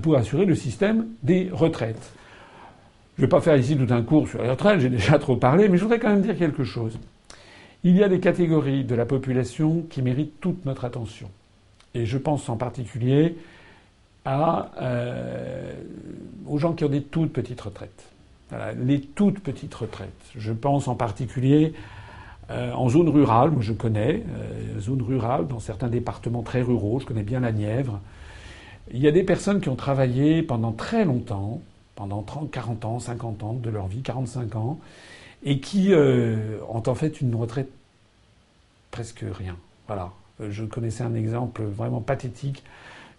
pour 0.02 0.16
assurer 0.16 0.46
le 0.46 0.54
système 0.54 1.06
des 1.22 1.50
retraites. 1.52 2.12
Je 3.16 3.22
ne 3.22 3.26
vais 3.26 3.30
pas 3.30 3.40
faire 3.40 3.56
ici 3.56 3.76
tout 3.76 3.92
un 3.92 4.02
cours 4.02 4.28
sur 4.28 4.42
les 4.42 4.48
retraites, 4.48 4.80
j'ai 4.80 4.88
déjà 4.88 5.18
trop 5.18 5.36
parlé, 5.36 5.68
mais 5.68 5.76
je 5.76 5.82
voudrais 5.82 5.98
quand 5.98 6.08
même 6.08 6.22
dire 6.22 6.38
quelque 6.38 6.64
chose. 6.64 6.98
Il 7.84 7.96
y 7.96 8.02
a 8.02 8.08
des 8.08 8.20
catégories 8.20 8.84
de 8.84 8.94
la 8.94 9.04
population 9.04 9.84
qui 9.90 10.00
méritent 10.00 10.40
toute 10.40 10.64
notre 10.64 10.84
attention. 10.84 11.30
Et 11.94 12.06
je 12.06 12.18
pense 12.18 12.48
en 12.48 12.56
particulier 12.56 13.36
euh, 14.26 15.72
aux 16.46 16.58
gens 16.58 16.72
qui 16.72 16.84
ont 16.84 16.88
des 16.88 17.02
toutes 17.02 17.32
petites 17.32 17.61
retraites 17.61 18.11
les 18.84 19.01
toutes 19.01 19.40
petites 19.40 19.74
retraites. 19.74 20.09
Je 20.36 20.53
pense 20.53 20.88
en 20.88 20.94
particulier 20.94 21.74
euh, 22.51 22.72
en 22.72 22.88
zone 22.88 23.09
rurale, 23.09 23.51
moi 23.53 23.62
je 23.62 23.72
connais, 23.72 24.24
euh, 24.28 24.80
zone 24.80 25.03
rurale, 25.03 25.46
dans 25.46 25.61
certains 25.61 25.88
départements 25.88 26.42
très 26.42 26.62
ruraux, 26.62 26.98
je 26.98 27.07
connais 27.07 27.22
bien 27.22 27.40
la 27.40 27.53
Nièvre. 27.53 28.01
Il 28.92 28.98
y 28.98 29.07
a 29.07 29.12
des 29.12 29.22
personnes 29.22 29.61
qui 29.61 29.68
ont 29.68 29.76
travaillé 29.76 30.42
pendant 30.42 30.72
très 30.72 31.05
longtemps, 31.05 31.61
pendant 31.94 32.22
30, 32.22 32.51
40 32.51 32.84
ans, 32.84 32.98
50 32.98 33.42
ans 33.44 33.53
de 33.53 33.70
leur 33.70 33.86
vie, 33.86 34.03
45 34.03 34.57
ans, 34.57 34.80
et 35.44 35.61
qui 35.61 35.92
euh, 35.92 36.59
ont 36.68 36.82
en 36.84 36.94
fait 36.94 37.20
une 37.20 37.34
retraite 37.36 37.70
presque 38.90 39.24
rien. 39.32 39.57
Voilà. 39.86 40.11
Je 40.40 40.64
connaissais 40.64 41.05
un 41.05 41.14
exemple 41.14 41.62
vraiment 41.62 42.01
pathétique 42.01 42.64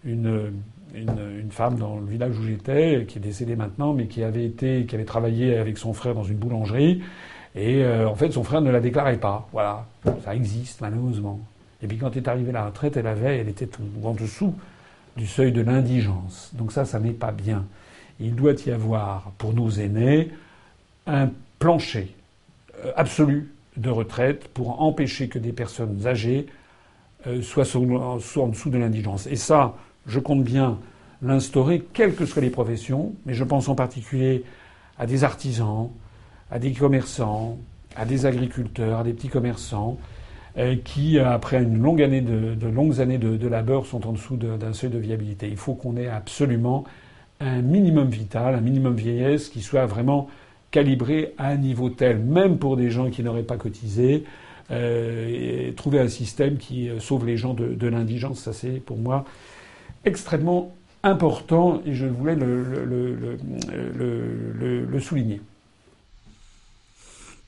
une, 0.04 0.52
une, 0.94 1.50
femme 1.50 1.76
dans 1.76 1.98
le 1.98 2.06
village 2.06 2.38
où 2.38 2.44
j'étais, 2.44 3.04
qui 3.08 3.18
est 3.18 3.20
décédée 3.20 3.56
maintenant, 3.56 3.92
mais 3.92 4.06
qui 4.06 4.22
avait 4.22 4.44
été, 4.44 4.86
qui 4.86 4.94
avait 4.94 5.04
travaillé 5.04 5.56
avec 5.56 5.78
son 5.78 5.92
frère 5.92 6.14
dans 6.14 6.24
une 6.24 6.36
boulangerie. 6.36 7.02
Et 7.54 7.82
euh, 7.84 8.08
en 8.08 8.14
fait, 8.14 8.30
son 8.30 8.44
frère 8.44 8.60
ne 8.60 8.70
la 8.70 8.80
déclarait 8.80 9.18
pas. 9.18 9.48
Voilà, 9.52 9.86
ça 10.24 10.34
existe 10.34 10.80
malheureusement. 10.80 11.40
Et 11.82 11.86
puis 11.86 11.98
quand 11.98 12.16
est 12.16 12.28
arrivée 12.28 12.52
la 12.52 12.66
retraite, 12.66 12.96
elle 12.96 13.06
avait, 13.06 13.38
elle 13.38 13.48
était 13.48 13.68
en 14.02 14.12
dessous 14.12 14.54
du 15.16 15.26
seuil 15.26 15.52
de 15.52 15.60
l'indigence. 15.60 16.50
Donc 16.54 16.72
ça, 16.72 16.84
ça 16.84 16.98
n'est 16.98 17.10
pas 17.10 17.32
bien. 17.32 17.66
Il 18.20 18.34
doit 18.34 18.54
y 18.66 18.70
avoir 18.70 19.32
pour 19.38 19.52
nos 19.52 19.68
aînés 19.70 20.30
un 21.06 21.30
plancher 21.58 22.14
euh, 22.84 22.92
absolu 22.96 23.52
de 23.76 23.90
retraite 23.90 24.48
pour 24.48 24.82
empêcher 24.82 25.28
que 25.28 25.38
des 25.38 25.52
personnes 25.52 26.06
âgées 26.06 26.46
euh, 27.26 27.42
soient, 27.42 27.64
soient 27.64 28.44
en 28.44 28.48
dessous 28.48 28.70
de 28.70 28.78
l'indigence. 28.78 29.26
Et 29.26 29.36
ça, 29.36 29.74
je 30.06 30.18
compte 30.18 30.44
bien 30.44 30.78
l'instaurer, 31.22 31.84
quelles 31.92 32.14
que 32.14 32.26
soient 32.26 32.42
les 32.42 32.50
professions, 32.50 33.14
mais 33.26 33.34
je 33.34 33.44
pense 33.44 33.68
en 33.68 33.74
particulier 33.74 34.44
à 34.98 35.06
des 35.06 35.24
artisans, 35.24 35.90
à 36.50 36.58
des 36.58 36.72
commerçants, 36.72 37.58
à 37.96 38.04
des 38.04 38.26
agriculteurs, 38.26 38.98
à 38.98 39.04
des 39.04 39.12
petits 39.12 39.28
commerçants, 39.28 39.98
euh, 40.58 40.76
qui, 40.84 41.18
après 41.18 41.62
une 41.62 41.80
longue 41.80 42.02
année 42.02 42.20
de, 42.20 42.66
longues 42.66 43.00
années 43.00 43.18
de, 43.18 43.48
labeur, 43.48 43.86
sont 43.86 44.06
en 44.06 44.12
dessous 44.12 44.36
d'un 44.36 44.72
seuil 44.72 44.90
de 44.90 44.98
viabilité. 44.98 45.48
Il 45.48 45.56
faut 45.56 45.74
qu'on 45.74 45.96
ait 45.96 46.08
absolument 46.08 46.84
un 47.40 47.62
minimum 47.62 48.08
vital, 48.08 48.54
un 48.54 48.60
minimum 48.60 48.94
vieillesse 48.94 49.48
qui 49.48 49.62
soit 49.62 49.86
vraiment 49.86 50.28
calibré 50.70 51.34
à 51.38 51.48
un 51.48 51.56
niveau 51.56 51.90
tel, 51.90 52.18
même 52.18 52.58
pour 52.58 52.76
des 52.76 52.90
gens 52.90 53.10
qui 53.10 53.22
n'auraient 53.22 53.42
pas 53.42 53.56
cotisé, 53.56 54.24
euh, 54.70 55.68
et 55.68 55.72
trouver 55.74 56.00
un 56.00 56.08
système 56.08 56.56
qui 56.56 56.88
euh, 56.88 56.98
sauve 56.98 57.26
les 57.26 57.36
gens 57.36 57.52
de 57.54 57.86
l'indigence, 57.86 58.40
ça 58.40 58.52
c'est 58.52 58.80
pour 58.80 58.96
moi 58.96 59.24
extrêmement 60.04 60.74
important 61.02 61.82
et 61.84 61.94
je 61.94 62.06
voulais 62.06 62.34
le, 62.36 62.62
le, 62.84 63.38
le, 63.94 64.84
le 64.84 65.00
souligner. 65.00 65.40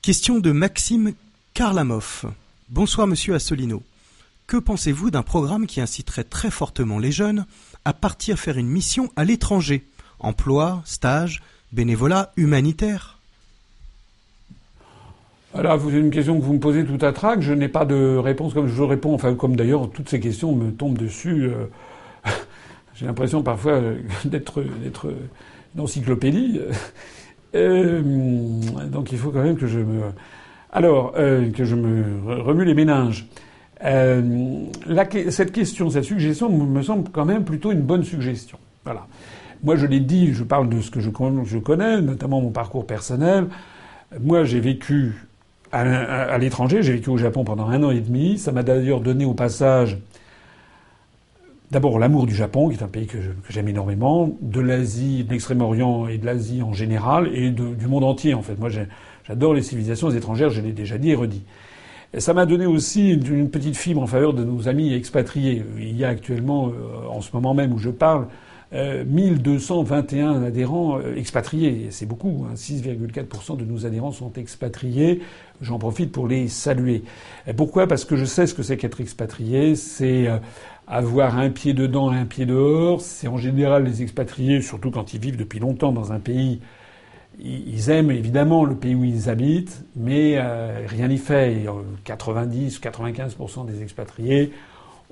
Question 0.01 0.39
de 0.39 0.51
Maxime 0.51 1.13
Karlamov. 1.53 2.25
Bonsoir 2.69 3.07
Monsieur 3.07 3.33
Assolino. 3.33 3.81
Que 4.47 4.57
pensez-vous 4.57 5.09
d'un 5.09 5.23
programme 5.23 5.65
qui 5.65 5.81
inciterait 5.81 6.23
très 6.23 6.51
fortement 6.51 6.99
les 6.99 7.11
jeunes 7.11 7.45
à 7.83 7.93
partir 7.93 8.37
faire 8.37 8.57
une 8.57 8.67
mission 8.67 9.09
à 9.15 9.23
l'étranger? 9.23 9.83
Emploi, 10.19 10.81
stage, 10.85 11.41
bénévolat, 11.71 12.31
humanitaire? 12.37 13.19
Alors, 15.53 15.81
c'est 15.81 15.97
une 15.97 16.11
question 16.11 16.37
que 16.39 16.45
vous 16.45 16.53
me 16.53 16.59
posez 16.59 16.85
tout 16.85 17.03
à 17.05 17.13
trac. 17.13 17.41
Je 17.41 17.53
n'ai 17.53 17.69
pas 17.69 17.85
de 17.85 18.17
réponse 18.17 18.53
comme 18.53 18.67
je 18.67 18.83
réponds. 18.83 19.13
Enfin, 19.13 19.33
comme 19.35 19.55
d'ailleurs 19.55 19.89
toutes 19.89 20.09
ces 20.09 20.19
questions 20.19 20.53
me 20.53 20.71
tombent 20.71 20.97
dessus. 20.97 21.45
Euh, 21.45 21.65
j'ai 22.95 23.05
l'impression 23.05 23.43
parfois 23.43 23.73
euh, 23.73 23.97
d'être 24.25 24.63
d'être 24.83 25.13
une 25.75 25.81
encyclopédie. 25.81 26.59
Euh, 27.53 28.01
donc, 28.91 29.13
il 29.13 29.17
faut 29.17 29.31
quand 29.31 29.43
même 29.43 29.55
que 29.55 29.67
je 29.67 29.79
me 29.79 30.01
alors 30.71 31.13
que 31.13 31.63
je 31.63 31.73
me 31.73 32.41
remue 32.41 32.65
les 32.65 32.73
méninges. 32.73 33.27
cette 33.79 35.53
question, 35.53 35.89
cette 35.89 36.03
suggestion 36.03 36.49
me 36.49 36.81
semble 36.81 37.09
quand 37.11 37.23
même 37.23 37.45
plutôt 37.45 37.71
une 37.71 37.81
bonne 37.81 38.03
suggestion. 38.03 38.57
Voilà. 38.83 39.07
Moi, 39.63 39.77
je 39.77 39.85
l'ai 39.85 40.01
dit, 40.01 40.33
je 40.33 40.43
parle 40.43 40.67
de 40.67 40.81
ce 40.81 40.91
que 40.91 40.99
je 40.99 41.09
connais, 41.09 42.01
notamment 42.01 42.41
mon 42.41 42.51
parcours 42.51 42.85
personnel. 42.85 43.47
Moi, 44.19 44.43
j'ai 44.43 44.59
vécu 44.59 45.15
à, 45.71 46.37
l'étranger. 46.37 46.83
J'ai 46.83 46.93
vécu 46.93 47.09
au 47.09 47.17
Japon 47.17 47.43
pendant 47.43 47.67
un 47.67 47.81
an 47.83 47.91
et 47.91 47.99
demi. 47.99 48.37
Ça 48.37 48.51
m'a 48.51 48.63
d'ailleurs 48.63 49.01
donné 49.01 49.25
au 49.25 49.33
passage 49.33 49.97
d'abord 51.71 51.99
l'amour 51.99 52.25
du 52.25 52.35
Japon, 52.35 52.69
qui 52.69 52.77
est 52.77 52.83
un 52.83 52.87
pays 52.87 53.07
que, 53.07 53.17
j'aime 53.49 53.67
énormément, 53.67 54.35
de 54.41 54.59
l'Asie, 54.59 55.23
de 55.23 55.31
l'Extrême-Orient 55.31 56.07
et 56.07 56.17
de 56.17 56.25
l'Asie 56.25 56.61
en 56.61 56.73
général, 56.73 57.29
et 57.33 57.51
du 57.51 57.87
monde 57.87 58.03
entier 58.03 58.33
en 58.33 58.41
fait. 58.41 58.59
Moi, 58.59 58.69
j'adore 59.23 59.53
les 59.53 59.61
civilisations 59.61 60.09
étrangères. 60.11 60.49
Je 60.49 60.61
l'ai 60.61 60.71
déjà 60.71 60.97
dit 60.97 61.11
et 61.11 61.15
redit. 61.15 61.43
ça 62.17 62.33
m'a 62.33 62.45
donné 62.45 62.65
aussi 62.65 63.11
une, 63.11 63.49
petite 63.49 63.77
fibre 63.77 64.01
en 64.01 64.07
faveur 64.07 64.33
de 64.33 64.43
nos 64.43 64.67
amis 64.67 64.93
expatriés. 64.93 65.63
Il 65.77 65.97
y 65.97 66.05
a 66.05 66.09
actuellement, 66.09 66.69
euh, 66.69 67.07
en 67.09 67.21
ce 67.21 67.29
moment 67.33 67.53
même 67.53 67.73
où 67.73 67.77
je 67.77 67.89
parle, 67.89 68.27
1221 68.71 70.41
euh, 70.43 70.47
adhérents 70.47 70.99
euh, 70.99 71.15
expatriés. 71.15 71.87
C'est 71.91 72.05
beaucoup. 72.05 72.47
6,4% 72.55 73.53
hein. 73.53 73.55
de 73.55 73.65
nos 73.65 73.85
adhérents 73.85 74.11
sont 74.11 74.33
expatriés. 74.33 75.21
J'en 75.61 75.79
profite 75.79 76.11
pour 76.11 76.27
les 76.27 76.47
saluer. 76.47 77.03
Pourquoi? 77.55 77.87
Parce 77.87 78.05
que 78.05 78.15
je 78.15 78.25
sais 78.25 78.47
ce 78.47 78.53
que 78.53 78.63
c'est 78.63 78.77
qu'être 78.77 78.99
expatrié. 79.01 79.75
C'est 79.75 80.27
euh, 80.27 80.37
avoir 80.87 81.37
un 81.37 81.49
pied 81.49 81.73
dedans 81.73 82.11
et 82.11 82.17
un 82.17 82.25
pied 82.25 82.45
dehors. 82.45 83.01
C'est 83.01 83.27
en 83.27 83.37
général 83.37 83.83
les 83.83 84.01
expatriés, 84.01 84.61
surtout 84.61 84.91
quand 84.91 85.13
ils 85.13 85.19
vivent 85.19 85.37
depuis 85.37 85.59
longtemps 85.59 85.91
dans 85.91 86.11
un 86.11 86.19
pays, 86.19 86.59
ils 87.39 87.89
aiment 87.89 88.11
évidemment 88.11 88.63
le 88.63 88.75
pays 88.75 88.95
où 88.95 89.03
ils 89.03 89.29
habitent, 89.29 89.83
mais 89.97 90.39
rien 90.39 91.09
n'y 91.09 91.17
fait. 91.17 91.65
90 92.05 92.77
ou 92.77 92.81
95% 92.81 93.65
des 93.65 93.81
expatriés 93.81 94.53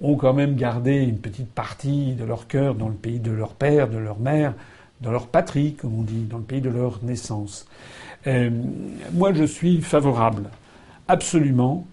ont 0.01 0.15
quand 0.15 0.33
même 0.33 0.55
gardé 0.55 0.95
une 0.97 1.19
petite 1.19 1.51
partie 1.51 2.13
de 2.13 2.23
leur 2.23 2.47
cœur 2.47 2.75
dans 2.75 2.89
le 2.89 2.95
pays 2.95 3.19
de 3.19 3.31
leur 3.31 3.53
père, 3.53 3.89
de 3.89 3.97
leur 3.97 4.19
mère, 4.19 4.53
dans 5.01 5.11
leur 5.11 5.27
patrie, 5.27 5.73
comme 5.75 5.99
on 5.99 6.03
dit, 6.03 6.23
dans 6.23 6.37
le 6.37 6.43
pays 6.43 6.61
de 6.61 6.69
leur 6.69 7.03
naissance. 7.03 7.67
Euh, 8.27 8.49
moi, 9.13 9.33
je 9.33 9.43
suis 9.43 9.81
favorable, 9.81 10.49
absolument, 11.07 11.85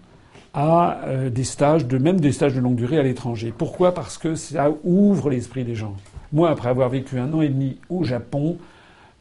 à 0.53 1.01
euh, 1.05 1.29
des 1.29 1.43
stages, 1.43 1.85
de 1.85 1.97
même 1.97 2.19
des 2.19 2.31
stages 2.31 2.53
de 2.53 2.59
longue 2.59 2.75
durée 2.75 2.97
à 2.97 3.03
l'étranger. 3.03 3.53
Pourquoi? 3.57 3.93
Parce 3.93 4.17
que 4.17 4.35
ça 4.35 4.69
ouvre 4.83 5.29
l'esprit 5.29 5.63
des 5.63 5.75
gens. 5.75 5.95
Moi, 6.33 6.49
après 6.49 6.69
avoir 6.69 6.89
vécu 6.89 7.19
un 7.19 7.31
an 7.33 7.41
et 7.41 7.49
demi 7.49 7.77
au 7.89 8.03
Japon, 8.03 8.57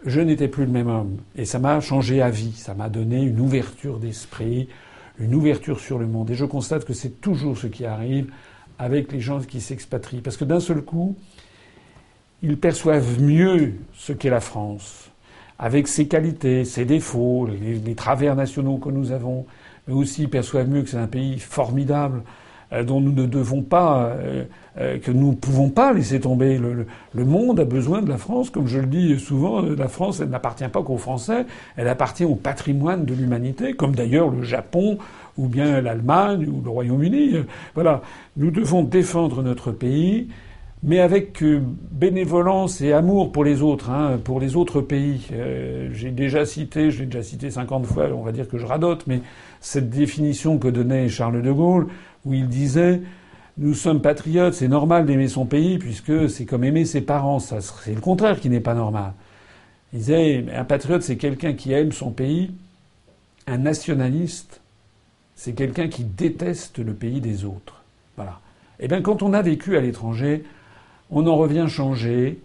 je 0.05 0.21
n'étais 0.21 0.49
plus 0.49 0.65
le 0.65 0.71
même 0.71 0.89
homme. 0.89 1.19
Et 1.37 1.45
ça 1.45 1.59
m'a 1.59 1.81
changé 1.81 2.23
à 2.23 2.31
vie. 2.31 2.53
Ça 2.53 2.75
m'a 2.75 2.89
donné 2.89 3.23
une 3.23 3.41
ouverture 3.41 3.99
d'esprit, 3.99 4.69
une 5.19 5.35
ouverture 5.35 5.81
sur 5.81 5.99
le 5.99 6.07
monde. 6.07 6.31
Et 6.31 6.35
je 6.35 6.45
constate 6.45 6.85
que 6.85 6.95
c'est 6.95 7.21
toujours 7.21 7.59
ce 7.59 7.67
qui 7.67 7.85
arrive 7.85 8.33
avec 8.81 9.13
les 9.13 9.21
gens 9.21 9.41
qui 9.41 9.61
s'expatrient. 9.61 10.23
Parce 10.23 10.39
que 10.39 10.45
d'un 10.45 10.59
seul 10.59 10.81
coup, 10.81 11.15
ils 12.43 12.57
perçoivent 12.57 13.21
mieux 13.21 13.75
ce 13.93 14.13
qu'est 14.13 14.31
la 14.31 14.41
France, 14.41 15.11
avec 15.59 15.87
ses 15.87 16.09
qualités, 16.09 16.65
ses 16.65 16.87
défauts, 16.87 17.47
les, 17.47 17.95
travers 17.95 18.35
nationaux 18.35 18.79
que 18.79 18.89
nous 18.89 19.13
avons, 19.13 19.45
mais 19.87 19.93
aussi 19.93 20.23
ils 20.23 20.31
perçoivent 20.31 20.69
mieux 20.69 20.83
que 20.83 20.89
c'est 20.89 20.97
un 20.97 21.07
pays 21.07 21.39
formidable 21.39 22.23
euh, 22.73 22.83
dont 22.83 23.03
nous 23.03 23.13
ne 23.13 23.27
devons 23.27 23.61
pas, 23.61 24.15
euh, 24.15 24.45
euh, 24.79 24.99
que 24.99 25.11
nous 25.11 25.33
ne 25.33 25.37
pouvons 25.37 25.69
pas 25.69 25.93
laisser 25.93 26.19
tomber. 26.19 26.57
Le, 26.57 26.87
le, 27.13 27.25
monde 27.27 27.61
a 27.61 27.67
besoin 27.67 28.01
de 28.01 28.09
la 28.09 28.17
France, 28.17 28.49
comme 28.49 28.67
je 28.67 28.79
le 28.79 28.87
dis 28.87 29.21
souvent. 29.21 29.61
La 29.61 29.89
France, 29.89 30.21
elle 30.21 30.31
n'appartient 30.31 30.69
pas 30.69 30.83
qu'aux 30.83 30.97
Français, 30.97 31.45
elle 31.77 31.89
appartient 31.89 32.25
au 32.25 32.37
patrimoine 32.37 33.05
de 33.05 33.13
l'humanité, 33.13 33.75
comme 33.75 33.95
d'ailleurs 33.95 34.31
le 34.31 34.43
Japon 34.43 34.97
ou 35.37 35.49
bien 35.49 35.81
l'Allemagne 35.81 36.49
ou 36.49 36.63
le 36.63 36.71
Royaume-Uni. 36.71 37.37
Voilà, 37.75 38.03
nous 38.37 38.51
devons 38.51 38.83
défendre 38.83 39.43
notre 39.43 39.73
pays, 39.73 40.29
mais 40.83 41.01
avec 41.01 41.43
euh, 41.43 41.61
bénévolence 41.91 42.81
et 42.81 42.93
amour 42.93 43.33
pour 43.33 43.45
les 43.45 43.63
autres, 43.63 43.91
hein, 43.91 44.19
pour 44.23 44.41
les 44.41 44.57
autres 44.57 44.81
pays. 44.81 45.29
Euh, 45.33 45.91
j'ai 45.93 46.11
déjà 46.11 46.47
cité, 46.47 46.91
je 46.91 47.01
l'ai 47.01 47.07
déjà 47.07 47.23
cité 47.23 47.51
50 47.51 47.87
fois, 47.87 48.09
on 48.15 48.23
va 48.23 48.33
dire 48.33 48.49
que 48.49 48.59
je 48.59 48.67
radote, 48.67 49.07
mais 49.07 49.21
cette 49.61 49.91
définition 49.91 50.59
que 50.59 50.69
donnait 50.69 51.09
Charles 51.09 51.43
de 51.43 51.53
Gaulle, 51.53 51.89
où 52.25 52.35
il 52.35 52.49
disait 52.49 53.01
nous 53.61 53.75
sommes 53.75 54.01
patriotes, 54.01 54.55
c'est 54.55 54.69
normal 54.69 55.05
d'aimer 55.05 55.29
son 55.29 55.45
pays 55.45 55.79
puisque 55.79 56.31
c'est 56.31 56.47
comme 56.47 56.65
aimer 56.65 56.87
ses 56.87 57.03
parents. 57.03 57.41
Ça, 57.41 57.61
c'est 57.61 57.95
le 57.95 58.01
contraire 58.01 58.41
qui 58.41 58.49
n'est 58.49 58.61
pas 58.61 58.75
normal. 58.75 59.13
Il 59.93 59.99
disait 59.99 60.47
un 60.55 60.65
patriote, 60.65 61.03
c'est 61.03 61.17
quelqu'un 61.17 61.53
qui 61.53 61.73
aime 61.73 61.93
son 61.93 62.11
pays. 62.11 62.53
Un 63.47 63.59
nationaliste, 63.59 64.60
c'est 65.41 65.55
quelqu'un 65.55 65.89
qui 65.89 66.05
déteste 66.05 66.81
le 66.81 66.93
pays 66.93 67.23
des 67.23 67.47
autres. 67.47 67.83
Voilà. 68.17 68.41
Eh 68.79 68.89
bien, 68.89 69.01
quand 69.01 69.23
on 69.23 69.33
a 69.33 69.41
vécu 69.41 69.75
à 69.75 69.81
l'étranger, 69.81 70.45
on 71.11 71.27
en 71.27 71.35
revient 71.35 71.65
changé. 71.67 72.41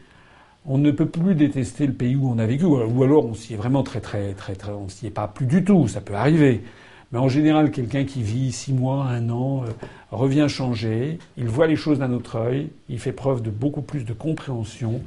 On 0.65 0.77
ne 0.77 0.91
peut 0.91 1.05
plus 1.05 1.35
détester 1.35 1.87
le 1.87 1.91
pays 1.91 2.15
où 2.15 2.29
on 2.29 2.39
a 2.39 2.45
vécu, 2.45 2.63
ou 2.63 3.03
alors 3.03 3.25
on 3.25 3.33
s'y 3.33 3.53
est 3.53 3.57
vraiment 3.57 3.83
très, 3.83 3.99
très, 3.99 4.31
très, 4.31 4.55
très, 4.55 4.71
on 4.71 4.87
s'y 4.87 5.07
est 5.07 5.11
pas 5.11 5.27
plus 5.27 5.45
du 5.45 5.65
tout. 5.65 5.89
Ça 5.89 5.99
peut 5.99 6.13
arriver. 6.13 6.63
Mais 7.11 7.19
en 7.19 7.27
général, 7.27 7.69
quelqu'un 7.71 8.05
qui 8.05 8.23
vit 8.23 8.53
six 8.53 8.71
mois, 8.71 9.03
un 9.03 9.29
an, 9.29 9.65
euh, 9.65 9.71
revient 10.11 10.47
changé. 10.47 11.19
Il 11.35 11.49
voit 11.49 11.67
les 11.67 11.75
choses 11.75 11.99
d'un 11.99 12.13
autre 12.13 12.37
œil. 12.37 12.69
Il 12.87 12.99
fait 12.99 13.11
preuve 13.11 13.41
de 13.41 13.49
beaucoup 13.49 13.81
plus 13.81 14.05
de 14.05 14.13
compréhension. 14.13 15.01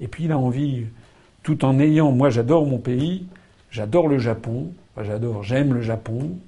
Et 0.00 0.06
puis 0.06 0.26
il 0.26 0.30
a 0.30 0.38
envie, 0.38 0.84
tout 1.42 1.64
en 1.64 1.80
ayant, 1.80 2.12
moi 2.12 2.30
j'adore 2.30 2.66
mon 2.66 2.78
pays, 2.78 3.26
j'adore 3.72 4.06
le 4.06 4.18
Japon, 4.18 4.72
j'adore, 4.96 5.42
j'aime 5.42 5.74
le 5.74 5.82
Japon, 5.82 6.38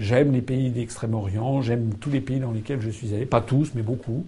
J'aime 0.00 0.32
les 0.32 0.40
pays 0.40 0.70
d'Extrême-Orient, 0.70 1.60
j'aime 1.60 1.92
tous 2.00 2.08
les 2.08 2.22
pays 2.22 2.40
dans 2.40 2.52
lesquels 2.52 2.80
je 2.80 2.88
suis 2.88 3.14
allé, 3.14 3.26
pas 3.26 3.42
tous, 3.42 3.72
mais 3.74 3.82
beaucoup. 3.82 4.24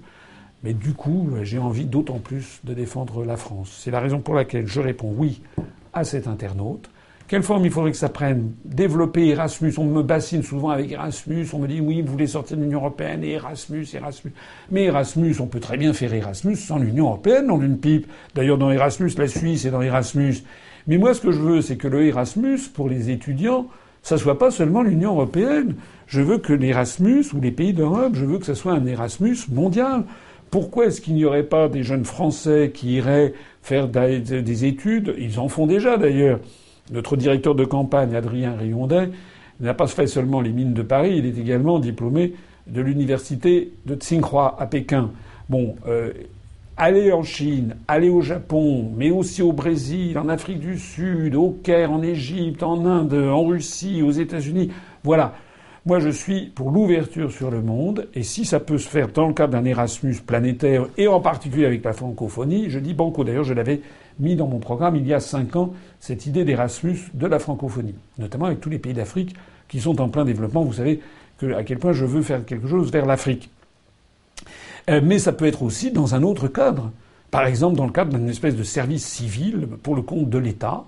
Mais 0.62 0.74
du 0.74 0.92
coup, 0.92 1.30
j'ai 1.44 1.56
envie 1.56 1.86
d'autant 1.86 2.18
plus 2.18 2.60
de 2.62 2.74
défendre 2.74 3.24
la 3.24 3.38
France. 3.38 3.80
C'est 3.82 3.90
la 3.90 3.98
raison 3.98 4.20
pour 4.20 4.34
laquelle 4.34 4.66
je 4.66 4.82
réponds 4.82 5.14
oui 5.16 5.40
à 5.94 6.04
cet 6.04 6.28
internaute. 6.28 6.90
Quelle 7.26 7.42
forme 7.42 7.64
il 7.64 7.70
faudrait 7.70 7.90
que 7.90 7.96
ça 7.96 8.10
prenne? 8.10 8.52
Développer 8.66 9.28
Erasmus. 9.28 9.72
On 9.78 9.86
me 9.86 10.02
bassine 10.02 10.42
souvent 10.42 10.68
avec 10.68 10.92
Erasmus. 10.92 11.46
On 11.54 11.58
me 11.58 11.66
dit 11.66 11.80
oui, 11.80 12.02
vous 12.02 12.12
voulez 12.12 12.26
sortir 12.26 12.58
de 12.58 12.62
l'Union 12.62 12.80
européenne 12.80 13.24
et 13.24 13.30
Erasmus, 13.30 13.86
Erasmus. 13.94 14.32
Mais 14.70 14.84
Erasmus, 14.84 15.36
on 15.40 15.46
peut 15.46 15.60
très 15.60 15.78
bien 15.78 15.94
faire 15.94 16.12
Erasmus 16.12 16.56
sans 16.56 16.78
l'Union 16.78 17.06
européenne 17.06 17.46
dans 17.46 17.60
une 17.62 17.78
pipe. 17.78 18.06
D'ailleurs, 18.34 18.58
dans 18.58 18.70
Erasmus, 18.70 19.12
la 19.16 19.26
Suisse 19.26 19.64
est 19.64 19.70
dans 19.70 19.80
Erasmus. 19.80 20.34
Mais 20.86 20.98
moi, 20.98 21.14
ce 21.14 21.22
que 21.22 21.32
je 21.32 21.40
veux, 21.40 21.62
c'est 21.62 21.76
que 21.76 21.88
le 21.88 22.04
Erasmus, 22.04 22.58
pour 22.74 22.90
les 22.90 23.08
étudiants, 23.08 23.68
ça 24.02 24.18
soit 24.18 24.38
pas 24.38 24.50
seulement 24.50 24.82
l'Union 24.82 25.12
européenne. 25.12 25.74
Je 26.06 26.20
veux 26.20 26.38
que 26.38 26.52
l'Erasmus 26.52 27.24
ou 27.34 27.40
les 27.40 27.52
pays 27.52 27.72
d'Europe, 27.72 28.12
je 28.14 28.24
veux 28.24 28.38
que 28.38 28.46
ça 28.46 28.54
soit 28.54 28.72
un 28.72 28.84
Erasmus 28.84 29.38
mondial. 29.50 30.04
Pourquoi 30.50 30.86
est-ce 30.86 31.00
qu'il 31.00 31.14
n'y 31.14 31.24
aurait 31.24 31.44
pas 31.44 31.68
des 31.68 31.82
jeunes 31.82 32.04
Français 32.04 32.72
qui 32.74 32.96
iraient 32.96 33.32
faire 33.62 33.88
des 33.88 34.64
études? 34.64 35.14
Ils 35.18 35.40
en 35.40 35.48
font 35.48 35.66
déjà 35.66 35.96
d'ailleurs. 35.96 36.40
Notre 36.92 37.16
directeur 37.16 37.54
de 37.54 37.64
campagne, 37.64 38.14
Adrien 38.14 38.54
Riondet, 38.54 39.10
n'a 39.60 39.74
pas 39.74 39.86
fait 39.86 40.06
seulement 40.06 40.40
les 40.40 40.50
mines 40.50 40.74
de 40.74 40.82
Paris, 40.82 41.14
il 41.16 41.26
est 41.26 41.38
également 41.38 41.78
diplômé 41.78 42.34
de 42.66 42.80
l'université 42.80 43.72
de 43.86 43.94
Tsinghua 43.94 44.56
à 44.58 44.66
Pékin. 44.66 45.10
Bon, 45.48 45.76
euh, 45.86 46.12
aller 46.82 47.12
en 47.12 47.22
Chine, 47.22 47.76
aller 47.86 48.08
au 48.08 48.22
Japon, 48.22 48.90
mais 48.96 49.12
aussi 49.12 49.40
au 49.40 49.52
Brésil, 49.52 50.18
en 50.18 50.28
Afrique 50.28 50.58
du 50.58 50.78
Sud, 50.78 51.36
au 51.36 51.50
Caire, 51.62 51.92
en 51.92 52.02
Égypte, 52.02 52.64
en 52.64 52.84
Inde, 52.84 53.14
en 53.14 53.44
Russie, 53.44 54.02
aux 54.02 54.10
États-Unis. 54.10 54.72
Voilà. 55.04 55.32
Moi, 55.86 56.00
je 56.00 56.08
suis 56.08 56.46
pour 56.46 56.72
l'ouverture 56.72 57.30
sur 57.30 57.52
le 57.52 57.62
monde, 57.62 58.08
et 58.14 58.24
si 58.24 58.44
ça 58.44 58.58
peut 58.58 58.78
se 58.78 58.88
faire 58.88 59.08
dans 59.12 59.28
le 59.28 59.32
cadre 59.32 59.52
d'un 59.52 59.64
Erasmus 59.64 60.16
planétaire, 60.26 60.86
et 60.98 61.06
en 61.06 61.20
particulier 61.20 61.66
avec 61.66 61.84
la 61.84 61.92
francophonie, 61.92 62.68
je 62.68 62.80
dis 62.80 62.94
banco. 62.94 63.22
D'ailleurs, 63.22 63.44
je 63.44 63.54
l'avais 63.54 63.80
mis 64.18 64.34
dans 64.34 64.48
mon 64.48 64.58
programme 64.58 64.96
il 64.96 65.06
y 65.06 65.14
a 65.14 65.20
cinq 65.20 65.54
ans, 65.54 65.74
cette 66.00 66.26
idée 66.26 66.44
d'Erasmus 66.44 66.98
de 67.14 67.26
la 67.28 67.38
francophonie, 67.38 67.94
notamment 68.18 68.46
avec 68.46 68.60
tous 68.60 68.70
les 68.70 68.80
pays 68.80 68.92
d'Afrique 68.92 69.36
qui 69.68 69.80
sont 69.80 70.00
en 70.00 70.08
plein 70.08 70.24
développement. 70.24 70.64
Vous 70.64 70.72
savez 70.72 70.98
à 71.56 71.62
quel 71.62 71.78
point 71.78 71.92
je 71.92 72.04
veux 72.04 72.22
faire 72.22 72.44
quelque 72.44 72.66
chose 72.66 72.90
vers 72.90 73.06
l'Afrique. 73.06 73.50
Euh, 74.90 75.00
mais 75.02 75.18
ça 75.18 75.32
peut 75.32 75.46
être 75.46 75.62
aussi 75.62 75.90
dans 75.90 76.14
un 76.14 76.22
autre 76.22 76.48
cadre. 76.48 76.90
Par 77.30 77.46
exemple, 77.46 77.76
dans 77.76 77.86
le 77.86 77.92
cadre 77.92 78.16
d'une 78.16 78.28
espèce 78.28 78.56
de 78.56 78.62
service 78.62 79.06
civil 79.06 79.68
pour 79.82 79.96
le 79.96 80.02
compte 80.02 80.28
de 80.28 80.38
l'État, 80.38 80.84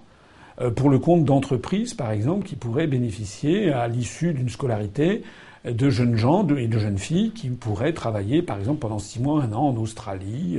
euh, 0.61 0.71
pour 0.71 0.91
le 0.91 0.99
compte 0.99 1.25
d'entreprises, 1.25 1.95
par 1.95 2.11
exemple, 2.11 2.47
qui 2.47 2.57
pourraient 2.57 2.87
bénéficier 2.87 3.73
à 3.73 3.89
l'issue 3.89 4.33
d'une 4.35 4.49
scolarité 4.49 5.23
de 5.65 5.89
jeunes 5.89 6.16
gens 6.16 6.47
et 6.49 6.69
de 6.69 6.79
jeunes 6.79 6.99
filles 6.99 7.31
qui 7.31 7.49
pourraient 7.49 7.95
travailler, 7.95 8.43
par 8.43 8.59
exemple, 8.59 8.81
pendant 8.81 8.99
six 8.99 9.21
mois, 9.21 9.43
un 9.43 9.53
an 9.53 9.69
en 9.69 9.77
Australie, 9.77 10.59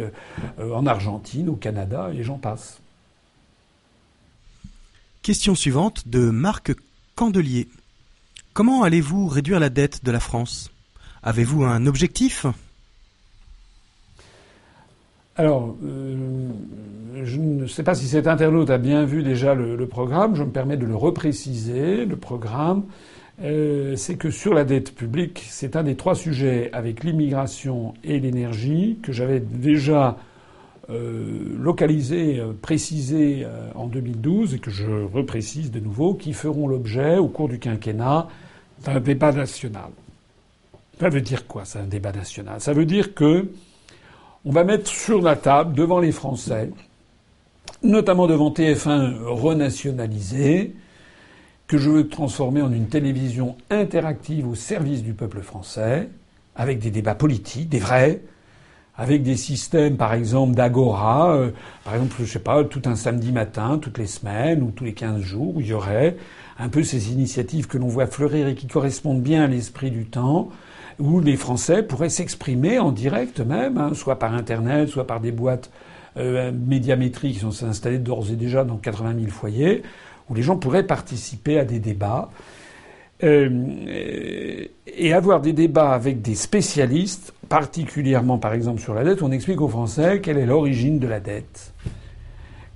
euh, 0.60 0.74
en 0.74 0.88
Argentine, 0.88 1.50
au 1.50 1.56
Canada, 1.56 2.10
et 2.14 2.24
j'en 2.24 2.38
passe. 2.38 2.80
Question 5.22 5.56
suivante 5.56 6.08
de 6.08 6.32
Marc 6.32 6.74
Candelier. 7.16 7.68
Comment 8.54 8.84
allez-vous 8.84 9.28
réduire 9.28 9.60
la 9.60 9.70
dette 9.70 10.04
de 10.04 10.12
la 10.12 10.20
France? 10.20 10.72
Avez-vous 11.24 11.64
un 11.64 11.86
objectif? 11.86 12.46
Alors, 15.38 15.76
euh, 15.84 16.48
je 17.24 17.40
ne 17.40 17.68
sais 17.68 17.84
pas 17.84 17.94
si 17.94 18.08
cet 18.08 18.26
internaute 18.26 18.70
a 18.70 18.78
bien 18.78 19.04
vu 19.04 19.22
déjà 19.22 19.54
le, 19.54 19.86
programme. 19.86 20.36
Je 20.36 20.44
me 20.44 20.50
permets 20.50 20.78
de 20.78 20.86
le 20.86 20.96
repréciser. 20.96 22.06
Le 22.06 22.16
programme, 22.16 22.86
euh, 23.42 23.98
c'est 23.98 24.16
que 24.16 24.32
sur 24.32 24.54
la 24.54 24.64
dette 24.64 24.96
publique, 24.96 25.46
c'est 25.50 25.76
un 25.76 25.84
des 25.84 25.96
trois 25.96 26.16
sujets 26.16 26.70
avec 26.72 27.04
l'immigration 27.04 27.94
et 28.06 28.20
l'énergie 28.20 28.98
que 29.04 29.12
j'avais 29.12 29.42
déjà 29.42 30.16
euh, 30.90 31.54
localisé, 31.60 32.42
précisé 32.62 33.46
en 33.76 33.88
2012 33.88 34.54
et 34.54 34.60
que 34.60 34.72
je 34.72 34.86
reprécise 34.86 35.70
de 35.70 35.82
nouveau, 35.82 36.14
qui 36.14 36.32
feront 36.32 36.66
l'objet 36.66 37.18
au 37.18 37.28
cours 37.28 37.50
du 37.50 37.60
quinquennat 37.60 38.30
d'un 38.86 39.02
débat 39.02 39.34
national. 39.34 39.90
Ça 40.98 41.10
veut 41.10 41.20
dire 41.20 41.46
quoi, 41.46 41.66
c'est 41.66 41.80
un 41.80 41.88
débat 41.88 42.14
national? 42.14 42.62
Ça 42.62 42.72
veut 42.72 42.86
dire 42.86 43.14
que 43.14 43.50
on 44.46 44.52
va 44.52 44.64
mettre 44.64 44.88
sur 44.88 45.22
la 45.22 45.36
table, 45.36 45.74
devant 45.74 46.00
les 46.00 46.12
Français, 46.12 46.70
notamment 47.84 48.28
devant 48.28 48.52
TF1 48.52 49.24
renationalisé, 49.24 50.76
que 51.68 51.80
je 51.80 51.90
veux 51.90 52.08
transformer 52.08 52.62
en 52.62 52.72
une 52.72 52.88
télévision 52.88 53.58
interactive 53.72 54.48
au 54.48 54.54
service 54.54 55.02
du 55.02 55.14
peuple 55.14 55.42
français, 55.42 56.10
avec 56.56 56.78
des 56.78 56.92
débats 56.92 57.16
politiques, 57.16 57.70
des 57.70 57.80
vrais, 57.80 58.22
avec 58.98 59.24
des 59.24 59.36
systèmes, 59.36 59.98
par 59.98 60.14
exemple, 60.14 60.56
d'agora, 60.56 61.36
euh, 61.36 61.52
par 61.84 61.96
exemple, 61.96 62.16
je 62.20 62.26
sais 62.26 62.40
pas, 62.40 62.64
tout 62.64 62.84
un 62.86 62.96
samedi 62.96 63.32
matin, 63.32 63.80
toutes 63.82 63.98
les 63.98 64.08
semaines 64.08 64.62
ou 64.62 64.72
tous 64.72 64.86
les 64.86 64.94
15 64.94 65.22
jours, 65.22 65.58
où 65.58 65.60
il 65.60 65.68
y 65.68 65.74
aurait 65.74 66.16
un 66.60 66.70
peu 66.70 66.84
ces 66.84 67.12
initiatives 67.12 67.68
que 67.68 67.78
l'on 67.78 67.88
voit 67.88 68.08
fleurir 68.08 68.48
et 68.48 68.56
qui 68.56 68.68
correspondent 68.68 69.22
bien 69.22 69.44
à 69.44 69.48
l'esprit 69.48 69.92
du 69.92 70.06
temps, 70.06 70.50
où 71.00 71.20
les 71.20 71.36
Français 71.36 71.84
pourraient 71.84 72.10
s'exprimer 72.10 72.80
en 72.80 72.92
direct 72.92 73.40
même, 73.40 73.78
hein, 73.78 73.92
soit 73.94 74.20
par 74.20 74.34
Internet, 74.34 74.90
soit 74.90 75.08
par 75.08 75.20
des 75.20 75.32
boîtes 75.32 75.70
euh, 76.18 76.52
médiamétriques 76.52 77.34
qui 77.34 77.40
sont 77.40 77.66
installées 77.66 77.98
d'ores 77.98 78.32
et 78.32 78.36
déjà 78.36 78.64
dans 78.64 78.78
80 78.78 79.16
000 79.20 79.28
foyers, 79.32 79.84
où 80.30 80.36
les 80.36 80.42
gens 80.42 80.58
pourraient 80.58 80.88
participer 80.88 81.60
à 81.60 81.66
des 81.66 81.80
débats. 81.80 82.30
Euh, 83.24 84.66
et 84.88 85.14
avoir 85.14 85.40
des 85.40 85.54
débats 85.54 85.92
avec 85.92 86.22
des 86.22 86.36
spécialistes, 86.36 87.34
particulièrement 87.48 88.38
par 88.38 88.54
exemple 88.54 88.82
sur 88.82 88.94
la 88.94 89.04
dette, 89.04 89.22
on 89.22 89.32
explique 89.32 89.62
aux 89.62 89.70
Français 89.70 90.20
quelle 90.22 90.38
est 90.38 90.46
l'origine 90.46 91.00
de 91.00 91.08
la 91.08 91.22
dette, 91.22 91.74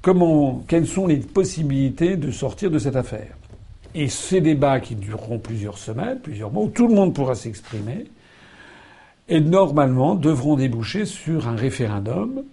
comment, 0.01 0.63
quelles 0.67 0.87
sont 0.87 1.07
les 1.07 1.17
possibilités 1.17 2.15
de 2.15 2.31
sortir 2.31 2.71
de 2.71 2.79
cette 2.79 2.95
affaire. 2.95 3.38
Et 3.95 4.07
ces 4.07 4.41
débats 4.41 4.79
qui 4.79 4.95
dureront 4.95 5.39
plusieurs 5.39 5.77
semaines, 5.77 6.19
plusieurs 6.19 6.51
mois, 6.51 6.63
où 6.63 6.69
tout 6.69 6.87
le 6.87 6.93
monde 6.93 7.13
pourra 7.13 7.35
s'exprimer, 7.35 8.05
et 9.27 9.39
normalement 9.39 10.15
devront 10.15 10.55
déboucher 10.55 11.05
sur 11.05 11.47
un 11.47 11.55
référendum, 11.55 12.43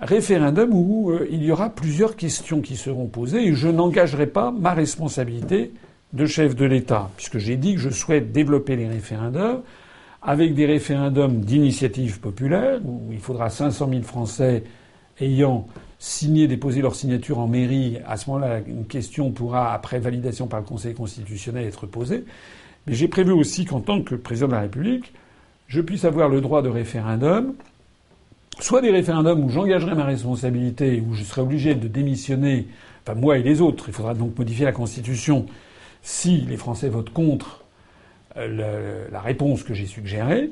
référendum 0.00 0.70
où 0.72 1.10
euh, 1.10 1.28
il 1.30 1.42
y 1.44 1.52
aura 1.52 1.70
plusieurs 1.70 2.16
questions 2.16 2.60
qui 2.60 2.76
seront 2.76 3.06
posées, 3.06 3.44
et 3.46 3.54
je 3.54 3.68
n'engagerai 3.68 4.26
pas 4.26 4.50
ma 4.50 4.72
responsabilité 4.72 5.72
de 6.12 6.26
chef 6.26 6.56
de 6.56 6.64
l'État, 6.64 7.10
puisque 7.16 7.38
j'ai 7.38 7.56
dit 7.56 7.74
que 7.74 7.80
je 7.80 7.90
souhaite 7.90 8.32
développer 8.32 8.76
les 8.76 8.88
référendums 8.88 9.62
avec 10.22 10.54
des 10.54 10.66
référendums 10.66 11.40
d'initiative 11.40 12.20
populaire, 12.20 12.80
où 12.84 13.12
il 13.12 13.20
faudra 13.20 13.50
500 13.50 13.88
000 13.90 14.02
Français 14.02 14.64
ayant 15.20 15.66
signer, 16.00 16.48
déposer 16.48 16.80
leur 16.80 16.94
signature 16.94 17.38
en 17.38 17.46
mairie, 17.46 17.98
à 18.08 18.16
ce 18.16 18.30
moment-là, 18.30 18.60
une 18.66 18.86
question 18.86 19.30
pourra, 19.30 19.74
après 19.74 20.00
validation 20.00 20.46
par 20.46 20.58
le 20.58 20.66
Conseil 20.66 20.94
constitutionnel, 20.94 21.66
être 21.66 21.86
posée. 21.86 22.24
Mais 22.86 22.94
j'ai 22.94 23.06
prévu 23.06 23.32
aussi 23.32 23.66
qu'en 23.66 23.80
tant 23.80 24.00
que 24.00 24.14
président 24.14 24.48
de 24.48 24.54
la 24.54 24.62
République, 24.62 25.12
je 25.68 25.82
puisse 25.82 26.06
avoir 26.06 26.30
le 26.30 26.40
droit 26.40 26.62
de 26.62 26.70
référendum, 26.70 27.52
soit 28.60 28.80
des 28.80 28.90
référendums 28.90 29.44
où 29.44 29.50
j'engagerai 29.50 29.94
ma 29.94 30.06
responsabilité, 30.06 31.02
où 31.06 31.12
je 31.12 31.22
serai 31.22 31.42
obligé 31.42 31.74
de 31.74 31.86
démissionner, 31.86 32.66
enfin 33.06 33.14
moi 33.14 33.36
et 33.36 33.42
les 33.42 33.60
autres, 33.60 33.84
il 33.88 33.92
faudra 33.92 34.14
donc 34.14 34.38
modifier 34.38 34.64
la 34.64 34.72
Constitution 34.72 35.44
si 36.02 36.40
les 36.40 36.56
Français 36.56 36.88
votent 36.88 37.12
contre 37.12 37.62
euh, 38.38 39.06
la 39.12 39.20
réponse 39.20 39.64
que 39.64 39.74
j'ai 39.74 39.86
suggérée. 39.86 40.50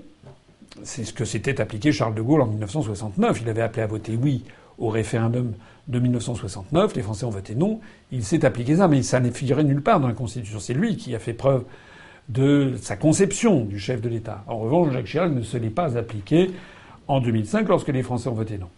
C'est 0.82 1.04
ce 1.04 1.14
que 1.14 1.24
s'était 1.24 1.58
appliqué 1.58 1.90
Charles 1.90 2.14
de 2.14 2.20
Gaulle 2.20 2.42
en 2.42 2.46
1969. 2.46 3.40
Il 3.40 3.48
avait 3.48 3.62
appelé 3.62 3.82
à 3.82 3.86
voter 3.86 4.14
oui 4.14 4.44
au 4.78 4.88
référendum 4.88 5.52
de 5.88 5.98
1969. 5.98 6.94
Les 6.94 7.02
Français 7.02 7.24
ont 7.24 7.30
voté 7.30 7.54
non. 7.54 7.80
Il 8.12 8.24
s'est 8.24 8.44
appliqué 8.44 8.76
ça, 8.76 8.88
mais 8.88 9.02
ça 9.02 9.20
n'est 9.20 9.30
figuré 9.30 9.64
nulle 9.64 9.82
part 9.82 10.00
dans 10.00 10.08
la 10.08 10.14
Constitution. 10.14 10.60
C'est 10.60 10.74
lui 10.74 10.96
qui 10.96 11.14
a 11.14 11.18
fait 11.18 11.32
preuve 11.32 11.64
de 12.28 12.74
sa 12.80 12.96
conception 12.96 13.64
du 13.64 13.78
chef 13.78 14.00
de 14.00 14.08
l'État. 14.08 14.44
En 14.46 14.58
revanche, 14.58 14.92
Jacques 14.92 15.06
Chirac 15.06 15.32
ne 15.32 15.42
se 15.42 15.56
l'est 15.56 15.70
pas 15.70 15.96
appliqué 15.96 16.50
en 17.06 17.20
2005 17.20 17.68
lorsque 17.68 17.88
les 17.88 18.02
Français 18.02 18.28
ont 18.28 18.34
voté 18.34 18.58
non. 18.58 18.68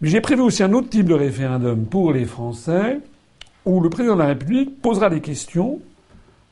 Mais 0.00 0.08
j'ai 0.08 0.22
prévu 0.22 0.40
aussi 0.40 0.62
un 0.62 0.72
autre 0.72 0.88
type 0.88 1.06
de 1.06 1.14
référendum 1.14 1.84
pour 1.84 2.12
les 2.12 2.24
Français 2.24 3.00
où 3.66 3.80
le 3.80 3.90
président 3.90 4.14
de 4.14 4.20
la 4.20 4.28
République 4.28 4.80
posera 4.80 5.10
des 5.10 5.20
questions, 5.20 5.78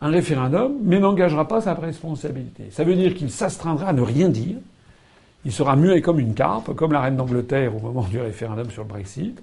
un 0.02 0.10
référendum, 0.10 0.74
mais 0.82 1.00
n'engagera 1.00 1.48
pas 1.48 1.62
sa 1.62 1.72
responsabilité. 1.72 2.64
Ça 2.70 2.84
veut 2.84 2.94
dire 2.94 3.14
qu'il 3.14 3.30
s'astreindra 3.30 3.88
à 3.88 3.92
ne 3.94 4.02
rien 4.02 4.28
dire, 4.28 4.56
il 5.44 5.52
sera 5.52 5.76
muet 5.76 6.00
comme 6.00 6.18
une 6.18 6.34
carpe, 6.34 6.74
comme 6.74 6.92
la 6.92 7.00
reine 7.00 7.16
d'Angleterre 7.16 7.74
au 7.76 7.80
moment 7.80 8.02
du 8.02 8.18
référendum 8.18 8.70
sur 8.70 8.82
le 8.82 8.88
Brexit. 8.88 9.40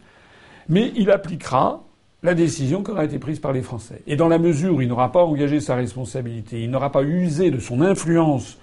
Mais 0.70 0.92
il 0.96 1.12
appliquera 1.12 1.84
la 2.24 2.34
décision 2.34 2.84
qui 2.84 2.92
aura 2.92 3.06
été 3.06 3.20
prise 3.20 3.40
par 3.40 3.54
les 3.54 3.62
Français. 3.62 4.02
Et 4.08 4.16
dans 4.16 4.28
la 4.28 4.40
mesure 4.40 4.76
où 4.76 4.82
il 4.82 4.88
n'aura 4.88 5.12
pas 5.12 5.24
engagé 5.24 5.60
sa 5.60 5.76
responsabilité, 5.76 6.62
il 6.62 6.72
n'aura 6.72 6.92
pas 6.92 7.04
usé 7.04 7.52
de 7.52 7.60
son 7.60 7.82
influence 7.82 8.58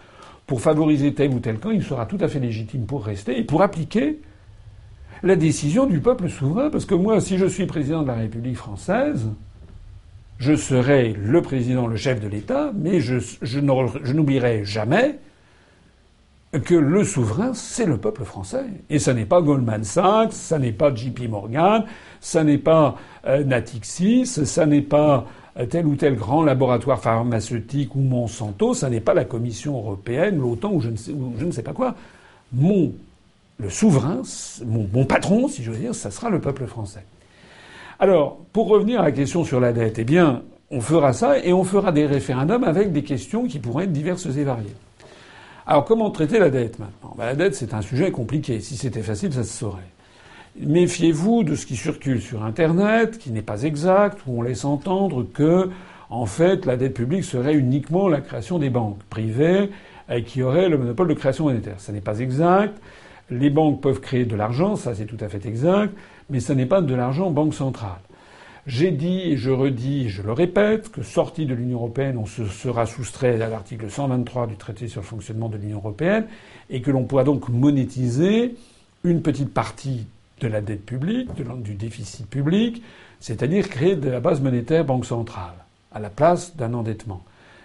pour 0.46 0.60
favoriser 0.60 1.14
tel 1.14 1.30
ou 1.30 1.38
tel 1.38 1.58
camp, 1.58 1.70
il 1.70 1.82
sera 1.82 2.06
tout 2.06 2.18
à 2.20 2.28
fait 2.28 2.40
légitime 2.40 2.84
pour 2.84 3.04
rester 3.04 3.38
et 3.38 3.44
pour 3.44 3.62
appliquer 3.62 4.20
la 5.22 5.36
décision 5.36 5.86
du 5.86 6.00
peuple 6.00 6.28
souverain. 6.28 6.68
Parce 6.70 6.84
que 6.84 6.94
moi, 6.94 7.20
si 7.20 7.38
je 7.38 7.46
suis 7.46 7.66
président 7.66 8.02
de 8.02 8.08
la 8.08 8.14
République 8.14 8.56
française, 8.56 9.28
je 10.38 10.54
serai 10.56 11.12
le 11.12 11.40
président, 11.40 11.86
le 11.86 11.96
chef 11.96 12.20
de 12.20 12.26
l'État, 12.26 12.72
mais 12.74 13.00
je, 13.00 13.60
n'oublierai 14.12 14.64
jamais 14.64 15.18
que 16.60 16.74
le 16.74 17.04
souverain, 17.04 17.54
c'est 17.54 17.86
le 17.86 17.96
peuple 17.96 18.24
français. 18.24 18.64
Et 18.90 18.98
ça 18.98 19.14
n'est 19.14 19.24
pas 19.24 19.40
Goldman 19.40 19.84
Sachs, 19.84 20.34
ça 20.34 20.58
n'est 20.58 20.72
pas 20.72 20.94
JP 20.94 21.28
Morgan, 21.28 21.84
ça 22.20 22.44
n'est 22.44 22.58
pas 22.58 22.96
euh, 23.26 23.42
Natixis, 23.42 24.26
ça 24.26 24.66
n'est 24.66 24.82
pas 24.82 25.26
euh, 25.58 25.64
tel 25.64 25.86
ou 25.86 25.96
tel 25.96 26.14
grand 26.14 26.42
laboratoire 26.42 27.00
pharmaceutique 27.00 27.96
ou 27.96 28.00
Monsanto, 28.00 28.74
ça 28.74 28.90
n'est 28.90 29.00
pas 29.00 29.14
la 29.14 29.24
Commission 29.24 29.76
européenne, 29.76 30.38
l'OTAN 30.38 30.72
ou 30.72 30.80
je 30.80 30.90
ne 30.90 31.52
sais, 31.52 31.62
pas 31.62 31.72
quoi. 31.72 31.94
Mon, 32.52 32.92
le 33.58 33.70
souverain, 33.70 34.20
mon, 34.66 34.86
mon 34.92 35.06
patron, 35.06 35.48
si 35.48 35.62
je 35.62 35.70
veux 35.70 35.78
dire, 35.78 35.94
ça 35.94 36.10
sera 36.10 36.28
le 36.28 36.40
peuple 36.40 36.66
français. 36.66 37.04
Alors, 37.98 38.38
pour 38.52 38.68
revenir 38.68 39.00
à 39.00 39.04
la 39.04 39.12
question 39.12 39.44
sur 39.44 39.60
la 39.60 39.72
dette, 39.72 39.98
eh 39.98 40.04
bien, 40.04 40.42
on 40.70 40.80
fera 40.80 41.12
ça 41.14 41.38
et 41.38 41.52
on 41.52 41.64
fera 41.64 41.92
des 41.92 42.04
référendums 42.04 42.64
avec 42.64 42.92
des 42.92 43.04
questions 43.04 43.46
qui 43.46 43.58
pourraient 43.58 43.84
être 43.84 43.92
diverses 43.92 44.26
et 44.26 44.44
variées. 44.44 44.74
Alors 45.72 45.86
comment 45.86 46.10
traiter 46.10 46.38
la 46.38 46.50
dette 46.50 46.78
maintenant? 46.78 47.14
Ben, 47.16 47.24
La 47.24 47.34
dette, 47.34 47.54
c'est 47.54 47.72
un 47.72 47.80
sujet 47.80 48.10
compliqué. 48.10 48.60
Si 48.60 48.76
c'était 48.76 49.00
facile, 49.00 49.32
ça 49.32 49.42
se 49.42 49.56
saurait. 49.56 49.80
Méfiez-vous 50.60 51.44
de 51.44 51.54
ce 51.54 51.64
qui 51.64 51.76
circule 51.76 52.20
sur 52.20 52.44
Internet, 52.44 53.16
qui 53.16 53.30
n'est 53.30 53.40
pas 53.40 53.62
exact, 53.62 54.18
où 54.26 54.38
on 54.38 54.42
laisse 54.42 54.66
entendre 54.66 55.22
que, 55.32 55.70
en 56.10 56.26
fait, 56.26 56.66
la 56.66 56.76
dette 56.76 56.92
publique 56.92 57.24
serait 57.24 57.54
uniquement 57.54 58.06
la 58.06 58.20
création 58.20 58.58
des 58.58 58.68
banques 58.68 59.02
privées 59.04 59.70
et 60.10 60.24
qui 60.24 60.42
auraient 60.42 60.68
le 60.68 60.76
monopole 60.76 61.08
de 61.08 61.14
création 61.14 61.44
monétaire. 61.44 61.80
Ça 61.80 61.90
n'est 61.90 62.02
pas 62.02 62.18
exact. 62.18 62.78
Les 63.30 63.48
banques 63.48 63.80
peuvent 63.80 64.00
créer 64.00 64.26
de 64.26 64.36
l'argent, 64.36 64.76
ça 64.76 64.94
c'est 64.94 65.06
tout 65.06 65.24
à 65.24 65.30
fait 65.30 65.46
exact, 65.46 65.96
mais 66.28 66.40
ça 66.40 66.54
n'est 66.54 66.66
pas 66.66 66.82
de 66.82 66.94
l'argent 66.94 67.30
banque 67.30 67.54
centrale. 67.54 68.02
J'ai 68.66 68.92
dit 68.92 69.22
et 69.22 69.36
je 69.36 69.50
redis, 69.50 70.08
je 70.08 70.22
le 70.22 70.32
répète, 70.32 70.92
que 70.92 71.02
sorti 71.02 71.46
de 71.46 71.54
l'Union 71.54 71.78
européenne, 71.78 72.16
on 72.16 72.26
se 72.26 72.46
sera 72.46 72.86
soustrait 72.86 73.42
à 73.42 73.48
l'article 73.48 73.90
123 73.90 74.46
du 74.46 74.56
traité 74.56 74.86
sur 74.86 75.00
le 75.00 75.06
fonctionnement 75.06 75.48
de 75.48 75.56
l'Union 75.56 75.78
européenne 75.78 76.26
et 76.70 76.80
que 76.80 76.92
l'on 76.92 77.02
pourra 77.02 77.24
donc 77.24 77.48
monétiser 77.48 78.54
une 79.02 79.20
petite 79.20 79.52
partie 79.52 80.06
de 80.38 80.46
la 80.46 80.60
dette 80.60 80.86
publique, 80.86 81.28
du 81.64 81.74
déficit 81.74 82.28
public, 82.28 82.84
c'est-à-dire 83.18 83.68
créer 83.68 83.96
de 83.96 84.08
la 84.08 84.20
base 84.20 84.40
monétaire 84.40 84.84
banque 84.84 85.06
centrale 85.06 85.54
à 85.90 85.98
la 85.98 86.08
place 86.08 86.54
d'un 86.54 86.72
endettement. 86.72 87.24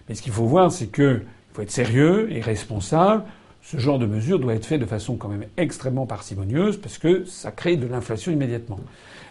Mais 0.10 0.16
ce 0.16 0.24
qu'il 0.24 0.34
faut 0.34 0.46
voir, 0.46 0.72
c'est 0.72 0.88
qu'il 0.88 1.22
faut 1.54 1.62
être 1.62 1.72
sérieux 1.72 2.32
et 2.32 2.42
responsable 2.42 3.24
ce 3.68 3.78
genre 3.78 4.00
de 4.00 4.06
mesure 4.06 4.40
doit 4.40 4.54
être 4.54 4.66
fait 4.66 4.78
de 4.78 4.86
façon 4.86 5.18
quand 5.18 5.28
même 5.28 5.44
extrêmement 5.58 6.06
parcimonieuse 6.06 6.78
parce 6.78 6.98
que 6.98 7.26
ça 7.26 7.52
crée 7.52 7.76
de 7.76 7.86
l'inflation 7.86 8.32
immédiatement. 8.32 8.80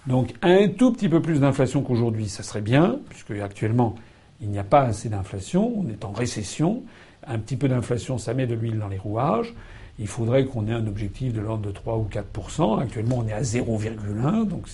Donc 0.07 0.35
un 0.43 0.69
tout 0.69 0.93
petit 0.93 1.09
peu 1.09 1.21
plus 1.21 1.41
d'inflation 1.41 1.83
qu'aujourd'hui, 1.83 2.29
ça 2.29 2.43
serait 2.43 2.61
bien, 2.61 2.99
puisque 3.09 3.33
actuellement 3.33 3.97
il 4.41 4.51
n'y 4.51 4.59
a 4.59 4.65
pas 4.65 4.83
assez 4.83 5.09
d'inflation, 5.09 5.73
on 5.79 5.89
est 5.89 6.05
en 6.05 6.13
récession. 6.13 6.83
Un 7.27 7.39
petit 7.39 7.57
peu 7.57 7.69
d'inflation, 7.69 8.19
ça 8.19 8.35
met 8.35 8.47
de 8.47 8.55
l'huile 8.55 8.79
dans 8.79 8.89
les 8.89 8.99
rouages. 8.99 9.55
Il 9.99 10.07
faudrait 10.07 10.45
qu'on 10.45 10.69
ait 10.69 10.73
un 10.73 10.87
objectif 10.87 11.33
de 11.33 11.41
l'ordre 11.41 11.67
de 11.67 11.71
3 11.71 11.97
ou 11.97 12.07
4% 12.11 12.83
Actuellement, 12.83 13.19
on 13.25 13.27
est 13.27 13.33
à 13.33 13.41
0,1, 13.41 14.47
donc 14.47 14.69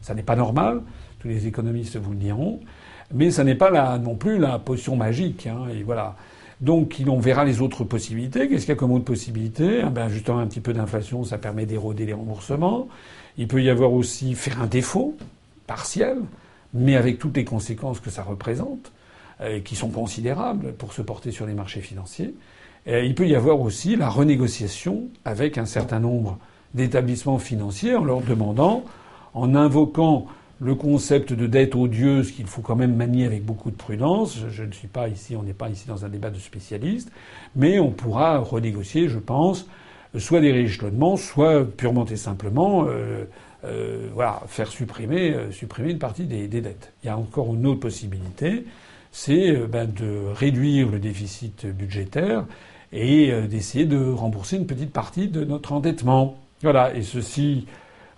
ça 0.00 0.14
n'est 0.14 0.22
pas 0.22 0.34
normal. 0.34 0.80
Tous 1.20 1.28
les 1.28 1.46
économistes 1.46 1.96
vous 1.98 2.12
le 2.12 2.16
diront. 2.16 2.60
Mais 3.14 3.30
ça 3.30 3.44
n'est 3.44 3.54
pas 3.54 3.70
là 3.70 3.98
non 3.98 4.14
plus 4.14 4.38
la 4.38 4.58
potion 4.58 4.96
magique. 4.96 5.46
Hein, 5.46 5.68
et 5.72 5.82
voilà. 5.82 6.16
Donc 6.62 7.00
on 7.06 7.18
verra 7.18 7.44
les 7.44 7.60
autres 7.60 7.84
possibilités. 7.84 8.48
Qu'est-ce 8.48 8.62
qu'il 8.62 8.70
y 8.70 8.72
a 8.72 8.76
comme 8.76 8.92
autre 8.92 9.04
possibilité? 9.04 9.82
Ah 9.84 9.90
ben, 9.90 10.08
Justement, 10.08 10.38
un 10.38 10.46
petit 10.46 10.60
peu 10.60 10.72
d'inflation, 10.72 11.22
ça 11.22 11.36
permet 11.36 11.66
d'éroder 11.66 12.06
les 12.06 12.14
remboursements. 12.14 12.88
Il 13.38 13.48
peut 13.48 13.62
y 13.62 13.70
avoir 13.70 13.92
aussi 13.92 14.34
faire 14.34 14.60
un 14.60 14.66
défaut 14.66 15.16
partiel, 15.66 16.18
mais 16.74 16.96
avec 16.96 17.18
toutes 17.18 17.36
les 17.36 17.44
conséquences 17.44 18.00
que 18.00 18.10
ça 18.10 18.22
représente, 18.22 18.92
euh, 19.40 19.60
qui 19.60 19.76
sont 19.76 19.90
considérables 19.90 20.72
pour 20.74 20.92
se 20.92 21.02
porter 21.02 21.30
sur 21.30 21.46
les 21.46 21.54
marchés 21.54 21.80
financiers. 21.80 22.34
Il 22.84 23.14
peut 23.14 23.28
y 23.28 23.36
avoir 23.36 23.60
aussi 23.60 23.94
la 23.94 24.08
renégociation 24.08 25.04
avec 25.24 25.56
un 25.56 25.66
certain 25.66 26.00
nombre 26.00 26.38
d'établissements 26.74 27.38
financiers 27.38 27.94
en 27.94 28.04
leur 28.04 28.22
demandant, 28.22 28.82
en 29.34 29.54
invoquant 29.54 30.26
le 30.62 30.74
concept 30.76 31.32
de 31.32 31.46
dette 31.46 31.74
odieuse 31.74 32.30
qu'il 32.30 32.46
faut 32.46 32.62
quand 32.62 32.76
même 32.76 32.94
manier 32.94 33.26
avec 33.26 33.44
beaucoup 33.44 33.70
de 33.70 33.76
prudence. 33.76 34.38
Je 34.48 34.62
ne 34.62 34.70
suis 34.70 34.86
pas 34.86 35.08
ici, 35.08 35.34
on 35.34 35.42
n'est 35.42 35.52
pas 35.52 35.68
ici 35.68 35.88
dans 35.88 36.04
un 36.04 36.08
débat 36.08 36.30
de 36.30 36.38
spécialistes, 36.38 37.10
mais 37.56 37.80
on 37.80 37.90
pourra 37.90 38.38
renégocier, 38.38 39.08
je 39.08 39.18
pense, 39.18 39.66
soit 40.18 40.40
des 40.40 40.52
rééchelonnements, 40.52 41.16
soit 41.16 41.64
purement 41.64 42.04
et 42.06 42.16
simplement, 42.16 42.86
euh, 42.86 43.24
euh, 43.64 44.08
voilà, 44.14 44.42
faire 44.46 44.68
supprimer, 44.68 45.34
euh, 45.34 45.50
supprimer 45.50 45.90
une 45.90 45.98
partie 45.98 46.24
des, 46.24 46.48
des, 46.48 46.60
dettes. 46.60 46.92
Il 47.02 47.06
y 47.06 47.10
a 47.10 47.16
encore 47.16 47.54
une 47.54 47.66
autre 47.66 47.80
possibilité, 47.80 48.64
c'est 49.12 49.50
euh, 49.54 49.66
ben, 49.66 49.88
de 49.88 50.32
réduire 50.34 50.88
le 50.90 50.98
déficit 50.98 51.66
budgétaire 51.66 52.44
et 52.92 53.32
euh, 53.32 53.46
d'essayer 53.46 53.86
de 53.86 54.10
rembourser 54.10 54.56
une 54.56 54.66
petite 54.66 54.92
partie 54.92 55.28
de 55.28 55.44
notre 55.44 55.72
endettement. 55.72 56.38
Voilà, 56.62 56.94
et 56.94 57.02
ceci 57.02 57.66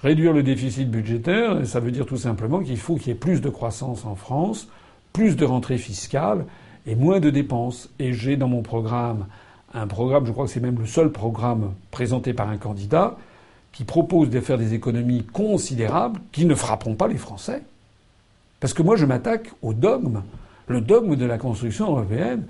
Réduire 0.04 0.34
le 0.34 0.42
déficit 0.42 0.90
budgétaire, 0.90 1.66
ça 1.66 1.80
veut 1.80 1.90
dire 1.90 2.04
tout 2.04 2.18
simplement 2.18 2.60
qu'il 2.60 2.76
faut 2.76 2.96
qu'il 2.96 3.08
y 3.08 3.10
ait 3.12 3.14
plus 3.14 3.40
de 3.40 3.48
croissance 3.48 4.04
en 4.04 4.16
France, 4.16 4.68
plus 5.14 5.34
de 5.34 5.46
rentrées 5.46 5.78
fiscales 5.78 6.44
et 6.86 6.94
moins 6.94 7.20
de 7.20 7.30
dépenses. 7.30 7.88
Et 7.98 8.12
j'ai 8.12 8.36
dans 8.36 8.46
mon 8.46 8.60
programme 8.60 9.24
un 9.74 9.86
programme, 9.86 10.24
je 10.26 10.32
crois 10.32 10.46
que 10.46 10.50
c'est 10.50 10.60
même 10.60 10.78
le 10.78 10.86
seul 10.86 11.10
programme 11.10 11.74
présenté 11.90 12.32
par 12.32 12.48
un 12.48 12.56
candidat, 12.56 13.16
qui 13.72 13.84
propose 13.84 14.30
de 14.30 14.40
faire 14.40 14.56
des 14.56 14.72
économies 14.72 15.24
considérables 15.24 16.20
qui 16.30 16.46
ne 16.46 16.54
frapperont 16.54 16.94
pas 16.94 17.08
les 17.08 17.16
Français. 17.16 17.62
Parce 18.60 18.72
que 18.72 18.82
moi, 18.82 18.96
je 18.96 19.04
m'attaque 19.04 19.50
au 19.62 19.74
dogme, 19.74 20.22
le 20.68 20.80
dogme 20.80 21.16
de 21.16 21.26
la 21.26 21.38
construction 21.38 21.90
européenne. 21.90 22.44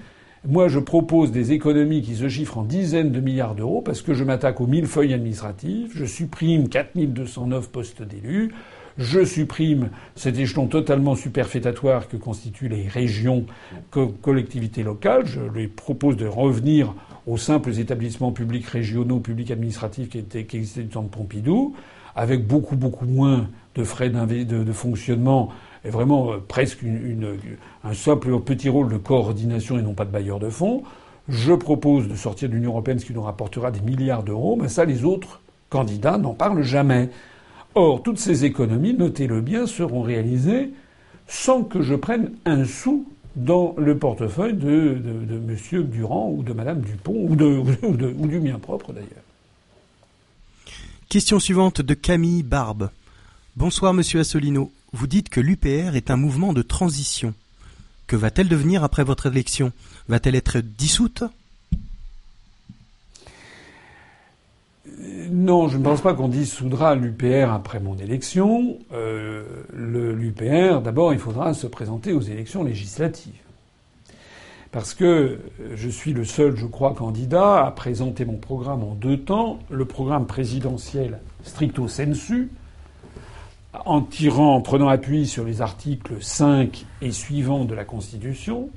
Moi, 0.47 0.69
je 0.69 0.79
propose 0.79 1.33
des 1.33 1.53
économies 1.53 2.03
qui 2.03 2.15
se 2.15 2.29
chiffrent 2.29 2.59
en 2.59 2.63
dizaines 2.63 3.11
de 3.11 3.21
milliards 3.21 3.55
d'euros 3.55 3.81
parce 3.81 4.03
que 4.03 4.13
je 4.13 4.23
m'attaque 4.23 4.61
aux 4.61 4.67
millefeuilles 4.67 5.15
administratives, 5.15 5.93
je 5.95 6.05
supprime 6.05 6.69
4209 6.69 7.71
postes 7.71 8.03
d'élus, 8.03 8.53
je 8.99 9.25
supprime 9.25 9.91
cet 10.15 10.39
échelon 10.39 10.66
totalement 10.66 11.16
superfétatoire 11.16 12.09
que 12.09 12.16
constituent 12.16 12.69
les 12.69 12.87
régions 12.87 13.47
collectivités 14.23 14.83
locales. 14.83 15.27
Je 15.27 15.41
lui 15.41 15.69
propose 15.69 16.16
de 16.16 16.27
revenir 16.27 16.95
aux 17.27 17.39
simples 17.39 17.79
établissements 17.79 18.33
publics 18.33 18.66
régionaux, 18.66 19.19
publics 19.19 19.51
administratifs 19.51 20.09
qui, 20.11 20.19
étaient, 20.19 20.41
existaient 20.41 20.83
du 20.83 20.89
temps 20.89 21.03
de 21.03 21.09
Pompidou, 21.09 21.75
avec 22.15 22.47
beaucoup, 22.47 22.77
beaucoup 22.77 23.07
moins 23.07 23.49
de 23.75 23.83
frais 23.83 24.11
de, 24.11 24.73
fonctionnement 24.73 25.51
est 25.85 25.91
vraiment 25.91 26.33
euh, 26.33 26.37
presque 26.47 26.85
un 27.83 27.95
simple 27.95 28.39
petit 28.41 28.69
rôle 28.69 28.91
de 28.91 28.97
coordination 28.97 29.79
et 29.79 29.83
non 29.83 29.95
pas 29.95 30.05
de 30.05 30.11
bailleur 30.11 30.39
de 30.39 30.49
fonds. 30.49 30.85
Je 31.29 31.53
propose 31.53 32.07
de 32.09 32.15
sortir 32.15 32.49
de 32.49 32.55
l'Union 32.55 32.71
européenne, 32.71 32.99
ce 32.99 33.07
qui 33.07 33.15
nous 33.15 33.23
rapportera 33.23 33.71
des 33.71 33.81
milliards 33.81 34.23
d'euros, 34.23 34.57
mais 34.61 34.69
ça, 34.69 34.85
les 34.85 35.05
autres 35.05 35.41
candidats 35.71 36.19
n'en 36.19 36.35
parlent 36.35 36.62
jamais. 36.62 37.11
Or, 37.75 38.03
toutes 38.03 38.19
ces 38.19 38.45
économies, 38.45 38.95
notez-le 38.95 39.41
bien, 39.41 39.67
seront 39.67 40.03
réalisées 40.03 40.71
sans 41.27 41.65
que 41.65 41.83
je 41.83 41.95
prenne 41.95 42.33
un 42.45 42.65
sou 42.65 43.07
dans 43.35 43.75
le 43.79 43.99
portefeuille 43.99 44.55
de, 44.55 45.01
de, 45.03 45.35
M. 45.35 45.83
Durand 45.91 46.31
ou 46.31 46.43
de 46.43 46.53
Mme 46.53 46.81
Dupont 46.83 47.15
ou, 47.29 47.35
de, 47.35 48.15
ou 48.17 48.27
du 48.27 48.41
mien 48.41 48.59
propre 48.59 48.93
d'ailleurs. 48.93 49.11
Question 51.09 51.41
suivante 51.41 51.81
de 51.81 51.95
Camille 51.95 52.43
Barbe. 52.43 52.91
Bonsoir 53.57 53.95
Monsieur 53.95 54.21
Assolino 54.21 54.71
vous 54.95 55.09
dites 55.09 55.29
que 55.29 55.41
l'UPR 55.41 55.97
est 55.97 56.13
un 56.13 56.17
mouvement 56.17 56.53
de 56.53 56.63
transition. 56.63 57.35
Que 58.07 58.15
va-t-elle 58.15 58.49
devenir 58.49 58.85
après 58.85 59.03
votre 59.03 59.27
élection? 59.27 59.73
Va-t-elle 60.09 60.37
être 60.37 60.61
dissoute? 60.61 61.25
Non, 65.31 65.69
je 65.69 65.79
ne 65.79 65.83
pense 65.83 66.01
pas 66.01 66.15
qu'on 66.15 66.29
dissoudra 66.29 66.95
l'UPR 66.95 67.51
après 67.53 67.81
mon 67.81 67.97
élection. 67.97 68.79
Euh, 68.93 69.43
L'UPR, 69.73 70.81
d'abord, 70.81 71.12
il 71.12 71.19
faudra 71.19 71.55
se 71.55 71.66
présenter 71.66 72.12
aux 72.12 72.21
élections 72.21 72.62
législatives. 72.62 73.33
Parce 74.71 74.95
que 74.95 75.39
je 75.75 75.89
suis 75.89 76.12
le 76.12 76.25
seul, 76.25 76.57
je 76.57 76.66
crois, 76.66 76.95
candidat 76.95 77.65
à 77.65 77.71
présenter 77.71 78.25
mon 78.25 78.37
programme 78.37 78.83
en 78.83 78.95
deux 78.95 79.19
temps. 79.19 79.61
Le 79.71 79.85
programme 79.85 80.27
présidentiel 80.27 81.21
stricto 81.45 81.87
sensu, 81.87 82.51
en 83.85 84.01
tirant, 84.01 84.57
en 84.57 84.61
prenant 84.61 84.89
appui 84.89 85.27
sur 85.27 85.45
les 85.45 85.61
articles 85.61 86.15
5 86.21 86.87
et 87.03 87.12
suivants 87.12 87.65
de 87.65 87.75
la 87.75 87.85
Constitution. 87.85 88.71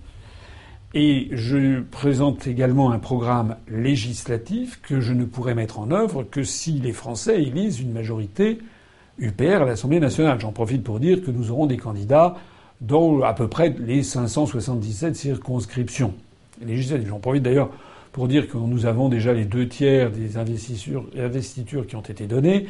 Et 0.94 1.28
je 1.32 1.82
présente 1.82 2.48
également 2.48 2.92
un 2.92 3.00
programme 3.00 3.58
législatif 3.68 4.80
que 4.82 5.02
je 5.02 5.14
ne 5.14 5.26
pourrai 5.26 5.54
mettre 5.54 5.80
en 5.80 5.92
œuvre 5.92 6.24
que 6.24 6.44
si 6.44 6.74
les 6.74 6.94
Français 6.94 7.42
élisent 7.44 7.82
une 7.82 7.92
majorité 7.92 8.60
UPR 9.20 9.62
à 9.62 9.66
l'Assemblée 9.66 10.00
nationale. 10.00 10.40
J'en 10.40 10.52
profite 10.52 10.84
pour 10.84 11.00
dire 11.00 11.22
que 11.22 11.32
nous 11.32 11.52
aurons 11.52 11.66
des 11.66 11.78
candidats 11.78 12.36
dans 12.80 13.22
à 13.22 13.34
peu 13.34 13.48
près 13.48 13.76
les 13.80 14.04
577 14.04 15.16
circonscriptions 15.16 16.14
législatives. 16.66 17.10
J'en 17.10 17.20
profite 17.20 17.44
d'ailleurs 17.44 17.70
pour 18.14 18.28
dire 18.28 18.48
que 18.48 18.58
nous 18.58 18.86
avons 18.86 19.10
déjà 19.10 19.34
les 19.34 19.46
deux 19.46 19.68
tiers 19.68 20.10
des 20.12 20.38
investitures 20.38 21.86
qui 21.86 21.96
ont 21.96 22.02
été 22.02 22.28
données 22.28 22.68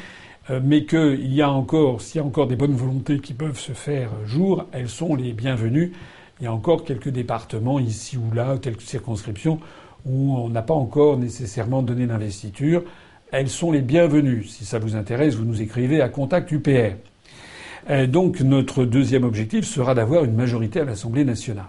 euh, 0.50 0.60
mais 0.64 0.86
qu'il 0.86 1.34
y 1.34 1.42
a 1.42 1.50
encore, 1.50 2.02
s'il 2.02 2.20
y 2.20 2.24
a 2.24 2.26
encore 2.26 2.48
des 2.48 2.56
bonnes 2.56 2.76
volontés 2.76 3.20
qui 3.20 3.34
peuvent 3.34 3.60
se 3.60 3.74
faire 3.74 4.10
jour, 4.26 4.66
elles 4.72 4.90
sont 4.90 5.16
les 5.16 5.34
bienvenues. 5.34 5.94
Il 6.40 6.44
y 6.44 6.48
a 6.48 6.54
encore 6.54 6.84
quelques 6.84 7.10
départements 7.10 7.80
ici 7.80 8.18
ou 8.18 8.34
là, 8.34 8.58
quelques 8.62 8.82
circonscriptions 8.82 9.60
où 10.06 10.36
on 10.38 10.50
n'a 10.50 10.62
pas 10.62 10.74
encore 10.74 11.18
nécessairement 11.18 11.82
donné 11.82 12.06
d'investiture. 12.06 12.84
Elles 13.32 13.50
sont 13.50 13.72
les 13.72 13.82
bienvenues. 13.82 14.46
Si 14.46 14.64
ça 14.64 14.80
vous 14.80 14.96
intéresse, 14.96 15.36
vous 15.36 15.46
nous 15.46 15.62
écrivez 15.62 16.02
à 16.02 16.10
contact 16.10 16.52
UPR. 16.52 16.96
Euh, 17.90 18.06
donc 18.08 18.42
notre 18.42 18.86
deuxième 18.86 19.24
objectif 19.24 19.66
sera 19.66 19.96
d'avoir 19.96 20.24
une 20.26 20.36
majorité 20.36 20.82
à 20.82 20.86
l'Assemblée 20.86 21.26
nationale. 21.26 21.66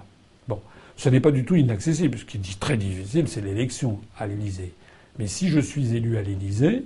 Bon, 0.46 0.60
ce 0.96 1.08
n'est 1.08 1.20
pas 1.20 1.30
du 1.30 1.44
tout 1.44 1.56
inaccessible. 1.56 2.18
Ce 2.18 2.24
qui 2.24 2.36
est 2.36 2.60
très 2.60 2.76
difficile, 2.76 3.26
c'est 3.26 3.40
l'élection 3.40 3.98
à 4.18 4.26
l'Élysée. 4.26 4.72
Mais 5.18 5.26
si 5.26 5.48
je 5.48 5.60
suis 5.60 5.96
élu 5.96 6.16
à 6.16 6.22
l'Élysée, 6.22 6.84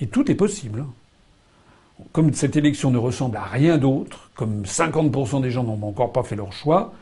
et 0.00 0.06
tout 0.06 0.30
est 0.30 0.34
possible, 0.34 0.80
hein, 0.80 2.04
comme 2.12 2.32
cette 2.32 2.56
élection 2.56 2.90
ne 2.90 2.98
ressemble 2.98 3.36
à 3.36 3.44
rien 3.44 3.78
d'autre, 3.78 4.30
comme 4.34 4.62
50% 4.64 5.42
des 5.42 5.50
gens 5.50 5.64
n'ont 5.64 5.86
encore 5.86 6.12
pas 6.12 6.22
fait 6.22 6.36
leur 6.36 6.52
choix, 6.52 6.92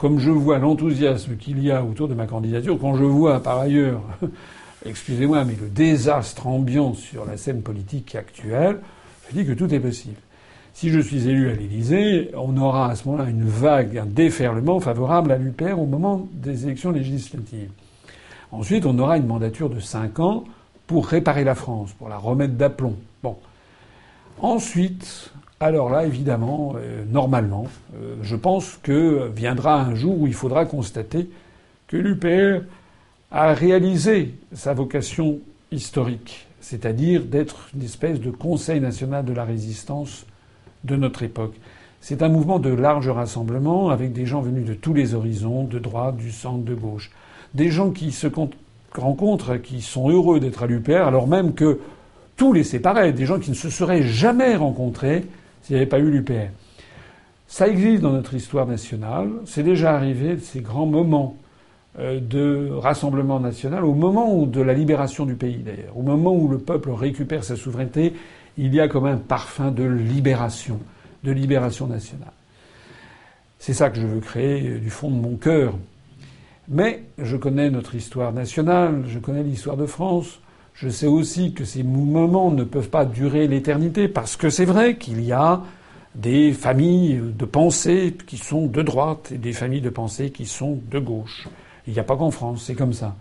comme 0.00 0.18
je 0.18 0.30
vois 0.30 0.58
l'enthousiasme 0.58 1.36
qu'il 1.36 1.62
y 1.62 1.70
a 1.70 1.84
autour 1.84 2.08
de 2.08 2.14
ma 2.14 2.26
candidature, 2.26 2.78
quand 2.80 2.96
je 2.96 3.04
vois 3.04 3.42
par 3.42 3.58
ailleurs, 3.58 4.00
excusez-moi, 4.86 5.44
mais 5.44 5.54
le 5.60 5.68
désastre 5.68 6.46
ambiant 6.46 6.94
sur 6.94 7.26
la 7.26 7.36
scène 7.36 7.60
politique 7.60 8.14
actuelle, 8.14 8.80
je 9.28 9.36
dis 9.36 9.46
que 9.46 9.52
tout 9.52 9.72
est 9.74 9.78
possible. 9.78 10.16
Si 10.72 10.88
je 10.88 11.00
suis 11.00 11.28
élu 11.28 11.50
à 11.50 11.52
l'Élysée, 11.52 12.30
on 12.34 12.56
aura 12.56 12.90
à 12.90 12.96
ce 12.96 13.06
moment-là 13.08 13.28
une 13.28 13.44
vague, 13.44 13.98
un 13.98 14.06
déferlement 14.06 14.80
favorable 14.80 15.32
à 15.32 15.36
l'UPR 15.36 15.78
au 15.78 15.84
moment 15.84 16.26
des 16.32 16.64
élections 16.64 16.92
législatives. 16.92 17.70
Ensuite, 18.52 18.86
on 18.86 18.98
aura 18.98 19.18
une 19.18 19.26
mandature 19.26 19.68
de 19.68 19.80
5 19.80 20.18
ans 20.18 20.44
pour 20.86 21.08
réparer 21.08 21.44
la 21.44 21.54
France, 21.54 21.92
pour 21.92 22.08
la 22.08 22.16
remettre 22.16 22.54
d'aplomb. 22.54 22.96
Bon. 23.22 23.36
Ensuite, 24.40 25.30
alors 25.62 25.90
là, 25.90 26.06
évidemment, 26.06 26.72
euh, 26.76 27.04
normalement, 27.10 27.66
euh, 27.94 28.16
je 28.22 28.34
pense 28.34 28.78
que 28.82 29.28
viendra 29.28 29.82
un 29.82 29.94
jour 29.94 30.18
où 30.18 30.26
il 30.26 30.32
faudra 30.32 30.64
constater 30.64 31.28
que 31.86 31.98
l'UPR 31.98 32.64
a 33.30 33.52
réalisé 33.52 34.34
sa 34.54 34.72
vocation 34.72 35.38
historique, 35.70 36.46
c'est-à-dire 36.62 37.24
d'être 37.24 37.68
une 37.74 37.82
espèce 37.82 38.20
de 38.20 38.30
Conseil 38.30 38.80
national 38.80 39.26
de 39.26 39.34
la 39.34 39.44
résistance 39.44 40.24
de 40.84 40.96
notre 40.96 41.22
époque. 41.22 41.54
C'est 42.00 42.22
un 42.22 42.30
mouvement 42.30 42.58
de 42.58 42.70
large 42.70 43.10
rassemblement 43.10 43.90
avec 43.90 44.14
des 44.14 44.24
gens 44.24 44.40
venus 44.40 44.64
de 44.64 44.72
tous 44.72 44.94
les 44.94 45.12
horizons, 45.12 45.64
de 45.64 45.78
droite, 45.78 46.16
du 46.16 46.32
centre, 46.32 46.64
de 46.64 46.74
gauche. 46.74 47.10
Des 47.52 47.68
gens 47.68 47.90
qui 47.90 48.12
se 48.12 48.28
rencontre 48.96 49.56
qui 49.56 49.82
sont 49.82 50.08
heureux 50.08 50.40
d'être 50.40 50.62
à 50.62 50.66
l'UPR, 50.66 51.06
alors 51.06 51.28
même 51.28 51.52
que 51.52 51.80
tous 52.38 52.54
les 52.54 52.64
séparaient, 52.64 53.12
des 53.12 53.26
gens 53.26 53.38
qui 53.38 53.50
ne 53.50 53.54
se 53.54 53.68
seraient 53.68 54.02
jamais 54.02 54.56
rencontrés 54.56 55.26
s'il 55.70 55.76
n'y 55.76 55.82
avait 55.82 55.88
pas 55.88 56.00
eu 56.00 56.10
l'UPR. 56.10 56.50
Ça 57.46 57.68
existe 57.68 58.02
dans 58.02 58.10
notre 58.10 58.34
histoire 58.34 58.66
nationale. 58.66 59.30
C'est 59.44 59.62
déjà 59.62 59.94
arrivé 59.94 60.36
ces 60.38 60.62
grands 60.62 60.86
moments 60.86 61.36
euh, 62.00 62.18
de 62.18 62.70
rassemblement 62.72 63.38
national, 63.38 63.84
au 63.84 63.94
moment 63.94 64.46
de 64.46 64.60
la 64.60 64.74
libération 64.74 65.26
du 65.26 65.36
pays 65.36 65.58
d'ailleurs, 65.58 65.96
au 65.96 66.02
moment 66.02 66.34
où 66.34 66.48
le 66.48 66.58
peuple 66.58 66.90
récupère 66.90 67.44
sa 67.44 67.54
souveraineté, 67.54 68.14
il 68.58 68.74
y 68.74 68.80
a 68.80 68.88
comme 68.88 69.06
un 69.06 69.16
parfum 69.16 69.70
de 69.70 69.84
libération, 69.84 70.80
de 71.22 71.30
libération 71.30 71.86
nationale. 71.86 72.32
C'est 73.60 73.74
ça 73.74 73.90
que 73.90 74.00
je 74.00 74.06
veux 74.08 74.20
créer 74.20 74.78
du 74.78 74.90
fond 74.90 75.08
de 75.08 75.20
mon 75.20 75.36
cœur. 75.36 75.74
Mais 76.66 77.04
je 77.16 77.36
connais 77.36 77.70
notre 77.70 77.94
histoire 77.94 78.32
nationale, 78.32 79.04
je 79.06 79.20
connais 79.20 79.44
l'histoire 79.44 79.76
de 79.76 79.86
France, 79.86 80.40
je 80.80 80.88
sais 80.88 81.06
aussi 81.06 81.52
que 81.52 81.66
ces 81.66 81.82
moments 81.82 82.50
ne 82.50 82.64
peuvent 82.64 82.88
pas 82.88 83.04
durer 83.04 83.46
l'éternité, 83.46 84.08
parce 84.08 84.36
que 84.36 84.48
c'est 84.48 84.64
vrai 84.64 84.96
qu'il 84.96 85.22
y 85.22 85.30
a 85.30 85.60
des 86.14 86.52
familles 86.54 87.20
de 87.38 87.44
pensée 87.44 88.16
qui 88.26 88.38
sont 88.38 88.66
de 88.66 88.80
droite 88.80 89.30
et 89.30 89.36
des 89.36 89.52
familles 89.52 89.82
de 89.82 89.90
pensée 89.90 90.30
qui 90.30 90.46
sont 90.46 90.78
de 90.90 90.98
gauche. 90.98 91.48
Il 91.86 91.92
n'y 91.92 91.98
a 91.98 92.02
pas 92.02 92.16
qu'en 92.16 92.30
France, 92.30 92.64
c'est 92.66 92.74
comme 92.74 92.94
ça. 92.94 93.14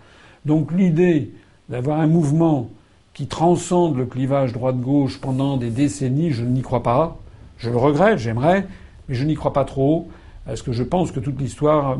Donc 0.45 0.72
l'idée 0.72 1.34
d'avoir 1.68 1.99
un 1.99 2.07
mouvement 2.07 2.69
qui 3.14 3.27
transcende 3.27 3.98
le 3.98 4.06
clivage 4.06 4.53
droite-gauche 4.53 5.19
pendant 5.19 5.57
des 5.57 5.69
décennies, 5.69 6.31
je 6.31 6.45
n'y 6.45 6.61
crois 6.61 6.81
pas. 6.81 7.18
Je 7.57 7.69
le 7.69 7.76
regrette, 7.76 8.19
j'aimerais, 8.19 8.65
mais 9.10 9.15
je 9.15 9.26
n'y 9.26 9.36
crois 9.36 9.52
pas 9.52 9.65
trop, 9.65 10.07
parce 10.45 10.61
que 10.61 10.72
je 10.72 10.84
pense 10.84 11.11
que 11.11 11.19
toute 11.19 11.38
l'histoire 11.41 11.98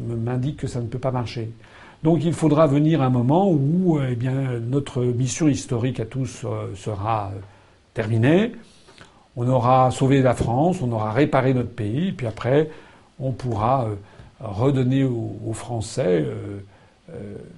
m'indique 0.00 0.56
que 0.56 0.66
ça 0.66 0.80
ne 0.80 0.88
peut 0.88 0.98
pas 0.98 1.12
marcher. 1.12 1.52
Donc 2.04 2.24
il 2.24 2.32
faudra 2.32 2.66
venir 2.66 3.02
un 3.02 3.10
moment 3.10 3.50
où 3.50 3.98
eh 4.00 4.14
bien, 4.14 4.60
notre 4.60 5.02
mission 5.02 5.48
historique 5.48 5.98
à 5.98 6.04
tous 6.04 6.44
euh, 6.44 6.72
sera 6.76 7.32
euh, 7.34 7.40
terminée. 7.92 8.52
On 9.34 9.48
aura 9.48 9.90
sauvé 9.90 10.22
la 10.22 10.34
France, 10.34 10.80
on 10.80 10.92
aura 10.92 11.12
réparé 11.12 11.54
notre 11.54 11.70
pays, 11.70 12.12
puis 12.12 12.26
après, 12.26 12.70
on 13.18 13.32
pourra 13.32 13.86
euh, 13.86 13.94
redonner 14.40 15.04
aux, 15.04 15.52
Français 15.52 16.24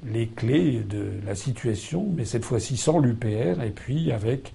les 0.07 0.29
clés 0.29 0.81
de 0.89 1.11
la 1.27 1.35
situation, 1.35 2.07
mais 2.17 2.25
cette 2.25 2.45
fois-ci 2.45 2.77
sans 2.77 3.01
l'UPR 3.01 3.61
et 3.63 3.71
puis 3.75 4.13
avec 4.13 4.55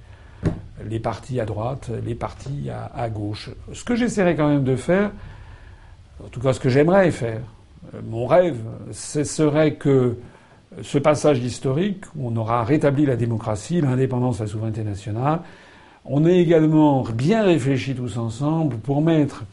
les 0.83 0.99
partis 0.99 1.39
à 1.39 1.45
droite, 1.45 1.91
les 2.05 2.15
partis 2.15 2.69
à, 2.69 3.09
gauche. 3.09 3.49
Ce 3.73 3.83
que 3.83 3.95
j'essaierai 3.95 4.35
quand 4.35 4.47
même 4.47 4.63
de 4.63 4.75
faire, 4.75 5.11
en 6.23 6.29
tout 6.29 6.39
cas 6.39 6.53
ce 6.53 6.59
que 6.59 6.69
j'aimerais 6.69 7.11
faire, 7.11 7.41
mon 8.03 8.25
rêve, 8.25 8.57
ce 8.91 9.23
serait 9.23 9.75
que 9.75 10.17
ce 10.81 10.97
passage 10.97 11.39
historique, 11.39 12.05
où 12.15 12.29
on 12.29 12.35
aura 12.35 12.63
rétabli 12.63 13.05
la 13.05 13.15
démocratie, 13.15 13.81
l'indépendance, 13.81 14.39
la 14.39 14.47
souveraineté 14.47 14.83
nationale, 14.83 15.41
on 16.05 16.25
ait 16.25 16.39
également 16.39 17.03
bien 17.03 17.43
réfléchi 17.43 17.95
tous 17.95 18.17
ensemble 18.17 18.77
pour 18.77 19.01
mettre 19.01 19.45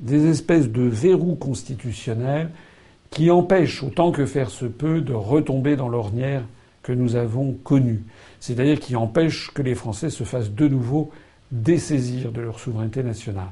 des 0.00 0.26
espèces 0.28 0.70
de 0.70 0.82
verrous 0.82 1.36
constitutionnels 1.36 2.50
qui 3.10 3.30
empêchent, 3.30 3.82
autant 3.82 4.12
que 4.12 4.26
faire 4.26 4.50
se 4.50 4.66
peut, 4.66 5.00
de 5.00 5.14
retomber 5.14 5.76
dans 5.76 5.88
l'ornière 5.88 6.42
que 6.82 6.92
nous 6.92 7.16
avons 7.16 7.52
connue. 7.52 8.04
C'est-à-dire 8.40 8.78
qui 8.78 8.94
empêchent 8.94 9.50
que 9.54 9.62
les 9.62 9.74
Français 9.74 10.10
se 10.10 10.24
fassent 10.24 10.50
de 10.50 10.68
nouveau 10.68 11.10
dessaisir 11.50 12.32
de 12.32 12.40
leur 12.40 12.58
souveraineté 12.58 13.02
nationale. 13.02 13.50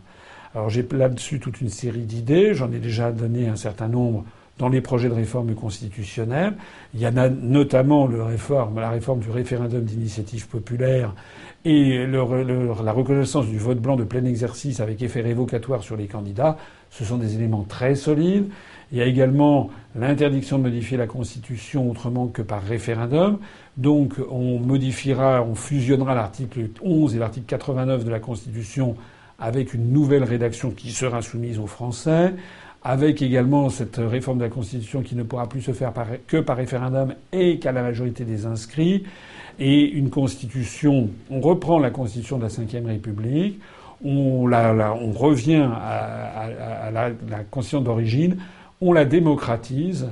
Alors 0.55 0.71
j'ai 0.71 0.87
là-dessus 0.93 1.41
toute 1.41 1.61
une 1.61 1.69
série 1.69 2.03
d'idées, 2.03 2.55
j'en 2.55 2.71
ai 2.71 2.79
déjà 2.79 3.11
donné 3.11 3.49
un 3.49 3.57
certain 3.57 3.89
nombre 3.89 4.25
dans 4.59 4.69
les 4.69 4.81
projets 4.81 5.09
de 5.09 5.15
réforme 5.15 5.53
constitutionnelle. 5.55 6.55
Il 6.95 7.01
y 7.01 7.09
en 7.09 7.17
a 7.17 7.29
notamment 7.29 8.07
le 8.07 8.23
réforme, 8.23 8.79
la 8.79 8.91
réforme 8.91 9.19
du 9.19 9.31
référendum 9.31 9.83
d'initiative 9.83 10.47
populaire 10.47 11.13
et 11.65 12.07
la 12.07 12.93
reconnaissance 12.93 13.47
du 13.47 13.59
vote 13.59 13.79
blanc 13.79 13.97
de 13.97 14.05
plein 14.05 14.25
exercice 14.25 14.79
avec 14.79 15.03
effet 15.03 15.23
révocatoire 15.23 15.83
sur 15.83 15.97
les 15.97 16.07
candidats, 16.07 16.57
ce 16.91 17.05
sont 17.05 17.17
des 17.17 17.35
éléments 17.35 17.65
très 17.65 17.97
solides. 17.97 18.49
Il 18.93 18.99
y 18.99 19.03
a 19.03 19.07
également 19.07 19.71
l'interdiction 19.97 20.59
de 20.59 20.65
modifier 20.65 20.97
la 20.97 21.09
Constitution 21.09 21.91
autrement 21.91 22.29
que 22.29 22.43
par 22.43 22.63
référendum. 22.63 23.39
Donc 23.77 24.15
on 24.31 24.61
modifiera, 24.61 25.43
on 25.43 25.57
fusionnera 25.57 26.15
l'article 26.15 26.69
11 26.81 27.17
et 27.17 27.19
l'article 27.19 27.47
89 27.47 28.05
de 28.05 28.11
la 28.11 28.21
Constitution 28.21 28.95
avec 29.39 29.75
une 29.75 29.93
nouvelle 29.93 30.25
rédaction 30.25 30.71
qui 30.71 30.91
sera 30.91 31.23
soumise 31.23 31.59
aux 31.59 31.67
Français, 31.67 32.35
avec 32.83 33.23
également 33.23 33.71
cette 33.71 33.97
réforme 33.97 34.39
de 34.39 34.45
la 34.45 34.51
Constitution 34.51 35.03
qui 35.03 35.17
ne 35.17 35.23
pourra 35.23 35.49
plus 35.49 35.63
se 35.63 35.73
faire 35.73 35.93
que 36.27 36.37
par 36.39 36.57
référendum 36.57 37.15
et 37.33 37.59
qu'à 37.59 37.73
la 37.73 37.83
majorité 37.83 38.25
des 38.25 38.45
inscrits 38.45 39.05
et 39.59 39.83
une 39.83 40.11
constitution. 40.11 41.09
On 41.31 41.41
reprend 41.41 41.79
la 41.79 41.91
constitution 41.91 42.39
de 42.39 42.43
la 42.43 42.49
Ve 42.49 42.87
République, 42.87 43.61
on, 44.05 44.43
revient 45.15 45.67
à, 45.73 46.91
la, 46.93 47.11
constitution 47.51 47.81
d'origine, 47.81 48.37
on 48.81 48.93
la 48.93 49.07
démocratise, 49.07 50.09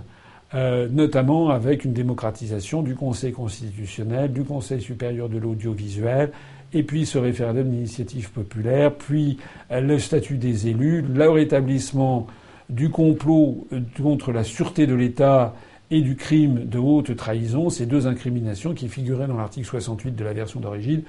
euh, 0.54 0.88
notamment 0.90 1.50
avec 1.50 1.84
une 1.84 1.92
démocratisation 1.92 2.82
du 2.82 2.94
Conseil 2.94 3.32
constitutionnel, 3.32 4.32
du 4.32 4.44
Conseil 4.44 4.80
supérieur 4.80 5.28
de 5.28 5.38
l'audiovisuel, 5.38 6.30
et 6.74 6.82
puis 6.82 7.06
ce 7.06 7.18
référendum 7.18 7.68
d'initiative 7.68 8.30
populaire, 8.30 8.94
puis 8.94 9.38
le 9.70 9.98
statut 9.98 10.36
des 10.36 10.68
élus, 10.68 11.02
le 11.02 11.28
rétablissement 11.30 12.26
du 12.72 12.90
complot 12.90 13.66
euh, 13.72 13.80
contre 14.00 14.32
la 14.32 14.44
sûreté 14.44 14.86
de 14.86 14.94
l'État 14.94 15.54
et 15.90 16.00
du 16.00 16.16
crime 16.16 16.64
de 16.64 16.78
haute 16.78 17.14
trahison, 17.16 17.68
ces 17.68 17.84
deux 17.84 18.06
incriminations 18.06 18.72
qui 18.72 18.88
figuraient 18.88 19.26
dans 19.26 19.36
l'article 19.36 19.66
68 19.66 20.16
de 20.16 20.24
la 20.24 20.32
version 20.32 20.58
d'origine 20.58 21.02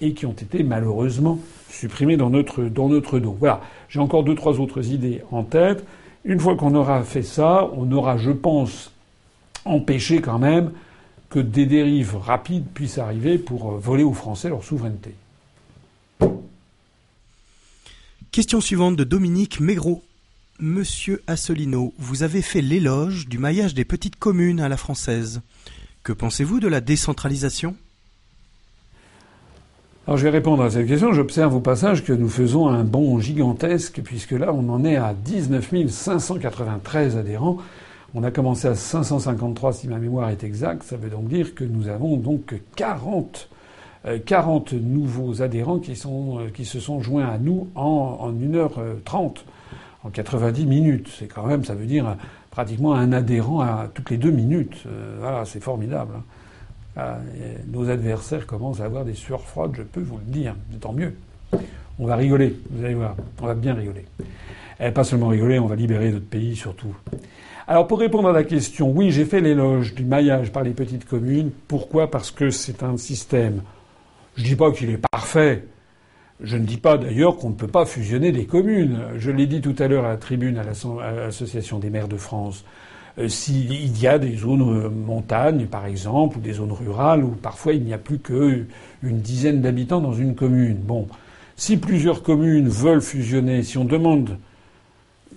et 0.00 0.14
qui 0.14 0.24
ont 0.24 0.32
été 0.32 0.62
malheureusement 0.62 1.38
supprimées 1.68 2.16
dans 2.16 2.30
notre, 2.30 2.62
dans 2.64 2.88
notre 2.88 3.18
dos. 3.18 3.36
Voilà. 3.38 3.60
J'ai 3.88 3.98
encore 3.98 4.22
deux, 4.22 4.36
trois 4.36 4.60
autres 4.60 4.92
idées 4.92 5.22
en 5.32 5.42
tête. 5.42 5.84
Une 6.24 6.38
fois 6.38 6.56
qu'on 6.56 6.74
aura 6.74 7.02
fait 7.02 7.22
ça, 7.22 7.68
on 7.76 7.90
aura, 7.92 8.16
je 8.16 8.30
pense, 8.30 8.92
empêché 9.64 10.20
quand 10.20 10.38
même 10.38 10.70
que 11.30 11.38
des 11.38 11.64
dérives 11.64 12.16
rapides 12.16 12.66
puissent 12.74 12.98
arriver 12.98 13.38
pour 13.38 13.70
voler 13.78 14.02
aux 14.02 14.12
Français 14.12 14.48
leur 14.48 14.64
souveraineté. 14.64 15.14
Question 18.32 18.60
suivante 18.60 18.96
de 18.96 19.04
Dominique 19.04 19.60
Mégro. 19.60 20.02
Monsieur 20.58 21.22
Assolino, 21.26 21.94
vous 21.98 22.22
avez 22.22 22.42
fait 22.42 22.60
l'éloge 22.60 23.28
du 23.28 23.38
maillage 23.38 23.74
des 23.74 23.84
petites 23.84 24.16
communes 24.16 24.60
à 24.60 24.68
la 24.68 24.76
française. 24.76 25.40
Que 26.02 26.12
pensez-vous 26.12 26.60
de 26.60 26.68
la 26.68 26.80
décentralisation? 26.80 27.76
Alors 30.06 30.18
je 30.18 30.24
vais 30.24 30.30
répondre 30.30 30.62
à 30.64 30.70
cette 30.70 30.86
question. 30.86 31.12
J'observe 31.12 31.54
au 31.54 31.60
passage 31.60 32.04
que 32.04 32.12
nous 32.12 32.28
faisons 32.28 32.68
un 32.68 32.84
bond 32.84 33.20
gigantesque 33.20 34.00
puisque 34.02 34.32
là 34.32 34.52
on 34.52 34.68
en 34.68 34.84
est 34.84 34.96
à 34.96 35.14
19 35.14 35.88
593 35.88 37.16
adhérents. 37.16 37.58
On 38.14 38.24
a 38.24 38.32
commencé 38.32 38.66
à 38.66 38.74
553 38.74 39.72
si 39.72 39.88
ma 39.88 39.98
mémoire 39.98 40.30
est 40.30 40.42
exacte. 40.42 40.82
Ça 40.82 40.96
veut 40.96 41.10
donc 41.10 41.28
dire 41.28 41.54
que 41.54 41.62
nous 41.62 41.88
avons 41.88 42.16
donc 42.16 42.54
40, 42.74 43.48
40 44.26 44.72
euh, 44.72 44.80
nouveaux 44.80 45.42
adhérents 45.42 45.80
euh, 45.86 46.48
qui 46.52 46.64
se 46.64 46.80
sont 46.80 47.00
joints 47.00 47.28
à 47.28 47.38
nous 47.38 47.68
en, 47.76 48.18
en 48.20 48.32
1h30 48.32 49.36
en 50.02 50.10
90 50.10 50.66
minutes. 50.66 51.08
C'est 51.16 51.28
quand 51.28 51.46
même, 51.46 51.64
ça 51.64 51.74
veut 51.74 51.86
dire 51.86 52.16
pratiquement 52.50 52.94
un 52.94 53.12
adhérent 53.12 53.60
à 53.60 53.88
toutes 53.94 54.10
les 54.10 54.16
deux 54.16 54.32
minutes. 54.32 54.82
Euh, 54.86 55.18
voilà, 55.20 55.44
c'est 55.44 55.62
formidable. 55.62 56.14
Hein. 56.16 56.22
Ah, 56.96 57.18
nos 57.68 57.88
adversaires 57.88 58.44
commencent 58.46 58.80
à 58.80 58.84
avoir 58.84 59.04
des 59.04 59.14
sueurs 59.14 59.42
froides, 59.42 59.74
je 59.76 59.82
peux 59.82 60.00
vous 60.00 60.18
le 60.18 60.32
dire. 60.32 60.56
Tant 60.80 60.92
mieux. 60.92 61.14
On 62.00 62.06
va 62.06 62.16
rigoler, 62.16 62.58
vous 62.70 62.84
allez 62.84 62.94
voir. 62.94 63.14
On 63.40 63.46
va 63.46 63.54
bien 63.54 63.74
rigoler. 63.74 64.04
Et 64.80 64.90
pas 64.90 65.04
seulement 65.04 65.28
rigoler, 65.28 65.60
on 65.60 65.66
va 65.66 65.76
libérer 65.76 66.10
notre 66.10 66.26
pays 66.26 66.56
surtout. 66.56 66.94
Alors 67.70 67.86
pour 67.86 68.00
répondre 68.00 68.28
à 68.28 68.32
la 68.32 68.42
question, 68.42 68.90
oui, 68.90 69.12
j'ai 69.12 69.24
fait 69.24 69.40
l'éloge 69.40 69.94
du 69.94 70.04
maillage 70.04 70.50
par 70.50 70.64
les 70.64 70.72
petites 70.72 71.04
communes. 71.04 71.52
Pourquoi? 71.68 72.10
Parce 72.10 72.32
que 72.32 72.50
c'est 72.50 72.82
un 72.82 72.96
système. 72.96 73.62
Je 74.36 74.42
dis 74.42 74.56
pas 74.56 74.72
qu'il 74.72 74.90
est 74.90 74.98
parfait. 75.12 75.68
Je 76.40 76.56
ne 76.56 76.64
dis 76.64 76.78
pas 76.78 76.98
d'ailleurs 76.98 77.36
qu'on 77.36 77.50
ne 77.50 77.54
peut 77.54 77.68
pas 77.68 77.86
fusionner 77.86 78.32
des 78.32 78.44
communes. 78.44 78.98
Je 79.18 79.30
l'ai 79.30 79.46
dit 79.46 79.60
tout 79.60 79.76
à 79.78 79.86
l'heure 79.86 80.04
à 80.04 80.08
la 80.08 80.16
tribune 80.16 80.58
à 80.58 80.64
l'Association 80.64 81.78
des 81.78 81.90
maires 81.90 82.08
de 82.08 82.16
France. 82.16 82.64
Euh, 83.20 83.28
s'il 83.28 83.96
y 84.02 84.08
a 84.08 84.18
des 84.18 84.36
zones 84.36 84.62
euh, 84.62 84.90
montagnes, 84.90 85.66
par 85.66 85.86
exemple, 85.86 86.38
ou 86.38 86.40
des 86.40 86.54
zones 86.54 86.72
rurales, 86.72 87.22
où 87.22 87.36
parfois 87.40 87.72
il 87.72 87.84
n'y 87.84 87.94
a 87.94 87.98
plus 87.98 88.18
qu'une 88.18 88.66
dizaine 89.02 89.60
d'habitants 89.60 90.00
dans 90.00 90.14
une 90.14 90.34
commune. 90.34 90.78
Bon, 90.78 91.06
si 91.54 91.76
plusieurs 91.76 92.24
communes 92.24 92.68
veulent 92.68 93.00
fusionner, 93.00 93.62
si 93.62 93.78
on 93.78 93.84
demande 93.84 94.38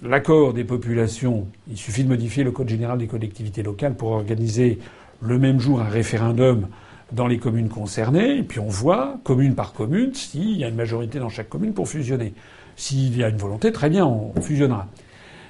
l'accord 0.04 0.54
des 0.54 0.64
populations, 0.64 1.48
il 1.70 1.78
suffit 1.78 2.04
de 2.04 2.10
modifier 2.10 2.44
le 2.44 2.52
Code 2.52 2.70
général 2.70 2.98
des 2.98 3.08
collectivités 3.08 3.64
locales 3.64 3.96
pour 3.96 4.12
organiser 4.12 4.80
le 5.22 5.40
même 5.40 5.60
jour 5.60 5.82
un 5.82 5.90
référendum 5.90 6.68
dans 7.12 7.28
les 7.28 7.38
communes 7.38 7.70
concernées, 7.70 8.38
et 8.38 8.44
puis 8.44 8.60
on 8.60 8.68
voit, 8.68 9.20
commune 9.24 9.56
par 9.56 9.74
commune, 9.74 10.14
s'il 10.14 10.58
y 10.58 10.64
a 10.64 10.68
une 10.68 10.76
majorité 10.76 11.20
dans 11.20 11.30
chaque 11.30 11.50
commune 11.50 11.74
pour 11.74 11.88
fusionner. 11.88 12.34
S'il 12.76 13.16
y 13.18 13.24
a 13.24 13.30
une 13.30 13.38
volonté, 13.38 13.72
très 13.72 13.90
bien, 13.90 14.06
on 14.06 14.40
fusionnera. 14.42 14.88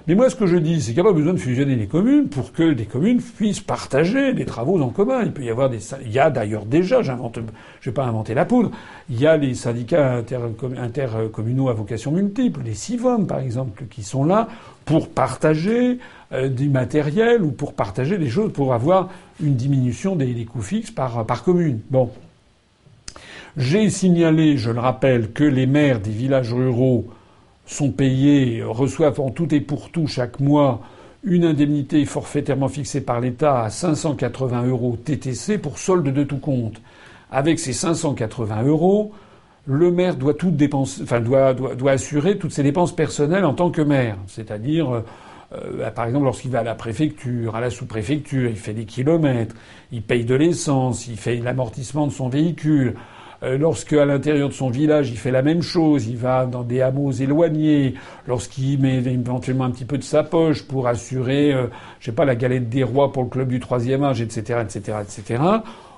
Mais 0.05 0.15
moi, 0.15 0.29
ce 0.29 0.35
que 0.35 0.45
je 0.45 0.57
dis, 0.57 0.81
c'est 0.81 0.93
qu'il 0.93 1.01
n'y 1.01 1.07
a 1.07 1.11
pas 1.11 1.15
besoin 1.15 1.31
de 1.31 1.39
fusionner 1.39 1.77
les 1.77 1.87
communes 1.87 2.27
pour 2.27 2.51
que 2.51 2.73
des 2.73 2.85
communes 2.85 3.21
puissent 3.21 3.61
partager 3.61 4.33
des 4.33 4.43
travaux 4.43 4.81
en 4.81 4.89
commun. 4.89 5.21
Il 5.23 5.31
peut 5.31 5.43
y 5.43 5.49
avoir 5.49 5.69
des, 5.69 5.79
il 6.05 6.11
y 6.11 6.19
a 6.19 6.29
d'ailleurs 6.29 6.65
déjà, 6.65 7.01
j'invente, 7.01 7.39
je 7.79 7.89
vais 7.89 7.93
pas 7.93 8.03
inventer 8.03 8.33
la 8.33 8.43
poudre, 8.43 8.71
il 9.09 9.19
y 9.19 9.25
a 9.25 9.37
les 9.37 9.53
syndicats 9.53 10.21
intercommunaux 10.77 11.69
à 11.69 11.73
vocation 11.73 12.11
multiple, 12.11 12.59
les 12.65 12.73
CIVOM 12.73 13.27
par 13.27 13.39
exemple, 13.39 13.85
qui 13.89 14.03
sont 14.03 14.25
là 14.25 14.49
pour 14.83 15.07
partager 15.07 15.99
euh, 16.33 16.49
du 16.49 16.67
matériel 16.67 17.41
ou 17.41 17.51
pour 17.51 17.73
partager 17.73 18.17
des 18.17 18.29
choses 18.29 18.51
pour 18.51 18.73
avoir 18.73 19.09
une 19.41 19.55
diminution 19.55 20.17
des, 20.17 20.43
coûts 20.43 20.61
fixes 20.61 20.91
par 20.91 21.43
commune. 21.45 21.79
Bon. 21.89 22.09
J'ai 23.55 23.89
signalé, 23.89 24.57
je 24.57 24.71
le 24.71 24.79
rappelle, 24.79 25.31
que 25.31 25.43
les 25.43 25.67
maires 25.67 25.99
des 25.99 26.11
villages 26.11 26.51
ruraux 26.51 27.05
sont 27.73 27.91
payés, 27.91 28.63
reçoivent 28.63 29.19
en 29.19 29.29
tout 29.29 29.53
et 29.53 29.61
pour 29.61 29.89
tout 29.89 30.07
chaque 30.07 30.39
mois 30.39 30.81
une 31.23 31.45
indemnité 31.45 32.05
forfaitairement 32.05 32.67
fixée 32.67 33.01
par 33.01 33.19
l'État 33.19 33.63
à 33.63 33.69
580 33.69 34.67
euros 34.67 34.97
TTC 35.03 35.57
pour 35.57 35.79
solde 35.79 36.07
de 36.07 36.23
tout 36.23 36.37
compte. 36.37 36.81
Avec 37.31 37.59
ces 37.59 37.73
580 37.73 38.63
euros, 38.63 39.11
le 39.65 39.91
maire 39.91 40.15
doit 40.15 40.35
enfin 40.73 41.21
doit, 41.21 41.55
assurer 41.91 42.37
toutes 42.37 42.51
ses 42.51 42.63
dépenses 42.63 42.93
personnelles 42.93 43.45
en 43.45 43.53
tant 43.53 43.71
que 43.71 43.81
maire, 43.81 44.17
c'est-à-dire 44.27 45.03
euh, 45.53 45.89
par 45.91 46.05
exemple, 46.05 46.25
lorsqu'il 46.25 46.51
va 46.51 46.59
à 46.59 46.63
la 46.63 46.75
préfecture, 46.75 47.55
à 47.55 47.61
la 47.61 47.69
sous-préfecture, 47.69 48.49
il 48.49 48.57
fait 48.57 48.73
des 48.73 48.85
kilomètres, 48.85 49.55
il 49.91 50.01
paye 50.01 50.25
de 50.25 50.35
l'essence, 50.35 51.07
il 51.07 51.17
fait 51.17 51.37
l'amortissement 51.37 52.07
de 52.07 52.11
son 52.11 52.27
véhicule, 52.27 52.95
euh, 52.95 53.12
lorsque 53.57 53.93
à 53.93 54.05
l'intérieur 54.05 54.49
de 54.49 54.53
son 54.53 54.69
village 54.69 55.09
il 55.09 55.17
fait 55.17 55.31
la 55.31 55.41
même 55.41 55.61
chose, 55.61 56.07
il 56.07 56.17
va 56.17 56.45
dans 56.45 56.63
des 56.63 56.81
hameaux 56.81 57.11
éloignés, 57.11 57.95
lorsqu'il 58.27 58.79
met 58.79 58.97
éventuellement 58.97 59.65
un 59.65 59.71
petit 59.71 59.85
peu 59.85 59.97
de 59.97 60.03
sa 60.03 60.23
poche 60.23 60.63
pour 60.63 60.87
assurer, 60.87 61.53
euh, 61.53 61.67
je 61.99 62.05
sais 62.05 62.11
pas, 62.11 62.25
la 62.25 62.35
galette 62.35 62.69
des 62.69 62.83
rois 62.83 63.11
pour 63.11 63.23
le 63.23 63.29
club 63.29 63.49
du 63.49 63.59
troisième 63.59 64.03
âge, 64.03 64.21
etc., 64.21 64.61
etc., 64.61 64.97
etc. 65.01 65.43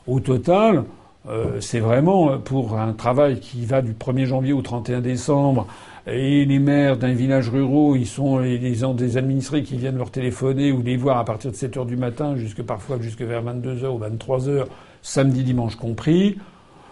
Au 0.08 0.20
total, 0.20 0.84
euh, 1.28 1.60
c'est 1.60 1.80
vraiment 1.80 2.38
pour 2.38 2.78
un 2.78 2.94
travail 2.94 3.40
qui 3.40 3.66
va 3.66 3.82
du 3.82 3.94
1er 3.94 4.26
janvier 4.26 4.54
au 4.54 4.62
31 4.62 5.02
décembre. 5.02 5.68
Et 6.08 6.46
les 6.46 6.60
maires 6.60 6.98
d'un 6.98 7.14
village 7.14 7.50
rural, 7.50 8.00
ils 8.00 8.06
sont 8.06 8.38
les, 8.38 8.60
des 8.60 9.18
administrés 9.18 9.64
qui 9.64 9.76
viennent 9.76 9.98
leur 9.98 10.12
téléphoner 10.12 10.72
ou 10.72 10.84
les 10.84 10.98
voir 10.98 11.18
à 11.18 11.26
partir 11.26 11.50
de 11.50 11.56
7 11.56 11.78
heures 11.78 11.86
du 11.88 11.98
matin, 11.98 12.36
jusque 12.36 12.62
parfois 12.62 12.98
jusque 13.02 13.22
vers 13.22 13.42
22 13.42 13.84
heures 13.84 13.96
ou 13.96 13.98
23 13.98 14.50
heures, 14.50 14.68
samedi, 15.02 15.44
dimanche 15.44 15.76
compris. 15.76 16.38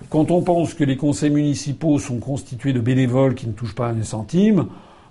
Quand 0.10 0.32
on 0.32 0.42
pense 0.42 0.74
que 0.74 0.84
les 0.84 0.98
conseils 0.98 1.32
municipaux 1.32 2.00
sont 2.00 2.20
constitués 2.20 2.74
de 2.74 2.80
bénévoles 2.80 3.36
qui 3.36 3.48
ne 3.48 3.54
touchent 3.54 3.76
pas 3.76 3.90
un 3.90 4.04
centime, 4.04 4.68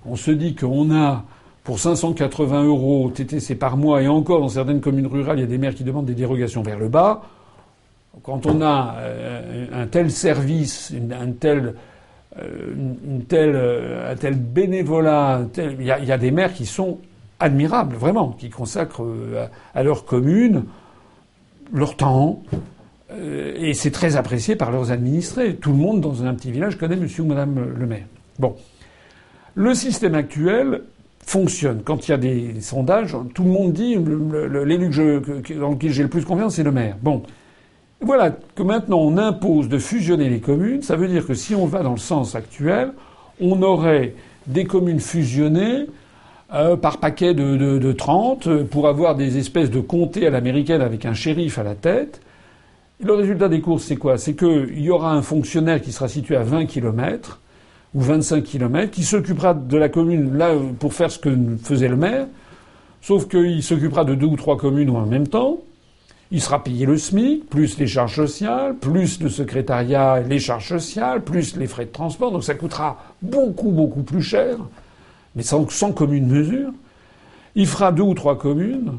on 0.06 0.16
se 0.16 0.31
dit 0.31 0.55
qu'on 0.55 0.94
a 0.94 1.24
pour 1.64 1.78
580 1.78 2.64
euros 2.64 3.10
TTC 3.14 3.55
par 3.55 3.77
mois, 3.77 4.02
et 4.02 4.09
encore 4.09 4.40
dans 4.40 4.48
certaines 4.48 4.81
communes 4.81 5.06
rurales, 5.06 5.39
il 5.39 5.43
y 5.43 5.44
a 5.44 5.48
des 5.48 5.59
maires 5.59 5.74
qui 5.74 5.85
demandent 5.85 6.06
des 6.06 6.14
dérogations 6.14 6.62
vers 6.62 6.78
le 6.78 6.89
bas. 6.89 7.23
Quand 8.23 8.47
on 8.47 8.60
a 8.60 8.97
euh, 8.98 9.66
un 9.73 9.86
tel 9.86 10.10
service, 10.10 10.93
un 10.93 11.32
tel, 11.32 11.74
euh, 12.39 12.74
euh, 13.32 14.12
un 14.12 14.16
tel 14.16 14.35
bénévolat, 14.35 15.43
il, 15.56 15.82
y 15.82 15.90
a, 15.90 16.19
des 16.19 16.31
maires 16.31 16.52
qui 16.52 16.66
sont 16.66 16.98
admirables, 17.39 17.97
vraiment, 17.97 18.31
qui 18.32 18.51
consacrent 18.51 19.06
à 19.74 19.82
leur 19.82 20.05
commune 20.05 20.64
leur 21.73 21.97
temps, 21.97 22.43
euh, 23.14 23.55
et 23.56 23.74
c'est 23.74 23.90
très 23.90 24.16
apprécié 24.16 24.56
par 24.56 24.70
leurs 24.70 24.90
administrés. 24.90 25.56
Tout 25.56 25.70
le 25.70 25.78
monde 25.78 26.01
dans 26.01 26.24
un 26.24 26.34
petit 26.34 26.51
village 26.51 26.78
connaît 26.78 26.97
monsieur 26.97 27.22
ou 27.22 27.26
madame 27.26 27.74
le 27.76 27.86
maire. 27.86 28.06
Bon. 28.39 28.56
Le 29.55 29.74
système 29.74 30.14
actuel 30.14 30.82
fonctionne. 31.24 31.82
Quand 31.84 32.09
il 32.09 32.10
y 32.10 32.14
a 32.14 32.18
des 32.18 32.60
sondages, 32.60 33.16
tout 33.34 33.44
le 33.44 33.51
monde 33.51 33.72
dit 33.72 33.97
l'élu 33.97 34.90
dans 35.59 35.70
lequel 35.70 35.93
j'ai 35.93 36.02
le 36.02 36.09
plus 36.09 36.24
confiance, 36.24 36.56
c'est 36.56 36.62
le 36.62 36.72
maire. 36.72 36.97
Bon. 37.01 37.22
Voilà 38.01 38.34
que 38.56 38.62
maintenant 38.64 38.98
on 38.98 39.16
impose 39.16 39.68
de 39.68 39.78
fusionner 39.78 40.28
les 40.28 40.40
communes. 40.40 40.82
Ça 40.82 40.97
veut 40.97 41.06
dire 41.06 41.26
que 41.26 41.34
si 41.34 41.55
on 41.55 41.66
va 41.66 41.82
dans 41.82 41.93
le 41.93 41.98
sens 41.98 42.34
actuel, 42.34 42.93
on 43.40 43.62
aurait 43.62 44.14
des 44.48 44.64
communes 44.64 44.98
fusionnées 44.98 45.86
euh, 46.52 46.76
par 46.76 46.98
paquet 46.98 47.32
de, 47.32 47.56
de, 47.56 47.78
de 47.78 47.93
30 47.93 48.64
pour 48.64 48.89
avoir 48.89 49.14
des 49.14 49.39
espèces 49.39 49.70
de 49.70 49.80
comtés 49.80 50.26
à 50.26 50.30
l'américaine 50.30 50.80
avec 50.80 51.06
un 51.06 51.14
shérif 51.14 51.59
à 51.59 51.62
la 51.62 51.76
tête. 51.76 52.20
Le 53.05 53.15
résultat 53.15 53.49
des 53.49 53.61
courses, 53.61 53.83
c'est 53.83 53.97
quoi? 53.97 54.16
C'est 54.16 54.35
qu'il 54.35 54.79
y 54.81 54.89
aura 54.89 55.12
un 55.12 55.23
fonctionnaire 55.23 55.83
qui 55.83 55.91
sera 55.91 56.07
situé 56.07 56.37
à 56.37 56.45
20 56.45 56.66
km 56.66 57.41
ou 57.95 58.01
25 58.01 58.45
km, 58.45 58.93
qui 58.93 59.03
s'occupera 59.03 59.55
de 59.55 59.77
la 59.77 59.89
commune 59.89 60.39
là 60.39 60.55
pour 60.79 60.95
faire 60.95 61.11
ce 61.11 61.19
que 61.19 61.37
faisait 61.65 61.89
le 61.89 61.97
maire, 61.97 62.29
sauf 63.01 63.27
qu'il 63.27 63.61
s'occupera 63.65 64.05
de 64.05 64.15
deux 64.15 64.27
ou 64.27 64.37
trois 64.37 64.57
communes 64.57 64.91
en 64.91 65.05
même 65.05 65.27
temps. 65.27 65.59
Il 66.31 66.41
sera 66.41 66.62
payé 66.62 66.87
le 66.87 66.97
SMIC, 66.97 67.51
plus 67.51 67.77
les 67.77 67.89
charges 67.89 68.15
sociales, 68.15 68.77
plus 68.77 69.20
le 69.20 69.29
secrétariat, 69.29 70.20
les 70.20 70.39
charges 70.39 70.69
sociales, 70.69 71.23
plus 71.23 71.57
les 71.57 71.66
frais 71.66 71.87
de 71.87 71.91
transport. 71.91 72.31
Donc 72.31 72.45
ça 72.45 72.55
coûtera 72.55 73.03
beaucoup, 73.20 73.73
beaucoup 73.73 74.03
plus 74.03 74.23
cher, 74.23 74.59
mais 75.35 75.43
sans, 75.43 75.69
sans 75.70 75.91
commune 75.91 76.29
mesure. 76.29 76.70
Il 77.57 77.66
fera 77.66 77.91
deux 77.91 78.05
ou 78.05 78.15
trois 78.15 78.39
communes. 78.39 78.93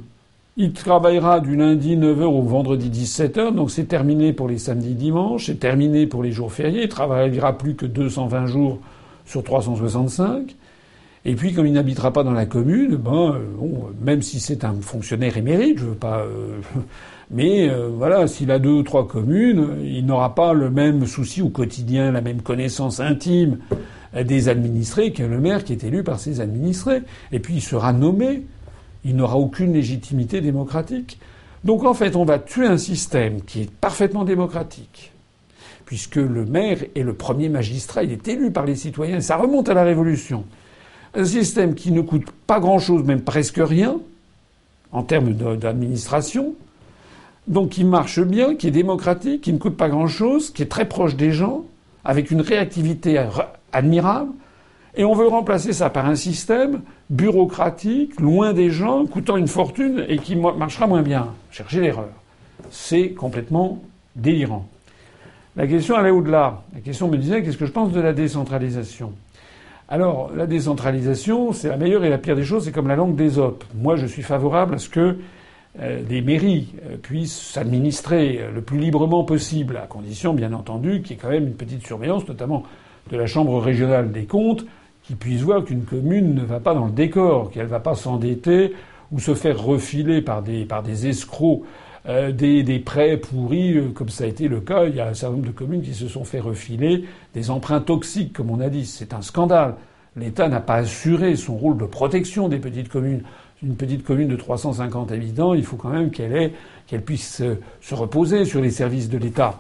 Il 0.55 0.73
travaillera 0.73 1.39
du 1.39 1.55
lundi 1.55 1.97
9h 1.97 2.25
au 2.25 2.43
vendredi 2.43 2.87
17h, 2.91 3.55
donc 3.55 3.71
c'est 3.71 3.85
terminé 3.85 4.33
pour 4.33 4.47
les 4.47 4.59
samedis 4.59 4.93
dimanches, 4.93 5.47
c'est 5.47 5.59
terminé 5.59 6.05
pour 6.05 6.21
les 6.21 6.31
jours 6.31 6.53
fériés, 6.53 6.83
il 6.83 6.89
travaillera 6.89 7.57
plus 7.57 7.73
que 7.73 7.87
220 7.87 8.45
jours 8.45 8.77
sur 9.25 9.43
365. 9.43 10.55
Et 11.25 11.33
puis, 11.33 11.53
comme 11.53 11.65
il 11.65 11.73
n'habitera 11.73 12.13
pas 12.13 12.23
dans 12.23 12.33
la 12.33 12.45
commune, 12.45 12.97
ben, 12.97 13.39
bon, 13.57 13.89
même 13.99 14.21
si 14.21 14.39
c'est 14.39 14.63
un 14.63 14.75
fonctionnaire 14.75 15.37
émérite, 15.37 15.79
je 15.79 15.85
veux 15.85 15.95
pas, 15.95 16.19
euh, 16.19 16.59
mais 17.31 17.67
euh, 17.67 17.89
voilà, 17.91 18.27
s'il 18.27 18.51
a 18.51 18.59
deux 18.59 18.73
ou 18.73 18.83
trois 18.83 19.07
communes, 19.07 19.69
il 19.83 20.05
n'aura 20.05 20.35
pas 20.35 20.53
le 20.53 20.69
même 20.69 21.07
souci 21.07 21.41
au 21.41 21.49
quotidien, 21.49 22.11
la 22.11 22.21
même 22.21 22.43
connaissance 22.43 22.99
intime 22.99 23.57
des 24.13 24.49
administrés 24.49 25.13
que 25.13 25.23
le 25.23 25.39
maire 25.39 25.63
qui 25.63 25.73
est 25.73 25.83
élu 25.83 26.03
par 26.03 26.19
ses 26.19 26.41
administrés. 26.41 27.01
Et 27.31 27.39
puis, 27.39 27.55
il 27.55 27.61
sera 27.61 27.91
nommé 27.91 28.43
il 29.05 29.15
n'aura 29.15 29.37
aucune 29.37 29.73
légitimité 29.73 30.41
démocratique. 30.41 31.19
Donc 31.63 31.83
en 31.83 31.93
fait, 31.93 32.15
on 32.15 32.25
va 32.25 32.39
tuer 32.39 32.67
un 32.67 32.77
système 32.77 33.41
qui 33.41 33.61
est 33.63 33.71
parfaitement 33.71 34.25
démocratique, 34.25 35.11
puisque 35.85 36.17
le 36.17 36.45
maire 36.45 36.79
est 36.95 37.03
le 37.03 37.13
premier 37.13 37.49
magistrat, 37.49 38.03
il 38.03 38.11
est 38.11 38.27
élu 38.27 38.51
par 38.51 38.65
les 38.65 38.75
citoyens, 38.75 39.21
ça 39.21 39.37
remonte 39.37 39.69
à 39.69 39.73
la 39.73 39.83
Révolution. 39.83 40.45
Un 41.13 41.25
système 41.25 41.75
qui 41.75 41.91
ne 41.91 42.01
coûte 42.01 42.31
pas 42.47 42.59
grand-chose, 42.59 43.03
même 43.03 43.21
presque 43.21 43.61
rien, 43.63 43.97
en 44.91 45.03
termes 45.03 45.33
d'administration, 45.33 46.53
donc 47.47 47.69
qui 47.69 47.83
marche 47.83 48.21
bien, 48.21 48.55
qui 48.55 48.67
est 48.67 48.71
démocratique, 48.71 49.41
qui 49.41 49.53
ne 49.53 49.57
coûte 49.57 49.77
pas 49.77 49.89
grand-chose, 49.89 50.51
qui 50.51 50.63
est 50.63 50.67
très 50.67 50.87
proche 50.87 51.15
des 51.15 51.31
gens, 51.31 51.65
avec 52.03 52.31
une 52.31 52.41
réactivité 52.41 53.23
admirable, 53.71 54.31
et 54.95 55.03
on 55.05 55.13
veut 55.13 55.27
remplacer 55.27 55.73
ça 55.73 55.89
par 55.89 56.05
un 56.05 56.15
système 56.15 56.81
bureaucratique, 57.09 58.19
loin 58.19 58.53
des 58.53 58.69
gens, 58.69 59.05
coûtant 59.05 59.37
une 59.37 59.47
fortune 59.47 60.05
et 60.07 60.17
qui 60.17 60.35
marchera 60.35 60.85
moins 60.85 61.01
bien. 61.01 61.29
Cherchez 61.51 61.81
l'erreur. 61.81 62.09
C'est 62.69 63.09
complètement 63.09 63.81
délirant. 64.15 64.67
La 65.55 65.67
question 65.67 65.95
allait 65.95 66.11
au-delà. 66.11 66.63
La 66.73 66.81
question 66.81 67.07
me 67.07 67.17
disait 67.17 67.43
qu'est-ce 67.43 67.57
que 67.57 67.65
je 67.65 67.71
pense 67.71 67.91
de 67.91 68.01
la 68.01 68.13
décentralisation? 68.13 69.13
Alors, 69.89 70.31
la 70.35 70.47
décentralisation, 70.47 71.51
c'est 71.53 71.69
la 71.69 71.77
meilleure 71.77 72.03
et 72.05 72.09
la 72.09 72.17
pire 72.17 72.35
des 72.35 72.43
choses, 72.43 72.65
c'est 72.65 72.71
comme 72.71 72.87
la 72.87 72.95
langue 72.95 73.15
des 73.15 73.37
autres. 73.37 73.67
Moi, 73.75 73.95
je 73.95 74.05
suis 74.05 74.23
favorable 74.23 74.75
à 74.75 74.77
ce 74.77 74.89
que 74.89 75.17
euh, 75.79 76.01
les 76.09 76.21
mairies 76.21 76.73
euh, 76.85 76.97
puissent 76.97 77.51
s'administrer 77.51 78.41
le 78.53 78.61
plus 78.61 78.79
librement 78.79 79.23
possible, 79.23 79.77
à 79.77 79.87
condition, 79.87 80.33
bien 80.33 80.53
entendu, 80.53 81.01
qu'il 81.01 81.11
y 81.11 81.13
ait 81.13 81.21
quand 81.21 81.29
même 81.29 81.47
une 81.47 81.55
petite 81.55 81.85
surveillance, 81.85 82.27
notamment 82.27 82.63
de 83.11 83.17
la 83.17 83.25
Chambre 83.25 83.59
régionale 83.59 84.11
des 84.11 84.25
comptes, 84.25 84.65
qui 85.03 85.15
puisse 85.15 85.41
voir 85.41 85.63
qu'une 85.63 85.83
commune 85.83 86.33
ne 86.33 86.43
va 86.43 86.59
pas 86.59 86.73
dans 86.73 86.85
le 86.85 86.91
décor, 86.91 87.51
qu'elle 87.51 87.65
ne 87.65 87.69
va 87.69 87.79
pas 87.79 87.95
s'endetter 87.95 88.73
ou 89.11 89.19
se 89.19 89.35
faire 89.35 89.61
refiler 89.61 90.21
par 90.21 90.41
des, 90.41 91.07
escrocs 91.07 91.63
euh, 92.07 92.31
des, 92.31 92.79
prêts 92.79 93.17
pourris, 93.17 93.77
euh, 93.77 93.89
comme 93.89 94.09
ça 94.09 94.23
a 94.23 94.27
été 94.27 94.47
le 94.47 94.61
cas. 94.61 94.85
Il 94.85 94.95
y 94.95 95.01
a 95.01 95.07
un 95.07 95.13
certain 95.13 95.35
nombre 95.35 95.47
de 95.47 95.51
communes 95.51 95.81
qui 95.81 95.93
se 95.93 96.07
sont 96.07 96.23
fait 96.23 96.39
refiler 96.39 97.05
des 97.33 97.51
emprunts 97.51 97.81
toxiques, 97.81 98.33
comme 98.33 98.49
on 98.49 98.59
a 98.59 98.69
dit. 98.69 98.85
C'est 98.85 99.13
un 99.13 99.21
scandale. 99.21 99.75
L'État 100.15 100.47
n'a 100.47 100.61
pas 100.61 100.75
assuré 100.75 101.35
son 101.35 101.55
rôle 101.55 101.77
de 101.77 101.85
protection 101.85 102.47
des 102.47 102.59
petites 102.59 102.89
communes. 102.89 103.23
Une 103.61 103.75
petite 103.75 104.03
commune 104.03 104.27
de 104.27 104.35
350 104.35 105.11
habitants, 105.11 105.53
il 105.53 105.63
faut 105.63 105.77
quand 105.77 105.89
même 105.89 106.11
qu'elle 106.11 106.51
puisse 107.05 107.41
se 107.81 107.95
reposer 107.95 108.45
sur 108.45 108.61
les 108.61 108.71
services 108.71 109.09
de 109.09 109.17
l'État. 109.17 109.59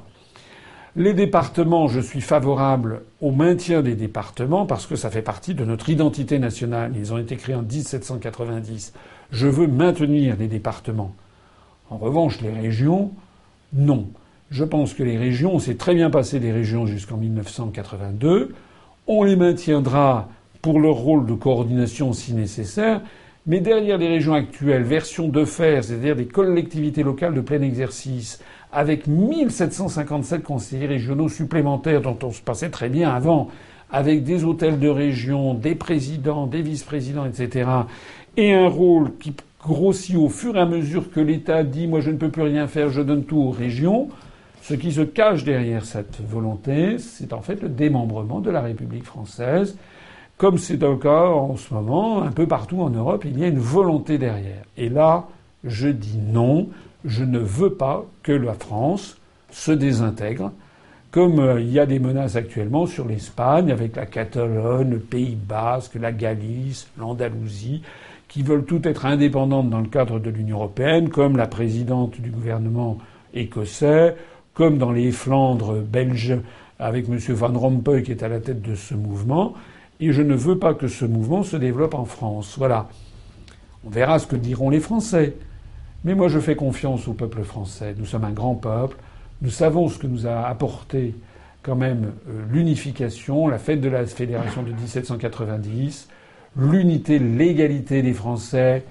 Les 0.95 1.15
départements, 1.15 1.87
je 1.87 1.99
suis 1.99 2.21
favorable 2.21 3.01
au 3.19 3.31
maintien 3.31 3.81
des 3.81 3.95
départements 3.95 4.67
parce 4.67 4.85
que 4.85 4.95
ça 4.95 5.09
fait 5.09 5.23
partie 5.23 5.55
de 5.55 5.65
notre 5.65 5.89
identité 5.89 6.37
nationale. 6.37 6.93
Ils 6.95 7.11
ont 7.11 7.17
été 7.17 7.35
créés 7.35 7.55
en 7.55 7.63
1790. 7.63 8.93
Je 9.31 9.47
veux 9.47 9.65
maintenir 9.65 10.35
les 10.37 10.47
départements. 10.47 11.15
En 11.89 11.97
revanche, 11.97 12.41
les 12.41 12.51
régions, 12.51 13.11
non. 13.73 14.07
Je 14.51 14.63
pense 14.63 14.93
que 14.93 15.01
les 15.01 15.17
régions, 15.17 15.55
on 15.55 15.59
s'est 15.59 15.77
très 15.77 15.95
bien 15.95 16.11
passé 16.11 16.39
des 16.39 16.51
régions 16.51 16.85
jusqu'en 16.85 17.17
1982. 17.17 18.53
On 19.07 19.23
les 19.23 19.35
maintiendra 19.35 20.29
pour 20.61 20.79
leur 20.79 20.95
rôle 20.95 21.25
de 21.25 21.33
coordination 21.33 22.13
si 22.13 22.35
nécessaire. 22.35 23.01
Mais 23.47 23.61
derrière 23.61 23.97
les 23.97 24.07
régions 24.07 24.35
actuelles, 24.35 24.83
version 24.83 25.27
de 25.27 25.43
fer, 25.43 25.83
c'est-à-dire 25.83 26.15
des 26.15 26.27
collectivités 26.27 27.01
locales 27.01 27.33
de 27.33 27.41
plein 27.41 27.61
exercice, 27.61 28.39
avec 28.73 29.07
1757 29.07 30.43
conseillers 30.43 30.87
régionaux 30.87 31.29
supplémentaires 31.29 32.01
dont 32.01 32.17
on 32.23 32.31
se 32.31 32.41
passait 32.41 32.69
très 32.69 32.89
bien 32.89 33.13
avant, 33.13 33.49
avec 33.91 34.23
des 34.23 34.43
hôtels 34.43 34.79
de 34.79 34.89
région, 34.89 35.53
des 35.53 35.75
présidents, 35.75 36.47
des 36.47 36.61
vice-présidents, 36.61 37.25
etc., 37.25 37.69
et 38.35 38.51
un 38.51 38.67
rôle 38.67 39.15
qui 39.19 39.33
grossit 39.63 40.15
au 40.15 40.27
fur 40.27 40.57
et 40.57 40.59
à 40.59 40.65
mesure 40.65 41.11
que 41.11 41.19
l'État 41.19 41.63
dit 41.63 41.87
moi 41.87 42.01
je 42.01 42.09
ne 42.09 42.17
peux 42.17 42.29
plus 42.29 42.41
rien 42.41 42.67
faire, 42.67 42.89
je 42.89 43.01
donne 43.01 43.23
tout 43.23 43.37
aux 43.37 43.51
régions, 43.51 44.09
ce 44.63 44.73
qui 44.73 44.91
se 44.91 45.01
cache 45.01 45.43
derrière 45.43 45.85
cette 45.85 46.21
volonté, 46.21 46.97
c'est 46.97 47.33
en 47.33 47.41
fait 47.41 47.61
le 47.61 47.69
démembrement 47.69 48.39
de 48.39 48.49
la 48.49 48.61
République 48.61 49.03
française. 49.03 49.77
Comme 50.37 50.57
c'est 50.57 50.81
le 50.81 50.95
cas 50.95 51.27
en 51.27 51.57
ce 51.57 51.73
moment, 51.73 52.23
un 52.23 52.31
peu 52.31 52.47
partout 52.47 52.81
en 52.81 52.89
Europe, 52.89 53.23
il 53.25 53.37
y 53.37 53.43
a 53.43 53.47
une 53.47 53.59
volonté 53.59 54.17
derrière. 54.17 54.63
Et 54.77 54.89
là, 54.89 55.27
je 55.63 55.89
dis 55.89 56.17
non, 56.17 56.69
je 57.05 57.23
ne 57.23 57.39
veux 57.39 57.73
pas 57.73 58.05
que 58.23 58.31
la 58.31 58.53
France 58.53 59.17
se 59.51 59.71
désintègre, 59.71 60.51
comme 61.11 61.39
euh, 61.39 61.61
il 61.61 61.71
y 61.71 61.79
a 61.79 61.85
des 61.85 61.99
menaces 61.99 62.35
actuellement 62.35 62.85
sur 62.85 63.07
l'Espagne, 63.07 63.71
avec 63.71 63.95
la 63.95 64.05
Catalogne, 64.05 64.89
le 64.89 64.99
Pays 64.99 65.35
basque, 65.35 65.95
la 65.95 66.11
Galice, 66.11 66.87
l'Andalousie, 66.97 67.83
qui 68.27 68.41
veulent 68.41 68.65
toutes 68.65 68.87
être 68.87 69.05
indépendantes 69.05 69.69
dans 69.69 69.81
le 69.81 69.87
cadre 69.87 70.19
de 70.19 70.29
l'Union 70.29 70.57
européenne, 70.57 71.09
comme 71.09 71.37
la 71.37 71.47
présidente 71.47 72.19
du 72.19 72.31
gouvernement 72.31 72.97
écossais, 73.33 74.15
comme 74.53 74.77
dans 74.77 74.91
les 74.91 75.11
Flandres 75.11 75.75
belges 75.81 76.39
avec 76.79 77.07
M. 77.07 77.17
Van 77.17 77.53
Rompuy 77.53 78.03
qui 78.03 78.11
est 78.11 78.23
à 78.23 78.27
la 78.27 78.39
tête 78.39 78.61
de 78.61 78.75
ce 78.75 78.93
mouvement. 78.95 79.53
Et 79.99 80.11
je 80.11 80.21
ne 80.21 80.35
veux 80.35 80.57
pas 80.57 80.73
que 80.73 80.87
ce 80.87 81.05
mouvement 81.05 81.43
se 81.43 81.55
développe 81.57 81.93
en 81.93 82.05
France. 82.05 82.55
Voilà. 82.57 82.89
On 83.85 83.89
verra 83.89 84.19
ce 84.19 84.27
que 84.27 84.35
diront 84.35 84.69
les 84.69 84.79
Français. 84.79 85.35
Mais 86.03 86.15
moi, 86.15 86.27
je 86.27 86.39
fais 86.39 86.55
confiance 86.55 87.07
au 87.07 87.13
peuple 87.13 87.43
français. 87.43 87.95
Nous 87.97 88.05
sommes 88.05 88.25
un 88.25 88.31
grand 88.31 88.55
peuple. 88.55 88.97
Nous 89.41 89.49
savons 89.49 89.87
ce 89.87 89.97
que 89.97 90.07
nous 90.07 90.27
a 90.27 90.47
apporté 90.47 91.15
quand 91.63 91.75
même 91.75 92.11
euh, 92.29 92.43
l'unification, 92.51 93.47
la 93.47 93.57
fête 93.57 93.81
de 93.81 93.89
la 93.89 94.05
fédération 94.05 94.63
de 94.63 94.71
1790, 94.71 96.09
l'unité, 96.57 97.19
l'égalité 97.19 98.01
des 98.01 98.13
Français 98.13 98.83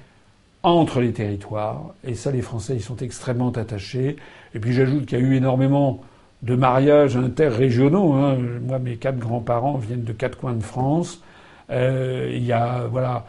entre 0.62 1.01
les 1.01 1.12
territoires. 1.12 1.94
Et 2.05 2.14
ça, 2.14 2.30
les 2.30 2.40
Français, 2.40 2.74
ils 2.76 2.82
sont 2.82 2.97
extrêmement 2.97 3.51
attachés. 3.51 4.16
Et 4.55 4.59
puis 4.59 4.72
j'ajoute 4.72 5.06
qu'il 5.06 5.18
y 5.18 5.22
a 5.22 5.24
eu 5.24 5.36
énormément 5.36 6.02
de 6.43 6.55
mariages 6.55 7.16
interrégionaux. 7.16 8.14
Hein. 8.14 8.39
Moi, 8.66 8.78
mes 8.78 8.97
quatre 8.97 9.18
grands-parents 9.18 9.76
viennent 9.76 10.05
de 10.05 10.12
quatre 10.12 10.39
coins 10.39 10.55
de 10.55 10.62
France. 10.62 11.22
Euh, 11.70 12.30
il 12.32 12.44
y 12.44 12.52
a, 12.52 12.86
voilà, 12.90 13.26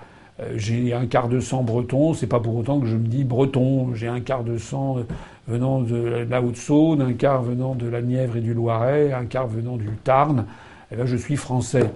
j'ai 0.55 0.93
un 0.93 1.05
quart 1.05 1.29
de 1.29 1.39
sang 1.39 1.63
breton. 1.63 2.13
C'est 2.13 2.27
pas 2.27 2.39
pour 2.39 2.55
autant 2.55 2.79
que 2.79 2.87
je 2.87 2.95
me 2.95 3.07
dis 3.07 3.23
breton. 3.23 3.93
J'ai 3.93 4.07
un 4.07 4.19
quart 4.19 4.43
de 4.43 4.57
sang 4.57 4.99
euh, 4.99 5.03
venant 5.47 5.81
de 5.81 6.25
la 6.29 6.41
Haute-Saône, 6.41 7.01
un 7.01 7.13
quart 7.13 7.43
venant 7.43 7.75
de 7.75 7.87
la 7.87 8.01
Nièvre 8.01 8.37
et 8.37 8.41
du 8.41 8.53
Loiret, 8.53 9.13
un 9.13 9.25
quart 9.25 9.47
venant 9.47 9.77
du 9.77 9.89
Tarn. 10.03 10.45
Et 10.91 10.95
là, 10.95 11.05
je 11.05 11.15
suis 11.15 11.35
français 11.35 11.89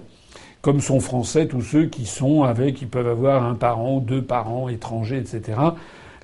comme 0.60 0.80
sont 0.80 1.00
français 1.00 1.46
tous 1.46 1.62
ceux 1.62 1.86
qui 1.86 2.04
sont 2.04 2.42
avec, 2.42 2.76
qui 2.76 2.86
peuvent 2.86 3.08
avoir 3.08 3.44
un 3.44 3.54
parent, 3.54 4.00
deux 4.00 4.22
parents 4.22 4.68
étrangers, 4.68 5.18
etc. 5.18 5.58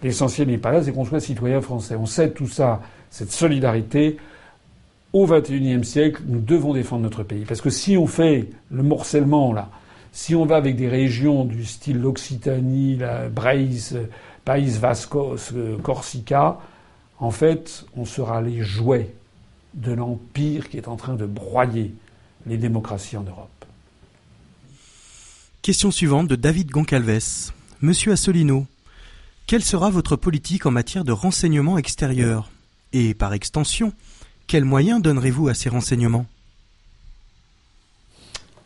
L'essentiel 0.03 0.49
n'est 0.49 0.59
pas 0.59 0.73
là, 0.73 0.83
c'est 0.83 0.93
qu'on 0.93 1.05
soit 1.05 1.21
citoyen 1.21 1.61
français. 1.61 1.97
On 1.97 2.07
sait 2.07 2.31
tout 2.31 2.49
ça, 2.49 2.81
cette 3.11 3.31
solidarité. 3.31 4.19
Au 5.13 5.27
XXIe 5.27 5.85
siècle, 5.85 6.23
nous 6.27 6.41
devons 6.41 6.75
défendre 6.75 7.03
notre 7.03 7.23
pays. 7.23 7.45
Parce 7.45 7.61
que 7.61 7.71
si 7.71 7.97
on 7.97 8.07
fait 8.07 8.49
le 8.71 8.83
morcellement, 8.83 9.53
là, 9.53 9.69
si 10.15 10.37
on 10.37 10.47
va 10.47 10.57
avec 10.57 10.77
des 10.77 10.89
régions 10.89 11.45
du 11.45 11.67
style 11.67 11.99
l'Occitanie, 11.99 12.97
la 12.97 13.29
Braise, 13.29 13.99
Pays 14.45 14.71
Vascos, 14.71 15.53
euh, 15.53 15.77
Corsica, 15.79 16.61
en 17.19 17.33
fait, 17.33 17.85
on 17.97 18.05
sera 18.05 18.41
les 18.41 18.63
jouets 18.63 19.13
de 19.75 19.93
l'empire 19.93 20.69
qui 20.69 20.77
est 20.77 20.87
en 20.87 20.95
train 20.95 21.15
de 21.15 21.27
broyer 21.27 21.95
les 22.47 22.57
démocraties 22.57 23.17
en 23.17 23.25
Europe. 23.25 23.49
Question 25.63 25.91
suivante 25.91 26.29
de 26.29 26.37
David 26.37 26.71
Goncalves. 26.71 27.51
Monsieur 27.81 28.13
Assolino, 28.13 28.67
quelle 29.49 29.65
sera 29.65 29.91
votre 29.91 30.15
politique 30.15 30.65
en 30.65 30.71
matière 30.71 31.05
de 31.05 31.13
renseignement 31.13 31.77
extérieur? 31.77 32.51
Et 32.93 33.15
par 33.15 33.33
extension, 33.33 33.93
quels 34.47 34.65
moyens 34.65 35.03
donnerez-vous 35.03 35.49
à 35.49 35.55
ces 35.55 35.71
renseignements? 35.71 36.27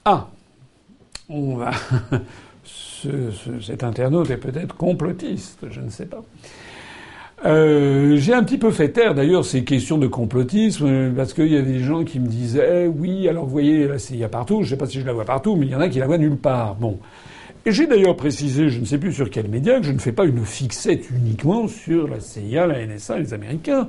Ah 0.04 0.28
on 1.28 1.56
va... 1.56 1.72
cet 2.64 3.84
internaute 3.84 4.30
est 4.30 4.36
peut-être 4.36 4.76
complotiste, 4.76 5.66
je 5.70 5.80
ne 5.80 5.88
sais 5.88 6.06
pas. 6.06 6.24
Euh, 7.46 8.16
j'ai 8.16 8.34
un 8.34 8.42
petit 8.42 8.58
peu 8.58 8.72
fait 8.72 8.88
taire 8.88 9.14
d'ailleurs 9.14 9.44
ces 9.44 9.62
questions 9.62 9.96
de 9.96 10.08
complotisme 10.08 11.12
parce 11.14 11.34
qu'il 11.34 11.46
y 11.46 11.56
a 11.56 11.62
des 11.62 11.78
gens 11.78 12.02
qui 12.02 12.18
me 12.18 12.26
disaient 12.26 12.88
oui 12.88 13.28
alors 13.28 13.44
vous 13.44 13.52
voyez 13.52 13.86
la 13.86 14.00
CIA 14.00 14.28
partout 14.28 14.64
je 14.64 14.70
sais 14.70 14.76
pas 14.76 14.86
si 14.86 15.00
je 15.00 15.06
la 15.06 15.12
vois 15.12 15.24
partout 15.24 15.54
mais 15.54 15.66
il 15.66 15.70
y 15.70 15.74
en 15.76 15.80
a 15.80 15.88
qui 15.88 16.00
la 16.00 16.06
voient 16.06 16.18
nulle 16.18 16.36
part 16.36 16.74
bon. 16.74 16.98
Et 17.64 17.70
j'ai 17.70 17.86
d'ailleurs 17.86 18.16
précisé 18.16 18.70
je 18.70 18.80
ne 18.80 18.84
sais 18.84 18.98
plus 18.98 19.12
sur 19.12 19.30
quel 19.30 19.46
média 19.46 19.78
que 19.78 19.86
je 19.86 19.92
ne 19.92 20.00
fais 20.00 20.10
pas 20.10 20.24
une 20.24 20.44
fixette 20.44 21.10
uniquement 21.10 21.68
sur 21.68 22.08
la 22.08 22.18
CIA 22.18 22.66
la 22.66 22.84
NSA 22.84 23.20
les 23.20 23.32
Américains 23.32 23.88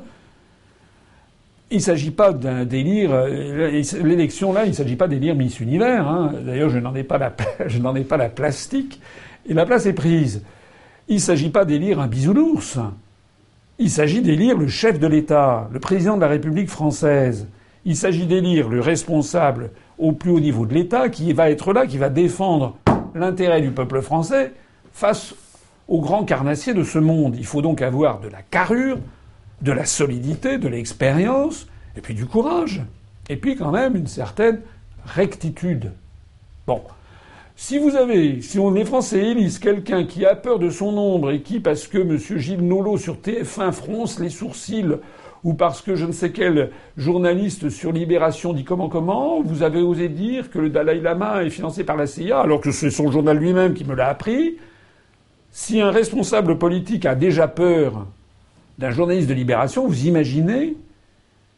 il 1.72 1.78
ne 1.78 1.82
s'agit 1.82 2.12
pas 2.12 2.34
d'un 2.34 2.66
délire. 2.66 3.12
Euh, 3.14 3.82
l'élection 4.04 4.54
là, 4.54 4.66
il 4.66 4.70
ne 4.70 4.74
s'agit 4.74 4.96
pas 4.96 5.08
d'élire 5.08 5.36
Miss 5.36 5.60
Univers. 5.60 6.08
Hein. 6.08 6.34
D'ailleurs, 6.46 6.70
je 6.70 6.80
n'en 6.80 6.96
ai 6.96 7.04
pas 7.04 7.18
la, 8.18 8.30
plastique 8.30 9.00
et 9.48 9.54
la 9.54 9.66
place 9.66 9.86
est 9.86 9.94
prise. 9.94 10.44
Il 11.08 11.16
ne 11.16 11.22
s'agit 11.22 11.50
pas 11.50 11.66
d'élire 11.66 12.00
un 12.00 12.08
bisounours. 12.08 12.80
Il 13.78 13.90
s'agit 13.90 14.22
d'élire 14.22 14.58
le 14.58 14.68
chef 14.68 15.00
de 15.00 15.08
l'État, 15.08 15.70
le 15.72 15.80
président 15.80 16.16
de 16.16 16.22
la 16.22 16.28
République 16.28 16.70
française. 16.70 17.48
Il 17.86 17.96
s'agit 17.96 18.26
d'élire 18.26 18.68
le 18.68 18.82
responsable 18.82 19.72
au 19.98 20.12
plus 20.12 20.32
haut 20.32 20.40
niveau 20.40 20.66
de 20.66 20.74
l'État 20.74 21.10
qui 21.10 21.32
va 21.34 21.50
être 21.50 21.72
là, 21.72 21.88
qui 21.88 21.98
va 21.98 22.10
défendre 22.10 22.78
l'intérêt 23.16 23.62
du 23.62 23.72
peuple 23.72 24.02
français 24.02 24.52
face 24.92 25.34
aux 25.88 26.02
grands 26.02 26.26
carnassiers 26.26 26.74
de 26.74 26.84
ce 26.84 27.00
monde. 27.00 27.36
Il 27.38 27.46
faut 27.46 27.62
donc 27.62 27.82
avoir 27.82 28.20
de 28.20 28.28
la 28.28 28.42
carrure, 28.42 28.98
de 29.62 29.72
la 29.72 29.86
solidité, 29.86 30.58
de 30.58 30.68
l'expérience, 30.68 31.68
et 31.96 32.02
puis 32.02 32.14
du 32.14 32.26
courage. 32.26 32.82
Et 33.30 33.36
puis 33.36 33.56
quand 33.56 33.72
même 33.72 33.96
une 33.96 34.08
certaine 34.08 34.62
rectitude. 35.06 35.92
Bon. 36.66 36.82
Si 37.56 37.78
vous 37.78 37.96
avez, 37.96 38.42
si 38.42 38.58
on, 38.58 38.72
les 38.72 38.86
Français 38.86 39.20
élisent 39.20 39.60
quelqu'un 39.60 40.06
qui 40.06 40.26
a 40.26 40.34
peur 40.34 40.60
de 40.60 40.70
son 40.70 40.98
ombre 40.98 41.32
et 41.32 41.42
qui, 41.42 41.60
parce 41.60 41.88
que 41.88 41.98
M. 41.98 42.18
Gilles 42.18 42.66
Nolot 42.66 42.98
sur 42.98 43.18
TF1 43.18 43.74
fronce 43.74 44.20
les 44.20 44.30
sourcils, 44.30 44.96
ou 45.44 45.54
parce 45.54 45.82
que 45.82 45.96
je 45.96 46.06
ne 46.06 46.12
sais 46.12 46.32
quel 46.32 46.72
journaliste 46.98 47.70
sur 47.70 47.92
Libération 47.92 48.54
dit 48.54 48.64
comment 48.64 48.90
comment, 48.90 49.42
vous 49.42 49.64
avez 49.64 49.82
osé 49.82 50.10
dire 50.10 50.50
que 50.50 50.60
le 50.60 50.70
Dalai 50.70 51.00
Lama 51.00 51.44
est 51.44 51.50
financé 51.50 51.84
par 51.84 51.98
la 51.98 52.08
CIA, 52.08 52.40
alors 52.40 52.62
que 52.62 52.72
c'est 52.72 52.92
son 52.92 53.12
journal 53.12 53.38
lui-même 53.38 53.74
qui 53.74 53.86
me 53.86 53.96
l'a 53.96 54.08
appris. 54.08 54.58
Si 55.52 55.82
un 55.82 55.92
responsable 55.92 56.58
politique 56.58 57.06
a 57.06 57.16
déjà 57.16 57.48
peur 57.48 58.06
d'un 58.80 58.92
journaliste 58.92 59.28
de 59.28 59.34
Libération, 59.34 59.86
vous 59.86 60.08
imaginez 60.08 60.78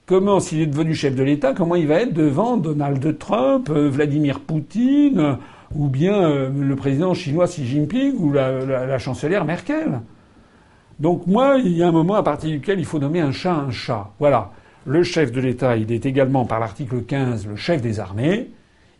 comment, 0.07 0.39
s'il 0.39 0.60
est 0.60 0.65
devenu 0.65 0.95
chef 0.95 1.15
de 1.15 1.22
l'État, 1.22 1.53
comment 1.53 1.76
il 1.76 1.85
va 1.85 2.02
être 2.02 2.14
devant 2.14 2.57
Donald 2.57 3.19
Trump, 3.19 3.69
euh, 3.69 3.89
Vladimir 3.89 4.39
Poutine, 4.39 5.38
ou 5.76 5.88
bien 5.88 6.19
euh, 6.19 6.49
le 6.49 6.76
président 6.76 7.14
chinois 7.14 7.45
Xi 7.45 7.65
Jinping 7.68 8.15
ou 8.18 8.34
la, 8.34 8.98
chancelière 8.98 9.45
Merkel. 9.45 10.02
Donc 10.99 11.27
moi, 11.27 11.57
il 11.64 11.73
y 11.73 11.84
a 11.84 11.88
un 11.88 11.91
moment 11.91 12.15
à 12.15 12.23
partir 12.23 12.49
duquel 12.49 12.80
il 12.80 12.85
faut 12.85 12.99
nommer 12.99 13.22
un 13.22 13.31
chat 13.31 13.53
un 13.53 13.72
chat. 13.72 14.10
Voilà. 14.19 14.52
Le 14.88 15.03
chef 15.03 15.31
de 15.31 15.39
l'État, 15.39 15.77
il 15.77 15.91
est 15.91 16.07
également 16.07 16.45
par 16.45 16.60
l'article 16.60 17.03
15 17.03 17.45
le 17.45 17.56
chef 17.56 17.84
des 17.84 17.99
armées. 17.99 18.49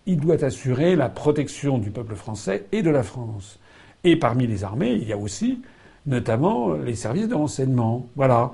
Il 0.06 0.20
doit 0.20 0.44
assurer 0.44 0.96
la 0.96 1.10
protection 1.10 1.80
du 1.80 1.90
peuple 1.90 2.14
français 2.14 2.66
et 2.72 2.84
de 2.84 2.92
la 2.92 3.02
France. 3.02 3.60
Et 4.04 4.16
parmi 4.16 4.46
les 4.46 4.64
armées, 4.64 4.92
il 4.92 5.08
y 5.08 5.14
a 5.14 5.18
aussi 5.18 5.60
notamment 6.06 6.74
les 6.74 6.96
services 6.96 7.28
de 7.28 7.36
renseignement. 7.36 8.08
Voilà. 8.16 8.52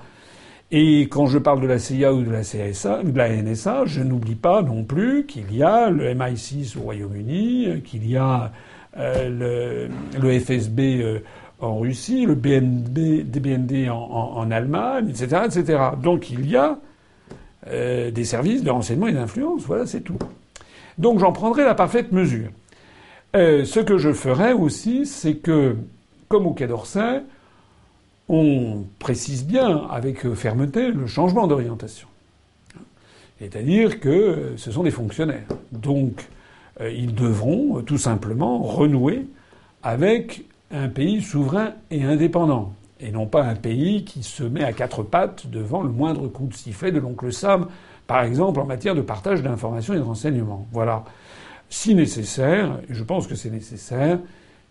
Et 0.70 1.04
quand 1.04 1.28
je 1.28 1.38
parle 1.38 1.62
de 1.62 1.68
la 1.68 1.80
CIA 1.80 2.14
ou 2.14 2.24
de 2.24 2.32
la 2.32 2.42
CSA, 2.42 3.04
de 3.04 3.18
la 3.18 3.30
NSA, 3.30 3.86
je 3.86 4.02
n'oublie 4.02 4.36
pas 4.36 4.62
non 4.62 4.84
plus 4.84 5.26
qu'il 5.26 5.56
y 5.56 5.64
a 5.64 5.90
le 5.90 6.14
MI6 6.14 6.78
au 6.78 6.82
Royaume-Uni, 6.82 7.82
qu'il 7.86 8.10
y 8.10 8.18
a 8.18 8.52
euh, 8.98 9.90
le, 10.20 10.40
FSB 10.40 10.80
euh, 10.80 11.20
en 11.60 11.80
Russie, 11.80 12.26
le 12.26 12.36
BNB, 12.36 13.24
DBND 13.24 13.90
en, 13.90 13.96
en, 13.96 14.52
Allemagne, 14.52 15.10
etc., 15.10 15.44
etc. 15.46 15.80
Donc 16.02 16.32
il 16.32 16.50
y 16.50 16.58
a 16.58 16.80
euh, 17.68 18.12
des 18.12 18.26
services 18.26 18.62
de 18.62 18.70
renseignement 18.70 19.08
et 19.08 19.14
d'influence. 19.14 19.62
Voilà, 19.62 19.86
c'est 19.86 20.02
tout. 20.02 20.20
Donc 20.98 21.20
j'en 21.20 21.32
prendrai 21.32 21.64
la 21.64 21.76
parfaite 21.76 22.12
mesure. 22.12 22.50
ce 23.34 23.80
que 23.80 23.98
je 23.98 24.12
ferai 24.12 24.52
aussi, 24.52 25.06
c'est 25.06 25.36
que, 25.36 25.78
comme 26.28 26.46
au 26.46 26.54
Quai 26.54 26.68
d'Orsay, 26.68 27.22
on 28.30 28.86
précise 29.00 29.46
bien 29.46 29.88
avec 29.90 30.34
fermeté 30.34 30.92
le 30.92 31.08
changement 31.08 31.48
d'orientation. 31.48 32.08
C'est-à-dire 33.40 34.00
que 34.00 34.54
ce 34.58 34.72
sont 34.72 34.84
des 34.84 34.92
fonctionnaires. 34.92 35.48
Donc, 35.72 36.28
euh, 36.82 36.92
ils 36.92 37.14
devront 37.14 37.82
tout 37.82 37.98
simplement 37.98 38.60
renouer 38.60 39.28
avec 39.84 40.44
un 40.72 40.90
pays 40.90 41.22
souverain 41.22 41.74
et 41.92 42.04
indépendant, 42.04 42.74
et 43.00 43.12
non 43.12 43.26
pas 43.26 43.44
un 43.44 43.56
pays 43.56 44.04
qui 44.04 44.24
se 44.24 44.44
met 44.44 44.64
à 44.64 44.74
quatre 44.74 45.04
pattes 45.04 45.48
devant 45.48 45.82
le 45.82 45.90
moindre 45.90 46.28
coup 46.28 46.48
de 46.48 46.54
sifflet 46.54 46.92
de 46.92 47.00
l'oncle 47.00 47.32
Sam, 47.32 47.68
par 48.06 48.24
exemple 48.24 48.60
en 48.60 48.66
matière 48.66 48.96
de 48.96 49.02
partage 49.02 49.44
d'informations 49.44 49.94
et 49.94 49.98
de 49.98 50.04
renseignements. 50.04 50.68
Voilà. 50.72 51.04
Si 51.70 51.96
nécessaire, 51.96 52.80
et 52.90 52.94
je 52.94 53.04
pense 53.04 53.28
que 53.28 53.36
c'est 53.36 53.50
nécessaire, 53.50 54.20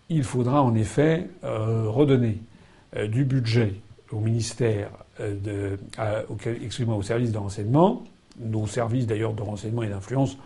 il 0.09 0.23
faudra 0.23 0.63
en 0.63 0.73
effet 0.75 1.29
euh, 1.43 1.85
redonner 1.87 2.37
euh, 2.37 2.46
du 2.95 3.25
budget 3.25 3.73
au 4.11 4.19
ministère 4.19 4.89
euh, 5.19 5.33
de, 5.43 5.79
excusez-moi, 6.63 6.95
au 6.95 7.01
service 7.01 7.31
de 7.31 7.37
renseignement. 7.37 8.03
Nos 8.39 8.67
services 8.67 9.07
d'ailleurs 9.07 9.33
de 9.33 9.41
renseignement 9.41 9.83
et 9.83 9.89
d'influence 9.89 10.37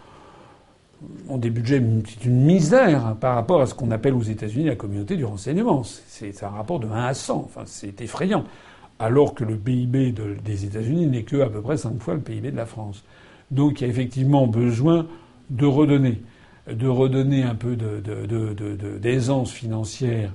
ont 1.28 1.38
des 1.38 1.50
budgets, 1.50 1.82
c'est 2.08 2.26
une 2.26 2.44
misère 2.44 3.16
par 3.20 3.36
rapport 3.36 3.62
à 3.62 3.66
ce 3.66 3.74
qu'on 3.74 3.90
appelle 3.92 4.14
aux 4.14 4.22
États-Unis 4.22 4.66
la 4.66 4.76
communauté 4.76 5.18
du 5.18 5.26
renseignement. 5.26 5.84
C'est 5.84 6.44
un 6.44 6.50
rapport 6.50 6.80
de 6.80 6.88
1 6.88 6.92
à 6.92 7.14
100. 7.14 7.36
Enfin, 7.36 7.64
c'est 7.66 8.00
effrayant. 8.02 8.46
Alors 9.00 9.34
que 9.34 9.44
le 9.44 9.58
PIB 9.58 10.14
des 10.46 10.66
États-Unis 10.66 11.08
n'est 11.08 11.24
que 11.24 11.42
à 11.42 11.50
peu 11.50 11.62
près 11.62 11.76
5 11.76 12.00
fois 12.00 12.14
le 12.14 12.22
PIB 12.22 12.52
de 12.52 12.58
la 12.58 12.68
France. 12.68 13.04
Donc 13.50 13.82
il 13.82 13.86
y 13.86 13.88
a 13.88 13.90
effectivement 13.90 14.46
besoin 14.46 15.08
de 15.50 15.66
redonner, 15.66 16.22
de 16.72 16.88
redonner 16.88 17.44
un 17.44 17.56
peu 17.56 17.76
d'aisance 19.02 19.50
de, 19.50 19.56
financière 19.56 20.32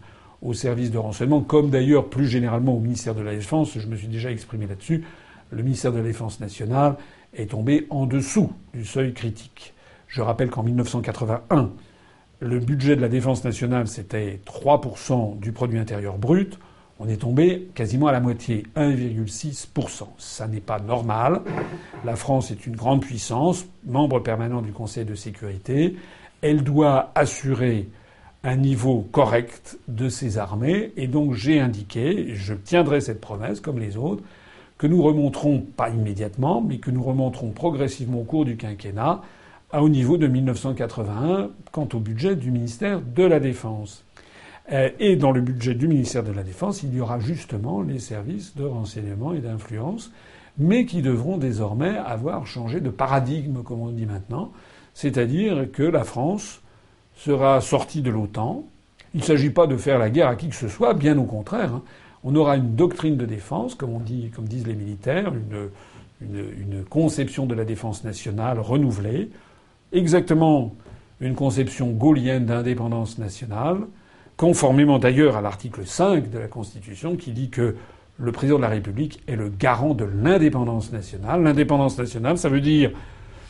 aux 0.46 0.54
services 0.54 0.92
de 0.92 0.98
renseignement, 0.98 1.40
comme 1.40 1.70
d'ailleurs 1.70 2.08
plus 2.08 2.28
généralement 2.28 2.74
au 2.74 2.80
ministère 2.80 3.14
de 3.14 3.22
la 3.22 3.34
Défense. 3.34 3.76
Je 3.76 3.86
me 3.86 3.96
suis 3.96 4.06
déjà 4.06 4.30
exprimé 4.30 4.66
là-dessus. 4.66 5.04
Le 5.50 5.62
ministère 5.62 5.92
de 5.92 5.98
la 5.98 6.04
Défense 6.04 6.40
nationale 6.40 6.96
est 7.34 7.50
tombé 7.50 7.86
en 7.90 8.06
dessous 8.06 8.52
du 8.72 8.84
seuil 8.84 9.12
critique. 9.12 9.74
Je 10.06 10.22
rappelle 10.22 10.50
qu'en 10.50 10.62
1981, 10.62 11.70
le 12.40 12.58
budget 12.60 12.96
de 12.96 13.00
la 13.00 13.08
défense 13.08 13.44
nationale, 13.44 13.88
c'était 13.88 14.40
3% 14.46 15.38
du 15.38 15.52
produit 15.52 15.78
intérieur 15.78 16.18
brut. 16.18 16.58
On 16.98 17.08
est 17.08 17.16
tombé 17.16 17.68
quasiment 17.74 18.06
à 18.06 18.12
la 18.12 18.20
moitié, 18.20 18.64
1,6%. 18.76 20.04
Ça 20.18 20.46
n'est 20.46 20.60
pas 20.60 20.78
normal. 20.78 21.42
La 22.04 22.14
France 22.14 22.50
est 22.50 22.66
une 22.66 22.76
grande 22.76 23.02
puissance, 23.02 23.66
membre 23.84 24.20
permanent 24.20 24.62
du 24.62 24.72
Conseil 24.72 25.04
de 25.04 25.14
sécurité. 25.14 25.96
Elle 26.40 26.62
doit 26.62 27.10
assurer 27.14 27.88
un 28.46 28.56
niveau 28.56 29.06
correct 29.10 29.76
de 29.88 30.08
ses 30.08 30.38
armées. 30.38 30.92
Et 30.96 31.08
donc 31.08 31.34
j'ai 31.34 31.58
indiqué, 31.58 32.34
je 32.34 32.54
tiendrai 32.54 33.00
cette 33.00 33.20
promesse 33.20 33.60
comme 33.60 33.80
les 33.80 33.96
autres, 33.96 34.22
que 34.78 34.86
nous 34.86 35.02
remonterons, 35.02 35.62
pas 35.76 35.90
immédiatement, 35.90 36.60
mais 36.60 36.78
que 36.78 36.92
nous 36.92 37.02
remonterons 37.02 37.50
progressivement 37.50 38.20
au 38.20 38.24
cours 38.24 38.44
du 38.44 38.56
quinquennat 38.56 39.20
au 39.72 39.88
niveau 39.88 40.16
de 40.16 40.28
1981 40.28 41.50
quant 41.72 41.88
au 41.92 41.98
budget 41.98 42.36
du 42.36 42.52
ministère 42.52 43.00
de 43.00 43.24
la 43.24 43.40
Défense. 43.40 44.04
Euh, 44.70 44.90
et 45.00 45.16
dans 45.16 45.32
le 45.32 45.40
budget 45.40 45.74
du 45.74 45.88
ministère 45.88 46.22
de 46.22 46.32
la 46.32 46.44
Défense, 46.44 46.84
il 46.84 46.94
y 46.94 47.00
aura 47.00 47.18
justement 47.18 47.82
les 47.82 47.98
services 47.98 48.54
de 48.54 48.64
renseignement 48.64 49.32
et 49.32 49.40
d'influence, 49.40 50.12
mais 50.56 50.86
qui 50.86 51.02
devront 51.02 51.36
désormais 51.36 51.96
avoir 51.96 52.46
changé 52.46 52.80
de 52.80 52.90
paradigme, 52.90 53.62
comme 53.64 53.80
on 53.80 53.90
dit 53.90 54.06
maintenant, 54.06 54.52
c'est-à-dire 54.94 55.70
que 55.72 55.82
la 55.82 56.04
France 56.04 56.62
sera 57.16 57.60
sortie 57.60 58.02
de 58.02 58.10
l'OTAN. 58.10 58.64
Il 59.14 59.20
ne 59.20 59.24
s'agit 59.24 59.50
pas 59.50 59.66
de 59.66 59.76
faire 59.76 59.98
la 59.98 60.10
guerre 60.10 60.28
à 60.28 60.36
qui 60.36 60.48
que 60.48 60.54
ce 60.54 60.68
soit, 60.68 60.94
bien 60.94 61.18
au 61.18 61.24
contraire. 61.24 61.74
Hein. 61.74 61.82
On 62.22 62.34
aura 62.34 62.56
une 62.56 62.74
doctrine 62.74 63.16
de 63.16 63.26
défense, 63.26 63.74
comme, 63.74 63.94
on 63.94 64.00
dit, 64.00 64.30
comme 64.34 64.46
disent 64.46 64.66
les 64.66 64.74
militaires, 64.74 65.32
une, 65.32 65.70
une 66.20 66.84
conception 66.84 67.46
de 67.46 67.54
la 67.54 67.64
défense 67.64 68.04
nationale 68.04 68.58
renouvelée, 68.58 69.30
exactement 69.92 70.74
une 71.20 71.34
conception 71.34 71.90
gaulienne 71.90 72.46
d'indépendance 72.46 73.18
nationale, 73.18 73.78
conformément 74.36 74.98
d'ailleurs 74.98 75.36
à 75.36 75.40
l'article 75.40 75.86
5 75.86 76.30
de 76.30 76.38
la 76.38 76.48
Constitution 76.48 77.16
qui 77.16 77.32
dit 77.32 77.48
que 77.48 77.76
le 78.18 78.32
président 78.32 78.56
de 78.56 78.62
la 78.62 78.68
République 78.68 79.22
est 79.26 79.36
le 79.36 79.48
garant 79.48 79.94
de 79.94 80.04
l'indépendance 80.04 80.92
nationale. 80.92 81.42
L'indépendance 81.42 81.98
nationale, 81.98 82.38
ça 82.38 82.48
veut 82.48 82.60
dire 82.60 82.90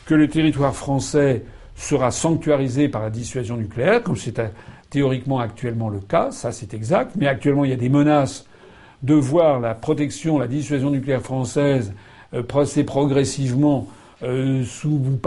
que 0.05 0.15
le 0.15 0.27
territoire 0.27 0.75
français 0.75 1.43
sera 1.77 2.11
sanctuarisé 2.11 2.89
par 2.89 3.03
la 3.03 3.09
dissuasion 3.09 3.55
nucléaire, 3.55 4.03
comme 4.03 4.17
c'est 4.17 4.41
théoriquement 4.89 5.39
actuellement 5.39 5.89
le 5.89 5.99
cas, 5.99 6.31
ça 6.31 6.51
c'est 6.51 6.73
exact, 6.73 7.11
mais 7.15 7.27
actuellement 7.27 7.63
il 7.63 7.69
y 7.69 7.73
a 7.73 7.77
des 7.77 7.89
menaces 7.89 8.45
de 9.03 9.13
voir 9.13 9.59
la 9.59 9.75
protection, 9.75 10.39
la 10.39 10.47
dissuasion 10.47 10.89
nucléaire 10.89 11.21
française 11.21 11.93
euh, 12.33 12.41
progressivement 12.43 13.87
euh, 14.23 14.63
sous 14.65 14.97
vous 14.97 15.19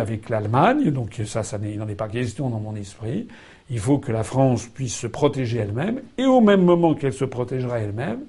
avec 0.00 0.28
l'Allemagne, 0.28 0.90
donc 0.90 1.20
ça, 1.24 1.44
ça 1.44 1.58
n'en 1.58 1.88
est 1.88 1.94
pas 1.94 2.08
question 2.08 2.50
dans 2.50 2.58
mon 2.58 2.74
esprit. 2.74 3.28
Il 3.70 3.78
faut 3.78 3.98
que 3.98 4.10
la 4.10 4.24
France 4.24 4.66
puisse 4.66 4.96
se 4.96 5.06
protéger 5.06 5.58
elle-même, 5.58 6.00
et 6.18 6.26
au 6.26 6.40
même 6.40 6.62
moment 6.62 6.94
qu'elle 6.94 7.12
se 7.12 7.24
protégera 7.24 7.78
elle-même, 7.78 8.20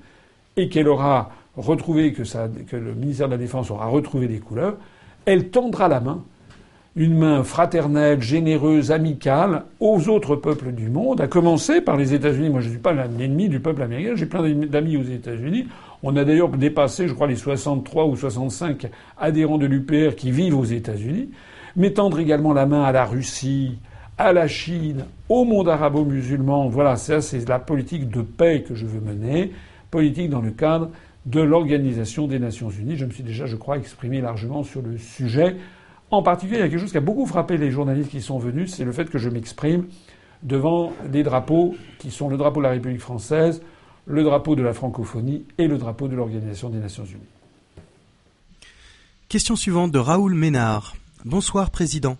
et 0.55 0.69
qu'elle 0.69 0.87
aura 0.87 1.31
retrouvé 1.57 2.13
que 2.13 2.75
le 2.75 2.93
ministère 2.93 3.27
de 3.27 3.33
la 3.33 3.39
Défense 3.39 3.71
aura 3.71 3.87
retrouvé 3.87 4.27
des 4.27 4.37
couleurs, 4.37 4.75
elle 5.25 5.49
tendra 5.49 5.87
la 5.87 5.99
main, 5.99 6.23
une 6.95 7.17
main 7.17 7.43
fraternelle, 7.43 8.21
généreuse, 8.21 8.91
amicale, 8.91 9.63
aux 9.81 10.07
autres 10.07 10.37
peuples 10.37 10.71
du 10.71 10.89
monde, 10.89 11.19
à 11.19 11.27
commencer 11.27 11.81
par 11.81 11.97
les 11.97 12.13
États-Unis. 12.13 12.49
Moi, 12.49 12.61
je 12.61 12.67
ne 12.67 12.71
suis 12.71 12.81
pas 12.81 12.93
l'ennemi 12.93 13.49
du 13.49 13.59
peuple 13.59 13.81
américain, 13.81 14.13
j'ai 14.15 14.25
plein 14.25 14.49
d'amis 14.49 14.95
aux 14.95 15.03
États-Unis. 15.03 15.67
On 16.03 16.15
a 16.15 16.23
d'ailleurs 16.23 16.49
dépassé, 16.49 17.07
je 17.07 17.13
crois, 17.13 17.27
les 17.27 17.35
63 17.35 18.05
ou 18.05 18.15
65 18.15 18.87
adhérents 19.17 19.57
de 19.57 19.65
l'UPR 19.65 20.15
qui 20.15 20.31
vivent 20.31 20.57
aux 20.57 20.63
États-Unis, 20.65 21.31
mais 21.75 21.91
tendre 21.91 22.19
également 22.19 22.53
la 22.53 22.65
main 22.65 22.83
à 22.83 22.93
la 22.93 23.03
Russie, 23.03 23.77
à 24.17 24.31
la 24.31 24.47
Chine, 24.47 25.05
au 25.27 25.43
monde 25.43 25.67
arabo-musulman. 25.67 26.69
Voilà, 26.69 26.95
ça 26.95 27.19
c'est 27.19 27.47
la 27.49 27.59
politique 27.59 28.09
de 28.09 28.21
paix 28.21 28.63
que 28.65 28.73
je 28.73 28.85
veux 28.85 29.01
mener, 29.01 29.51
politique 29.91 30.29
dans 30.29 30.41
le 30.41 30.51
cadre 30.51 30.91
de 31.25 31.41
l'Organisation 31.41 32.27
des 32.27 32.39
Nations 32.39 32.69
Unies. 32.69 32.95
Je 32.95 33.05
me 33.05 33.11
suis 33.11 33.23
déjà, 33.23 33.47
je 33.47 33.57
crois, 33.57 33.77
exprimé 33.77 34.21
largement 34.21 34.63
sur 34.63 34.81
le 34.81 34.97
sujet. 34.97 35.57
En 36.11 36.21
particulier, 36.21 36.59
il 36.59 36.61
y 36.61 36.63
a 36.63 36.69
quelque 36.69 36.79
chose 36.79 36.91
qui 36.91 36.97
a 36.97 37.01
beaucoup 37.01 37.25
frappé 37.25 37.57
les 37.57 37.71
journalistes 37.71 38.09
qui 38.09 38.21
sont 38.21 38.37
venus, 38.37 38.73
c'est 38.73 38.85
le 38.85 38.91
fait 38.91 39.09
que 39.09 39.17
je 39.17 39.29
m'exprime 39.29 39.87
devant 40.43 40.93
des 41.09 41.23
drapeaux 41.23 41.75
qui 41.97 42.11
sont 42.11 42.29
le 42.29 42.37
drapeau 42.37 42.59
de 42.59 42.65
la 42.65 42.71
République 42.71 43.01
française, 43.01 43.61
le 44.05 44.23
drapeau 44.23 44.55
de 44.55 44.61
la 44.61 44.73
francophonie 44.73 45.45
et 45.57 45.67
le 45.67 45.77
drapeau 45.77 46.07
de 46.07 46.15
l'Organisation 46.15 46.69
des 46.69 46.77
Nations 46.77 47.05
Unies. 47.05 47.21
Question 49.27 49.55
suivante 49.55 49.91
de 49.91 49.97
Raoul 49.97 50.35
Ménard. 50.35 50.95
Bonsoir 51.25 51.71
Président. 51.71 52.17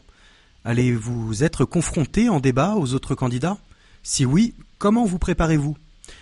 Allez-vous 0.64 1.44
être 1.44 1.64
confronté 1.64 2.28
en 2.28 2.40
débat 2.40 2.76
aux 2.76 2.96
autres 2.96 3.14
candidats? 3.14 3.60
Si 4.02 4.26
oui, 4.26 4.56
comment 4.80 5.06
vous 5.06 5.20
préparez-vous? 5.20 5.78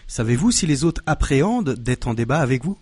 Savez-vous 0.08 0.52
si 0.52 0.66
les 0.66 0.84
autres 0.84 1.02
appréhendent 1.06 1.76
d'être 1.76 2.10
en 2.10 2.14
débat 2.14 2.40
avec 2.40 2.66
vous? 2.66 2.78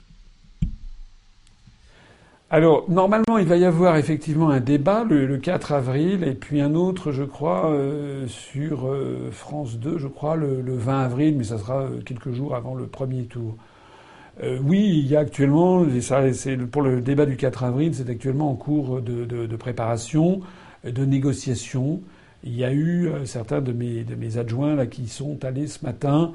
Alors, 2.53 2.83
normalement, 2.89 3.37
il 3.37 3.45
va 3.45 3.55
y 3.55 3.63
avoir 3.63 3.95
effectivement 3.95 4.49
un 4.49 4.59
débat 4.59 5.05
le, 5.05 5.37
4 5.37 5.71
avril, 5.71 6.25
et 6.25 6.33
puis 6.33 6.59
un 6.59 6.75
autre, 6.75 7.13
je 7.13 7.23
crois, 7.23 7.71
euh, 7.71 8.27
sur 8.27 8.87
euh, 8.87 9.29
France 9.31 9.79
2, 9.79 9.97
je 9.97 10.07
crois, 10.09 10.35
le, 10.35 10.61
20 10.65 10.99
avril, 10.99 11.37
mais 11.37 11.45
ça 11.45 11.57
sera 11.57 11.83
euh, 11.83 12.01
quelques 12.05 12.33
jours 12.33 12.53
avant 12.53 12.75
le 12.75 12.87
premier 12.87 13.23
tour. 13.23 13.55
oui, 14.63 14.99
il 14.99 15.07
y 15.07 15.15
a 15.15 15.19
actuellement, 15.21 15.85
c'est 16.33 16.57
pour 16.57 16.81
le 16.81 16.99
débat 16.99 17.25
du 17.25 17.37
4 17.37 17.63
avril, 17.63 17.95
c'est 17.95 18.09
actuellement 18.09 18.51
en 18.51 18.55
cours 18.55 19.01
de, 19.01 19.55
préparation, 19.55 20.41
de 20.83 21.05
négociation. 21.05 22.01
Il 22.43 22.55
y 22.55 22.65
a 22.65 22.73
eu 22.73 23.11
certains 23.23 23.61
de 23.61 23.71
mes, 23.71 24.03
de 24.03 24.15
mes 24.15 24.37
adjoints 24.37 24.75
là 24.75 24.87
qui 24.87 25.07
sont 25.07 25.45
allés 25.45 25.67
ce 25.67 25.85
matin 25.85 26.33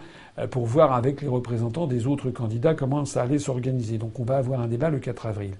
pour 0.50 0.66
voir 0.66 0.92
avec 0.92 1.20
les 1.20 1.28
représentants 1.28 1.86
des 1.86 2.06
autres 2.06 2.30
candidats 2.30 2.74
comment 2.74 3.04
ça 3.04 3.22
allait 3.22 3.40
s'organiser. 3.40 3.98
Donc 3.98 4.20
on 4.20 4.24
va 4.24 4.36
avoir 4.36 4.60
un 4.60 4.68
débat 4.68 4.88
le 4.88 4.98
4 4.98 5.26
avril. 5.26 5.54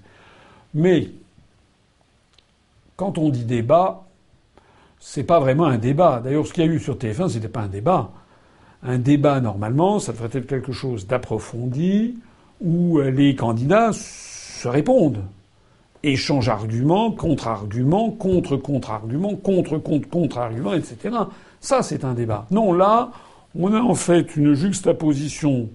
Mais 0.73 1.09
quand 2.95 3.17
on 3.17 3.29
dit 3.29 3.45
débat, 3.45 4.03
c'est 4.99 5.23
pas 5.23 5.39
vraiment 5.39 5.65
un 5.65 5.77
débat. 5.77 6.21
D'ailleurs, 6.23 6.45
ce 6.47 6.53
qu'il 6.53 6.65
y 6.65 6.67
a 6.67 6.71
eu 6.71 6.79
sur 6.79 6.95
TF1, 6.95 7.29
c'était 7.29 7.47
pas 7.47 7.61
un 7.61 7.67
débat. 7.67 8.11
Un 8.83 8.97
débat, 8.97 9.39
normalement, 9.39 9.99
ça 9.99 10.11
devrait 10.11 10.29
être 10.33 10.47
quelque 10.47 10.71
chose 10.71 11.07
d'approfondi, 11.07 12.17
où 12.61 12.99
les 12.99 13.35
candidats 13.35 13.91
se 13.93 14.67
répondent. 14.67 15.23
Échangent 16.03 16.49
arguments, 16.49 17.11
contre-arguments, 17.11 18.11
contre-contre-arguments, 18.11 19.35
contre-contre-contre-arguments, 19.35 20.73
etc. 20.73 21.15
Ça, 21.59 21.81
c'est 21.81 22.03
un 22.03 22.13
débat. 22.13 22.45
Non, 22.51 22.73
là, 22.73 23.11
on 23.59 23.73
a 23.73 23.79
en 23.79 23.95
fait 23.95 24.35
une 24.35 24.53
juxtaposition 24.53 25.69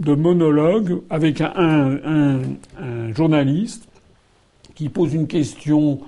de 0.00 0.14
monologue 0.14 1.02
avec 1.10 1.40
un 1.40 2.40
journaliste 3.14 3.88
qui 4.74 4.88
pose 4.88 5.14
une 5.14 5.26
question 5.26 6.00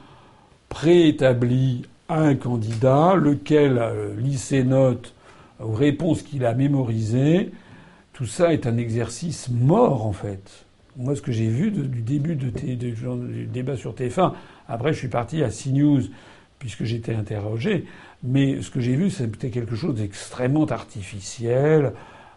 préétablie 0.69 1.83
à 2.09 2.21
un 2.21 2.35
candidat, 2.35 3.15
lequel 3.15 3.79
euh, 3.79 4.15
lit 4.19 4.39
ses 4.39 4.65
notes 4.65 5.15
aux 5.61 5.73
réponses 5.73 6.23
qu'il 6.23 6.45
a 6.45 6.55
mémorisées. 6.55 7.53
Tout 8.13 8.27
ça 8.27 8.53
est 8.53 8.67
un 8.67 8.77
exercice 8.77 9.49
mort, 9.49 10.07
en 10.07 10.13
fait. 10.13 10.65
Moi, 10.97 11.17
ce 11.17 11.23
que 11.23 11.33
j'ai 11.33 11.49
vu 11.49 11.71
du 11.71 12.03
début 12.03 12.37
de 12.37 12.51
du 12.51 13.47
débat 13.47 13.77
sur 13.77 13.95
TF1, 13.95 14.33
après, 14.69 14.93
je 14.93 14.99
suis 14.99 15.09
parti 15.09 15.43
à 15.43 15.49
CNews, 15.49 16.03
puisque 16.59 16.85
j'étais 16.85 17.15
interrogé. 17.15 17.87
Mais 18.23 18.63
ce 18.63 18.71
que 18.71 18.81
j'ai 18.81 18.95
vu, 18.95 19.11
c'était 19.11 19.51
quelque 19.51 19.75
chose 19.75 19.97
d'extrêmement 19.97 20.67
artificiel, 20.67 21.93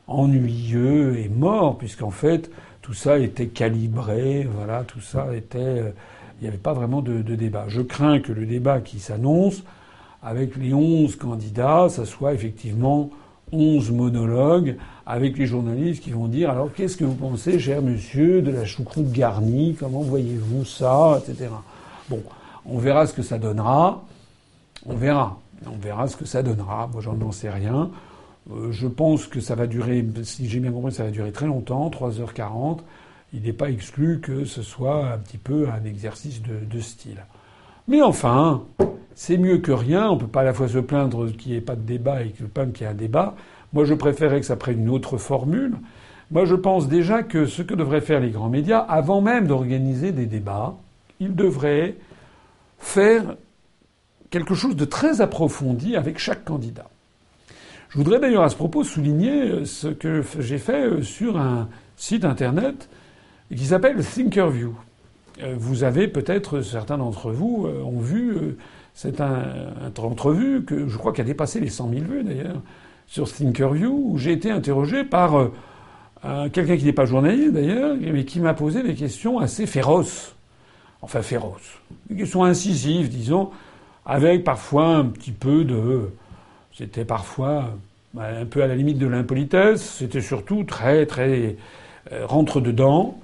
ennuyeux 0.07 1.19
et 1.19 1.29
mort, 1.29 1.77
puisqu'en 1.77 2.11
fait, 2.11 2.49
tout 2.81 2.93
ça 2.93 3.19
était 3.19 3.47
calibré, 3.47 4.47
voilà, 4.51 4.83
tout 4.83 5.01
ça 5.01 5.35
était. 5.35 5.93
Il 6.39 6.43
n'y 6.43 6.47
avait 6.47 6.57
pas 6.57 6.73
vraiment 6.73 7.01
de, 7.01 7.21
débat. 7.21 7.65
Je 7.67 7.81
crains 7.81 8.19
que 8.19 8.31
le 8.31 8.45
débat 8.45 8.79
qui 8.79 8.99
s'annonce, 8.99 9.63
avec 10.21 10.55
les 10.55 10.73
onze 10.73 11.15
candidats, 11.15 11.87
ça 11.89 12.05
soit 12.05 12.33
effectivement 12.33 13.09
onze 13.51 13.91
monologues 13.91 14.75
avec 15.05 15.37
les 15.37 15.45
journalistes 15.45 16.03
qui 16.03 16.11
vont 16.11 16.27
dire 16.27 16.49
alors 16.49 16.73
qu'est-ce 16.73 16.97
que 16.97 17.05
vous 17.05 17.15
pensez, 17.15 17.59
cher 17.59 17.81
monsieur, 17.81 18.41
de 18.41 18.51
la 18.51 18.65
choucroute 18.65 19.11
garnie? 19.11 19.75
Comment 19.79 20.01
voyez-vous 20.01 20.65
ça? 20.65 21.21
Etc. 21.21 21.49
Bon, 22.09 22.21
on 22.65 22.77
verra 22.77 23.07
ce 23.07 23.13
que 23.13 23.21
ça 23.23 23.37
donnera. 23.37 24.03
On 24.85 24.95
verra. 24.95 25.39
On 25.65 25.77
verra 25.77 26.07
ce 26.07 26.17
que 26.17 26.25
ça 26.25 26.43
donnera. 26.43 26.89
Moi, 26.91 27.01
j'en 27.01 27.31
sais 27.31 27.49
rien. 27.49 27.89
Euh, 28.51 28.71
je 28.71 28.87
pense 28.87 29.27
que 29.27 29.39
ça 29.39 29.55
va 29.55 29.67
durer, 29.67 30.05
si 30.23 30.47
j'ai 30.47 30.59
bien 30.59 30.71
compris, 30.71 30.91
ça 30.91 31.03
va 31.03 31.11
durer 31.11 31.31
très 31.31 31.47
longtemps, 31.47 31.89
3h40. 31.89 32.79
Il 33.33 33.43
n'est 33.43 33.53
pas 33.53 33.69
exclu 33.69 34.19
que 34.21 34.45
ce 34.45 34.61
soit 34.61 35.11
un 35.11 35.17
petit 35.17 35.37
peu 35.37 35.67
un 35.69 35.83
exercice 35.85 36.41
de, 36.41 36.79
style. 36.79 37.25
Mais 37.87 38.01
enfin, 38.01 38.63
c'est 39.15 39.37
mieux 39.37 39.57
que 39.57 39.71
rien. 39.71 40.09
On 40.09 40.15
ne 40.15 40.19
peut 40.21 40.27
pas 40.27 40.41
à 40.41 40.45
la 40.45 40.53
fois 40.53 40.67
se 40.67 40.77
plaindre 40.77 41.29
qu'il 41.31 41.51
n'y 41.51 41.57
ait 41.57 41.61
pas 41.61 41.75
de 41.75 41.81
débat 41.81 42.23
et 42.23 42.29
qu'il 42.29 42.45
y 42.45 42.83
ait 42.83 42.85
un 42.85 42.93
débat. 42.93 43.35
Moi, 43.73 43.83
je 43.83 43.93
préférerais 43.93 44.39
que 44.39 44.45
ça 44.45 44.55
prenne 44.55 44.79
une 44.79 44.89
autre 44.89 45.17
formule. 45.17 45.75
Moi, 46.31 46.45
je 46.45 46.55
pense 46.55 46.87
déjà 46.87 47.23
que 47.23 47.45
ce 47.45 47.61
que 47.61 47.73
devraient 47.73 48.01
faire 48.01 48.19
les 48.19 48.31
grands 48.31 48.49
médias, 48.49 48.79
avant 48.79 49.21
même 49.21 49.47
d'organiser 49.47 50.11
des 50.11 50.25
débats, 50.25 50.75
ils 51.19 51.35
devraient 51.35 51.95
faire 52.79 53.35
quelque 54.29 54.53
chose 54.53 54.75
de 54.75 54.85
très 54.85 55.21
approfondi 55.21 55.95
avec 55.95 56.17
chaque 56.17 56.45
candidat. 56.45 56.89
Je 57.89 57.97
voudrais 57.97 58.19
d'ailleurs 58.19 58.43
à 58.43 58.49
ce 58.49 58.55
propos 58.55 58.83
souligner 58.83 59.65
ce 59.65 59.87
que 59.87 60.21
j'ai 60.39 60.57
fait 60.57 61.01
sur 61.01 61.37
un 61.37 61.69
site 61.95 62.25
internet 62.25 62.89
qui 63.55 63.65
s'appelle 63.65 64.03
Thinkerview. 64.03 64.75
Euh, 65.43 65.55
vous 65.57 65.83
avez 65.83 66.07
peut-être, 66.07 66.61
certains 66.61 66.97
d'entre 66.97 67.31
vous 67.31 67.67
euh, 67.67 67.83
ont 67.83 67.99
vu 67.99 68.31
euh, 68.31 68.57
c'est 68.95 69.21
un, 69.21 69.91
entrevue 69.99 70.63
que 70.63 70.87
je 70.87 70.97
crois 70.97 71.13
qui 71.13 71.21
a 71.21 71.23
dépassé 71.23 71.59
les 71.59 71.69
100 71.69 71.89
000 71.89 72.01
vues 72.05 72.23
d'ailleurs 72.23 72.61
sur 73.05 73.31
Thinkerview 73.31 73.91
où 73.91 74.17
j'ai 74.17 74.31
été 74.31 74.49
interrogé 74.49 75.03
par 75.03 75.49
quelqu'un 76.51 76.77
qui 76.77 76.85
n'est 76.85 76.93
pas 76.93 77.05
journaliste 77.05 77.53
d'ailleurs 77.53 77.95
mais 78.01 78.25
qui 78.25 78.39
m'a 78.39 78.55
posé 78.55 78.81
des 78.81 78.95
questions 78.95 79.37
assez 79.37 79.67
féroces, 79.67 80.35
enfin 81.01 81.21
féroces, 81.21 81.79
des 82.09 82.17
questions 82.17 82.43
incisives 82.43 83.07
disons, 83.07 83.51
avec 84.05 84.43
parfois 84.43 84.87
un 84.87 85.05
petit 85.05 85.31
peu 85.31 85.63
de, 85.63 86.09
c'était 86.75 87.05
parfois 87.05 87.69
un 88.19 88.45
peu 88.45 88.63
à 88.63 88.67
la 88.67 88.75
limite 88.75 88.97
de 88.97 89.07
l'impolitesse, 89.07 89.97
c'était 89.99 90.21
surtout 90.21 90.63
très 90.63 91.05
très 91.05 91.55
rentre 92.25 92.59
dedans. 92.59 93.19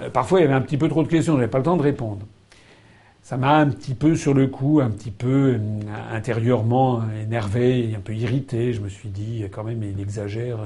Euh, 0.00 0.10
parfois 0.10 0.40
il 0.40 0.42
y 0.42 0.46
avait 0.46 0.54
un 0.54 0.60
petit 0.60 0.78
peu 0.78 0.88
trop 0.88 1.02
de 1.02 1.08
questions, 1.08 1.34
j'avais 1.34 1.48
pas 1.48 1.58
le 1.58 1.64
temps 1.64 1.76
de 1.76 1.82
répondre 1.82 2.26
ça 3.30 3.36
m'a 3.36 3.58
un 3.58 3.68
petit 3.68 3.94
peu 3.94 4.16
sur 4.16 4.34
le 4.34 4.48
coup, 4.48 4.80
un 4.80 4.90
petit 4.90 5.12
peu 5.12 5.54
euh, 5.54 5.58
intérieurement 6.12 7.00
énervé, 7.22 7.94
un 7.96 8.00
peu 8.00 8.12
irrité. 8.12 8.72
Je 8.72 8.80
me 8.80 8.88
suis 8.88 9.08
dit, 9.08 9.44
quand 9.52 9.62
même, 9.62 9.84
il 9.84 10.00
exagère. 10.00 10.58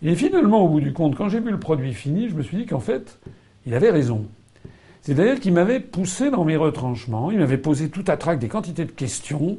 Et 0.00 0.14
finalement, 0.14 0.60
au 0.60 0.68
bout 0.68 0.80
du 0.80 0.92
compte, 0.92 1.16
quand 1.16 1.28
j'ai 1.28 1.40
vu 1.40 1.50
le 1.50 1.58
produit 1.58 1.92
fini, 1.92 2.28
je 2.28 2.36
me 2.36 2.42
suis 2.44 2.56
dit 2.56 2.66
qu'en 2.66 2.78
fait, 2.78 3.18
il 3.66 3.74
avait 3.74 3.90
raison. 3.90 4.26
C'est-à-dire 5.00 5.40
qu'il 5.40 5.52
m'avait 5.54 5.80
poussé 5.80 6.30
dans 6.30 6.44
mes 6.44 6.56
retranchements, 6.56 7.32
il 7.32 7.38
m'avait 7.40 7.58
posé 7.58 7.88
tout 7.88 8.04
à 8.06 8.16
trac 8.16 8.38
des 8.38 8.46
quantités 8.46 8.84
de 8.84 8.92
questions 8.92 9.58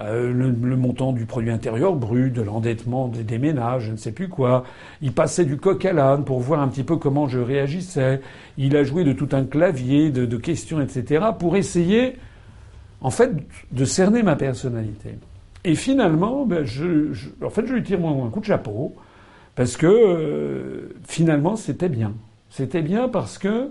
euh, 0.00 0.32
le, 0.32 0.76
montant 0.76 1.12
du 1.12 1.24
produit 1.24 1.52
intérieur 1.52 1.94
brut, 1.94 2.32
de 2.32 2.42
l'endettement 2.42 3.06
des, 3.06 3.38
ménages, 3.38 3.84
je 3.84 3.92
ne 3.92 3.96
sais 3.96 4.10
plus 4.10 4.28
quoi. 4.28 4.64
Il 5.02 5.12
passait 5.12 5.44
du 5.44 5.56
coq 5.56 5.84
à 5.84 5.92
l'âne 5.92 6.24
pour 6.24 6.40
voir 6.40 6.60
un 6.60 6.68
petit 6.68 6.82
peu 6.82 6.96
comment 6.96 7.28
je 7.28 7.38
réagissais. 7.38 8.20
Il 8.58 8.76
a 8.76 8.82
joué 8.82 9.04
de 9.04 9.12
tout 9.12 9.28
un 9.32 9.44
clavier 9.44 10.10
de, 10.10 10.36
questions, 10.36 10.80
etc., 10.80 11.26
pour 11.38 11.56
essayer, 11.56 12.16
en 13.00 13.10
fait, 13.10 13.30
de 13.70 13.84
cerner 13.84 14.24
ma 14.24 14.34
personnalité. 14.34 15.10
Et 15.62 15.76
finalement, 15.76 16.44
ben, 16.44 16.64
je, 16.64 17.12
en 17.44 17.50
fait, 17.50 17.64
je 17.66 17.72
lui 17.72 17.82
tire 17.84 18.04
un 18.04 18.30
coup 18.30 18.40
de 18.40 18.44
chapeau 18.44 18.94
parce 19.54 19.76
que 19.76 19.86
euh, 19.86 20.94
finalement, 21.06 21.54
c'était 21.54 21.88
bien. 21.88 22.12
C'était 22.50 22.82
bien 22.82 23.08
parce 23.08 23.38
que, 23.38 23.70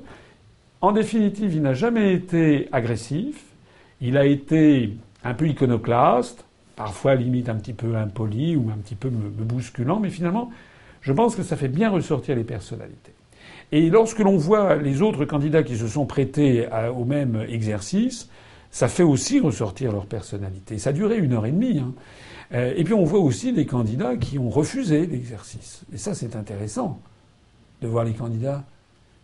en 0.79 0.93
définitive, 0.93 1.53
il 1.53 1.61
n'a 1.61 1.73
jamais 1.73 2.13
été 2.13 2.69
agressif. 2.71 3.43
Il 3.99 4.17
a 4.17 4.25
été 4.25 4.93
un 5.23 5.33
peu 5.33 5.47
iconoclaste, 5.47 6.45
parfois 6.75 7.15
limite 7.15 7.49
un 7.49 7.55
petit 7.55 7.73
peu 7.73 7.95
impoli 7.95 8.55
ou 8.55 8.69
un 8.71 8.77
petit 8.77 8.95
peu 8.95 9.09
me, 9.09 9.29
bousculant, 9.29 9.99
mais 9.99 10.09
finalement, 10.09 10.51
je 11.01 11.11
pense 11.13 11.35
que 11.35 11.43
ça 11.43 11.55
fait 11.55 11.67
bien 11.67 11.89
ressortir 11.89 12.35
les 12.35 12.43
personnalités. 12.43 13.13
Et 13.71 13.89
lorsque 13.89 14.19
l'on 14.19 14.37
voit 14.37 14.75
les 14.75 15.01
autres 15.01 15.25
candidats 15.25 15.63
qui 15.63 15.77
se 15.77 15.87
sont 15.87 16.05
prêtés 16.05 16.67
au 16.95 17.05
même 17.05 17.45
exercice, 17.47 18.29
ça 18.71 18.87
fait 18.87 19.03
aussi 19.03 19.39
ressortir 19.39 19.91
leur 19.91 20.05
personnalité. 20.05 20.77
Ça 20.79 20.89
a 20.89 20.93
duré 20.93 21.17
une 21.17 21.33
heure 21.33 21.45
et 21.45 21.51
demie. 21.51 21.79
Hein. 21.79 21.93
Euh, 22.53 22.73
et 22.75 22.83
puis 22.83 22.93
on 22.93 23.03
voit 23.03 23.19
aussi 23.19 23.53
des 23.53 23.65
candidats 23.65 24.17
qui 24.17 24.39
ont 24.39 24.49
refusé 24.49 25.05
l'exercice. 25.05 25.83
Et 25.93 25.97
ça, 25.97 26.13
c'est 26.13 26.35
intéressant 26.35 26.99
de 27.81 27.87
voir 27.87 28.03
les 28.03 28.13
candidats 28.13 28.63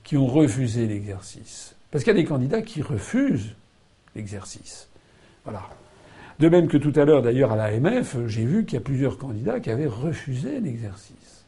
qui 0.04 0.18
ont 0.18 0.28
refusé 0.28 0.88
l'exercice. 0.88 1.76
Parce 1.92 2.04
qu'il 2.04 2.14
y 2.14 2.18
a 2.18 2.22
des 2.22 2.28
candidats 2.28 2.62
qui 2.62 2.82
refusent 2.82 3.56
l'exercice. 4.16 4.88
Voilà. 5.44 5.68
De 6.40 6.48
même 6.48 6.68
que 6.68 6.78
tout 6.78 6.94
à 6.96 7.04
l'heure, 7.04 7.22
d'ailleurs, 7.22 7.52
à 7.52 7.56
l'AMF, 7.56 8.16
j'ai 8.28 8.46
vu 8.46 8.66
qu'il 8.66 8.76
y 8.76 8.78
a 8.78 8.84
plusieurs 8.84 9.18
candidats 9.18 9.60
qui 9.60 9.70
avaient 9.72 9.88
refusé 9.88 10.60
l'exercice. 10.62 11.46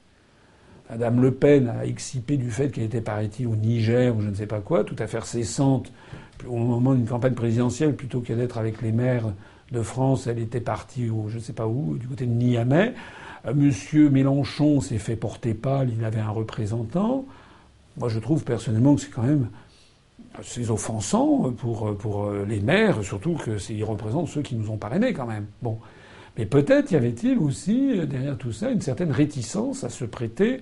Madame 0.89 1.21
Le 1.21 1.31
Pen 1.31 1.69
a 1.69 1.85
excipé 1.85 2.35
du 2.35 2.51
fait 2.51 2.69
qu'elle 2.69 2.83
était, 2.83 2.99
paraît-il, 2.99 3.47
au 3.47 3.55
Niger 3.55 4.13
ou 4.15 4.19
je 4.19 4.27
ne 4.27 4.35
sais 4.35 4.47
pas 4.47 4.59
quoi, 4.59 4.83
tout 4.83 4.97
à 4.99 5.07
fait 5.07 5.23
cessante 5.23 5.93
au 6.45 6.57
moment 6.57 6.93
d'une 6.93 7.07
campagne 7.07 7.33
présidentielle, 7.33 7.95
plutôt 7.95 8.19
que 8.19 8.33
d'être 8.33 8.57
avec 8.57 8.81
les 8.81 8.91
maires 8.91 9.31
de 9.71 9.81
France, 9.81 10.27
elle 10.27 10.39
était 10.39 10.59
partie 10.59 11.09
au 11.09 11.29
je 11.29 11.37
ne 11.37 11.41
sais 11.41 11.53
pas 11.53 11.67
où, 11.67 11.97
du 11.97 12.07
côté 12.07 12.25
de 12.25 12.31
Niamey. 12.31 12.93
Euh, 13.45 13.53
Monsieur 13.53 14.09
Mélenchon 14.09 14.81
s'est 14.81 14.97
fait 14.97 15.15
porter 15.15 15.53
pâle, 15.53 15.89
il 15.97 16.03
avait 16.03 16.19
un 16.19 16.29
représentant. 16.29 17.25
Moi, 17.97 18.09
je 18.09 18.19
trouve 18.19 18.43
personnellement 18.43 18.95
que 18.95 19.01
c'est 19.01 19.11
quand 19.11 19.23
même 19.23 19.47
c'est 20.43 20.69
offensant 20.69 21.51
pour, 21.51 21.95
pour 21.97 22.31
les 22.47 22.59
maires, 22.59 23.03
surtout 23.03 23.35
qu'ils 23.35 23.83
représentent 23.83 24.29
ceux 24.29 24.41
qui 24.41 24.55
nous 24.55 24.69
ont 24.69 24.77
parrainés 24.77 25.13
quand 25.13 25.27
même. 25.27 25.45
Bon. 25.61 25.77
Mais 26.37 26.45
peut-être 26.45 26.91
y 26.91 26.95
avait-il 26.95 27.37
aussi, 27.37 27.99
derrière 28.07 28.37
tout 28.37 28.53
ça, 28.53 28.69
une 28.69 28.81
certaine 28.81 29.11
réticence 29.11 29.83
à 29.83 29.89
se 29.89 30.05
prêter 30.05 30.61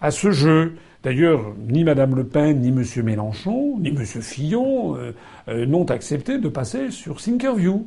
à 0.00 0.10
ce 0.10 0.30
jeu. 0.30 0.74
D'ailleurs, 1.02 1.54
ni 1.68 1.84
Madame 1.84 2.14
Le 2.14 2.24
Pen, 2.24 2.60
ni 2.60 2.68
M. 2.68 2.84
Mélenchon, 3.04 3.78
ni 3.78 3.88
M. 3.88 4.04
Fillon 4.04 4.96
euh, 4.96 5.12
euh, 5.48 5.66
n'ont 5.66 5.84
accepté 5.86 6.38
de 6.38 6.48
passer 6.48 6.90
sur 6.90 7.16
Thinkerview. 7.16 7.86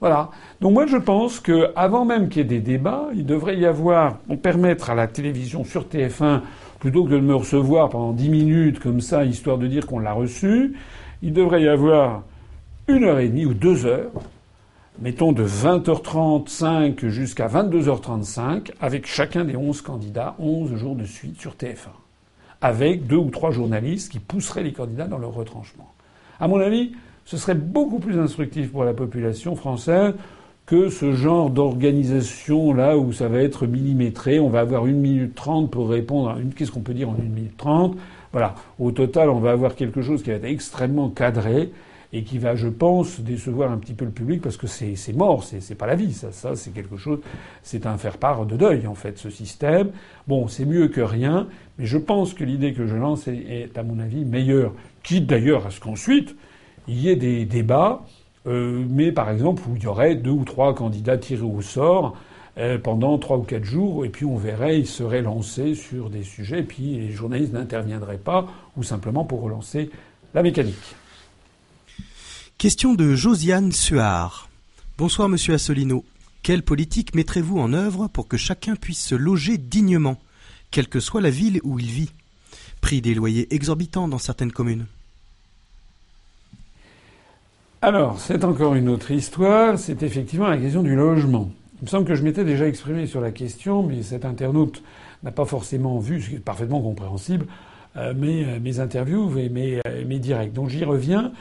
Voilà. 0.00 0.30
Donc 0.60 0.72
moi 0.72 0.86
je 0.86 0.96
pense 0.96 1.38
qu'avant 1.38 2.04
même 2.04 2.28
qu'il 2.28 2.38
y 2.38 2.44
ait 2.44 2.48
des 2.48 2.58
débats, 2.58 3.06
il 3.14 3.24
devrait 3.24 3.56
y 3.56 3.66
avoir, 3.66 4.18
permettre 4.42 4.90
à 4.90 4.96
la 4.96 5.06
télévision 5.06 5.62
sur 5.62 5.84
TF1 5.84 6.40
plutôt 6.82 7.04
que 7.04 7.10
de 7.10 7.20
me 7.20 7.36
recevoir 7.36 7.90
pendant 7.90 8.12
dix 8.12 8.28
minutes 8.28 8.80
comme 8.80 9.00
ça, 9.00 9.24
histoire 9.24 9.56
de 9.56 9.68
dire 9.68 9.86
qu'on 9.86 10.00
l'a 10.00 10.12
reçu, 10.12 10.74
il 11.22 11.32
devrait 11.32 11.62
y 11.62 11.68
avoir 11.68 12.24
une 12.88 13.04
heure 13.04 13.20
et 13.20 13.28
demie 13.28 13.46
ou 13.46 13.54
deux 13.54 13.86
heures, 13.86 14.10
mettons 15.00 15.30
de 15.30 15.46
20h35 15.46 17.06
jusqu'à 17.06 17.46
22h35, 17.46 18.72
avec 18.80 19.06
chacun 19.06 19.44
des 19.44 19.54
onze 19.54 19.80
candidats, 19.80 20.34
onze 20.40 20.74
jours 20.74 20.96
de 20.96 21.04
suite 21.04 21.40
sur 21.40 21.52
TF1, 21.52 21.90
avec 22.60 23.06
deux 23.06 23.14
ou 23.14 23.30
trois 23.30 23.52
journalistes 23.52 24.10
qui 24.10 24.18
pousseraient 24.18 24.64
les 24.64 24.72
candidats 24.72 25.06
dans 25.06 25.18
leur 25.18 25.34
retranchement. 25.34 25.94
À 26.40 26.48
mon 26.48 26.58
avis, 26.58 26.96
ce 27.26 27.36
serait 27.36 27.54
beaucoup 27.54 28.00
plus 28.00 28.18
instructif 28.18 28.72
pour 28.72 28.82
la 28.82 28.92
population 28.92 29.54
française 29.54 30.14
que 30.72 30.88
ce 30.88 31.12
genre 31.12 31.50
d'organisation 31.50 32.72
là 32.72 32.96
où 32.96 33.12
ça 33.12 33.28
va 33.28 33.42
être 33.42 33.66
millimétré. 33.66 34.40
On 34.40 34.48
va 34.48 34.60
avoir 34.60 34.86
une 34.86 35.00
minute 35.00 35.34
trente 35.34 35.70
pour 35.70 35.90
répondre 35.90 36.30
à 36.30 36.38
une. 36.38 36.54
Qu'est-ce 36.54 36.70
qu'on 36.72 36.80
peut 36.80 36.94
dire 36.94 37.10
en 37.10 37.16
une 37.18 37.28
minute 37.28 37.58
trente? 37.58 37.94
Voilà. 38.32 38.54
Au 38.78 38.90
total, 38.90 39.28
on 39.28 39.38
va 39.38 39.50
avoir 39.50 39.74
quelque 39.74 40.00
chose 40.00 40.22
qui 40.22 40.30
va 40.30 40.36
être 40.36 40.46
extrêmement 40.46 41.10
cadré 41.10 41.72
et 42.14 42.22
qui 42.22 42.38
va, 42.38 42.54
je 42.54 42.68
pense, 42.68 43.20
décevoir 43.20 43.70
un 43.70 43.76
petit 43.76 43.92
peu 43.92 44.06
le 44.06 44.12
public 44.12 44.40
parce 44.40 44.56
que 44.56 44.66
c'est 44.66 44.96
mort, 45.14 45.44
c'est 45.44 45.74
pas 45.74 45.86
la 45.86 45.94
vie, 45.94 46.14
ça, 46.14 46.32
ça 46.32 46.56
c'est 46.56 46.70
quelque 46.70 46.96
chose, 46.96 47.18
c'est 47.62 47.84
un 47.84 47.98
faire-part 47.98 48.46
de 48.46 48.56
deuil 48.56 48.86
en 48.86 48.94
fait, 48.94 49.18
ce 49.18 49.28
système. 49.28 49.90
Bon, 50.26 50.48
c'est 50.48 50.64
mieux 50.64 50.88
que 50.88 51.02
rien, 51.02 51.48
mais 51.78 51.84
je 51.84 51.98
pense 51.98 52.32
que 52.32 52.44
l'idée 52.44 52.72
que 52.72 52.86
je 52.86 52.96
lance 52.96 53.28
est, 53.28 53.36
est, 53.36 53.76
à 53.76 53.82
mon 53.82 53.98
avis 53.98 54.24
meilleure, 54.24 54.72
quitte 55.02 55.26
d'ailleurs 55.26 55.66
à 55.66 55.70
ce 55.70 55.80
qu'ensuite 55.80 56.34
il 56.88 56.98
y 56.98 57.10
ait 57.10 57.16
des 57.16 57.44
débats 57.44 58.06
euh, 58.46 58.84
mais 58.88 59.12
par 59.12 59.30
exemple 59.30 59.62
il 59.74 59.82
y 59.82 59.86
aurait 59.86 60.14
deux 60.14 60.30
ou 60.30 60.44
trois 60.44 60.74
candidats 60.74 61.18
tirés 61.18 61.42
au 61.42 61.62
sort 61.62 62.16
euh, 62.58 62.76
pendant 62.78 63.16
trois 63.16 63.38
ou 63.38 63.44
quatre 63.44 63.64
jours, 63.64 64.04
et 64.04 64.10
puis 64.10 64.26
on 64.26 64.36
verrait, 64.36 64.78
ils 64.78 64.86
seraient 64.86 65.22
lancés 65.22 65.74
sur 65.74 66.10
des 66.10 66.22
sujets, 66.22 66.60
et 66.60 66.64
puis 66.64 66.96
les 66.96 67.10
journalistes 67.10 67.54
n'interviendraient 67.54 68.18
pas, 68.18 68.46
ou 68.76 68.82
simplement 68.82 69.24
pour 69.24 69.40
relancer 69.40 69.88
la 70.34 70.42
mécanique. 70.42 70.94
Question 72.58 72.92
de 72.92 73.14
Josiane 73.14 73.72
Suard. 73.72 74.50
Bonsoir 74.98 75.30
Monsieur 75.30 75.54
Assolino. 75.54 76.04
Quelle 76.42 76.62
politique 76.62 77.14
mettrez-vous 77.14 77.58
en 77.58 77.72
œuvre 77.72 78.08
pour 78.08 78.28
que 78.28 78.36
chacun 78.36 78.76
puisse 78.76 79.02
se 79.02 79.14
loger 79.14 79.56
dignement, 79.56 80.20
quelle 80.70 80.88
que 80.88 81.00
soit 81.00 81.22
la 81.22 81.30
ville 81.30 81.58
où 81.62 81.78
il 81.78 81.86
vit? 81.86 82.10
Prix 82.82 83.00
des 83.00 83.14
loyers 83.14 83.52
exorbitants 83.54 84.08
dans 84.08 84.18
certaines 84.18 84.52
communes. 84.52 84.86
Alors, 87.84 88.20
c'est 88.20 88.44
encore 88.44 88.76
une 88.76 88.88
autre 88.88 89.10
histoire. 89.10 89.76
C'est 89.76 90.04
effectivement 90.04 90.46
la 90.46 90.56
question 90.56 90.84
du 90.84 90.94
logement. 90.94 91.50
Il 91.80 91.86
me 91.86 91.88
semble 91.88 92.04
que 92.04 92.14
je 92.14 92.22
m'étais 92.22 92.44
déjà 92.44 92.68
exprimé 92.68 93.08
sur 93.08 93.20
la 93.20 93.32
question, 93.32 93.82
mais 93.82 94.04
cet 94.04 94.24
internaute 94.24 94.84
n'a 95.24 95.32
pas 95.32 95.46
forcément 95.46 95.98
vu, 95.98 96.22
ce 96.22 96.28
qui 96.30 96.36
est 96.36 96.38
parfaitement 96.38 96.80
compréhensible, 96.80 97.46
euh, 97.96 98.14
mes, 98.14 98.44
euh, 98.44 98.60
mes, 98.60 98.78
interviews 98.78 99.36
et 99.36 99.48
mes, 99.48 99.80
euh, 99.84 100.04
mes 100.06 100.20
directs. 100.20 100.52
Donc 100.52 100.68
j'y 100.68 100.84
reviens. 100.84 101.32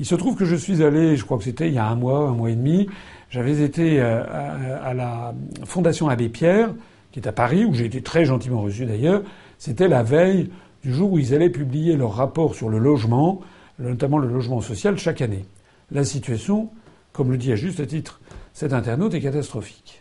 Il 0.00 0.04
se 0.04 0.16
trouve 0.16 0.34
que 0.34 0.44
je 0.44 0.56
suis 0.56 0.82
allé, 0.82 1.16
je 1.16 1.24
crois 1.24 1.38
que 1.38 1.44
c'était 1.44 1.68
il 1.68 1.74
y 1.74 1.78
a 1.78 1.86
un 1.86 1.94
mois, 1.94 2.26
un 2.28 2.34
mois 2.34 2.50
et 2.50 2.56
demi, 2.56 2.88
j'avais 3.30 3.62
été 3.62 4.00
à, 4.00 4.94
la 4.94 5.32
Fondation 5.62 6.08
Abbé 6.08 6.28
Pierre, 6.28 6.70
qui 7.12 7.20
est 7.20 7.28
à 7.28 7.32
Paris, 7.32 7.64
où 7.64 7.72
j'ai 7.72 7.84
été 7.84 8.02
très 8.02 8.24
gentiment 8.24 8.62
reçu 8.62 8.84
d'ailleurs. 8.84 9.22
C'était 9.58 9.86
la 9.86 10.02
veille 10.02 10.50
du 10.82 10.92
jour 10.92 11.12
où 11.12 11.20
ils 11.20 11.34
allaient 11.34 11.50
publier 11.50 11.96
leur 11.96 12.14
rapport 12.14 12.56
sur 12.56 12.68
le 12.68 12.78
logement, 12.78 13.42
notamment 13.78 14.18
le 14.18 14.26
logement 14.26 14.60
social, 14.60 14.98
chaque 14.98 15.20
année. 15.20 15.44
La 15.90 16.04
situation, 16.04 16.70
comme 17.12 17.30
le 17.30 17.38
dit 17.38 17.52
à 17.52 17.56
juste 17.56 17.86
titre 17.86 18.20
cet 18.52 18.72
internaute 18.72 19.14
est 19.14 19.20
catastrophique. 19.20 20.00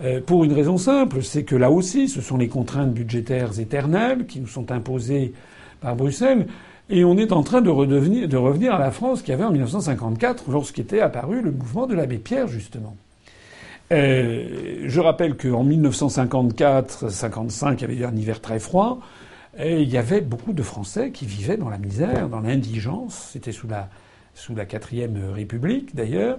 Euh, 0.00 0.20
pour 0.20 0.44
une 0.44 0.52
raison 0.52 0.78
simple, 0.78 1.22
c'est 1.22 1.42
que 1.42 1.56
là 1.56 1.72
aussi, 1.72 2.08
ce 2.08 2.20
sont 2.20 2.36
les 2.36 2.46
contraintes 2.46 2.92
budgétaires 2.92 3.58
éternelles 3.58 4.26
qui 4.26 4.38
nous 4.38 4.46
sont 4.46 4.70
imposées 4.70 5.32
par 5.80 5.96
Bruxelles, 5.96 6.46
et 6.88 7.04
on 7.04 7.18
est 7.18 7.32
en 7.32 7.42
train 7.42 7.60
de 7.60 7.68
revenir 7.68 8.74
à 8.74 8.78
la 8.78 8.92
France 8.92 9.22
qu'il 9.22 9.30
y 9.30 9.34
avait 9.34 9.44
en 9.44 9.50
1954, 9.50 10.44
lorsqu'était 10.48 11.00
apparu 11.00 11.42
le 11.42 11.50
mouvement 11.50 11.86
de 11.86 11.94
l'abbé 11.94 12.18
Pierre, 12.18 12.46
justement. 12.46 12.96
Euh, 13.90 14.84
je 14.86 15.00
rappelle 15.00 15.36
qu'en 15.36 15.64
1954-55, 15.64 17.74
il 17.74 17.80
y 17.80 17.84
avait 17.84 17.96
eu 17.96 18.04
un 18.04 18.14
hiver 18.14 18.40
très 18.40 18.60
froid, 18.60 19.00
et 19.58 19.82
il 19.82 19.90
y 19.90 19.98
avait 19.98 20.20
beaucoup 20.20 20.52
de 20.52 20.62
Français 20.62 21.10
qui 21.10 21.26
vivaient 21.26 21.56
dans 21.56 21.70
la 21.70 21.78
misère, 21.78 22.28
dans 22.28 22.40
l'indigence. 22.40 23.30
C'était 23.32 23.50
sous 23.50 23.66
la 23.66 23.88
sous 24.38 24.54
la 24.54 24.64
quatrième 24.64 25.18
République 25.34 25.94
d'ailleurs. 25.94 26.38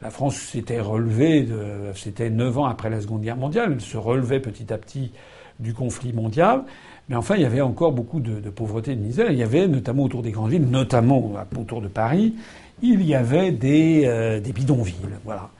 La 0.00 0.10
France 0.10 0.36
s'était 0.36 0.80
relevée, 0.80 1.48
c'était 1.96 2.30
neuf 2.30 2.56
ans 2.56 2.66
après 2.66 2.88
la 2.88 3.00
Seconde 3.00 3.22
Guerre 3.22 3.36
mondiale, 3.36 3.72
elle 3.72 3.80
se 3.80 3.96
relevait 3.96 4.38
petit 4.38 4.72
à 4.72 4.78
petit 4.78 5.10
du 5.58 5.74
conflit 5.74 6.12
mondial. 6.12 6.62
Mais 7.08 7.16
enfin, 7.16 7.36
il 7.36 7.42
y 7.42 7.46
avait 7.46 7.60
encore 7.60 7.92
beaucoup 7.92 8.20
de, 8.20 8.50
pauvreté 8.50 8.92
et 8.92 8.96
de 8.96 9.00
misère. 9.00 9.30
Il 9.30 9.38
y 9.38 9.42
avait, 9.42 9.66
notamment 9.66 10.04
autour 10.04 10.22
des 10.22 10.30
grandes 10.30 10.50
villes, 10.50 10.68
notamment 10.68 11.34
autour 11.58 11.80
de 11.80 11.88
Paris, 11.88 12.34
il 12.82 13.02
y 13.02 13.14
avait 13.14 13.50
des, 13.50 14.02
euh, 14.04 14.40
bidonvilles. 14.40 14.94
Voilà. 15.24 15.50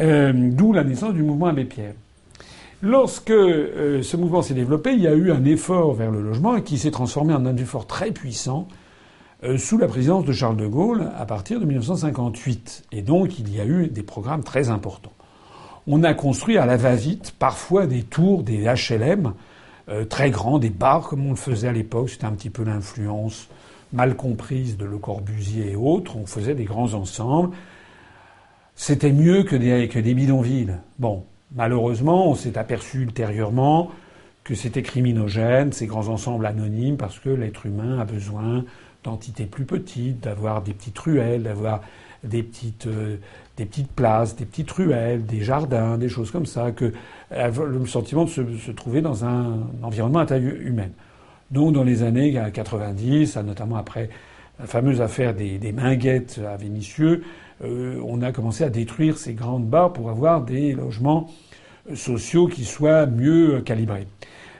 Euh, 0.00 0.32
d'où 0.34 0.72
la 0.72 0.84
naissance 0.84 1.14
du 1.14 1.22
mouvement 1.22 1.46
Abbé 1.46 1.64
Pierre. 1.64 1.94
Lorsque 2.82 3.30
euh, 3.30 4.02
ce 4.02 4.16
mouvement 4.16 4.42
s'est 4.42 4.54
développé, 4.54 4.92
il 4.92 5.00
y 5.00 5.06
a 5.06 5.14
eu 5.14 5.30
un 5.30 5.44
effort 5.44 5.94
vers 5.94 6.10
le 6.10 6.20
logement 6.20 6.60
qui 6.60 6.78
s'est 6.78 6.90
transformé 6.90 7.32
en 7.32 7.46
un 7.46 7.56
effort 7.56 7.86
très 7.86 8.10
puissant 8.10 8.66
sous 9.56 9.78
la 9.78 9.88
présidence 9.88 10.24
de 10.24 10.32
Charles 10.32 10.56
de 10.56 10.66
Gaulle 10.66 11.10
à 11.18 11.26
partir 11.26 11.58
de 11.58 11.64
1958. 11.64 12.84
Et 12.92 13.02
donc 13.02 13.38
il 13.38 13.54
y 13.54 13.60
a 13.60 13.64
eu 13.64 13.88
des 13.88 14.02
programmes 14.02 14.44
très 14.44 14.70
importants. 14.70 15.12
On 15.86 16.04
a 16.04 16.14
construit 16.14 16.58
à 16.58 16.66
la 16.66 16.76
va-vite 16.76 17.34
parfois 17.38 17.86
des 17.86 18.02
tours, 18.02 18.44
des 18.44 18.64
HLM 18.64 19.34
euh, 19.88 20.04
très 20.04 20.30
grands, 20.30 20.60
des 20.60 20.70
bars 20.70 21.08
comme 21.08 21.26
on 21.26 21.30
le 21.30 21.36
faisait 21.36 21.68
à 21.68 21.72
l'époque. 21.72 22.10
C'était 22.10 22.26
un 22.26 22.32
petit 22.32 22.50
peu 22.50 22.62
l'influence 22.62 23.48
mal 23.92 24.16
comprise 24.16 24.76
de 24.76 24.84
Le 24.84 24.98
Corbusier 24.98 25.72
et 25.72 25.76
autres. 25.76 26.16
On 26.16 26.26
faisait 26.26 26.54
des 26.54 26.64
grands 26.64 26.94
ensembles. 26.94 27.54
C'était 28.76 29.12
mieux 29.12 29.42
que 29.42 29.56
des, 29.56 29.88
que 29.88 29.98
des 29.98 30.14
bidonvilles. 30.14 30.76
Bon, 30.98 31.24
malheureusement, 31.54 32.30
on 32.30 32.34
s'est 32.34 32.56
aperçu 32.56 33.02
ultérieurement 33.02 33.90
que 34.44 34.54
c'était 34.54 34.82
criminogène, 34.82 35.72
ces 35.72 35.86
grands 35.86 36.08
ensembles 36.08 36.46
anonymes, 36.46 36.96
parce 36.96 37.18
que 37.18 37.28
l'être 37.28 37.66
humain 37.66 37.98
a 38.00 38.04
besoin 38.04 38.64
d'entités 39.04 39.46
plus 39.46 39.64
petites, 39.64 40.20
d'avoir 40.20 40.62
des 40.62 40.72
petites 40.72 40.98
ruelles, 40.98 41.42
d'avoir 41.42 41.80
des 42.24 42.42
petites, 42.42 42.86
euh, 42.86 43.16
des 43.56 43.64
petites 43.64 43.90
places, 43.90 44.36
des 44.36 44.44
petites 44.44 44.70
ruelles, 44.70 45.26
des 45.26 45.40
jardins, 45.40 45.98
des 45.98 46.08
choses 46.08 46.30
comme 46.30 46.46
ça, 46.46 46.70
que 46.70 46.92
le 47.30 47.86
sentiment 47.86 48.24
de 48.24 48.30
se, 48.30 48.70
trouver 48.70 49.00
dans 49.00 49.24
un 49.24 49.60
environnement 49.82 50.20
à 50.20 50.26
taille 50.26 50.44
humaine. 50.44 50.92
Donc 51.50 51.74
dans 51.74 51.84
les 51.84 52.02
années 52.02 52.38
90, 52.52 53.36
notamment 53.38 53.76
après 53.76 54.08
la 54.58 54.66
fameuse 54.66 55.00
affaire 55.00 55.34
des, 55.34 55.58
des 55.58 55.72
Minguettes 55.72 56.40
à 56.46 56.56
Vénissieux, 56.56 57.24
euh, 57.64 58.00
on 58.04 58.22
a 58.22 58.32
commencé 58.32 58.64
à 58.64 58.70
détruire 58.70 59.18
ces 59.18 59.34
grandes 59.34 59.66
barres 59.66 59.92
pour 59.92 60.10
avoir 60.10 60.42
des 60.42 60.72
logements 60.72 61.28
sociaux 61.94 62.46
qui 62.46 62.64
soient 62.64 63.06
mieux 63.06 63.60
calibrés. 63.60 64.06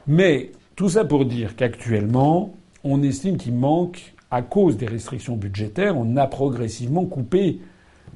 Mais 0.07 0.51
tout 0.77 0.89
ça 0.89 1.05
pour 1.05 1.25
dire 1.25 1.57
qu'actuellement, 1.57 2.55
on 2.85 3.03
estime 3.03 3.37
qu'il 3.37 3.55
manque 3.55 4.12
à 4.33 4.41
cause 4.41 4.79
des 4.79 4.87
restrictions 4.87 5.37
budgétaires, 5.37 5.97
on 5.97 6.17
a 6.17 6.27
progressivement 6.27 7.05
coupé 7.05 7.61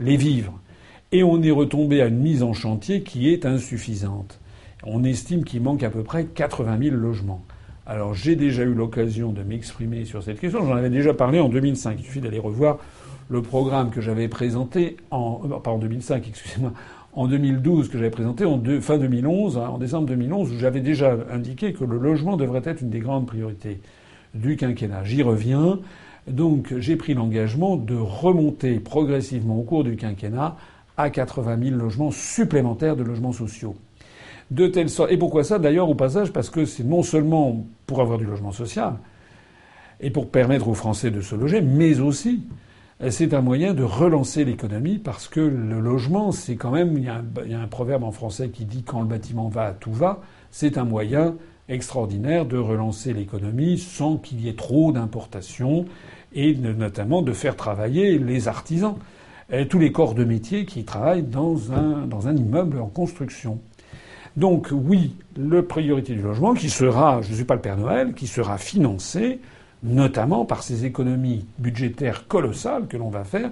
les 0.00 0.16
vivres. 0.16 0.58
Et 1.12 1.22
on 1.22 1.42
est 1.42 1.50
retombé 1.50 2.00
à 2.00 2.06
une 2.06 2.18
mise 2.18 2.42
en 2.42 2.54
chantier 2.54 3.02
qui 3.02 3.28
est 3.28 3.44
insuffisante. 3.44 4.40
On 4.82 5.04
estime 5.04 5.44
qu'il 5.44 5.60
manque 5.60 5.82
à 5.82 5.90
peu 5.90 6.02
près 6.02 6.24
80 6.24 6.78
000 6.82 6.96
logements. 6.96 7.44
Alors 7.86 8.14
j'ai 8.14 8.34
déjà 8.34 8.62
eu 8.62 8.72
l'occasion 8.72 9.30
de 9.30 9.42
m'exprimer 9.42 10.06
sur 10.06 10.22
cette 10.22 10.40
question. 10.40 10.64
J'en 10.64 10.74
avais 10.74 10.88
déjà 10.88 11.12
parlé 11.12 11.38
en 11.38 11.50
2005. 11.50 11.98
Il 11.98 12.04
suffit 12.04 12.20
d'aller 12.22 12.38
revoir 12.38 12.78
le 13.28 13.42
programme 13.42 13.90
que 13.90 14.00
j'avais 14.00 14.28
présenté 14.28 14.96
en 15.10 15.34
pas 15.60 15.70
en 15.70 15.78
2005, 15.78 16.26
excusez-moi, 16.28 16.72
en 17.12 17.28
2012 17.28 17.90
que 17.90 17.98
j'avais 17.98 18.10
présenté 18.10 18.46
en 18.46 18.58
fin 18.80 18.96
2011, 18.96 19.58
hein, 19.58 19.68
en 19.68 19.78
décembre 19.78 20.06
2011, 20.06 20.52
où 20.52 20.58
j'avais 20.58 20.80
déjà 20.80 21.14
indiqué 21.30 21.74
que 21.74 21.84
le 21.84 21.98
logement 21.98 22.38
devrait 22.38 22.62
être 22.64 22.80
une 22.80 22.90
des 22.90 23.00
grandes 23.00 23.26
priorités 23.26 23.80
du 24.34 24.56
quinquennat. 24.56 25.04
J'y 25.04 25.22
reviens. 25.22 25.80
Donc 26.26 26.74
j'ai 26.78 26.96
pris 26.96 27.14
l'engagement 27.14 27.76
de 27.76 27.94
remonter 27.94 28.80
progressivement 28.80 29.58
au 29.58 29.62
cours 29.62 29.84
du 29.84 29.96
quinquennat 29.96 30.56
à 30.96 31.10
80 31.10 31.58
000 31.62 31.76
logements 31.76 32.10
supplémentaires 32.10 32.96
de 32.96 33.02
logements 33.02 33.32
sociaux. 33.32 33.76
De 34.50 34.66
telle 34.66 34.88
sorte. 34.88 35.10
Et 35.10 35.16
pourquoi 35.16 35.44
ça? 35.44 35.58
D'ailleurs, 35.58 35.88
au 35.88 35.94
passage, 35.94 36.32
parce 36.32 36.50
que 36.50 36.64
c'est 36.64 36.84
non 36.84 37.02
seulement 37.02 37.66
pour 37.86 38.00
avoir 38.00 38.18
du 38.18 38.24
logement 38.24 38.52
social 38.52 38.94
et 40.00 40.10
pour 40.10 40.30
permettre 40.30 40.68
aux 40.68 40.74
Français 40.74 41.10
de 41.10 41.20
se 41.20 41.34
loger, 41.34 41.60
mais 41.60 42.00
aussi 42.00 42.42
c'est 43.10 43.34
un 43.34 43.42
moyen 43.42 43.74
de 43.74 43.82
relancer 43.82 44.44
l'économie 44.44 44.98
parce 44.98 45.28
que 45.28 45.40
le 45.40 45.80
logement, 45.80 46.32
c'est 46.32 46.56
quand 46.56 46.70
même. 46.70 46.96
Il 46.96 47.04
y, 47.04 47.08
a 47.08 47.16
un, 47.16 47.24
il 47.44 47.50
y, 47.50 47.54
a 47.54 47.60
un, 47.60 47.66
proverbe 47.66 48.04
en 48.04 48.10
français 48.10 48.48
qui 48.48 48.64
dit 48.64 48.82
quand 48.84 49.00
le 49.00 49.06
bâtiment 49.06 49.48
va, 49.48 49.72
tout 49.72 49.92
va. 49.92 50.22
C'est 50.50 50.78
un 50.78 50.84
moyen 50.84 51.34
extraordinaire 51.68 52.46
de 52.46 52.56
relancer 52.56 53.12
l'économie 53.12 53.76
sans 53.76 54.16
qu'il 54.16 54.40
y 54.40 54.48
ait 54.48 54.54
trop 54.54 54.92
d'importations 54.92 55.84
et 56.34 56.54
notamment 56.54 57.22
de 57.22 57.32
faire 57.32 57.56
travailler 57.56 58.18
les 58.18 58.48
artisans, 58.48 58.96
et 59.50 59.68
tous 59.68 59.78
les 59.78 59.92
corps 59.92 60.14
de 60.14 60.24
métier 60.24 60.64
qui 60.64 60.84
travaillent 60.84 61.22
dans 61.22 61.72
un, 61.72 62.06
dans 62.06 62.26
un 62.28 62.36
immeuble 62.36 62.80
en 62.80 62.86
construction. 62.86 63.60
Donc 64.36 64.68
oui, 64.70 65.14
le 65.36 65.64
priorité 65.64 66.14
du 66.14 66.20
logement 66.20 66.54
qui 66.54 66.68
sera, 66.68 67.22
je 67.22 67.30
ne 67.30 67.34
suis 67.36 67.44
pas 67.44 67.54
le 67.54 67.60
Père 67.60 67.76
Noël, 67.76 68.12
qui 68.12 68.26
sera 68.26 68.58
financé 68.58 69.40
notamment 69.82 70.44
par 70.44 70.62
ces 70.62 70.84
économies 70.84 71.46
budgétaires 71.58 72.26
colossales 72.26 72.86
que 72.86 72.96
l'on 72.96 73.08
va 73.08 73.24
faire 73.24 73.50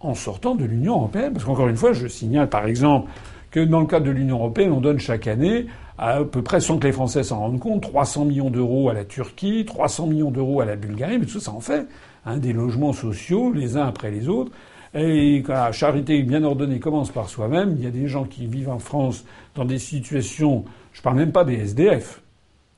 en 0.00 0.14
sortant 0.14 0.54
de 0.54 0.64
l'Union 0.64 0.96
européenne. 0.96 1.32
Parce 1.32 1.44
qu'encore 1.44 1.68
une 1.68 1.76
fois, 1.76 1.92
je 1.92 2.06
signale 2.06 2.48
par 2.48 2.66
exemple 2.66 3.10
que 3.50 3.60
dans 3.60 3.80
le 3.80 3.86
cadre 3.86 4.06
de 4.06 4.10
l'Union 4.10 4.38
européenne, 4.38 4.72
on 4.72 4.80
donne 4.80 4.98
chaque 4.98 5.28
année, 5.28 5.66
à, 5.98 6.24
peu 6.24 6.42
près 6.42 6.60
sans 6.60 6.78
que 6.78 6.86
les 6.86 6.92
Français 6.92 7.22
s'en 7.22 7.38
rendent 7.38 7.60
compte, 7.60 7.82
300 7.82 8.24
millions 8.24 8.50
d'euros 8.50 8.88
à 8.88 8.94
la 8.94 9.04
Turquie, 9.04 9.64
300 9.64 10.08
millions 10.08 10.30
d'euros 10.32 10.60
à 10.60 10.64
la 10.64 10.74
Bulgarie, 10.74 11.18
mais 11.18 11.26
tout 11.26 11.38
ça 11.38 11.52
en 11.52 11.60
fait 11.60 11.86
hein, 12.26 12.36
des 12.38 12.52
logements 12.52 12.92
sociaux 12.92 13.52
les 13.52 13.76
uns 13.76 13.86
après 13.86 14.10
les 14.10 14.28
autres. 14.28 14.52
Et 14.94 15.42
quand 15.44 15.54
la 15.54 15.72
charité 15.72 16.22
bien 16.22 16.44
ordonnée 16.44 16.78
commence 16.78 17.10
par 17.10 17.28
soi-même, 17.28 17.74
il 17.76 17.84
y 17.84 17.86
a 17.86 17.90
des 17.90 18.06
gens 18.06 18.24
qui 18.24 18.46
vivent 18.46 18.70
en 18.70 18.78
France 18.78 19.24
dans 19.56 19.64
des 19.64 19.78
situations, 19.78 20.64
je 20.92 21.02
parle 21.02 21.16
même 21.16 21.32
pas 21.32 21.44
des 21.44 21.54
SDF, 21.54 22.22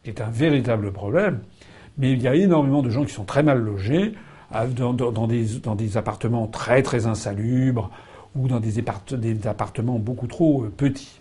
qui 0.02 0.10
est 0.10 0.22
un 0.22 0.30
véritable 0.30 0.92
problème, 0.92 1.40
mais 1.98 2.12
il 2.12 2.22
y 2.22 2.28
a 2.28 2.34
énormément 2.34 2.82
de 2.82 2.88
gens 2.88 3.04
qui 3.04 3.12
sont 3.12 3.24
très 3.24 3.42
mal 3.42 3.58
logés, 3.58 4.12
dans, 4.50 5.26
des, 5.26 5.96
appartements 5.96 6.46
très 6.46 6.82
très 6.82 7.06
insalubres 7.06 7.90
ou 8.34 8.48
dans 8.48 8.60
des, 8.60 8.78
appartements 9.46 9.98
beaucoup 9.98 10.26
trop 10.26 10.64
euh, 10.64 10.72
petits. 10.74 11.20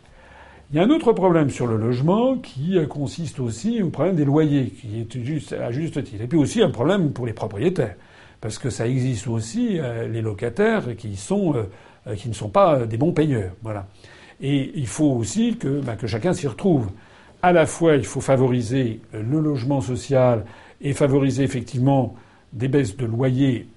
Il 0.72 0.78
y 0.78 0.80
a 0.80 0.84
un 0.84 0.90
autre 0.90 1.14
problème 1.14 1.50
sur 1.50 1.68
le 1.68 1.78
logement 1.78 2.38
qui 2.38 2.78
euh, 2.78 2.86
consiste 2.86 3.40
aussi 3.40 3.82
au 3.82 3.90
problème 3.90 4.16
des 4.16 4.26
loyers, 4.26 4.70
qui 4.70 5.00
est 5.00 5.54
à 5.54 5.72
juste 5.72 6.04
titre. 6.04 6.24
Et 6.24 6.28
puis 6.28 6.38
aussi 6.38 6.62
un 6.62 6.70
problème 6.70 7.12
pour 7.12 7.26
les 7.26 7.34
propriétaires 7.34 7.96
parce 8.42 8.58
que 8.58 8.70
ça 8.70 8.88
existe 8.88 9.28
aussi 9.28 9.80
euh, 9.80 10.08
les 10.08 10.22
locataires 10.22 10.96
qui 10.98 11.16
sont 11.16 11.56
euh, 11.56 12.16
qui 12.16 12.30
ne 12.30 12.34
sont 12.34 12.50
pas 12.50 12.86
des 12.86 12.98
bons 12.98 13.14
payeurs. 13.14 13.54
Voilà. 13.64 13.88
Et 14.40 14.72
il 14.76 14.88
faut 14.88 15.12
aussi 15.12 15.58
que, 15.58 15.80
bah, 15.82 15.96
que 15.96 16.06
chacun 16.06 16.34
s'y 16.34 16.48
retrouve. 16.48 16.90
À 17.42 17.52
la 17.52 17.66
fois, 17.66 17.96
il 17.96 18.06
faut 18.06 18.22
favoriser 18.22 19.02
le 19.14 19.40
logement 19.40 19.82
social 19.82 20.46
et 20.82 20.94
favoriser 20.94 21.44
effectivement 21.44 22.16
des 22.54 22.68
baisses 22.68 22.96
de 22.96 23.06
loyer 23.06 23.68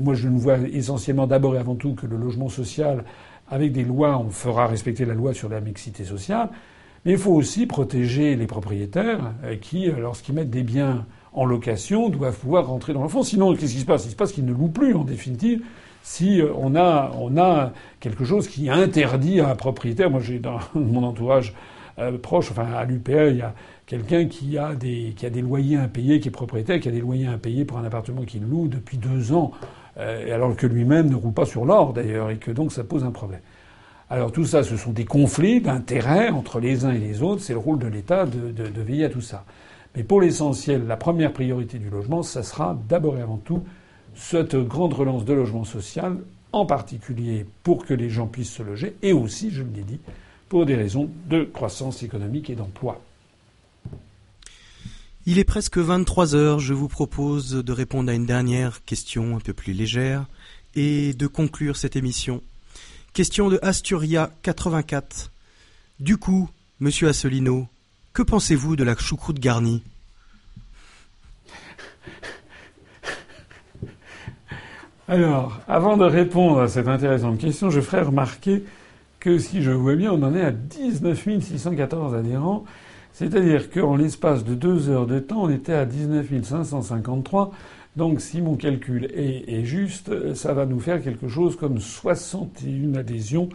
moi, 0.00 0.14
je 0.14 0.28
ne 0.28 0.38
vois 0.38 0.58
essentiellement 0.72 1.26
d'abord 1.26 1.54
et 1.54 1.58
avant 1.58 1.74
tout 1.74 1.94
que 1.94 2.06
le 2.06 2.16
logement 2.16 2.48
social, 2.48 3.04
avec 3.50 3.72
des 3.72 3.84
lois, 3.84 4.18
on 4.18 4.30
fera 4.30 4.66
respecter 4.66 5.04
la 5.04 5.14
loi 5.14 5.34
sur 5.34 5.48
la 5.48 5.60
mixité 5.60 6.04
sociale. 6.04 6.48
Mais 7.04 7.12
il 7.12 7.18
faut 7.18 7.32
aussi 7.32 7.66
protéger 7.66 8.36
les 8.36 8.46
propriétaires 8.46 9.32
euh, 9.44 9.56
qui, 9.56 9.88
euh, 9.88 9.98
lorsqu'ils 9.98 10.34
mettent 10.34 10.50
des 10.50 10.62
biens 10.62 11.06
en 11.32 11.44
location, 11.44 12.08
doivent 12.08 12.36
pouvoir 12.36 12.66
rentrer 12.66 12.92
dans 12.92 13.02
le 13.02 13.08
fonds. 13.08 13.22
Sinon, 13.22 13.54
qu'est-ce 13.54 13.74
qui 13.74 13.80
se 13.80 13.86
passe? 13.86 14.04
Il 14.06 14.10
se 14.10 14.16
passe 14.16 14.32
qu'ils 14.32 14.44
ne 14.44 14.52
louent 14.52 14.68
plus, 14.68 14.94
en 14.94 15.04
définitive, 15.04 15.62
si 16.02 16.40
euh, 16.40 16.52
on 16.56 16.74
a, 16.76 17.10
a 17.38 17.72
quelque 18.00 18.24
chose 18.24 18.48
qui 18.48 18.70
interdit 18.70 19.40
à 19.40 19.50
un 19.50 19.54
propriétaire. 19.54 20.10
Moi, 20.10 20.20
j'ai 20.20 20.38
dans 20.38 20.58
mon 20.74 21.04
entourage 21.04 21.54
proche, 22.22 22.50
enfin 22.50 22.72
à 22.72 22.86
l'UPA, 22.86 23.26
il 23.26 23.36
y 23.36 23.42
a 23.42 23.52
quelqu'un 23.84 24.24
qui 24.24 24.56
a 24.56 24.74
des 24.74 25.12
qui 25.14 25.26
a 25.26 25.30
des 25.30 25.42
loyers 25.42 25.76
impayés, 25.76 26.18
qui 26.18 26.28
est 26.28 26.30
propriétaire, 26.30 26.80
qui 26.80 26.88
a 26.88 26.92
des 26.92 27.00
loyers 27.00 27.26
impayés 27.26 27.66
pour 27.66 27.76
un 27.76 27.84
appartement 27.84 28.22
qu'il 28.22 28.42
loue 28.48 28.68
depuis 28.68 28.96
deux 28.96 29.34
ans, 29.34 29.50
alors 29.96 30.56
que 30.56 30.66
lui-même 30.66 31.10
ne 31.10 31.14
roule 31.14 31.34
pas 31.34 31.44
sur 31.44 31.66
l'or 31.66 31.92
d'ailleurs, 31.92 32.30
et 32.30 32.38
que 32.38 32.52
donc 32.52 32.72
ça 32.72 32.84
pose 32.84 33.04
un 33.04 33.10
problème. 33.10 33.40
Alors 34.10 34.32
tout 34.32 34.44
ça, 34.44 34.64
ce 34.64 34.76
sont 34.76 34.90
des 34.90 35.04
conflits 35.04 35.60
d'intérêts 35.60 36.30
entre 36.30 36.58
les 36.58 36.84
uns 36.84 36.90
et 36.90 36.98
les 36.98 37.22
autres. 37.22 37.42
C'est 37.42 37.52
le 37.52 37.60
rôle 37.60 37.78
de 37.78 37.86
l'État 37.86 38.26
de, 38.26 38.82
veiller 38.82 39.04
à 39.04 39.08
tout 39.08 39.20
ça. 39.20 39.44
Mais 39.96 40.04
pour 40.04 40.20
l'essentiel, 40.20 40.86
la 40.86 40.96
première 40.96 41.32
priorité 41.32 41.78
du 41.78 41.90
logement, 41.90 42.22
ça 42.22 42.42
sera 42.42 42.78
d'abord 42.88 43.18
et 43.18 43.22
avant 43.22 43.38
tout 43.38 43.64
cette 44.14 44.56
grande 44.56 44.92
relance 44.92 45.24
de 45.24 45.32
logement 45.32 45.64
social, 45.64 46.18
en 46.52 46.66
particulier 46.66 47.46
pour 47.62 47.84
que 47.84 47.94
les 47.94 48.10
gens 48.10 48.26
puissent 48.26 48.52
se 48.52 48.62
loger, 48.62 48.96
et 49.02 49.12
aussi, 49.12 49.50
je 49.50 49.62
l'ai 49.62 49.82
dit, 49.82 50.00
pour 50.48 50.66
des 50.66 50.74
raisons 50.74 51.08
de 51.28 51.44
croissance 51.44 52.02
économique 52.02 52.50
et 52.50 52.56
d'emploi. 52.56 53.00
Il 55.26 55.38
est 55.38 55.44
presque 55.44 55.78
23 55.78 56.34
heures. 56.34 56.58
Je 56.60 56.74
vous 56.74 56.88
propose 56.88 57.52
de 57.52 57.72
répondre 57.72 58.10
à 58.10 58.14
une 58.14 58.26
dernière 58.26 58.84
question 58.84 59.36
un 59.36 59.40
peu 59.40 59.52
plus 59.52 59.74
légère 59.74 60.26
et 60.74 61.14
de 61.14 61.26
conclure 61.26 61.76
cette 61.76 61.94
émission 61.96 62.42
Question 63.12 63.48
de 63.48 63.58
Asturia 63.60 64.30
84. 64.42 65.32
Du 65.98 66.16
coup, 66.16 66.48
monsieur 66.78 67.08
Assolino, 67.08 67.68
que 68.12 68.22
pensez-vous 68.22 68.76
de 68.76 68.84
la 68.84 68.96
choucroute 68.96 69.38
garnie? 69.38 69.82
Alors, 75.08 75.60
avant 75.66 75.96
de 75.96 76.04
répondre 76.04 76.60
à 76.60 76.68
cette 76.68 76.86
intéressante 76.86 77.38
question, 77.38 77.68
je 77.68 77.80
ferai 77.80 78.02
remarquer 78.02 78.62
que 79.18 79.38
si 79.38 79.60
je 79.60 79.72
vois 79.72 79.96
bien, 79.96 80.12
on 80.12 80.22
en 80.22 80.34
est 80.34 80.40
à 80.40 80.52
19 80.52 81.40
614 81.40 82.14
adhérents. 82.14 82.64
C'est-à-dire 83.12 83.70
qu'en 83.70 83.96
l'espace 83.96 84.44
de 84.44 84.54
deux 84.54 84.88
heures 84.88 85.06
de 85.06 85.18
temps, 85.18 85.42
on 85.42 85.50
était 85.50 85.72
à 85.74 85.84
19 85.84 86.44
553. 86.44 87.50
Donc 87.96 88.20
si 88.20 88.40
mon 88.40 88.54
calcul 88.54 89.10
est, 89.12 89.64
juste, 89.64 90.34
ça 90.34 90.54
va 90.54 90.64
nous 90.64 90.78
faire 90.78 91.02
quelque 91.02 91.28
chose 91.28 91.56
comme 91.56 91.80
61 91.80 92.94
adhésions 92.94 93.48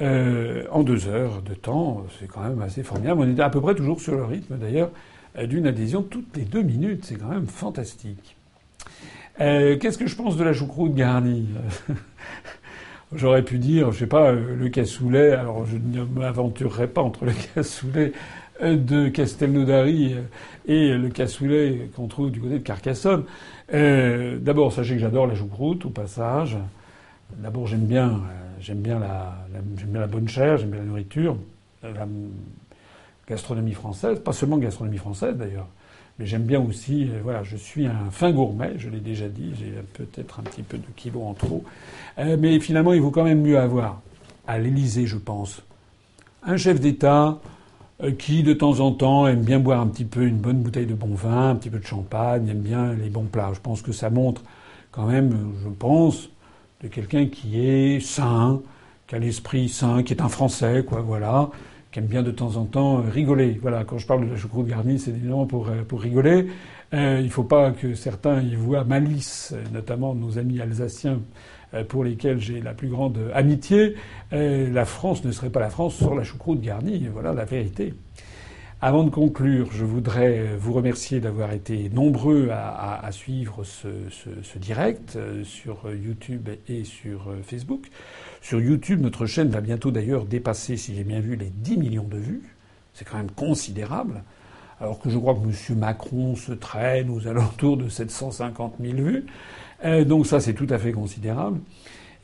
euh, 0.00 0.64
en 0.70 0.82
deux 0.82 1.08
heures 1.08 1.42
de 1.42 1.54
temps. 1.54 2.04
C'est 2.18 2.26
quand 2.26 2.42
même 2.42 2.60
assez 2.62 2.82
formidable. 2.82 3.20
On 3.20 3.30
était 3.30 3.42
à 3.42 3.50
peu 3.50 3.60
près 3.60 3.74
toujours 3.74 4.00
sur 4.00 4.14
le 4.14 4.24
rythme 4.24 4.56
d'ailleurs 4.56 4.90
d'une 5.44 5.66
adhésion 5.66 6.02
toutes 6.02 6.36
les 6.36 6.44
deux 6.44 6.62
minutes. 6.62 7.04
C'est 7.04 7.16
quand 7.16 7.28
même 7.28 7.46
fantastique. 7.46 8.36
Euh, 9.40 9.78
qu'est-ce 9.78 9.96
que 9.96 10.06
je 10.06 10.16
pense 10.16 10.36
de 10.36 10.44
la 10.44 10.52
choucroute 10.52 10.94
garnie 10.94 11.46
J'aurais 13.14 13.42
pu 13.42 13.58
dire, 13.58 13.90
je 13.90 14.00
sais 14.00 14.06
pas, 14.06 14.30
euh, 14.30 14.56
le 14.56 14.68
cassoulet. 14.68 15.32
Alors 15.32 15.66
je 15.66 15.76
ne 15.76 16.04
m'aventurerai 16.04 16.88
pas 16.88 17.02
entre 17.02 17.24
le 17.24 17.32
cassoulet 17.54 18.12
de 18.62 19.08
Castelnaudary 19.08 20.16
et 20.66 20.92
le 20.92 21.08
cassoulet 21.08 21.88
qu'on 21.96 22.08
trouve 22.08 22.30
du 22.30 22.40
côté 22.40 22.58
de 22.58 22.64
Carcassonne. 22.64 23.24
Euh, 23.72 24.38
D'abord, 24.38 24.72
sachez 24.72 24.94
que 24.94 25.00
j'adore 25.00 25.26
la 25.26 25.34
choucroute, 25.34 25.86
au 25.86 25.90
passage. 25.90 26.56
D'abord, 27.38 27.66
j'aime 27.66 27.86
bien, 27.86 28.08
euh, 28.08 28.49
j'aime 28.60 28.80
bien 28.80 28.98
la, 28.98 29.34
bien 29.62 30.00
la 30.00 30.06
bonne 30.06 30.28
chair, 30.28 30.58
j'aime 30.58 30.70
bien 30.70 30.80
la 30.80 30.86
nourriture, 30.86 31.36
la 31.82 32.06
gastronomie 33.26 33.72
française, 33.72 34.18
pas 34.20 34.32
seulement 34.32 34.58
gastronomie 34.58 34.98
française 34.98 35.36
d'ailleurs, 35.36 35.68
mais 36.18 36.26
j'aime 36.26 36.42
bien 36.42 36.60
aussi, 36.60 37.08
euh, 37.08 37.20
voilà, 37.22 37.42
je 37.42 37.56
suis 37.56 37.86
un 37.86 38.10
fin 38.10 38.30
gourmet, 38.32 38.74
je 38.76 38.90
l'ai 38.90 39.00
déjà 39.00 39.28
dit, 39.28 39.52
j'ai 39.58 39.72
peut-être 39.94 40.40
un 40.40 40.42
petit 40.42 40.62
peu 40.62 40.76
de 40.76 40.84
kilos 40.96 41.22
en 41.22 41.34
trop, 41.34 41.64
euh, 42.18 42.36
mais 42.38 42.60
finalement, 42.60 42.92
il 42.92 43.00
vaut 43.00 43.10
quand 43.10 43.24
même 43.24 43.40
mieux 43.40 43.58
avoir 43.58 44.02
à 44.46 44.58
l'Élysée, 44.58 45.06
je 45.06 45.16
pense, 45.16 45.62
un 46.42 46.56
chef 46.56 46.80
d'État 46.80 47.38
euh, 48.02 48.10
qui 48.12 48.42
de 48.42 48.52
temps 48.52 48.80
en 48.80 48.92
temps 48.92 49.26
aime 49.26 49.42
bien 49.42 49.60
boire 49.60 49.80
un 49.80 49.86
petit 49.86 50.04
peu 50.04 50.26
une 50.26 50.38
bonne 50.38 50.58
bouteille 50.62 50.86
de 50.86 50.94
bon 50.94 51.14
vin, 51.14 51.50
un 51.50 51.54
petit 51.54 51.70
peu 51.70 51.78
de 51.78 51.86
champagne, 51.86 52.48
aime 52.48 52.60
bien 52.60 52.92
les 52.94 53.10
bons 53.10 53.24
plats. 53.24 53.52
Je 53.54 53.60
pense 53.60 53.80
que 53.82 53.92
ça 53.92 54.10
montre 54.10 54.42
quand 54.90 55.06
même, 55.06 55.54
je 55.62 55.68
pense, 55.68 56.30
de 56.82 56.88
quelqu'un 56.88 57.26
qui 57.26 57.60
est 57.66 58.00
sain, 58.00 58.62
qui 59.06 59.14
a 59.14 59.18
l'esprit 59.18 59.68
sain, 59.68 60.02
qui 60.02 60.12
est 60.12 60.22
un 60.22 60.28
Français, 60.28 60.84
quoi, 60.86 61.00
voilà, 61.00 61.50
qui 61.92 61.98
aime 61.98 62.06
bien 62.06 62.22
de 62.22 62.30
temps 62.30 62.56
en 62.56 62.64
temps 62.64 62.98
euh, 62.98 63.10
rigoler. 63.10 63.58
Voilà, 63.60 63.84
quand 63.84 63.98
je 63.98 64.06
parle 64.06 64.26
de 64.26 64.30
la 64.30 64.36
choucroute 64.36 64.66
garnie, 64.66 64.98
c'est 64.98 65.10
évidemment 65.10 65.46
pour, 65.46 65.68
euh, 65.68 65.82
pour 65.86 66.00
rigoler. 66.00 66.46
Euh, 66.94 67.18
il 67.20 67.26
ne 67.26 67.30
faut 67.30 67.44
pas 67.44 67.72
que 67.72 67.94
certains 67.94 68.40
y 68.40 68.54
voient 68.54 68.84
malice, 68.84 69.54
notamment 69.72 70.14
nos 70.14 70.38
amis 70.38 70.60
alsaciens 70.60 71.20
pour 71.88 72.02
lesquels 72.02 72.40
j'ai 72.40 72.60
la 72.60 72.74
plus 72.74 72.88
grande 72.88 73.16
amitié, 73.32 73.94
la 74.32 74.84
France 74.84 75.24
ne 75.24 75.30
serait 75.30 75.50
pas 75.50 75.60
la 75.60 75.70
France 75.70 75.94
sans 75.94 76.16
la 76.16 76.24
choucroute 76.24 76.60
garnie. 76.60 77.06
Voilà 77.12 77.32
la 77.32 77.44
vérité. 77.44 77.94
Avant 78.82 79.04
de 79.04 79.10
conclure, 79.10 79.70
je 79.72 79.84
voudrais 79.84 80.56
vous 80.58 80.72
remercier 80.72 81.20
d'avoir 81.20 81.52
été 81.52 81.90
nombreux 81.90 82.48
à, 82.50 83.06
suivre 83.12 83.62
ce, 83.62 84.58
direct 84.58 85.16
euh, 85.16 85.44
sur 85.44 85.92
YouTube 85.92 86.48
et 86.66 86.84
sur 86.84 87.26
Facebook. 87.42 87.88
Sur 88.40 88.58
YouTube, 88.58 89.02
notre 89.02 89.26
chaîne 89.26 89.50
va 89.50 89.60
bientôt 89.60 89.90
d'ailleurs 89.90 90.24
dépasser, 90.24 90.78
si 90.78 90.94
j'ai 90.94 91.04
bien 91.04 91.20
vu, 91.20 91.36
les 91.36 91.50
10 91.54 91.76
millions 91.76 92.08
de 92.08 92.16
vues. 92.16 92.42
C'est 92.94 93.06
quand 93.06 93.18
même 93.18 93.30
considérable. 93.30 94.22
Alors 94.80 94.98
que 94.98 95.10
je 95.10 95.18
crois 95.18 95.34
que 95.34 95.40
M. 95.40 95.78
Macron 95.78 96.34
se 96.34 96.52
traîne 96.52 97.10
aux 97.10 97.28
alentours 97.28 97.76
de 97.76 97.90
750 97.90 98.76
000 98.80 98.94
vues. 98.94 99.26
Euh, 99.84 100.06
donc 100.06 100.26
ça, 100.26 100.40
c'est 100.40 100.54
tout 100.54 100.68
à 100.70 100.78
fait 100.78 100.92
considérable. 100.92 101.60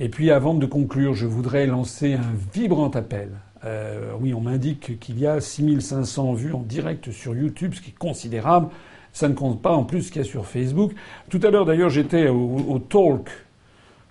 Et 0.01 0.09
puis 0.09 0.31
avant 0.31 0.55
de 0.55 0.65
conclure, 0.65 1.13
je 1.13 1.27
voudrais 1.27 1.67
lancer 1.67 2.15
un 2.15 2.33
vibrant 2.55 2.89
appel. 2.89 3.29
Euh, 3.65 4.13
oui, 4.21 4.35
on 4.35 4.41
m'indique 4.41 4.99
qu'il 5.01 5.19
y 5.19 5.27
a 5.27 5.41
6500 5.41 6.35
vues 6.35 6.53
en 6.53 6.61
direct 6.61 7.11
sur 7.11 7.35
YouTube, 7.35 7.75
ce 7.75 7.81
qui 7.81 7.91
est 7.91 7.99
considérable. 7.99 8.69
Ça 9.13 9.29
ne 9.29 9.35
compte 9.35 9.63
pas 9.63 9.73
en 9.73 9.85
plus 9.85 10.03
ce 10.03 10.13
qu'il 10.13 10.23
y 10.23 10.25
a 10.25 10.29
sur 10.29 10.47
Facebook. 10.47 10.93
Tout 11.31 11.41
à 11.43 11.51
l'heure, 11.51 11.65
d'ailleurs, 11.65 11.89
j'étais 11.89 12.29
au, 12.29 12.79
talk, 12.79 13.31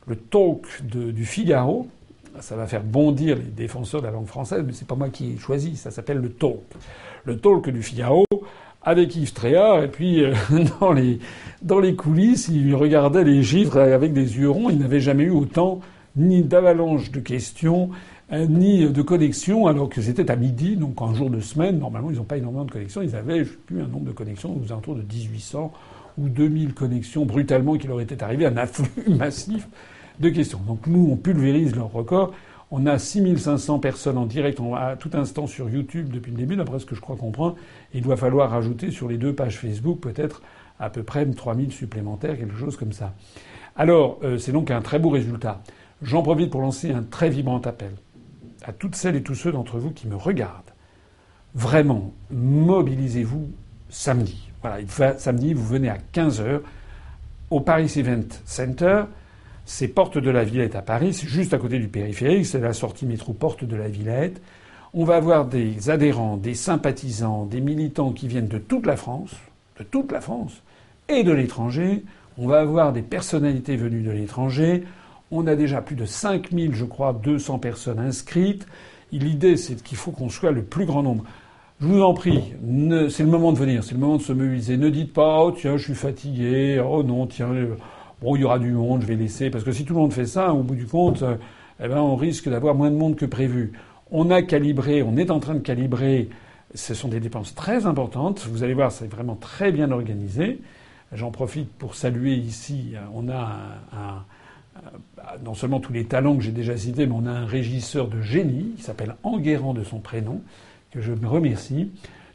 le 0.08 0.16
talk 0.16 0.66
du 0.84 1.26
Figaro. 1.26 1.88
Ça 2.40 2.56
va 2.56 2.66
faire 2.66 2.84
bondir 2.84 3.38
les 3.38 3.44
défenseurs 3.44 4.02
de 4.02 4.08
la 4.08 4.12
langue 4.12 4.26
française, 4.26 4.64
mais 4.66 4.74
c'est 4.74 4.88
pas 4.88 4.96
moi 4.96 5.10
qui 5.10 5.34
ai 5.34 5.38
choisi. 5.38 5.78
Ça 5.78 5.92
s'appelle 5.92 6.18
le 6.18 6.32
talk. 6.32 6.64
Le 7.24 7.38
talk 7.38 7.70
du 7.70 7.84
Figaro 7.84 8.26
avec 8.86 9.16
Yves 9.16 9.34
Tréhard, 9.34 9.84
et 9.84 9.88
puis 9.88 10.24
euh, 10.24 10.34
dans, 10.80 10.94
les, 10.94 11.20
dans 11.64 11.80
les 11.80 11.96
coulisses, 11.96 12.50
il 12.50 12.76
regardait 12.76 13.24
les 13.24 13.42
chiffres 13.42 13.80
avec 13.80 14.14
des 14.14 14.38
yeux 14.38 14.50
ronds. 14.50 14.70
Il 14.70 14.78
n'avait 14.78 15.00
jamais 15.00 15.24
eu 15.24 15.32
autant 15.32 15.82
ni 16.16 16.44
d'avalanche 16.44 17.12
de 17.12 17.20
questions, 17.20 17.90
ni 18.32 18.90
de 18.90 19.02
connexions, 19.02 19.68
alors 19.68 19.90
que 19.90 20.02
c'était 20.02 20.32
à 20.32 20.36
midi, 20.36 20.76
donc 20.76 21.02
un 21.02 21.14
jour 21.14 21.30
de 21.30 21.40
semaine. 21.40 21.80
Normalement, 21.80 22.10
ils 22.12 22.18
n'ont 22.18 22.24
pas 22.24 22.38
énormément 22.38 22.66
de 22.66 22.72
connexions. 22.72 23.02
Ils 23.02 23.16
avaient, 23.16 23.44
je 23.44 23.52
plus, 23.54 23.82
un 23.82 23.88
nombre 23.88 24.06
de 24.06 24.12
connexions 24.12 24.60
aux 24.60 24.72
alentours 24.72 24.96
de 24.96 25.02
1800 25.02 25.72
ou 26.18 26.30
2000 26.30 26.74
connexions 26.74 27.26
brutalement 27.26 27.78
qui 27.78 27.88
leur 27.88 28.02
étaient 28.02 28.24
arrivées, 28.24 28.46
un 28.46 28.58
afflux 28.58 29.04
massif 29.10 29.68
de 30.20 30.30
questions. 30.30 30.60
Donc 30.66 30.88
nous, 30.88 31.10
on 31.12 31.18
pulvérise 31.18 31.76
leur 31.76 31.92
record. 31.92 32.34
On 32.72 32.88
a 32.88 32.98
6500 32.98 33.80
personnes 33.80 34.18
en 34.18 34.26
direct 34.26 34.60
à 34.76 34.96
tout 34.96 35.12
instant 35.14 35.46
sur 35.46 35.70
YouTube 35.70 36.10
depuis 36.10 36.32
le 36.32 36.38
début, 36.38 36.56
d'après 36.56 36.80
ce 36.80 36.86
que 36.86 36.96
je 36.96 37.02
crois 37.02 37.16
comprendre. 37.16 37.56
Il 37.94 38.02
doit 38.02 38.18
falloir 38.18 38.50
rajouter 38.50 38.92
sur 38.92 39.08
les 39.08 39.18
deux 39.18 39.34
pages 39.34 39.58
Facebook 39.58 40.00
peut-être 40.00 40.42
à 40.80 40.90
peu 40.90 41.04
près 41.04 41.26
3000 41.26 41.72
supplémentaires, 41.72 42.38
quelque 42.38 42.58
chose 42.58 42.76
comme 42.76 42.92
ça. 42.92 43.14
Alors, 43.76 44.20
euh, 44.24 44.38
c'est 44.38 44.52
donc 44.52 44.72
un 44.72 44.82
très 44.82 45.00
beau 45.00 45.10
résultat. 45.10 45.62
J'en 46.02 46.24
profite 46.24 46.50
pour 46.50 46.62
lancer 46.62 46.92
un 46.92 47.04
très 47.04 47.30
vibrant 47.30 47.60
appel 47.60 47.92
à 48.68 48.74
toutes 48.74 48.96
celles 48.96 49.16
et 49.16 49.24
tous 49.24 49.36
ceux 49.36 49.52
d'entre 49.52 49.78
vous 49.78 49.92
qui 49.92 50.08
me 50.08 50.16
regardent. 50.16 50.74
Vraiment, 51.54 52.14
mobilisez-vous 52.32 53.50
samedi. 53.90 54.50
Voilà, 54.62 55.18
samedi, 55.18 55.54
vous 55.54 55.66
venez 55.66 55.90
à 55.90 55.98
15h 56.14 56.62
au 57.52 57.60
Paris 57.60 57.92
Event 57.96 58.28
Center. 58.46 59.04
C'est 59.66 59.88
Porte 59.88 60.18
de 60.18 60.30
la 60.30 60.44
Villette 60.44 60.76
à 60.76 60.82
Paris, 60.82 61.14
c'est 61.14 61.28
juste 61.28 61.54
à 61.54 61.58
côté 61.58 61.80
du 61.80 61.88
périphérique, 61.88 62.46
c'est 62.46 62.60
la 62.60 62.74
sortie 62.74 63.06
métro 63.06 63.34
Porte 63.34 63.64
de 63.64 63.76
la 63.76 63.88
Villette. 63.88 64.42
On 64.94 65.06
va 65.06 65.16
avoir 65.16 65.46
des 65.46 65.90
adhérents, 65.90 66.38
des 66.38 66.54
sympathisants, 66.54 67.46
des 67.46 67.62
militants 67.62 68.12
qui 68.12 68.28
viennent 68.28 68.48
de 68.48 68.58
toute 68.58 68.86
la 68.86 68.96
France, 68.96 69.32
de 69.80 69.84
toute 69.84 70.12
la 70.12 70.22
France 70.22 70.62
et 71.10 71.24
de 71.24 71.32
l'étranger. 71.32 72.04
On 72.38 72.48
va 72.48 72.60
avoir 72.60 72.94
des 72.94 73.02
personnalités 73.02 73.76
venues 73.76 74.04
de 74.04 74.12
l'étranger. 74.12 74.84
On 75.32 75.48
a 75.48 75.56
déjà 75.56 75.82
plus 75.82 75.96
de 75.96 76.06
5000, 76.06 76.76
je 76.76 76.86
crois, 76.86 77.14
200 77.14 77.60
personnes 77.60 78.00
inscrites. 78.00 78.68
L'idée, 79.12 79.58
c'est 79.58 79.82
qu'il 79.82 79.98
faut 79.98 80.12
qu'on 80.12 80.30
soit 80.30 80.52
le 80.52 80.64
plus 80.64 80.86
grand 80.86 81.04
nombre. 81.04 81.24
Je 81.82 81.88
vous 81.88 82.02
en 82.02 82.14
prie, 82.14 82.54
c'est 83.10 83.24
le 83.24 83.30
moment 83.30 83.52
de 83.52 83.58
venir, 83.58 83.84
c'est 83.84 83.96
le 83.96 84.00
moment 84.00 84.16
de 84.16 84.22
se 84.22 84.32
mobiliser. 84.32 84.78
Ne 84.78 84.90
dites 84.90 85.12
pas, 85.12 85.44
oh 85.44 85.52
tiens, 85.52 85.76
je 85.76 85.84
suis 85.84 85.94
fatigué, 85.94 86.82
oh 86.86 87.04
non, 87.04 87.28
tiens, 87.28 87.50
bon, 88.22 88.36
il 88.36 88.42
y 88.42 88.46
aura 88.46 88.60
du 88.60 88.72
monde, 88.72 89.02
je 89.02 89.08
vais 89.08 89.16
laisser, 89.16 89.50
parce 89.50 89.66
que 89.66 89.74
si 89.74 89.84
tout 89.84 89.94
le 89.94 90.00
monde 90.00 90.14
fait 90.14 90.26
ça, 90.26 90.54
au 90.54 90.64
bout 90.64 90.76
du 90.76 90.86
compte, 90.86 91.22
euh, 91.22 91.36
eh 91.84 91.90
ben, 91.90 91.98
on 91.98 92.16
risque 92.16 92.48
d'avoir 92.48 92.76
moins 92.76 92.90
de 92.90 92.96
monde 92.96 93.18
que 93.18 93.26
prévu. 93.26 93.74
On 94.10 94.30
a 94.30 94.42
calibré, 94.42 95.04
on 95.04 95.18
est 95.18 95.32
en 95.32 95.42
train 95.42 95.56
de 95.56 95.60
calibrer. 95.60 96.30
Ce 96.74 96.94
sont 96.94 97.10
des 97.10 97.20
dépenses 97.20 97.54
très 97.56 97.86
importantes. 97.86 98.48
Vous 98.50 98.64
allez 98.64 98.74
voir, 98.74 98.92
c'est 98.92 99.08
vraiment 99.08 99.36
très 99.36 99.74
bien 99.74 99.92
organisé. 99.92 100.62
J'en 101.12 101.32
profite 101.32 101.70
pour 101.74 101.96
saluer 101.96 102.36
ici. 102.36 102.94
On 103.14 103.28
a 103.30 103.58
un, 103.94 104.24
non 105.44 105.54
seulement 105.54 105.80
tous 105.80 105.94
les 105.94 106.06
talents 106.06 106.36
que 106.36 106.44
j'ai 106.44 106.52
déjà 106.52 106.78
cités, 106.78 107.06
mais 107.06 107.16
on 107.16 107.26
a 107.26 107.32
un 107.32 107.46
régisseur 107.46 108.08
de 108.08 108.22
génie 108.22 108.74
qui 108.78 108.84
s'appelle 108.84 109.16
Enguerrand 109.24 109.74
de 109.74 109.84
son 109.84 110.00
prénom, 110.00 110.42
que 110.92 111.02
je 111.02 111.12
me 111.12 111.28
remercie. 111.28 111.92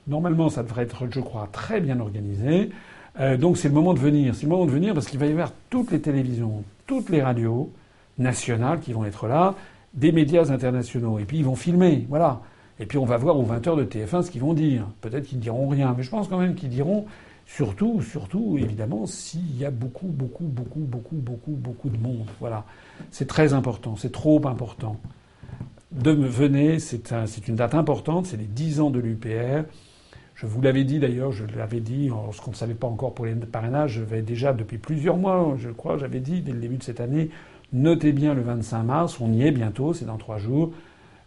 Normalement, 0.06 0.48
ça 0.48 0.62
devrait 0.62 0.82
être, 0.82 1.06
je 1.10 1.20
crois, 1.20 1.48
très 1.52 1.80
bien 1.80 2.00
organisé. 2.00 2.70
Euh, 3.18 3.36
donc 3.36 3.56
c'est 3.56 3.68
le 3.68 3.74
moment 3.74 3.94
de 3.94 3.98
venir. 3.98 4.34
C'est 4.34 4.44
le 4.44 4.48
moment 4.48 4.66
de 4.66 4.70
venir 4.70 4.94
parce 4.94 5.06
qu'il 5.06 5.18
va 5.18 5.26
y 5.26 5.30
avoir 5.30 5.52
toutes 5.68 5.90
les 5.90 6.00
télévisions, 6.00 6.64
toutes 6.86 7.10
les 7.10 7.22
radios 7.22 7.72
nationales 8.18 8.80
qui 8.80 8.92
vont 8.92 9.04
être 9.04 9.26
là, 9.26 9.54
des 9.94 10.12
médias 10.12 10.50
internationaux. 10.50 11.18
Et 11.18 11.24
puis 11.24 11.38
ils 11.38 11.44
vont 11.44 11.56
filmer, 11.56 12.06
voilà. 12.08 12.40
Et 12.78 12.86
puis 12.86 12.98
on 12.98 13.04
va 13.04 13.16
voir 13.16 13.38
aux 13.38 13.44
20h 13.44 13.76
de 13.76 13.84
TF1 13.84 14.22
ce 14.22 14.30
qu'ils 14.30 14.40
vont 14.40 14.54
dire. 14.54 14.86
Peut-être 15.00 15.24
qu'ils 15.24 15.38
ne 15.38 15.42
diront 15.42 15.68
rien, 15.68 15.94
mais 15.96 16.02
je 16.02 16.10
pense 16.10 16.28
quand 16.28 16.38
même 16.38 16.54
qu'ils 16.54 16.70
diront 16.70 17.06
surtout, 17.54 18.00
surtout, 18.00 18.56
évidemment, 18.58 19.06
s'il 19.06 19.56
y 19.58 19.64
a 19.64 19.70
beaucoup, 19.70 20.06
beaucoup, 20.06 20.44
beaucoup, 20.44 20.80
beaucoup, 20.80 21.16
beaucoup, 21.16 21.50
beaucoup 21.52 21.88
de 21.90 21.98
monde. 21.98 22.26
Voilà. 22.38 22.64
C'est 23.10 23.26
très 23.26 23.52
important, 23.54 23.96
c'est 23.96 24.12
trop 24.12 24.46
important. 24.46 24.96
De 25.90 26.12
venez, 26.12 26.78
c'est 26.78 27.12
un, 27.12 27.24
une 27.26 27.56
date 27.56 27.74
importante, 27.74 28.26
c'est 28.26 28.36
les 28.36 28.44
10 28.44 28.80
ans 28.80 28.90
de 28.90 29.00
l'UPR. 29.00 29.64
Je 30.36 30.46
vous 30.46 30.62
l'avais 30.62 30.84
dit 30.84 31.00
d'ailleurs, 31.00 31.32
je 31.32 31.44
l'avais 31.44 31.80
dit 31.80 32.08
lorsqu'on 32.08 32.52
ne 32.52 32.56
savait 32.56 32.74
pas 32.74 32.86
encore 32.86 33.14
pour 33.14 33.26
les 33.26 33.34
parrainages, 33.34 33.94
je 33.94 34.02
vais 34.02 34.22
déjà 34.22 34.52
depuis 34.52 34.78
plusieurs 34.78 35.16
mois, 35.16 35.54
je 35.58 35.70
crois, 35.70 35.98
j'avais 35.98 36.20
dit 36.20 36.40
dès 36.40 36.52
le 36.52 36.60
début 36.60 36.76
de 36.76 36.84
cette 36.84 37.00
année, 37.00 37.30
notez 37.72 38.12
bien 38.12 38.32
le 38.32 38.42
25 38.42 38.82
mars, 38.84 39.20
on 39.20 39.32
y 39.32 39.42
est 39.42 39.50
bientôt, 39.50 39.92
c'est 39.92 40.06
dans 40.06 40.18
trois 40.18 40.38
jours. 40.38 40.72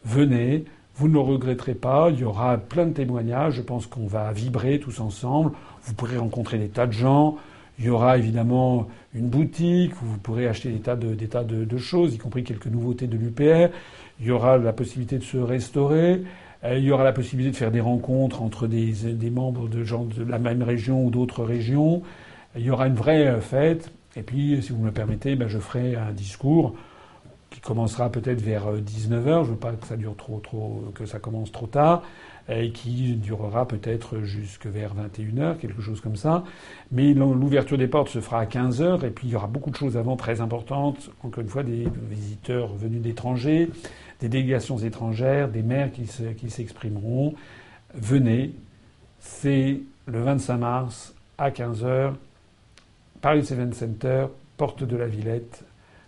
Venez, 0.06 0.66
vous 0.96 1.08
ne 1.08 1.14
le 1.14 1.20
regretterez 1.20 1.76
pas, 1.76 2.10
il 2.12 2.20
y 2.20 2.24
aura 2.24 2.58
plein 2.58 2.86
de 2.86 2.94
témoignages, 2.94 3.56
je 3.56 3.62
pense 3.62 3.88
qu'on 3.88 4.08
va 4.08 4.32
vibrer 4.32 4.80
tous 4.80 5.00
ensemble, 5.00 5.52
vous 5.84 5.94
pourrez 5.94 6.18
rencontrer 6.18 6.60
des 6.60 6.70
tas 6.70 6.86
de 6.86 6.92
gens, 6.92 7.38
il 7.80 7.86
y 7.86 7.90
aura 7.90 8.18
évidemment 8.18 8.88
une 9.16 9.30
boutique 9.30 10.00
où 10.02 10.06
vous 10.06 10.18
pourrez 10.18 10.48
acheter 10.48 10.70
des 10.70 10.80
tas 10.80 10.96
de, 11.44 11.78
choses, 11.78 12.14
y 12.14 12.18
compris 12.18 12.44
quelques 12.44 12.68
nouveautés 12.68 13.08
de 13.08 13.18
l'UPR. 13.18 13.74
Il 14.20 14.28
y 14.28 14.32
aura 14.32 14.58
la 14.58 14.74
possibilité 14.74 15.18
de 15.18 15.24
se 15.24 15.38
restaurer. 15.38 16.22
Euh, 16.64 16.78
il 16.78 16.84
y 16.84 16.92
aura 16.92 17.04
la 17.04 17.14
possibilité 17.14 17.52
de 17.52 17.58
faire 17.58 17.72
des 17.72 17.82
rencontres 17.82 18.42
entre 18.42 18.68
des, 18.68 18.94
membres 19.32 19.68
de 19.68 19.84
gens 19.84 20.06
de 20.06 20.24
la 20.24 20.38
même 20.38 20.62
région 20.62 21.06
ou 21.06 21.10
d'autres 21.10 21.44
régions. 21.44 22.04
Il 22.56 22.64
y 22.64 22.70
aura 22.70 22.88
une 22.88 22.96
vraie 22.96 23.28
euh, 23.28 23.42
fête. 23.42 23.92
Et 24.16 24.22
puis, 24.22 24.62
si 24.62 24.72
vous 24.72 24.80
me 24.80 24.86
le 24.86 24.92
permettez, 24.92 25.36
ben, 25.36 25.48
je 25.48 25.58
ferai 25.58 25.96
un 25.96 26.12
discours 26.12 26.76
commencera 27.64 28.10
peut-être 28.12 28.42
vers 28.42 28.66
19h. 28.74 29.28
Euh, 29.28 29.44
je 29.44 29.52
veux 29.52 29.58
pas 29.58 29.72
que 29.72 29.88
ça 29.88 29.98
dure 29.98 30.16
trop, 30.16 30.40
trop, 30.40 30.84
que 30.96 31.06
ça 31.06 31.20
commence 31.20 31.52
trop 31.52 31.68
tard. 31.68 32.04
Et 32.50 32.72
qui 32.72 33.16
durera 33.16 33.66
peut-être 33.66 34.20
jusque 34.20 34.66
vers 34.66 34.94
21h, 34.96 35.56
quelque 35.60 35.82
chose 35.82 36.02
comme 36.02 36.18
ça. 36.18 36.44
Mais 36.92 37.14
l'ouverture 37.14 37.78
des 37.78 37.88
portes 37.88 38.10
se 38.10 38.20
fera 38.20 38.42
à 38.42 38.46
15h. 38.46 39.06
Et 39.06 39.12
puis, 39.12 39.28
il 39.28 39.32
y 39.32 39.36
aura 39.38 39.48
beaucoup 39.48 39.70
de 39.70 39.78
choses 39.78 39.96
avant 39.96 40.18
très 40.18 40.42
importantes. 40.42 41.10
Encore 41.24 41.42
une 41.42 41.48
fois, 41.48 41.64
des 41.64 41.88
visiteurs 42.10 42.74
venus 42.76 43.02
d'étrangers 43.02 43.70
des 44.24 44.30
délégations 44.30 44.78
étrangères, 44.78 45.50
des 45.50 45.62
maires 45.62 45.92
qui 45.92 46.50
s'exprimeront. 46.50 47.36
Venez, 47.94 48.54
c'est 49.20 49.82
le 50.06 50.22
25 50.22 50.58
mars 50.58 51.14
à 51.38 51.50
15h, 51.50 52.14
Paris 53.20 53.46
Event 53.52 53.74
Center, 53.74 54.28
porte 54.56 54.86
de 54.86 54.96
la 54.96 55.08
Villette, 55.08 55.66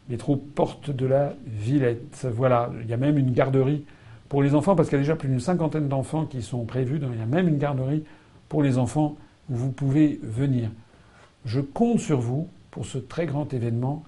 métro 0.10 0.36
porte 0.36 0.92
de 0.92 1.06
la 1.06 1.34
Villette. 1.46 2.28
Voilà, 2.32 2.72
il 2.82 2.90
y 2.90 2.94
a 2.94 2.98
même 2.98 3.18
une 3.18 3.32
garderie 3.32 3.86
pour 4.30 4.44
les 4.44 4.56
enfants, 4.56 4.76
parce 4.76 4.90
qu'il 4.90 4.98
y 4.98 5.02
a 5.02 5.04
déjà 5.04 5.16
plus 5.16 5.30
d'une 5.30 5.40
cinquantaine 5.40 5.88
d'enfants 5.88 6.26
qui 6.26 6.42
sont 6.42 6.66
prévus. 6.66 7.00
il 7.02 7.20
y 7.20 7.22
a 7.22 7.26
même 7.26 7.48
une 7.48 7.58
garderie 7.58 8.04
pour 8.50 8.64
les 8.64 8.78
enfants 8.78 9.16
où 9.50 9.56
vous 9.56 9.72
pouvez 9.72 10.20
venir. 10.24 10.70
Je 11.46 11.60
compte 11.62 12.00
sur 12.00 12.20
vous 12.20 12.48
pour 12.72 12.86
ce 12.86 12.98
très 12.98 13.26
grand 13.26 13.54
événement. 13.54 14.04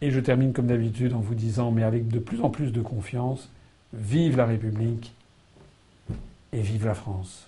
Et 0.00 0.12
je 0.12 0.20
termine 0.20 0.52
comme 0.52 0.68
d'habitude 0.68 1.12
en 1.12 1.18
vous 1.18 1.34
disant, 1.34 1.72
mais 1.72 1.82
avec 1.82 2.06
de 2.06 2.20
plus 2.20 2.40
en 2.40 2.50
plus 2.50 2.72
de 2.72 2.80
confiance, 2.80 3.50
vive 3.92 4.36
la 4.36 4.46
République 4.46 5.12
et 6.52 6.60
vive 6.60 6.86
la 6.86 6.94
France. 6.94 7.47